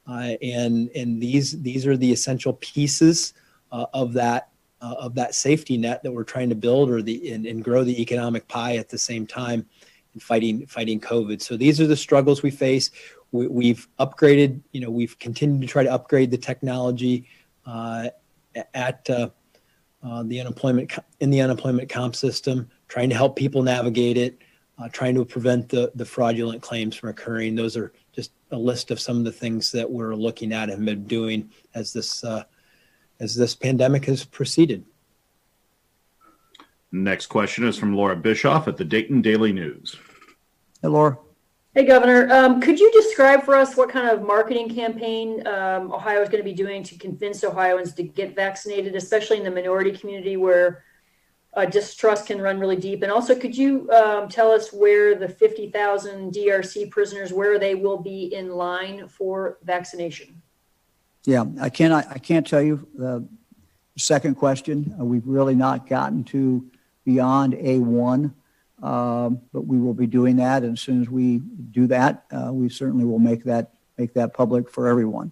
Uh, 0.06 0.34
and 0.42 0.90
and 0.96 1.22
these 1.22 1.62
these 1.62 1.86
are 1.86 1.96
the 1.96 2.12
essential 2.12 2.54
pieces 2.54 3.34
uh, 3.72 3.86
of 3.92 4.12
that 4.12 4.50
uh, 4.80 4.94
of 4.98 5.14
that 5.14 5.34
safety 5.34 5.76
net 5.76 6.02
that 6.02 6.12
we're 6.12 6.24
trying 6.24 6.48
to 6.48 6.54
build 6.54 6.90
or 6.90 7.02
the 7.02 7.32
and, 7.32 7.46
and 7.46 7.64
grow 7.64 7.82
the 7.82 8.00
economic 8.00 8.46
pie 8.46 8.76
at 8.76 8.88
the 8.88 8.98
same 8.98 9.26
time 9.26 9.66
in 10.14 10.20
fighting 10.20 10.66
fighting 10.66 11.00
COVID. 11.00 11.42
So 11.42 11.56
these 11.56 11.80
are 11.80 11.86
the 11.88 11.96
struggles 11.96 12.42
we 12.42 12.50
face 12.50 12.90
we, 13.32 13.68
have 13.68 13.88
upgraded, 13.98 14.60
you 14.72 14.80
know, 14.80 14.90
we've 14.90 15.18
continued 15.18 15.62
to 15.62 15.66
try 15.66 15.82
to 15.82 15.92
upgrade 15.92 16.30
the 16.30 16.38
technology 16.38 17.26
uh, 17.66 18.08
at 18.74 19.08
uh, 19.08 19.30
uh, 20.02 20.22
the 20.24 20.40
unemployment 20.40 20.92
in 21.20 21.30
the 21.30 21.40
unemployment 21.40 21.88
comp 21.88 22.14
system, 22.14 22.70
trying 22.88 23.08
to 23.08 23.16
help 23.16 23.36
people 23.36 23.62
navigate 23.62 24.18
it, 24.18 24.38
uh, 24.78 24.88
trying 24.90 25.14
to 25.14 25.24
prevent 25.24 25.68
the, 25.70 25.90
the 25.94 26.04
fraudulent 26.04 26.60
claims 26.60 26.94
from 26.94 27.08
occurring. 27.08 27.54
Those 27.54 27.76
are 27.76 27.92
just 28.12 28.32
a 28.50 28.58
list 28.58 28.90
of 28.90 29.00
some 29.00 29.16
of 29.16 29.24
the 29.24 29.32
things 29.32 29.72
that 29.72 29.90
we're 29.90 30.14
looking 30.14 30.52
at 30.52 30.68
and 30.68 30.84
been 30.84 31.04
doing 31.04 31.50
as 31.74 31.92
this 31.92 32.22
uh, 32.24 32.44
as 33.22 33.36
this 33.36 33.54
pandemic 33.54 34.04
has 34.06 34.24
proceeded. 34.24 34.84
Next 36.90 37.26
question 37.26 37.64
is 37.64 37.78
from 37.78 37.94
Laura 37.94 38.16
Bischoff 38.16 38.66
at 38.66 38.76
the 38.76 38.84
Dayton 38.84 39.22
Daily 39.22 39.52
News. 39.52 39.96
Hey, 40.82 40.88
Laura. 40.88 41.16
Hey, 41.72 41.86
Governor, 41.86 42.30
um, 42.30 42.60
could 42.60 42.78
you 42.78 42.92
describe 42.92 43.44
for 43.44 43.54
us 43.54 43.76
what 43.76 43.88
kind 43.88 44.10
of 44.10 44.26
marketing 44.26 44.68
campaign 44.68 45.46
um, 45.46 45.90
Ohio 45.92 46.20
is 46.20 46.28
going 46.28 46.42
to 46.42 46.50
be 46.50 46.52
doing 46.52 46.82
to 46.82 46.98
convince 46.98 47.44
Ohioans 47.44 47.94
to 47.94 48.02
get 48.02 48.34
vaccinated, 48.34 48.94
especially 48.94 49.38
in 49.38 49.44
the 49.44 49.50
minority 49.50 49.92
community 49.92 50.36
where 50.36 50.84
uh, 51.54 51.64
distrust 51.64 52.26
can 52.26 52.42
run 52.42 52.58
really 52.58 52.76
deep? 52.76 53.02
And 53.02 53.12
also, 53.12 53.34
could 53.38 53.56
you 53.56 53.90
um, 53.92 54.28
tell 54.28 54.50
us 54.50 54.70
where 54.72 55.14
the 55.14 55.28
50,000 55.28 56.32
DRC 56.32 56.90
prisoners, 56.90 57.32
where 57.32 57.58
they 57.58 57.74
will 57.76 57.98
be 57.98 58.34
in 58.34 58.50
line 58.50 59.08
for 59.08 59.58
vaccination? 59.62 60.41
Yeah, 61.24 61.44
I 61.60 61.68
can't. 61.68 61.92
I, 61.92 62.18
can't 62.18 62.46
tell 62.46 62.62
you 62.62 62.86
the 62.94 63.26
second 63.96 64.34
question. 64.34 64.94
Uh, 64.98 65.04
we've 65.04 65.26
really 65.26 65.54
not 65.54 65.88
gotten 65.88 66.24
to 66.24 66.68
beyond 67.04 67.54
A 67.54 67.78
one. 67.78 68.34
Um, 68.82 69.40
but 69.52 69.60
we 69.60 69.78
will 69.78 69.94
be 69.94 70.08
doing 70.08 70.36
that, 70.36 70.64
and 70.64 70.72
as 70.72 70.80
soon 70.80 71.00
as 71.00 71.08
we 71.08 71.38
do 71.38 71.86
that, 71.86 72.24
uh, 72.32 72.52
we 72.52 72.68
certainly 72.68 73.04
will 73.04 73.20
make 73.20 73.44
that 73.44 73.74
make 73.96 74.12
that 74.14 74.34
public 74.34 74.68
for 74.68 74.88
everyone. 74.88 75.30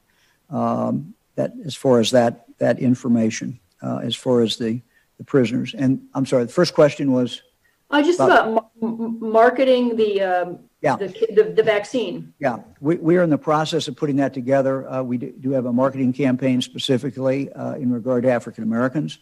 Um, 0.51 1.15
that 1.35 1.53
as 1.65 1.75
far 1.75 1.99
as 1.99 2.13
that 2.13 2.45
that 2.59 2.79
information, 2.79 3.59
uh, 3.83 3.99
as 4.05 4.15
far 4.15 4.43
as 4.43 4.57
the 4.57 4.81
the 5.19 5.25
prisoners. 5.25 5.75
And 5.75 6.01
I'm 6.15 6.25
sorry, 6.27 6.45
the 6.45 6.53
first 6.53 6.75
question 6.75 7.13
was. 7.13 7.43
I 7.91 8.03
just 8.03 8.21
about, 8.21 8.53
about 8.53 8.71
m- 8.81 9.19
marketing 9.21 9.97
the, 9.97 10.23
um, 10.23 10.59
yeah. 10.81 10.97
the, 10.97 11.09
the, 11.09 11.53
the, 11.57 11.63
vaccine. 11.63 12.33
Yeah, 12.39 12.59
we, 12.81 12.97
we 12.97 13.17
are 13.17 13.23
in 13.23 13.31
the 13.31 13.39
process 13.39 13.89
of 13.89 13.97
putting 13.97 14.17
that 14.17 14.33
together. 14.33 14.89
Uh, 14.91 15.03
we 15.03 15.19
do, 15.19 15.33
do, 15.33 15.51
have 15.53 15.67
a 15.67 15.73
marketing 15.73 16.13
campaign 16.13 16.63
specifically 16.63 17.53
uh, 17.53 17.75
in 17.75 17.93
regard 17.93 18.23
to 18.25 18.31
African 18.31 18.65
Americans. 18.65 19.19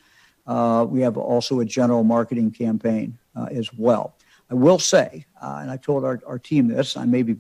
Uh, 0.47 0.87
we 0.89 1.01
have 1.01 1.17
also 1.17 1.61
a 1.61 1.65
general 1.65 2.05
marketing 2.05 2.51
campaign 2.51 3.19
uh, 3.37 3.47
as 3.51 3.73
well. 3.75 4.17
I 4.51 4.55
will 4.55 4.79
say, 4.79 5.27
uh, 5.43 5.59
and 5.61 5.71
I 5.71 5.77
told 5.77 6.05
our, 6.05 6.21
our 6.27 6.39
team 6.39 6.69
this, 6.69 6.97
I 6.97 7.05
may 7.05 7.23
be 7.23 7.37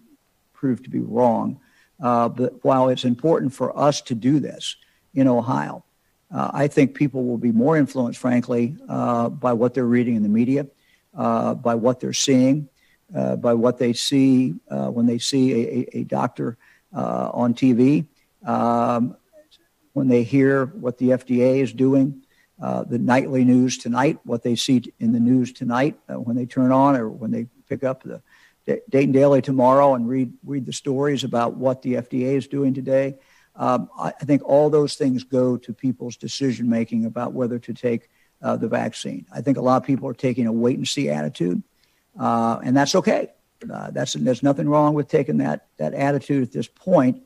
proved 0.52 0.84
to 0.84 0.90
be 0.90 1.00
wrong, 1.00 1.60
uh, 2.02 2.28
but 2.28 2.62
while 2.64 2.88
it's 2.88 3.04
important 3.04 3.54
for 3.54 3.76
us 3.78 4.00
to 4.02 4.14
do 4.14 4.40
this 4.40 4.76
in 5.14 5.26
Ohio, 5.26 5.84
uh, 6.30 6.50
I 6.52 6.66
think 6.66 6.94
people 6.94 7.24
will 7.24 7.38
be 7.38 7.52
more 7.52 7.76
influenced, 7.76 8.18
frankly, 8.18 8.76
uh, 8.88 9.30
by 9.30 9.54
what 9.54 9.72
they're 9.72 9.86
reading 9.86 10.16
in 10.16 10.22
the 10.22 10.28
media, 10.28 10.66
uh, 11.16 11.54
by 11.54 11.74
what 11.74 12.00
they're 12.00 12.12
seeing, 12.12 12.68
uh, 13.14 13.36
by 13.36 13.54
what 13.54 13.78
they 13.78 13.92
see 13.92 14.54
when 14.68 15.06
they 15.06 15.18
see 15.18 15.52
a, 15.52 15.98
a, 15.98 16.04
doctor 16.04 16.56
on 16.92 17.54
TV, 17.54 18.06
um, 18.44 19.16
when 19.92 20.08
they 20.08 20.22
hear 20.22 20.66
what 20.66 20.98
the 20.98 21.10
FDA 21.10 21.60
is 21.60 21.72
doing 21.72 22.22
uh, 22.60 22.82
the 22.82 22.98
nightly 22.98 23.44
news 23.44 23.78
tonight, 23.78 24.18
what 24.24 24.42
they 24.42 24.56
see 24.56 24.82
in 24.98 25.12
the 25.12 25.20
news 25.20 25.52
tonight 25.52 25.96
uh, 26.08 26.14
when 26.14 26.34
they 26.34 26.46
turn 26.46 26.72
on 26.72 26.96
or 26.96 27.08
when 27.08 27.30
they 27.30 27.46
pick 27.68 27.84
up 27.84 28.02
the 28.02 28.20
Dayton 28.90 29.12
Daily 29.12 29.40
tomorrow 29.40 29.94
and 29.94 30.06
read 30.08 30.32
read 30.44 30.66
the 30.66 30.72
stories 30.72 31.24
about 31.24 31.54
what 31.54 31.80
the 31.82 31.94
FDA 31.94 32.36
is 32.36 32.48
doing 32.48 32.74
today. 32.74 33.16
Um, 33.56 33.88
I, 33.98 34.08
I, 34.08 34.24
think 34.24 34.42
all 34.44 34.68
those 34.70 34.94
things 34.94 35.24
go 35.24 35.56
to 35.56 35.72
people's 35.72 36.16
decision 36.16 36.68
making 36.68 37.06
about 37.06 37.32
whether 37.32 37.58
to 37.60 37.72
take 37.72 38.10
uh, 38.42 38.56
the 38.56 38.68
vaccine. 38.68 39.24
I 39.32 39.40
think 39.40 39.56
a 39.56 39.62
lot 39.62 39.78
of 39.78 39.84
people 39.84 40.08
are 40.08 40.14
taking 40.14 40.46
a 40.46 40.52
wait 40.52 40.76
and 40.76 40.86
see 40.86 41.08
attitude, 41.08 41.62
uh, 42.18 42.58
and 42.62 42.76
that's 42.76 42.94
okay. 42.94 43.28
Uh, 43.72 43.90
that's 43.90 44.12
there's 44.14 44.42
nothing 44.42 44.68
wrong 44.68 44.94
with 44.94 45.08
taking 45.08 45.38
that 45.38 45.66
that 45.78 45.94
attitude 45.94 46.42
at 46.42 46.52
this 46.52 46.68
point. 46.68 47.22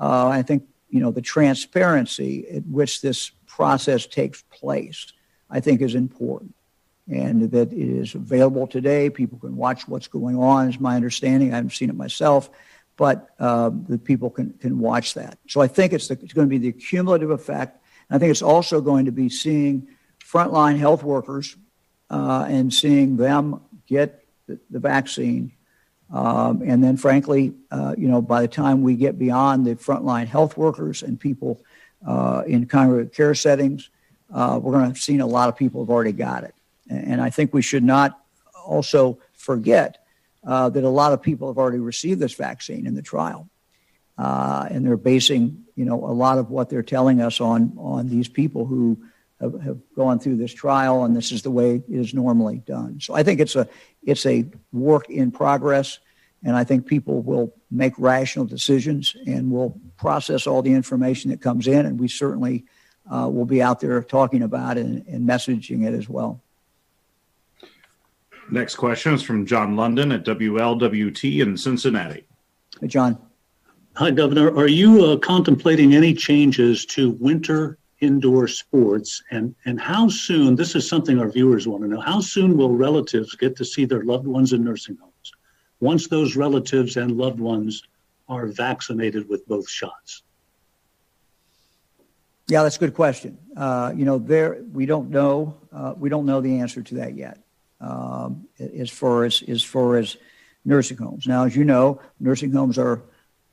Uh, 0.00 0.28
I 0.28 0.42
think 0.42 0.64
you 0.88 1.00
know 1.00 1.10
the 1.10 1.22
transparency 1.22 2.48
at 2.48 2.66
which 2.66 3.00
this 3.00 3.30
process 3.46 4.06
takes 4.06 4.42
place, 4.42 5.12
I 5.50 5.60
think 5.60 5.80
is 5.80 5.94
important. 5.94 6.54
And 7.06 7.50
that 7.50 7.70
it 7.72 7.88
is 7.88 8.14
available 8.14 8.66
today. 8.66 9.10
People 9.10 9.38
can 9.38 9.56
watch 9.56 9.86
what's 9.86 10.08
going 10.08 10.38
on, 10.38 10.70
is 10.70 10.80
my 10.80 10.96
understanding. 10.96 11.52
I 11.52 11.56
haven't 11.56 11.72
seen 11.72 11.90
it 11.90 11.96
myself, 11.96 12.48
but 12.96 13.28
uh, 13.38 13.70
the 13.88 13.98
people 13.98 14.30
can, 14.30 14.54
can 14.54 14.78
watch 14.78 15.12
that. 15.14 15.38
So 15.46 15.60
I 15.60 15.66
think 15.66 15.92
it's, 15.92 16.08
the, 16.08 16.18
it's 16.22 16.32
going 16.32 16.48
to 16.48 16.50
be 16.50 16.58
the 16.58 16.72
cumulative 16.72 17.30
effect. 17.30 17.78
And 18.08 18.16
I 18.16 18.18
think 18.18 18.30
it's 18.30 18.40
also 18.40 18.80
going 18.80 19.04
to 19.04 19.12
be 19.12 19.28
seeing 19.28 19.86
frontline 20.18 20.78
health 20.78 21.02
workers 21.02 21.56
uh, 22.08 22.46
and 22.48 22.72
seeing 22.72 23.18
them 23.18 23.60
get 23.86 24.23
the, 24.46 24.78
vaccine. 24.78 25.52
Um, 26.12 26.62
and 26.64 26.82
then, 26.82 26.96
frankly, 26.96 27.54
uh, 27.70 27.94
you 27.96 28.08
know, 28.08 28.20
by 28.20 28.42
the 28.42 28.48
time 28.48 28.82
we 28.82 28.94
get 28.94 29.18
beyond 29.18 29.66
the 29.66 29.74
frontline 29.76 30.26
health 30.26 30.56
workers 30.56 31.02
and 31.02 31.18
people 31.18 31.60
uh, 32.06 32.42
in 32.46 32.66
congregate 32.66 33.14
care 33.14 33.34
settings, 33.34 33.90
uh, 34.32 34.58
we're 34.60 34.72
going 34.72 34.82
to 34.82 34.88
have 34.88 34.98
seen 34.98 35.20
a 35.20 35.26
lot 35.26 35.48
of 35.48 35.56
people 35.56 35.82
have 35.82 35.90
already 35.90 36.12
got 36.12 36.44
it. 36.44 36.54
And 36.90 37.20
I 37.20 37.30
think 37.30 37.54
we 37.54 37.62
should 37.62 37.84
not 37.84 38.20
also 38.66 39.18
forget 39.32 40.04
uh, 40.46 40.68
that 40.68 40.84
a 40.84 40.88
lot 40.88 41.12
of 41.12 41.22
people 41.22 41.48
have 41.48 41.58
already 41.58 41.78
received 41.78 42.20
this 42.20 42.34
vaccine 42.34 42.86
in 42.86 42.94
the 42.94 43.02
trial. 43.02 43.48
Uh, 44.18 44.68
and 44.70 44.86
they're 44.86 44.96
basing, 44.96 45.64
you 45.74 45.84
know, 45.84 46.04
a 46.04 46.12
lot 46.12 46.38
of 46.38 46.50
what 46.50 46.68
they're 46.68 46.82
telling 46.82 47.20
us 47.20 47.40
on, 47.40 47.72
on 47.78 48.08
these 48.08 48.28
people 48.28 48.64
who 48.64 48.98
have, 49.40 49.60
have 49.62 49.78
gone 49.96 50.18
through 50.18 50.36
this 50.36 50.52
trial, 50.52 51.04
and 51.04 51.16
this 51.16 51.32
is 51.32 51.42
the 51.42 51.50
way 51.50 51.76
it 51.76 51.84
is 51.88 52.14
normally 52.14 52.58
done. 52.58 53.00
So 53.00 53.14
I 53.14 53.22
think 53.22 53.40
it's 53.40 53.56
a, 53.56 53.68
it's 54.02 54.26
a 54.26 54.46
work 54.72 55.10
in 55.10 55.30
progress. 55.30 55.98
And 56.44 56.54
I 56.54 56.62
think 56.62 56.86
people 56.86 57.22
will 57.22 57.54
make 57.70 57.94
rational 57.96 58.44
decisions 58.44 59.16
and 59.26 59.50
will 59.50 59.80
process 59.96 60.46
all 60.46 60.60
the 60.60 60.72
information 60.72 61.30
that 61.30 61.40
comes 61.40 61.66
in. 61.66 61.86
And 61.86 61.98
we 61.98 62.06
certainly 62.06 62.66
uh, 63.10 63.30
will 63.32 63.46
be 63.46 63.62
out 63.62 63.80
there 63.80 64.02
talking 64.02 64.42
about 64.42 64.76
it 64.76 64.84
and, 64.84 65.06
and 65.06 65.26
messaging 65.26 65.86
it 65.86 65.94
as 65.94 66.08
well. 66.08 66.42
Next 68.50 68.76
question 68.76 69.14
is 69.14 69.22
from 69.22 69.46
John 69.46 69.74
London 69.74 70.12
at 70.12 70.24
WLWT 70.24 71.40
in 71.40 71.56
Cincinnati. 71.56 72.26
Hey, 72.78 72.88
John. 72.88 73.18
Hi, 73.96 74.10
Governor. 74.10 74.54
Are 74.54 74.68
you 74.68 75.04
uh, 75.04 75.16
contemplating 75.16 75.94
any 75.94 76.12
changes 76.12 76.84
to 76.86 77.12
winter 77.12 77.78
indoor 78.00 78.48
sports? 78.48 79.22
And, 79.30 79.54
and 79.64 79.80
how 79.80 80.08
soon, 80.08 80.56
this 80.56 80.74
is 80.74 80.88
something 80.88 81.18
our 81.18 81.28
viewers 81.28 81.66
want 81.66 81.82
to 81.82 81.88
know, 81.88 82.00
how 82.00 82.20
soon 82.20 82.56
will 82.56 82.70
relatives 82.70 83.34
get 83.34 83.56
to 83.56 83.64
see 83.64 83.84
their 83.84 84.02
loved 84.02 84.26
ones 84.26 84.52
in 84.52 84.64
nursing 84.64 84.96
homes? 84.96 85.14
once 85.84 86.08
those 86.08 86.34
relatives 86.34 86.96
and 86.96 87.12
loved 87.12 87.38
ones 87.38 87.82
are 88.28 88.46
vaccinated 88.46 89.28
with 89.28 89.46
both 89.46 89.68
shots? 89.68 90.22
Yeah, 92.48 92.62
that's 92.62 92.76
a 92.76 92.80
good 92.80 92.94
question. 92.94 93.38
Uh, 93.56 93.92
you 93.94 94.04
know, 94.04 94.18
there 94.18 94.62
we 94.72 94.86
don't 94.86 95.10
know 95.10 95.54
uh, 95.72 95.94
we 95.96 96.08
don't 96.08 96.26
know 96.26 96.40
the 96.40 96.60
answer 96.60 96.82
to 96.82 96.94
that 96.96 97.14
yet. 97.14 97.38
Um, 97.80 98.48
as 98.58 98.90
far 98.90 99.24
as 99.24 99.42
as 99.48 99.62
far 99.62 99.96
as 99.96 100.16
nursing 100.64 100.96
homes. 100.96 101.26
Now, 101.26 101.44
as 101.44 101.54
you 101.54 101.64
know, 101.64 102.00
nursing 102.20 102.52
homes 102.52 102.78
are 102.78 103.02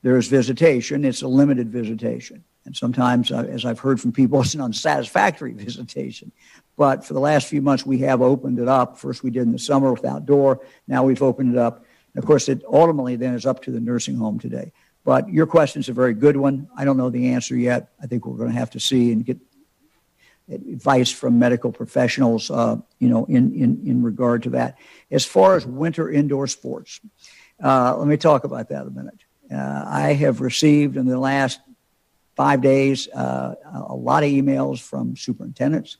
there's 0.02 0.28
visitation. 0.28 1.06
It's 1.06 1.22
a 1.22 1.28
limited 1.28 1.70
visitation, 1.70 2.44
and 2.66 2.76
sometimes, 2.76 3.32
uh, 3.32 3.46
as 3.50 3.66
I've 3.66 3.80
heard 3.80 4.00
from 4.02 4.12
people, 4.12 4.42
it's 4.42 4.54
an 4.54 4.62
unsatisfactory 4.62 5.54
visitation. 5.54 6.32
But 6.78 7.06
for 7.06 7.14
the 7.14 7.20
last 7.20 7.48
few 7.48 7.62
months, 7.62 7.86
we 7.86 8.00
have 8.00 8.22
opened 8.22 8.60
it 8.60 8.68
up. 8.68 8.98
First, 8.98 9.24
we 9.24 9.30
did 9.30 9.44
in 9.44 9.52
the 9.52 9.60
summer 9.60 9.92
with 9.92 10.06
outdoor. 10.06 10.62
Now 10.88 11.04
we've 11.04 11.22
opened 11.22 11.54
it 11.54 11.60
up 11.60 11.86
of 12.16 12.26
course, 12.26 12.50
it 12.50 12.64
ultimately 12.66 13.16
then 13.16 13.34
is 13.34 13.46
up 13.46 13.62
to 13.64 13.72
the 13.72 13.80
nursing 13.80 14.18
home 14.18 14.40
today. 14.40 14.72
But 15.04 15.30
your 15.30 15.48
question 15.48 15.80
is 15.80 15.90
a 15.90 15.94
very 15.94 16.14
good 16.14 16.38
one. 16.38 16.68
I 16.76 16.86
don't 16.86 16.98
know 16.98 17.10
the 17.10 17.30
answer 17.30 17.56
yet. 17.56 17.94
I 18.02 18.08
think 18.08 18.26
we're 18.26 18.38
going 18.38 18.52
to 18.52 18.58
have 18.58 18.72
to 18.72 18.80
see 18.80 19.12
and 19.12 19.26
get 19.26 19.40
advice 20.50 21.10
from 21.10 21.40
medical 21.40 21.72
professionals, 21.72 22.52
uh, 22.52 22.76
you 23.00 23.08
know, 23.08 23.26
in, 23.26 23.54
in, 23.54 23.82
in 23.86 24.04
regard 24.04 24.44
to 24.44 24.50
that. 24.52 24.78
As 25.10 25.26
far 25.26 25.56
as 25.56 25.66
winter 25.66 26.12
indoor 26.12 26.46
sports, 26.48 27.00
uh, 27.64 27.96
let 27.98 28.08
me 28.08 28.18
talk 28.18 28.44
about 28.44 28.70
that 28.70 28.86
a 28.86 28.90
minute. 28.90 29.24
Uh, 29.52 29.84
I 29.86 30.14
have 30.14 30.42
received 30.42 30.98
in 30.98 31.06
the 31.06 31.20
last 31.20 31.60
five 32.36 32.62
days 32.62 33.08
uh, 33.10 33.56
a 33.90 33.96
lot 33.96 34.24
of 34.24 34.30
emails 34.30 34.80
from 34.80 35.16
superintendents. 35.16 35.98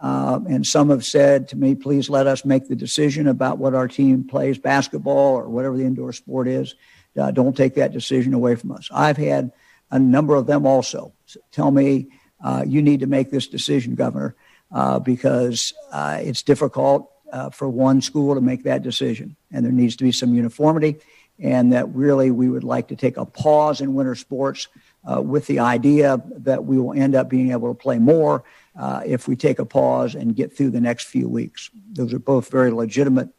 Uh, 0.00 0.40
and 0.48 0.66
some 0.66 0.88
have 0.90 1.04
said 1.04 1.48
to 1.48 1.56
me, 1.56 1.74
please 1.74 2.08
let 2.08 2.26
us 2.26 2.44
make 2.44 2.68
the 2.68 2.76
decision 2.76 3.28
about 3.28 3.58
what 3.58 3.74
our 3.74 3.86
team 3.86 4.26
plays, 4.26 4.58
basketball 4.58 5.36
or 5.36 5.48
whatever 5.48 5.76
the 5.76 5.84
indoor 5.84 6.12
sport 6.12 6.48
is. 6.48 6.74
Uh, 7.18 7.30
don't 7.30 7.56
take 7.56 7.74
that 7.74 7.92
decision 7.92 8.32
away 8.32 8.54
from 8.54 8.72
us. 8.72 8.88
I've 8.92 9.18
had 9.18 9.52
a 9.90 9.98
number 9.98 10.34
of 10.36 10.46
them 10.46 10.64
also 10.66 11.12
tell 11.52 11.70
me, 11.70 12.08
uh, 12.42 12.64
you 12.66 12.80
need 12.80 13.00
to 13.00 13.06
make 13.06 13.30
this 13.30 13.46
decision, 13.46 13.94
Governor, 13.94 14.34
uh, 14.72 14.98
because 14.98 15.74
uh, 15.92 16.18
it's 16.22 16.42
difficult 16.42 17.10
uh, 17.32 17.50
for 17.50 17.68
one 17.68 18.00
school 18.00 18.34
to 18.34 18.40
make 18.40 18.64
that 18.64 18.82
decision. 18.82 19.36
And 19.52 19.64
there 19.64 19.72
needs 19.72 19.96
to 19.96 20.04
be 20.04 20.12
some 20.12 20.34
uniformity. 20.34 20.96
And 21.40 21.72
that 21.72 21.88
really 21.94 22.30
we 22.30 22.48
would 22.48 22.64
like 22.64 22.88
to 22.88 22.96
take 22.96 23.16
a 23.16 23.24
pause 23.24 23.80
in 23.80 23.94
winter 23.94 24.14
sports 24.14 24.68
uh, 25.10 25.22
with 25.22 25.46
the 25.46 25.58
idea 25.58 26.22
that 26.36 26.64
we 26.64 26.78
will 26.78 26.92
end 26.92 27.14
up 27.14 27.30
being 27.30 27.52
able 27.52 27.68
to 27.68 27.74
play 27.74 27.98
more 27.98 28.44
if 29.04 29.26
we 29.26 29.36
take 29.36 29.58
a 29.58 29.64
pause 29.64 30.14
and 30.14 30.36
get 30.36 30.54
through 30.54 30.70
the 30.70 30.80
next 30.80 31.06
few 31.06 31.28
weeks. 31.28 31.70
Those 31.92 32.12
are 32.12 32.18
both 32.18 32.50
very 32.50 32.70
legitimate 32.70 33.30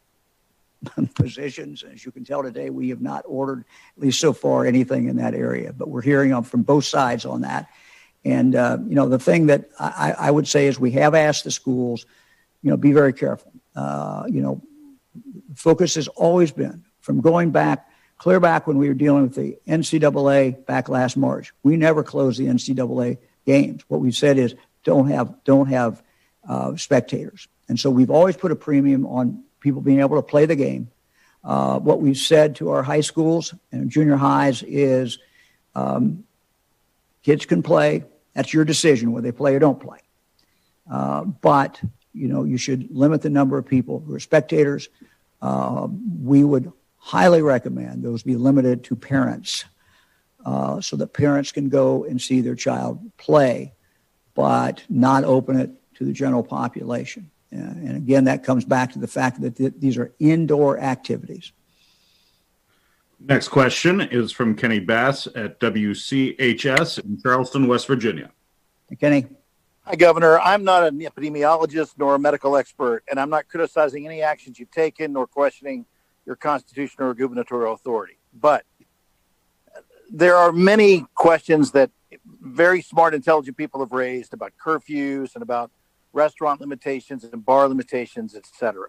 positions. 1.14 1.82
As 1.82 2.04
you 2.04 2.12
can 2.12 2.24
tell 2.24 2.42
today, 2.42 2.70
we 2.70 2.88
have 2.88 3.00
not 3.00 3.24
ordered, 3.26 3.64
at 3.96 4.02
least 4.02 4.20
so 4.20 4.32
far, 4.32 4.66
anything 4.66 5.08
in 5.08 5.16
that 5.16 5.34
area. 5.34 5.72
But 5.72 5.88
we're 5.88 6.02
hearing 6.02 6.40
from 6.42 6.62
both 6.62 6.84
sides 6.84 7.24
on 7.24 7.42
that. 7.42 7.68
And, 8.24 8.54
uh, 8.54 8.78
you 8.86 8.94
know, 8.94 9.08
the 9.08 9.18
thing 9.18 9.46
that 9.46 9.68
I, 9.80 10.14
I, 10.16 10.30
would 10.30 10.46
say 10.46 10.68
is 10.68 10.78
we 10.78 10.92
have 10.92 11.14
asked 11.14 11.42
the 11.42 11.50
schools, 11.50 12.06
you 12.62 12.70
know, 12.70 12.76
be 12.76 12.92
very 12.92 13.12
careful. 13.12 13.52
Uh, 13.74 14.24
you 14.28 14.40
know, 14.40 14.62
focus 15.56 15.96
has 15.96 16.06
always 16.08 16.52
been 16.52 16.84
from 17.00 17.20
going 17.20 17.50
back, 17.50 17.88
clear 18.22 18.38
back 18.38 18.68
when 18.68 18.78
we 18.78 18.86
were 18.86 18.94
dealing 18.94 19.24
with 19.24 19.34
the 19.34 19.58
NCAA 19.66 20.64
back 20.64 20.88
last 20.88 21.16
March. 21.16 21.52
We 21.64 21.76
never 21.76 22.04
closed 22.04 22.38
the 22.38 22.46
NCAA 22.46 23.18
games. 23.44 23.82
What 23.88 24.00
we've 24.00 24.14
said 24.14 24.38
is 24.38 24.54
don't 24.84 25.08
have, 25.08 25.42
don't 25.42 25.66
have 25.66 26.00
uh, 26.48 26.76
spectators. 26.76 27.48
And 27.68 27.80
so 27.80 27.90
we've 27.90 28.12
always 28.12 28.36
put 28.36 28.52
a 28.52 28.54
premium 28.54 29.06
on 29.06 29.42
people 29.58 29.80
being 29.80 29.98
able 29.98 30.14
to 30.14 30.22
play 30.22 30.46
the 30.46 30.54
game. 30.54 30.88
Uh, 31.42 31.80
what 31.80 32.00
we've 32.00 32.16
said 32.16 32.54
to 32.56 32.70
our 32.70 32.84
high 32.84 33.00
schools 33.00 33.54
and 33.72 33.90
junior 33.90 34.14
highs 34.14 34.62
is 34.62 35.18
um, 35.74 36.22
kids 37.24 37.44
can 37.44 37.60
play. 37.60 38.04
That's 38.34 38.54
your 38.54 38.64
decision 38.64 39.10
whether 39.10 39.32
they 39.32 39.36
play 39.36 39.56
or 39.56 39.58
don't 39.58 39.80
play. 39.80 39.98
Uh, 40.88 41.24
but 41.24 41.80
you 42.14 42.28
know 42.28 42.44
you 42.44 42.56
should 42.56 42.88
limit 42.94 43.22
the 43.22 43.30
number 43.30 43.58
of 43.58 43.66
people 43.66 43.98
who 43.98 44.14
are 44.14 44.20
spectators. 44.20 44.88
Uh, 45.40 45.88
we 46.22 46.44
would 46.44 46.72
highly 47.02 47.42
recommend 47.42 48.04
those 48.04 48.22
be 48.22 48.36
limited 48.36 48.84
to 48.84 48.94
parents, 48.94 49.64
uh, 50.46 50.80
so 50.80 50.96
that 50.96 51.12
parents 51.12 51.50
can 51.50 51.68
go 51.68 52.04
and 52.04 52.20
see 52.20 52.40
their 52.40 52.54
child 52.54 53.00
play, 53.16 53.72
but 54.34 54.84
not 54.88 55.24
open 55.24 55.58
it 55.58 55.70
to 55.94 56.04
the 56.04 56.12
general 56.12 56.44
population. 56.44 57.28
Uh, 57.52 57.58
and 57.58 57.96
again, 57.96 58.24
that 58.24 58.44
comes 58.44 58.64
back 58.64 58.92
to 58.92 59.00
the 59.00 59.08
fact 59.08 59.40
that 59.40 59.56
th- 59.56 59.74
these 59.78 59.98
are 59.98 60.12
indoor 60.20 60.78
activities. 60.78 61.52
Next 63.18 63.48
question 63.48 64.00
is 64.00 64.32
from 64.32 64.56
Kenny 64.56 64.78
Bass 64.78 65.26
at 65.34 65.60
WCHS 65.60 67.04
in 67.04 67.20
Charleston, 67.20 67.66
West 67.66 67.86
Virginia. 67.86 68.30
Kenny. 68.98 69.26
Hi, 69.82 69.96
Governor. 69.96 70.38
I'm 70.38 70.62
not 70.62 70.84
an 70.84 71.00
epidemiologist 71.00 71.94
nor 71.98 72.14
a 72.14 72.18
medical 72.18 72.56
expert, 72.56 73.02
and 73.10 73.18
I'm 73.18 73.30
not 73.30 73.48
criticizing 73.48 74.06
any 74.06 74.22
actions 74.22 74.58
you've 74.58 74.70
taken 74.70 75.12
nor 75.12 75.26
questioning 75.26 75.84
your 76.26 76.36
constitutional 76.36 77.08
or 77.08 77.14
gubernatorial 77.14 77.72
authority. 77.72 78.18
But 78.32 78.64
there 80.10 80.36
are 80.36 80.52
many 80.52 81.06
questions 81.14 81.72
that 81.72 81.90
very 82.24 82.82
smart, 82.82 83.14
intelligent 83.14 83.56
people 83.56 83.80
have 83.80 83.92
raised 83.92 84.34
about 84.34 84.52
curfews 84.62 85.34
and 85.34 85.42
about 85.42 85.70
restaurant 86.12 86.60
limitations 86.60 87.24
and 87.24 87.44
bar 87.44 87.68
limitations, 87.68 88.34
etc. 88.34 88.86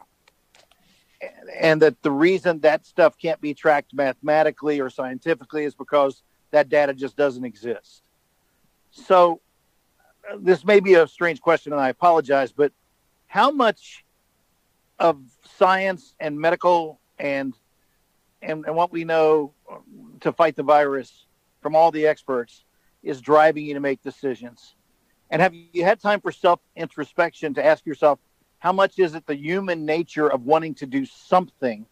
And, 1.22 1.50
and 1.58 1.82
that 1.82 2.02
the 2.02 2.12
reason 2.12 2.60
that 2.60 2.86
stuff 2.86 3.18
can't 3.18 3.40
be 3.40 3.54
tracked 3.54 3.94
mathematically 3.94 4.82
or 4.82 4.90
scientifically 4.90 5.64
is 5.64 5.74
because 5.74 6.24
that 6.52 6.70
data 6.70 6.94
just 6.94 7.16
doesn't 7.16 7.46
exist. 7.46 8.04
So, 8.92 9.42
this 10.38 10.64
may 10.64 10.80
be 10.80 10.94
a 10.94 11.08
strange 11.08 11.42
question, 11.42 11.74
and 11.74 11.82
I 11.82 11.90
apologize, 11.90 12.52
but 12.52 12.72
how 13.28 13.52
much 13.52 14.06
of 15.00 15.20
science 15.58 16.16
and 16.20 16.40
medical 16.40 17.00
and 17.20 17.54
and, 18.42 18.66
and 18.66 18.76
what 18.76 18.92
we 18.92 19.06
know 19.06 19.54
to 20.22 20.32
fight 20.34 20.56
the 20.56 20.64
virus 20.64 21.26
from 21.62 21.76
all 21.76 21.92
the 21.92 22.06
experts 22.06 22.66
is 23.02 23.22
driving 23.22 23.66
you 23.66 23.74
to 23.74 23.80
make 23.80 24.02
decisions? 24.02 24.76
And 25.30 25.42
have 25.42 25.54
you 25.54 25.84
had 25.84 26.00
time 26.00 26.22
for 26.22 26.32
self 26.32 26.60
introspection 26.76 27.54
to 27.56 27.66
ask 27.66 27.86
yourself, 27.86 28.20
how 28.60 28.72
much 28.72 29.00
is 29.00 29.16
it 29.16 29.26
the 29.26 29.36
human 29.36 29.86
nature 29.86 30.32
of 30.32 30.46
wanting 30.46 30.76
to 30.76 30.86
do 30.86 31.06
something 31.06 31.86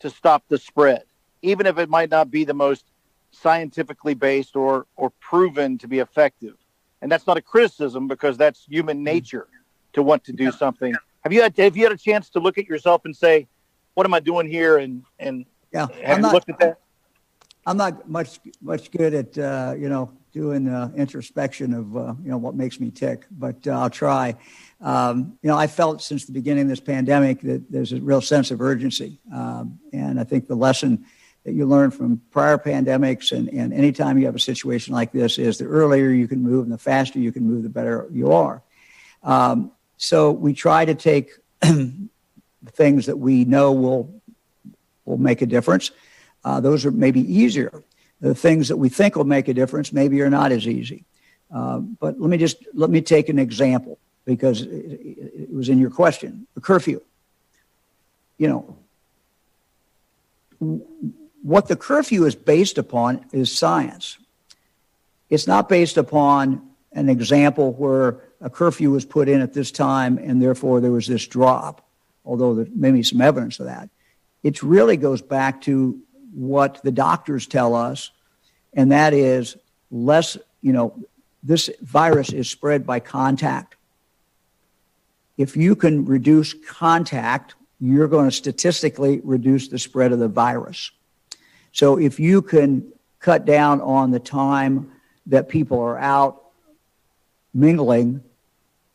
to 0.00 0.10
stop 0.10 0.44
the 0.48 0.58
spread, 0.58 1.04
even 1.42 1.66
if 1.66 1.78
it 1.78 1.88
might 1.88 2.10
not 2.10 2.30
be 2.30 2.44
the 2.44 2.54
most 2.54 2.86
scientifically 3.30 4.14
based 4.14 4.56
or, 4.56 4.86
or 4.96 5.10
proven 5.20 5.78
to 5.78 5.88
be 5.88 5.98
effective? 5.98 6.54
And 7.02 7.12
that's 7.12 7.26
not 7.26 7.36
a 7.36 7.42
criticism 7.42 8.08
because 8.08 8.38
that's 8.38 8.64
human 8.64 8.98
mm-hmm. 8.98 9.04
nature 9.04 9.48
to 9.92 10.02
want 10.02 10.24
to 10.24 10.32
do 10.32 10.50
something. 10.50 10.94
Have 11.22 11.32
you 11.32 11.42
had, 11.42 11.56
have 11.58 11.76
you 11.76 11.84
had 11.84 11.92
a 11.92 11.98
chance 11.98 12.30
to 12.30 12.40
look 12.40 12.58
at 12.58 12.66
yourself 12.66 13.04
and 13.04 13.14
say, 13.14 13.46
what 13.94 14.06
am 14.06 14.14
I 14.14 14.20
doing 14.20 14.48
here? 14.48 14.78
And, 14.78 15.04
and 15.18 15.46
yeah, 15.72 15.86
have 15.86 15.92
I'm 16.04 16.16
you 16.16 16.22
not, 16.22 16.34
looked 16.34 16.50
at 16.50 16.58
that? 16.60 16.80
I'm 17.66 17.76
not 17.76 18.08
much, 18.08 18.40
much 18.60 18.90
good 18.90 19.14
at, 19.14 19.38
uh, 19.38 19.74
you 19.76 19.88
know, 19.88 20.12
doing 20.34 20.68
uh, 20.68 20.90
introspection 20.96 21.72
of 21.72 21.96
uh, 21.96 22.12
you 22.22 22.28
know 22.28 22.36
what 22.36 22.56
makes 22.56 22.80
me 22.80 22.90
tick, 22.90 23.24
but 23.30 23.56
uh, 23.68 23.70
I'll 23.70 23.88
try. 23.88 24.34
Um, 24.80 25.38
you 25.42 25.48
know, 25.48 25.56
I 25.56 25.68
felt 25.68 26.02
since 26.02 26.26
the 26.26 26.32
beginning 26.32 26.62
of 26.62 26.68
this 26.68 26.80
pandemic 26.80 27.40
that 27.42 27.70
there's 27.70 27.92
a 27.92 28.00
real 28.00 28.20
sense 28.20 28.50
of 28.50 28.60
urgency, 28.60 29.20
um, 29.32 29.78
and 29.92 30.18
I 30.18 30.24
think 30.24 30.48
the 30.48 30.56
lesson 30.56 31.06
that 31.44 31.52
you 31.52 31.66
learn 31.66 31.90
from 31.90 32.20
prior 32.30 32.58
pandemics 32.58 33.30
and, 33.30 33.48
and 33.50 33.72
anytime 33.72 34.18
you 34.18 34.26
have 34.26 34.34
a 34.34 34.40
situation 34.40 34.94
like 34.94 35.12
this 35.12 35.38
is 35.38 35.58
the 35.58 35.66
earlier 35.66 36.08
you 36.08 36.26
can 36.26 36.42
move 36.42 36.64
and 36.64 36.72
the 36.72 36.78
faster 36.78 37.18
you 37.18 37.32
can 37.32 37.46
move, 37.46 37.62
the 37.62 37.68
better 37.68 38.08
you 38.10 38.32
are. 38.32 38.62
Um, 39.22 39.70
so 39.98 40.32
we 40.32 40.54
try 40.54 40.86
to 40.86 40.94
take 40.94 41.30
things 42.72 43.06
that 43.06 43.16
we 43.16 43.44
know 43.44 43.72
will 43.72 44.20
will 45.04 45.18
make 45.18 45.42
a 45.42 45.46
difference. 45.46 45.90
Uh, 46.44 46.60
those 46.60 46.84
are 46.84 46.90
maybe 46.90 47.20
easier 47.20 47.82
the 48.24 48.34
things 48.34 48.68
that 48.68 48.76
we 48.78 48.88
think 48.88 49.16
will 49.16 49.24
make 49.24 49.48
a 49.48 49.54
difference 49.54 49.92
maybe 49.92 50.22
are 50.22 50.30
not 50.30 50.50
as 50.50 50.66
easy. 50.66 51.04
Uh, 51.54 51.78
but 51.78 52.18
let 52.18 52.30
me 52.30 52.38
just 52.38 52.56
let 52.72 52.88
me 52.88 53.02
take 53.02 53.28
an 53.28 53.38
example 53.38 53.98
because 54.24 54.62
it, 54.62 54.68
it 54.70 55.52
was 55.52 55.68
in 55.68 55.78
your 55.78 55.90
question. 55.90 56.46
The 56.54 56.62
curfew. 56.62 57.02
You 58.38 58.48
know, 60.58 60.78
what 61.42 61.68
the 61.68 61.76
curfew 61.76 62.24
is 62.24 62.34
based 62.34 62.78
upon 62.78 63.26
is 63.30 63.56
science. 63.56 64.18
It's 65.28 65.46
not 65.46 65.68
based 65.68 65.98
upon 65.98 66.62
an 66.92 67.10
example 67.10 67.72
where 67.74 68.22
a 68.40 68.48
curfew 68.48 68.90
was 68.90 69.04
put 69.04 69.28
in 69.28 69.42
at 69.42 69.52
this 69.52 69.70
time 69.70 70.16
and 70.18 70.40
therefore 70.40 70.80
there 70.80 70.90
was 70.90 71.06
this 71.06 71.26
drop, 71.26 71.83
although 72.24 72.54
there 72.54 72.66
may 72.74 72.90
be 72.90 73.02
some 73.02 73.20
evidence 73.20 73.60
of 73.60 73.66
that. 73.66 73.88
It 74.42 74.62
really 74.62 74.96
goes 74.96 75.22
back 75.22 75.60
to 75.62 76.00
what 76.32 76.80
the 76.82 76.92
doctors 76.92 77.46
tell 77.46 77.74
us, 77.74 78.10
and 78.72 78.92
that 78.92 79.14
is 79.14 79.56
less, 79.90 80.36
you 80.60 80.72
know, 80.72 80.98
this 81.42 81.70
virus 81.82 82.32
is 82.32 82.50
spread 82.50 82.86
by 82.86 83.00
contact. 83.00 83.76
If 85.36 85.56
you 85.56 85.76
can 85.76 86.04
reduce 86.04 86.54
contact, 86.66 87.54
you're 87.80 88.08
going 88.08 88.26
to 88.26 88.34
statistically 88.34 89.20
reduce 89.24 89.68
the 89.68 89.78
spread 89.78 90.12
of 90.12 90.18
the 90.18 90.28
virus. 90.28 90.90
So 91.72 91.98
if 91.98 92.18
you 92.18 92.40
can 92.40 92.92
cut 93.18 93.44
down 93.44 93.80
on 93.80 94.10
the 94.10 94.20
time 94.20 94.92
that 95.26 95.48
people 95.48 95.80
are 95.80 95.98
out 95.98 96.42
mingling, 97.52 98.22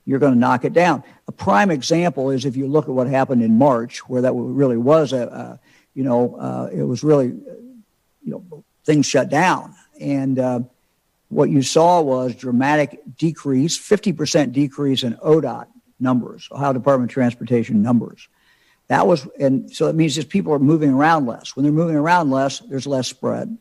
you're 0.09 0.17
going 0.17 0.33
to 0.33 0.39
knock 0.39 0.65
it 0.65 0.73
down. 0.73 1.03
A 1.27 1.31
prime 1.31 1.69
example 1.69 2.31
is 2.31 2.43
if 2.43 2.57
you 2.57 2.65
look 2.65 2.85
at 2.85 2.89
what 2.95 3.05
happened 3.05 3.43
in 3.43 3.59
March, 3.59 3.99
where 4.09 4.23
that 4.23 4.33
really 4.33 4.75
was 4.75 5.13
a, 5.13 5.59
you 5.93 6.03
know, 6.03 6.35
uh, 6.35 6.67
it 6.73 6.81
was 6.81 7.03
really, 7.03 7.27
you 7.27 7.43
know, 8.23 8.63
things 8.85 9.05
shut 9.05 9.29
down. 9.29 9.75
And 10.01 10.39
uh, 10.39 10.61
what 11.27 11.51
you 11.51 11.61
saw 11.61 12.01
was 12.01 12.33
dramatic 12.33 13.01
decrease, 13.17 13.77
50% 13.77 14.51
decrease 14.51 15.03
in 15.03 15.13
ODOT 15.17 15.67
numbers, 15.99 16.47
Ohio 16.51 16.73
Department 16.73 17.11
of 17.11 17.13
Transportation 17.13 17.83
numbers. 17.83 18.29
That 18.87 19.05
was, 19.05 19.27
and 19.39 19.71
so 19.71 19.89
it 19.89 19.95
means 19.95 20.15
just 20.15 20.29
people 20.29 20.51
are 20.53 20.59
moving 20.59 20.89
around 20.89 21.27
less. 21.27 21.55
When 21.55 21.61
they're 21.61 21.71
moving 21.71 21.97
around 21.97 22.31
less, 22.31 22.61
there's 22.61 22.87
less 22.87 23.07
spread. 23.07 23.55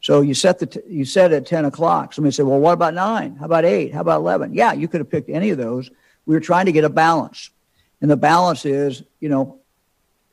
So 0.00 0.22
you 0.22 0.34
set 0.34 0.58
the 0.58 0.66
t- 0.66 0.80
you 0.88 1.04
set 1.04 1.32
at 1.32 1.46
10 1.46 1.66
o'clock. 1.66 2.14
Somebody 2.14 2.32
said, 2.32 2.46
well, 2.46 2.58
what 2.58 2.72
about 2.72 2.94
nine? 2.94 3.36
How 3.36 3.44
about 3.44 3.64
eight? 3.64 3.92
How 3.92 4.00
about 4.00 4.20
11? 4.20 4.54
Yeah, 4.54 4.72
you 4.72 4.88
could 4.88 5.00
have 5.00 5.10
picked 5.10 5.28
any 5.28 5.50
of 5.50 5.58
those. 5.58 5.90
We 6.26 6.34
were 6.34 6.40
trying 6.40 6.66
to 6.66 6.72
get 6.72 6.84
a 6.84 6.88
balance. 6.88 7.50
And 8.00 8.10
the 8.10 8.16
balance 8.16 8.64
is, 8.64 9.02
you 9.20 9.28
know, 9.28 9.60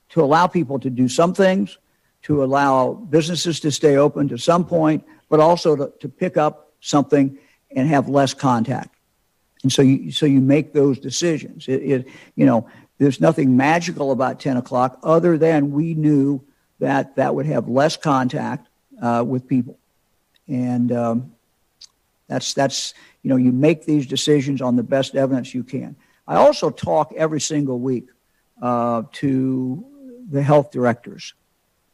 to 0.10 0.23
allow 0.23 0.48
people 0.48 0.80
to 0.80 0.89
do 0.89 1.10
some 1.10 1.34
things, 1.34 1.77
to 2.23 2.44
allow 2.44 2.94
businesses 2.94 3.60
to 3.60 3.72
stay 3.72 3.98
open 3.98 4.30
to 4.30 4.38
some 4.38 4.65
point, 4.65 5.03
but 5.30 5.41
also 5.41 5.76
to, 5.76 5.94
to 5.99 6.07
pick 6.07 6.38
up 6.38 6.72
something 6.80 7.38
and 7.76 7.89
have 7.89 8.07
less 8.07 8.34
contact. 8.34 8.95
And 9.64 9.72
so 9.72 9.81
you, 9.81 10.11
so 10.11 10.26
you 10.26 10.39
make 10.39 10.72
those 10.72 10.98
decisions. 10.98 11.68
It, 11.68 11.81
it, 11.84 12.07
you 12.35 12.45
know, 12.45 12.69
there's 12.99 13.19
nothing 13.19 13.57
magical 13.57 14.11
about 14.11 14.39
10 14.39 14.56
o'clock 14.56 14.98
other 15.03 15.38
than 15.38 15.72
we 15.72 15.94
knew 15.94 16.41
that 16.80 17.18
that 17.18 17.35
would 17.35 17.45
have 17.48 17.68
less 17.68 17.98
contact 17.98 18.68
uh, 19.02 19.24
with 19.28 19.48
people. 19.48 19.78
And 20.48 20.91
um, 20.91 21.32
that's, 22.28 22.53
that's, 22.53 22.94
you 23.24 23.30
know, 23.30 23.36
you 23.36 23.52
make 23.52 23.86
these 23.86 24.07
decisions 24.07 24.61
on 24.61 24.76
the 24.76 24.84
best 24.84 25.15
evidence 25.15 25.53
you 25.53 25.64
can. 25.64 25.95
I 26.28 26.36
also 26.36 26.69
talk 26.69 27.14
every 27.15 27.40
single 27.40 27.80
week 27.80 28.07
uh, 28.61 29.03
to 29.14 29.86
the 30.30 30.44
health 30.44 30.72
directors, 30.72 31.34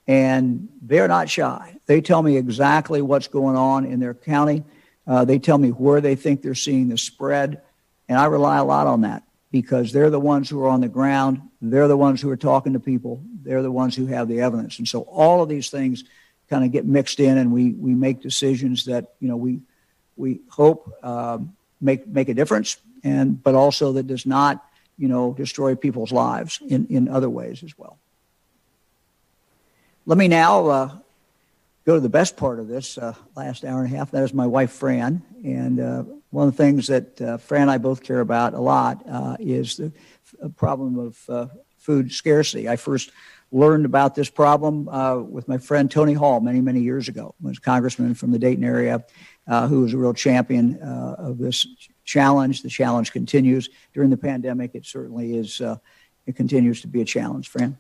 and 0.08 0.68
they're 0.82 1.08
not 1.08 1.30
shy. 1.30 1.76
They 1.86 2.02
tell 2.02 2.22
me 2.24 2.38
exactly 2.38 3.02
what's 3.02 3.28
going 3.28 3.56
on 3.56 3.86
in 3.86 4.00
their 4.00 4.14
county. 4.14 4.64
Uh, 5.06 5.26
they 5.26 5.38
tell 5.38 5.58
me 5.58 5.70
where 5.70 6.02
they 6.02 6.16
think 6.16 6.42
they're 6.42 6.56
seeing 6.56 6.90
the 6.90 6.98
spread, 6.98 7.62
and 8.10 8.18
I 8.18 8.26
rely 8.26 8.58
a 8.58 8.64
lot 8.64 8.88
on 8.88 9.02
that 9.02 9.24
because 9.52 9.92
they're 9.92 10.10
the 10.10 10.20
ones 10.20 10.50
who 10.50 10.60
are 10.64 10.70
on 10.70 10.82
the 10.82 10.88
ground. 10.88 11.42
They're 11.62 11.88
the 11.88 11.98
ones 11.98 12.22
who 12.22 12.30
are 12.32 12.38
talking 12.38 12.74
to 12.74 12.80
people. 12.80 13.22
They're 13.44 13.62
the 13.62 13.72
ones 13.72 13.96
who 13.96 14.08
have 14.08 14.28
the 14.28 14.42
evidence, 14.42 14.80
and 14.80 14.88
so 14.88 15.02
all 15.02 15.44
of 15.44 15.50
these 15.50 15.70
things 15.70 16.06
kind 16.54 16.64
of 16.64 16.72
get 16.72 16.86
mixed 16.86 17.20
in, 17.20 17.40
and 17.40 17.52
we 17.52 17.72
we 17.72 17.96
make 17.96 18.22
decisions 18.22 18.86
that 18.86 19.16
you 19.20 19.28
know 19.28 19.36
we 19.36 19.60
we 20.16 20.40
hope 20.50 20.94
uh, 21.02 21.40
make 21.82 22.06
make 22.08 22.30
a 22.30 22.34
difference, 22.36 22.78
and 23.04 23.42
but 23.42 23.56
also 23.56 23.94
that 23.94 24.06
does 24.06 24.28
not 24.28 24.64
you 24.96 25.08
know 25.08 25.34
destroy 25.34 25.74
people's 25.74 26.12
lives 26.12 26.60
in 26.68 26.86
in 26.92 27.10
other 27.10 27.30
ways 27.30 27.64
as 27.64 27.76
well. 27.76 27.98
Let 30.06 30.18
me 30.20 30.28
now 30.28 30.68
uh, 30.68 30.98
go 31.86 31.96
to 31.96 32.00
the 32.00 32.10
best 32.10 32.38
part 32.38 32.60
of 32.60 32.68
this 32.68 33.00
uh, 33.00 33.16
last 33.36 33.66
hour 33.66 33.84
and 33.84 33.92
a 33.92 33.98
half. 33.98 34.12
That 34.12 34.24
is 34.24 34.34
my 34.34 34.46
wife, 34.46 34.72
Fran. 34.72 35.24
And 35.44 35.80
uh, 35.80 36.04
one 36.30 36.48
of 36.48 36.56
the 36.56 36.64
things 36.64 36.88
that 36.88 37.20
uh, 37.20 37.38
Fran 37.38 37.64
and 37.64 37.72
I 37.72 37.80
both 37.80 38.04
care 38.04 38.20
about 38.20 38.54
a 38.54 38.60
lot 38.60 39.02
uh, 39.10 39.38
is 39.40 39.78
the 39.78 39.92
f- 40.44 40.56
problem 40.56 41.00
of 41.00 41.30
uh, 41.30 41.48
food 41.78 42.12
scarcity. 42.12 42.70
I 42.70 42.76
first 42.76 43.12
learned 43.54 43.86
about 43.86 44.16
this 44.16 44.30
problem 44.30 44.90
uh, 44.90 45.18
with 45.18 45.48
my 45.48 45.58
friend 45.58 45.90
Tony 45.90 46.14
Hall 46.14 46.42
many, 46.42 46.60
many 46.60 46.82
years 46.82 47.08
ago. 47.08 47.36
He 47.40 47.48
was 47.48 47.58
a 47.60 47.62
congressman 47.62 48.16
from 48.16 48.32
the 48.32 48.40
Dayton 48.40 48.64
area 48.64 49.06
who 49.48 49.82
was 49.82 49.94
a 49.94 49.98
real 49.98 50.14
champion 50.14 50.80
of 50.82 51.38
this 51.38 51.68
challenge. 52.04 52.64
The 52.64 52.70
challenge 52.70 53.12
continues 53.12 53.70
during 53.94 54.10
the 54.10 54.18
pandemic. 54.18 54.72
It 54.74 54.86
certainly 54.86 55.38
is. 55.38 55.62
it 56.26 56.36
continues 56.36 56.82
to 56.82 56.88
be 56.88 57.02
a 57.02 57.06
challenge, 57.06 57.50
Fran. 57.50 57.78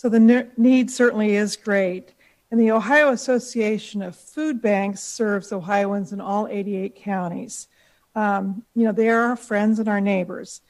So 0.00 0.08
the 0.08 0.48
need 0.56 0.90
certainly 0.90 1.34
is 1.36 1.56
great. 1.56 2.14
And 2.50 2.58
the 2.58 2.70
Ohio 2.70 3.12
Association 3.12 4.00
of 4.00 4.16
Food 4.16 4.62
Banks 4.62 5.02
serves 5.02 5.52
Ohioans 5.52 6.14
in 6.14 6.22
all 6.22 6.48
88 6.48 6.96
counties. 6.96 7.68
Um, 8.14 8.64
you 8.74 8.84
know, 8.84 8.92
they 8.92 9.10
are 9.10 9.20
our 9.20 9.36
friends 9.36 9.78
and 9.78 9.90
our 9.90 10.00
neighbors. 10.00 10.62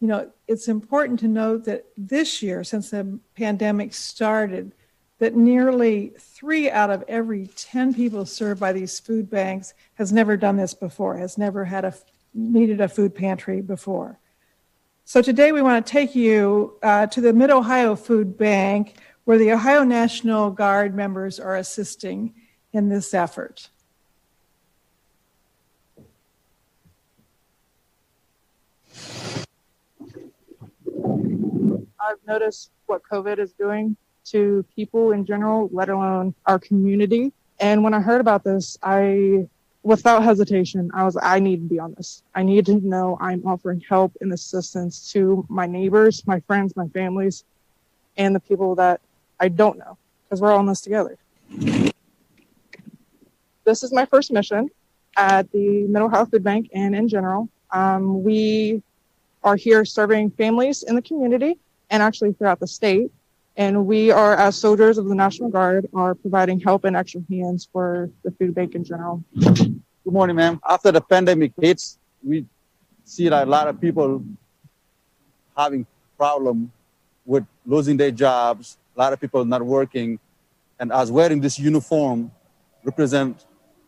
You 0.00 0.08
know, 0.08 0.30
it's 0.48 0.68
important 0.68 1.20
to 1.20 1.28
note 1.28 1.64
that 1.66 1.86
this 1.96 2.42
year, 2.42 2.64
since 2.64 2.90
the 2.90 3.18
pandemic 3.34 3.92
started, 3.92 4.72
that 5.18 5.36
nearly 5.36 6.14
three 6.18 6.70
out 6.70 6.90
of 6.90 7.04
every 7.06 7.48
10 7.54 7.92
people 7.92 8.24
served 8.24 8.58
by 8.58 8.72
these 8.72 8.98
food 8.98 9.28
banks 9.28 9.74
has 9.94 10.12
never 10.12 10.36
done 10.36 10.56
this 10.56 10.72
before, 10.72 11.18
has 11.18 11.36
never 11.36 11.66
had 11.66 11.84
a 11.84 11.94
needed 12.32 12.80
a 12.80 12.88
food 12.88 13.14
pantry 13.14 13.60
before. 13.60 14.18
So 15.04 15.20
today 15.20 15.52
we 15.52 15.62
want 15.62 15.84
to 15.84 15.92
take 15.92 16.14
you 16.14 16.78
uh, 16.82 17.06
to 17.08 17.20
the 17.20 17.32
Mid 17.32 17.50
Ohio 17.50 17.96
Food 17.96 18.38
Bank, 18.38 18.94
where 19.24 19.38
the 19.38 19.52
Ohio 19.52 19.82
National 19.82 20.50
Guard 20.50 20.94
members 20.94 21.40
are 21.40 21.56
assisting 21.56 22.32
in 22.72 22.88
this 22.88 23.12
effort. 23.12 23.68
I've 32.00 32.18
noticed 32.26 32.70
what 32.86 33.02
COVID 33.10 33.38
is 33.38 33.52
doing 33.52 33.96
to 34.26 34.64
people 34.74 35.12
in 35.12 35.24
general, 35.26 35.68
let 35.72 35.88
alone 35.88 36.34
our 36.46 36.58
community. 36.58 37.32
And 37.60 37.84
when 37.84 37.92
I 37.92 38.00
heard 38.00 38.20
about 38.20 38.42
this, 38.42 38.78
I 38.82 39.46
without 39.82 40.22
hesitation, 40.22 40.90
I 40.94 41.04
was 41.04 41.16
I 41.20 41.40
need 41.40 41.56
to 41.56 41.68
be 41.68 41.78
on 41.78 41.94
this. 41.94 42.22
I 42.34 42.42
need 42.42 42.66
to 42.66 42.76
know 42.86 43.18
I'm 43.20 43.46
offering 43.46 43.82
help 43.88 44.16
and 44.20 44.32
assistance 44.32 45.12
to 45.12 45.44
my 45.48 45.66
neighbors, 45.66 46.26
my 46.26 46.40
friends, 46.40 46.74
my 46.76 46.88
families, 46.88 47.44
and 48.16 48.34
the 48.34 48.40
people 48.40 48.74
that 48.76 49.00
I 49.38 49.48
don't 49.48 49.78
know 49.78 49.96
because 50.24 50.40
we're 50.40 50.52
all 50.52 50.60
in 50.60 50.66
this 50.66 50.80
together. 50.80 51.18
This 53.64 53.82
is 53.82 53.92
my 53.92 54.06
first 54.06 54.32
mission 54.32 54.70
at 55.16 55.50
the 55.52 55.86
Mid 55.86 56.02
Ohio 56.02 56.24
Food 56.24 56.44
Bank 56.44 56.70
and 56.74 56.94
in 56.94 57.08
general. 57.08 57.48
Um, 57.72 58.22
we 58.22 58.82
are 59.44 59.56
here 59.56 59.84
serving 59.84 60.30
families 60.30 60.82
in 60.82 60.94
the 60.94 61.02
community 61.02 61.58
and 61.90 62.02
actually 62.02 62.32
throughout 62.32 62.60
the 62.60 62.66
state. 62.66 63.10
And 63.56 63.86
we 63.86 64.10
are, 64.10 64.36
as 64.36 64.56
soldiers 64.56 64.96
of 64.96 65.06
the 65.06 65.14
National 65.14 65.50
Guard, 65.50 65.88
are 65.92 66.14
providing 66.14 66.60
help 66.60 66.84
and 66.84 66.96
extra 66.96 67.20
hands 67.28 67.68
for 67.70 68.10
the 68.24 68.30
food 68.30 68.54
bank 68.54 68.74
in 68.74 68.84
general. 68.84 69.22
Good 69.34 69.82
morning, 70.04 70.36
ma'am. 70.36 70.60
After 70.66 70.92
the 70.92 71.00
pandemic 71.00 71.52
hits, 71.60 71.98
we 72.22 72.46
see 73.04 73.28
that 73.28 73.46
a 73.46 73.50
lot 73.50 73.68
of 73.68 73.80
people 73.80 74.24
having 75.56 75.84
problem 76.16 76.72
with 77.26 77.44
losing 77.66 77.96
their 77.96 78.10
jobs. 78.10 78.78
A 78.96 78.98
lot 78.98 79.12
of 79.12 79.20
people 79.20 79.44
not 79.44 79.62
working, 79.62 80.18
and 80.78 80.92
as 80.92 81.10
wearing 81.10 81.40
this 81.40 81.58
uniform 81.58 82.30
represent 82.84 83.44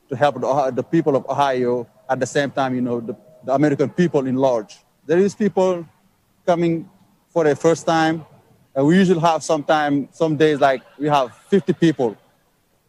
to 0.08 0.16
help 0.16 0.40
the, 0.40 0.72
the 0.74 0.82
people 0.82 1.16
of 1.16 1.24
Ohio 1.28 1.86
at 2.08 2.20
the 2.20 2.26
same 2.26 2.50
time, 2.50 2.74
you 2.74 2.80
know, 2.80 3.00
the, 3.00 3.16
the 3.44 3.52
American 3.54 3.88
people 3.90 4.26
in 4.26 4.36
large. 4.36 4.78
There 5.06 5.18
is 5.18 5.34
people 5.34 5.86
coming 6.46 6.88
for 7.32 7.44
the 7.44 7.56
first 7.56 7.86
time 7.86 8.24
and 8.74 8.86
we 8.86 8.96
usually 8.96 9.20
have 9.20 9.42
sometime, 9.42 10.08
some 10.12 10.36
days 10.36 10.60
like 10.60 10.82
we 10.98 11.08
have 11.08 11.34
50 11.48 11.72
people. 11.74 12.16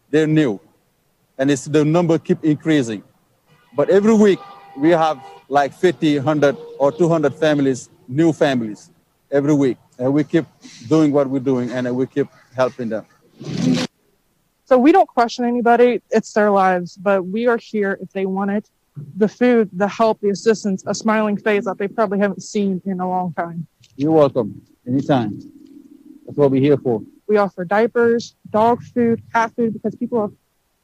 They're 0.09 0.27
new. 0.27 0.59
And 1.37 1.51
it's 1.51 1.65
the 1.65 1.83
number 1.83 2.17
keep 2.17 2.43
increasing. 2.43 3.03
But 3.75 3.89
every 3.89 4.13
week 4.13 4.39
we 4.77 4.91
have 4.91 5.21
like 5.49 5.73
50, 5.73 6.17
100 6.17 6.57
or 6.79 6.91
200 6.91 7.35
families, 7.35 7.89
new 8.07 8.31
families 8.31 8.91
every 9.31 9.53
week. 9.53 9.77
And 9.99 10.13
we 10.13 10.23
keep 10.23 10.45
doing 10.87 11.11
what 11.11 11.29
we're 11.29 11.39
doing 11.39 11.71
and 11.71 11.93
we 11.95 12.07
keep 12.07 12.27
helping 12.55 12.89
them. 12.89 13.05
So 14.65 14.77
we 14.77 14.91
don't 14.91 15.07
question 15.07 15.43
anybody. 15.43 16.01
It's 16.11 16.31
their 16.31 16.49
lives, 16.49 16.95
but 16.95 17.23
we 17.23 17.47
are 17.47 17.57
here 17.57 17.97
if 18.01 18.11
they 18.13 18.25
want 18.25 18.51
it. 18.51 18.69
The 19.17 19.27
food, 19.27 19.69
the 19.73 19.87
help, 19.87 20.21
the 20.21 20.29
assistance, 20.29 20.83
a 20.87 20.95
smiling 20.95 21.35
face 21.35 21.65
that 21.65 21.77
they 21.77 21.87
probably 21.87 22.19
haven't 22.19 22.43
seen 22.43 22.81
in 22.85 22.99
a 22.99 23.09
long 23.09 23.33
time. 23.33 23.67
You're 23.95 24.11
welcome. 24.11 24.61
Anytime. 24.87 25.39
That's 26.25 26.37
what 26.37 26.51
we're 26.51 26.61
here 26.61 26.77
for. 26.77 27.01
We 27.27 27.37
offer 27.37 27.63
diapers, 27.63 28.35
dog 28.49 28.81
food, 28.83 29.21
cat 29.31 29.53
food, 29.55 29.73
because 29.73 29.95
people 29.95 30.21
have 30.21 30.31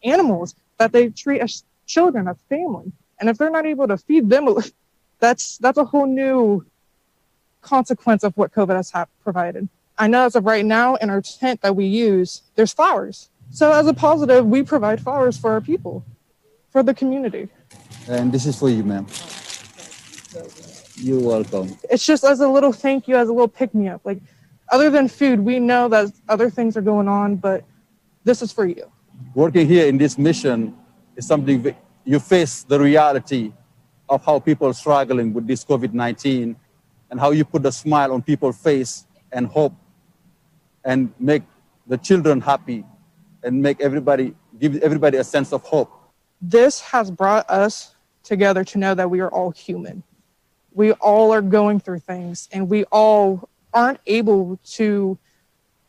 animals 0.04 0.56
that 0.78 0.92
they 0.92 1.10
treat 1.10 1.42
as 1.42 1.64
children, 1.86 2.28
as 2.28 2.38
family. 2.48 2.92
And 3.20 3.30
if 3.30 3.38
they're 3.38 3.50
not 3.50 3.66
able 3.66 3.88
to 3.88 3.98
feed 3.98 4.30
them, 4.30 4.48
that's 5.20 5.58
that's 5.58 5.78
a 5.78 5.86
whole 5.86 6.06
new 6.06 6.66
consequence 7.62 8.24
of 8.24 8.36
what 8.38 8.54
COVID 8.54 8.76
has 8.76 8.92
ha- 8.92 9.08
provided. 9.24 9.68
I 9.98 10.08
know 10.08 10.26
as 10.26 10.36
of 10.36 10.46
right 10.46 10.66
now, 10.66 10.96
in 10.96 11.10
our 11.10 11.22
tent 11.22 11.62
that 11.62 11.76
we 11.76 11.86
use, 11.86 12.44
there's 12.56 12.72
flowers. 12.72 13.30
So 13.52 13.74
as 13.74 13.88
a 13.88 13.94
positive, 13.94 14.46
we 14.46 14.64
provide 14.64 15.02
flowers 15.02 15.38
for 15.38 15.52
our 15.52 15.60
people, 15.60 16.06
for 16.70 16.84
the 16.84 16.94
community. 16.94 17.50
And 18.08 18.32
this 18.32 18.46
is 18.46 18.58
for 18.58 18.70
you, 18.70 18.84
ma'am. 18.84 19.08
You're 21.02 21.22
welcome. 21.22 21.78
It's 21.90 22.06
just 22.06 22.24
as 22.24 22.42
a 22.42 22.48
little 22.48 22.74
thank 22.74 23.08
you, 23.08 23.16
as 23.16 23.30
a 23.30 23.32
little 23.32 23.48
pick 23.48 23.74
me 23.74 23.88
up. 23.88 24.02
Like 24.04 24.20
other 24.70 24.90
than 24.90 25.08
food, 25.08 25.40
we 25.40 25.60
know 25.60 25.88
that 25.88 26.12
other 26.28 26.50
things 26.50 26.76
are 26.76 26.82
going 26.82 27.08
on, 27.08 27.38
but 27.38 27.64
this 28.26 28.42
is 28.42 28.52
for 28.52 28.66
you. 28.66 28.92
Working 29.34 29.68
here 29.68 29.88
in 29.88 29.98
this 29.98 30.18
mission 30.18 30.78
is 31.16 31.26
something 31.26 31.74
you 32.04 32.20
face 32.20 32.64
the 32.64 32.80
reality 32.80 33.54
of 34.10 34.26
how 34.26 34.40
people 34.40 34.68
are 34.68 34.74
struggling 34.74 35.34
with 35.34 35.48
this 35.48 35.64
COVID 35.64 35.94
19 35.94 36.56
and 37.12 37.20
how 37.20 37.32
you 37.32 37.46
put 37.46 37.66
a 37.66 37.72
smile 37.72 38.12
on 38.12 38.22
people's 38.22 38.58
face 38.58 39.06
and 39.32 39.48
hope 39.48 39.74
and 40.84 41.14
make 41.20 41.44
the 41.88 41.98
children 41.98 42.42
happy 42.42 42.84
and 43.44 43.62
make 43.62 43.80
everybody 43.80 44.36
give 44.60 44.76
everybody 44.78 45.18
a 45.18 45.24
sense 45.24 45.54
of 45.54 45.62
hope. 45.64 45.92
This 46.42 46.82
has 46.82 47.10
brought 47.10 47.50
us 47.50 47.96
together 48.24 48.64
to 48.66 48.78
know 48.78 48.96
that 48.96 49.10
we 49.10 49.22
are 49.22 49.30
all 49.30 49.52
human. 49.52 50.04
We 50.74 50.92
all 50.94 51.32
are 51.34 51.42
going 51.42 51.80
through 51.80 52.00
things 52.00 52.48
and 52.52 52.70
we 52.70 52.84
all 52.86 53.50
aren't 53.74 54.00
able 54.06 54.60
to 54.64 55.18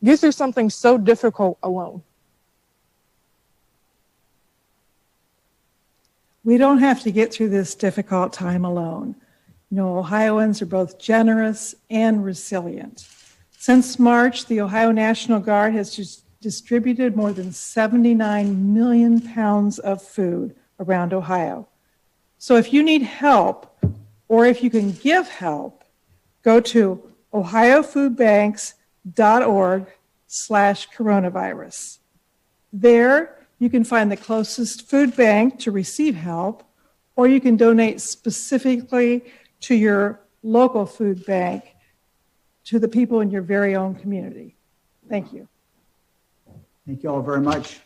get 0.03 0.19
through 0.19 0.31
something 0.31 0.69
so 0.69 0.97
difficult 0.97 1.57
alone. 1.63 2.03
We 6.43 6.57
don't 6.57 6.79
have 6.79 7.01
to 7.03 7.11
get 7.11 7.31
through 7.31 7.49
this 7.49 7.75
difficult 7.75 8.33
time 8.33 8.65
alone. 8.65 9.15
You 9.69 9.77
know, 9.77 9.97
Ohioans 9.97 10.61
are 10.61 10.65
both 10.65 10.99
generous 10.99 11.75
and 11.89 12.25
resilient. 12.25 13.07
Since 13.57 13.99
March, 13.99 14.47
the 14.47 14.59
Ohio 14.59 14.91
National 14.91 15.39
Guard 15.39 15.73
has 15.75 15.95
just 15.95 16.23
distributed 16.41 17.15
more 17.15 17.31
than 17.31 17.51
79 17.51 18.73
million 18.73 19.21
pounds 19.21 19.77
of 19.77 20.01
food 20.01 20.55
around 20.79 21.13
Ohio. 21.13 21.67
So 22.39 22.55
if 22.55 22.73
you 22.73 22.81
need 22.81 23.03
help 23.03 23.70
or 24.31 24.45
if 24.45 24.63
you 24.63 24.69
can 24.69 24.93
give 24.93 25.27
help, 25.27 25.83
go 26.41 26.61
to 26.61 27.03
ohiofoodbanks.org 27.33 29.85
slash 30.25 30.89
coronavirus. 30.91 31.97
There, 32.71 33.37
you 33.59 33.69
can 33.69 33.83
find 33.83 34.09
the 34.09 34.15
closest 34.15 34.89
food 34.89 35.17
bank 35.17 35.59
to 35.59 35.69
receive 35.69 36.15
help, 36.15 36.63
or 37.17 37.27
you 37.27 37.41
can 37.41 37.57
donate 37.57 37.99
specifically 37.99 39.25
to 39.59 39.75
your 39.75 40.21
local 40.43 40.85
food 40.85 41.25
bank 41.25 41.75
to 42.63 42.79
the 42.79 42.87
people 42.87 43.19
in 43.19 43.31
your 43.31 43.41
very 43.41 43.75
own 43.75 43.95
community. 43.95 44.55
Thank 45.09 45.33
you. 45.33 45.49
Thank 46.85 47.03
you 47.03 47.09
all 47.09 47.21
very 47.21 47.41
much. 47.41 47.81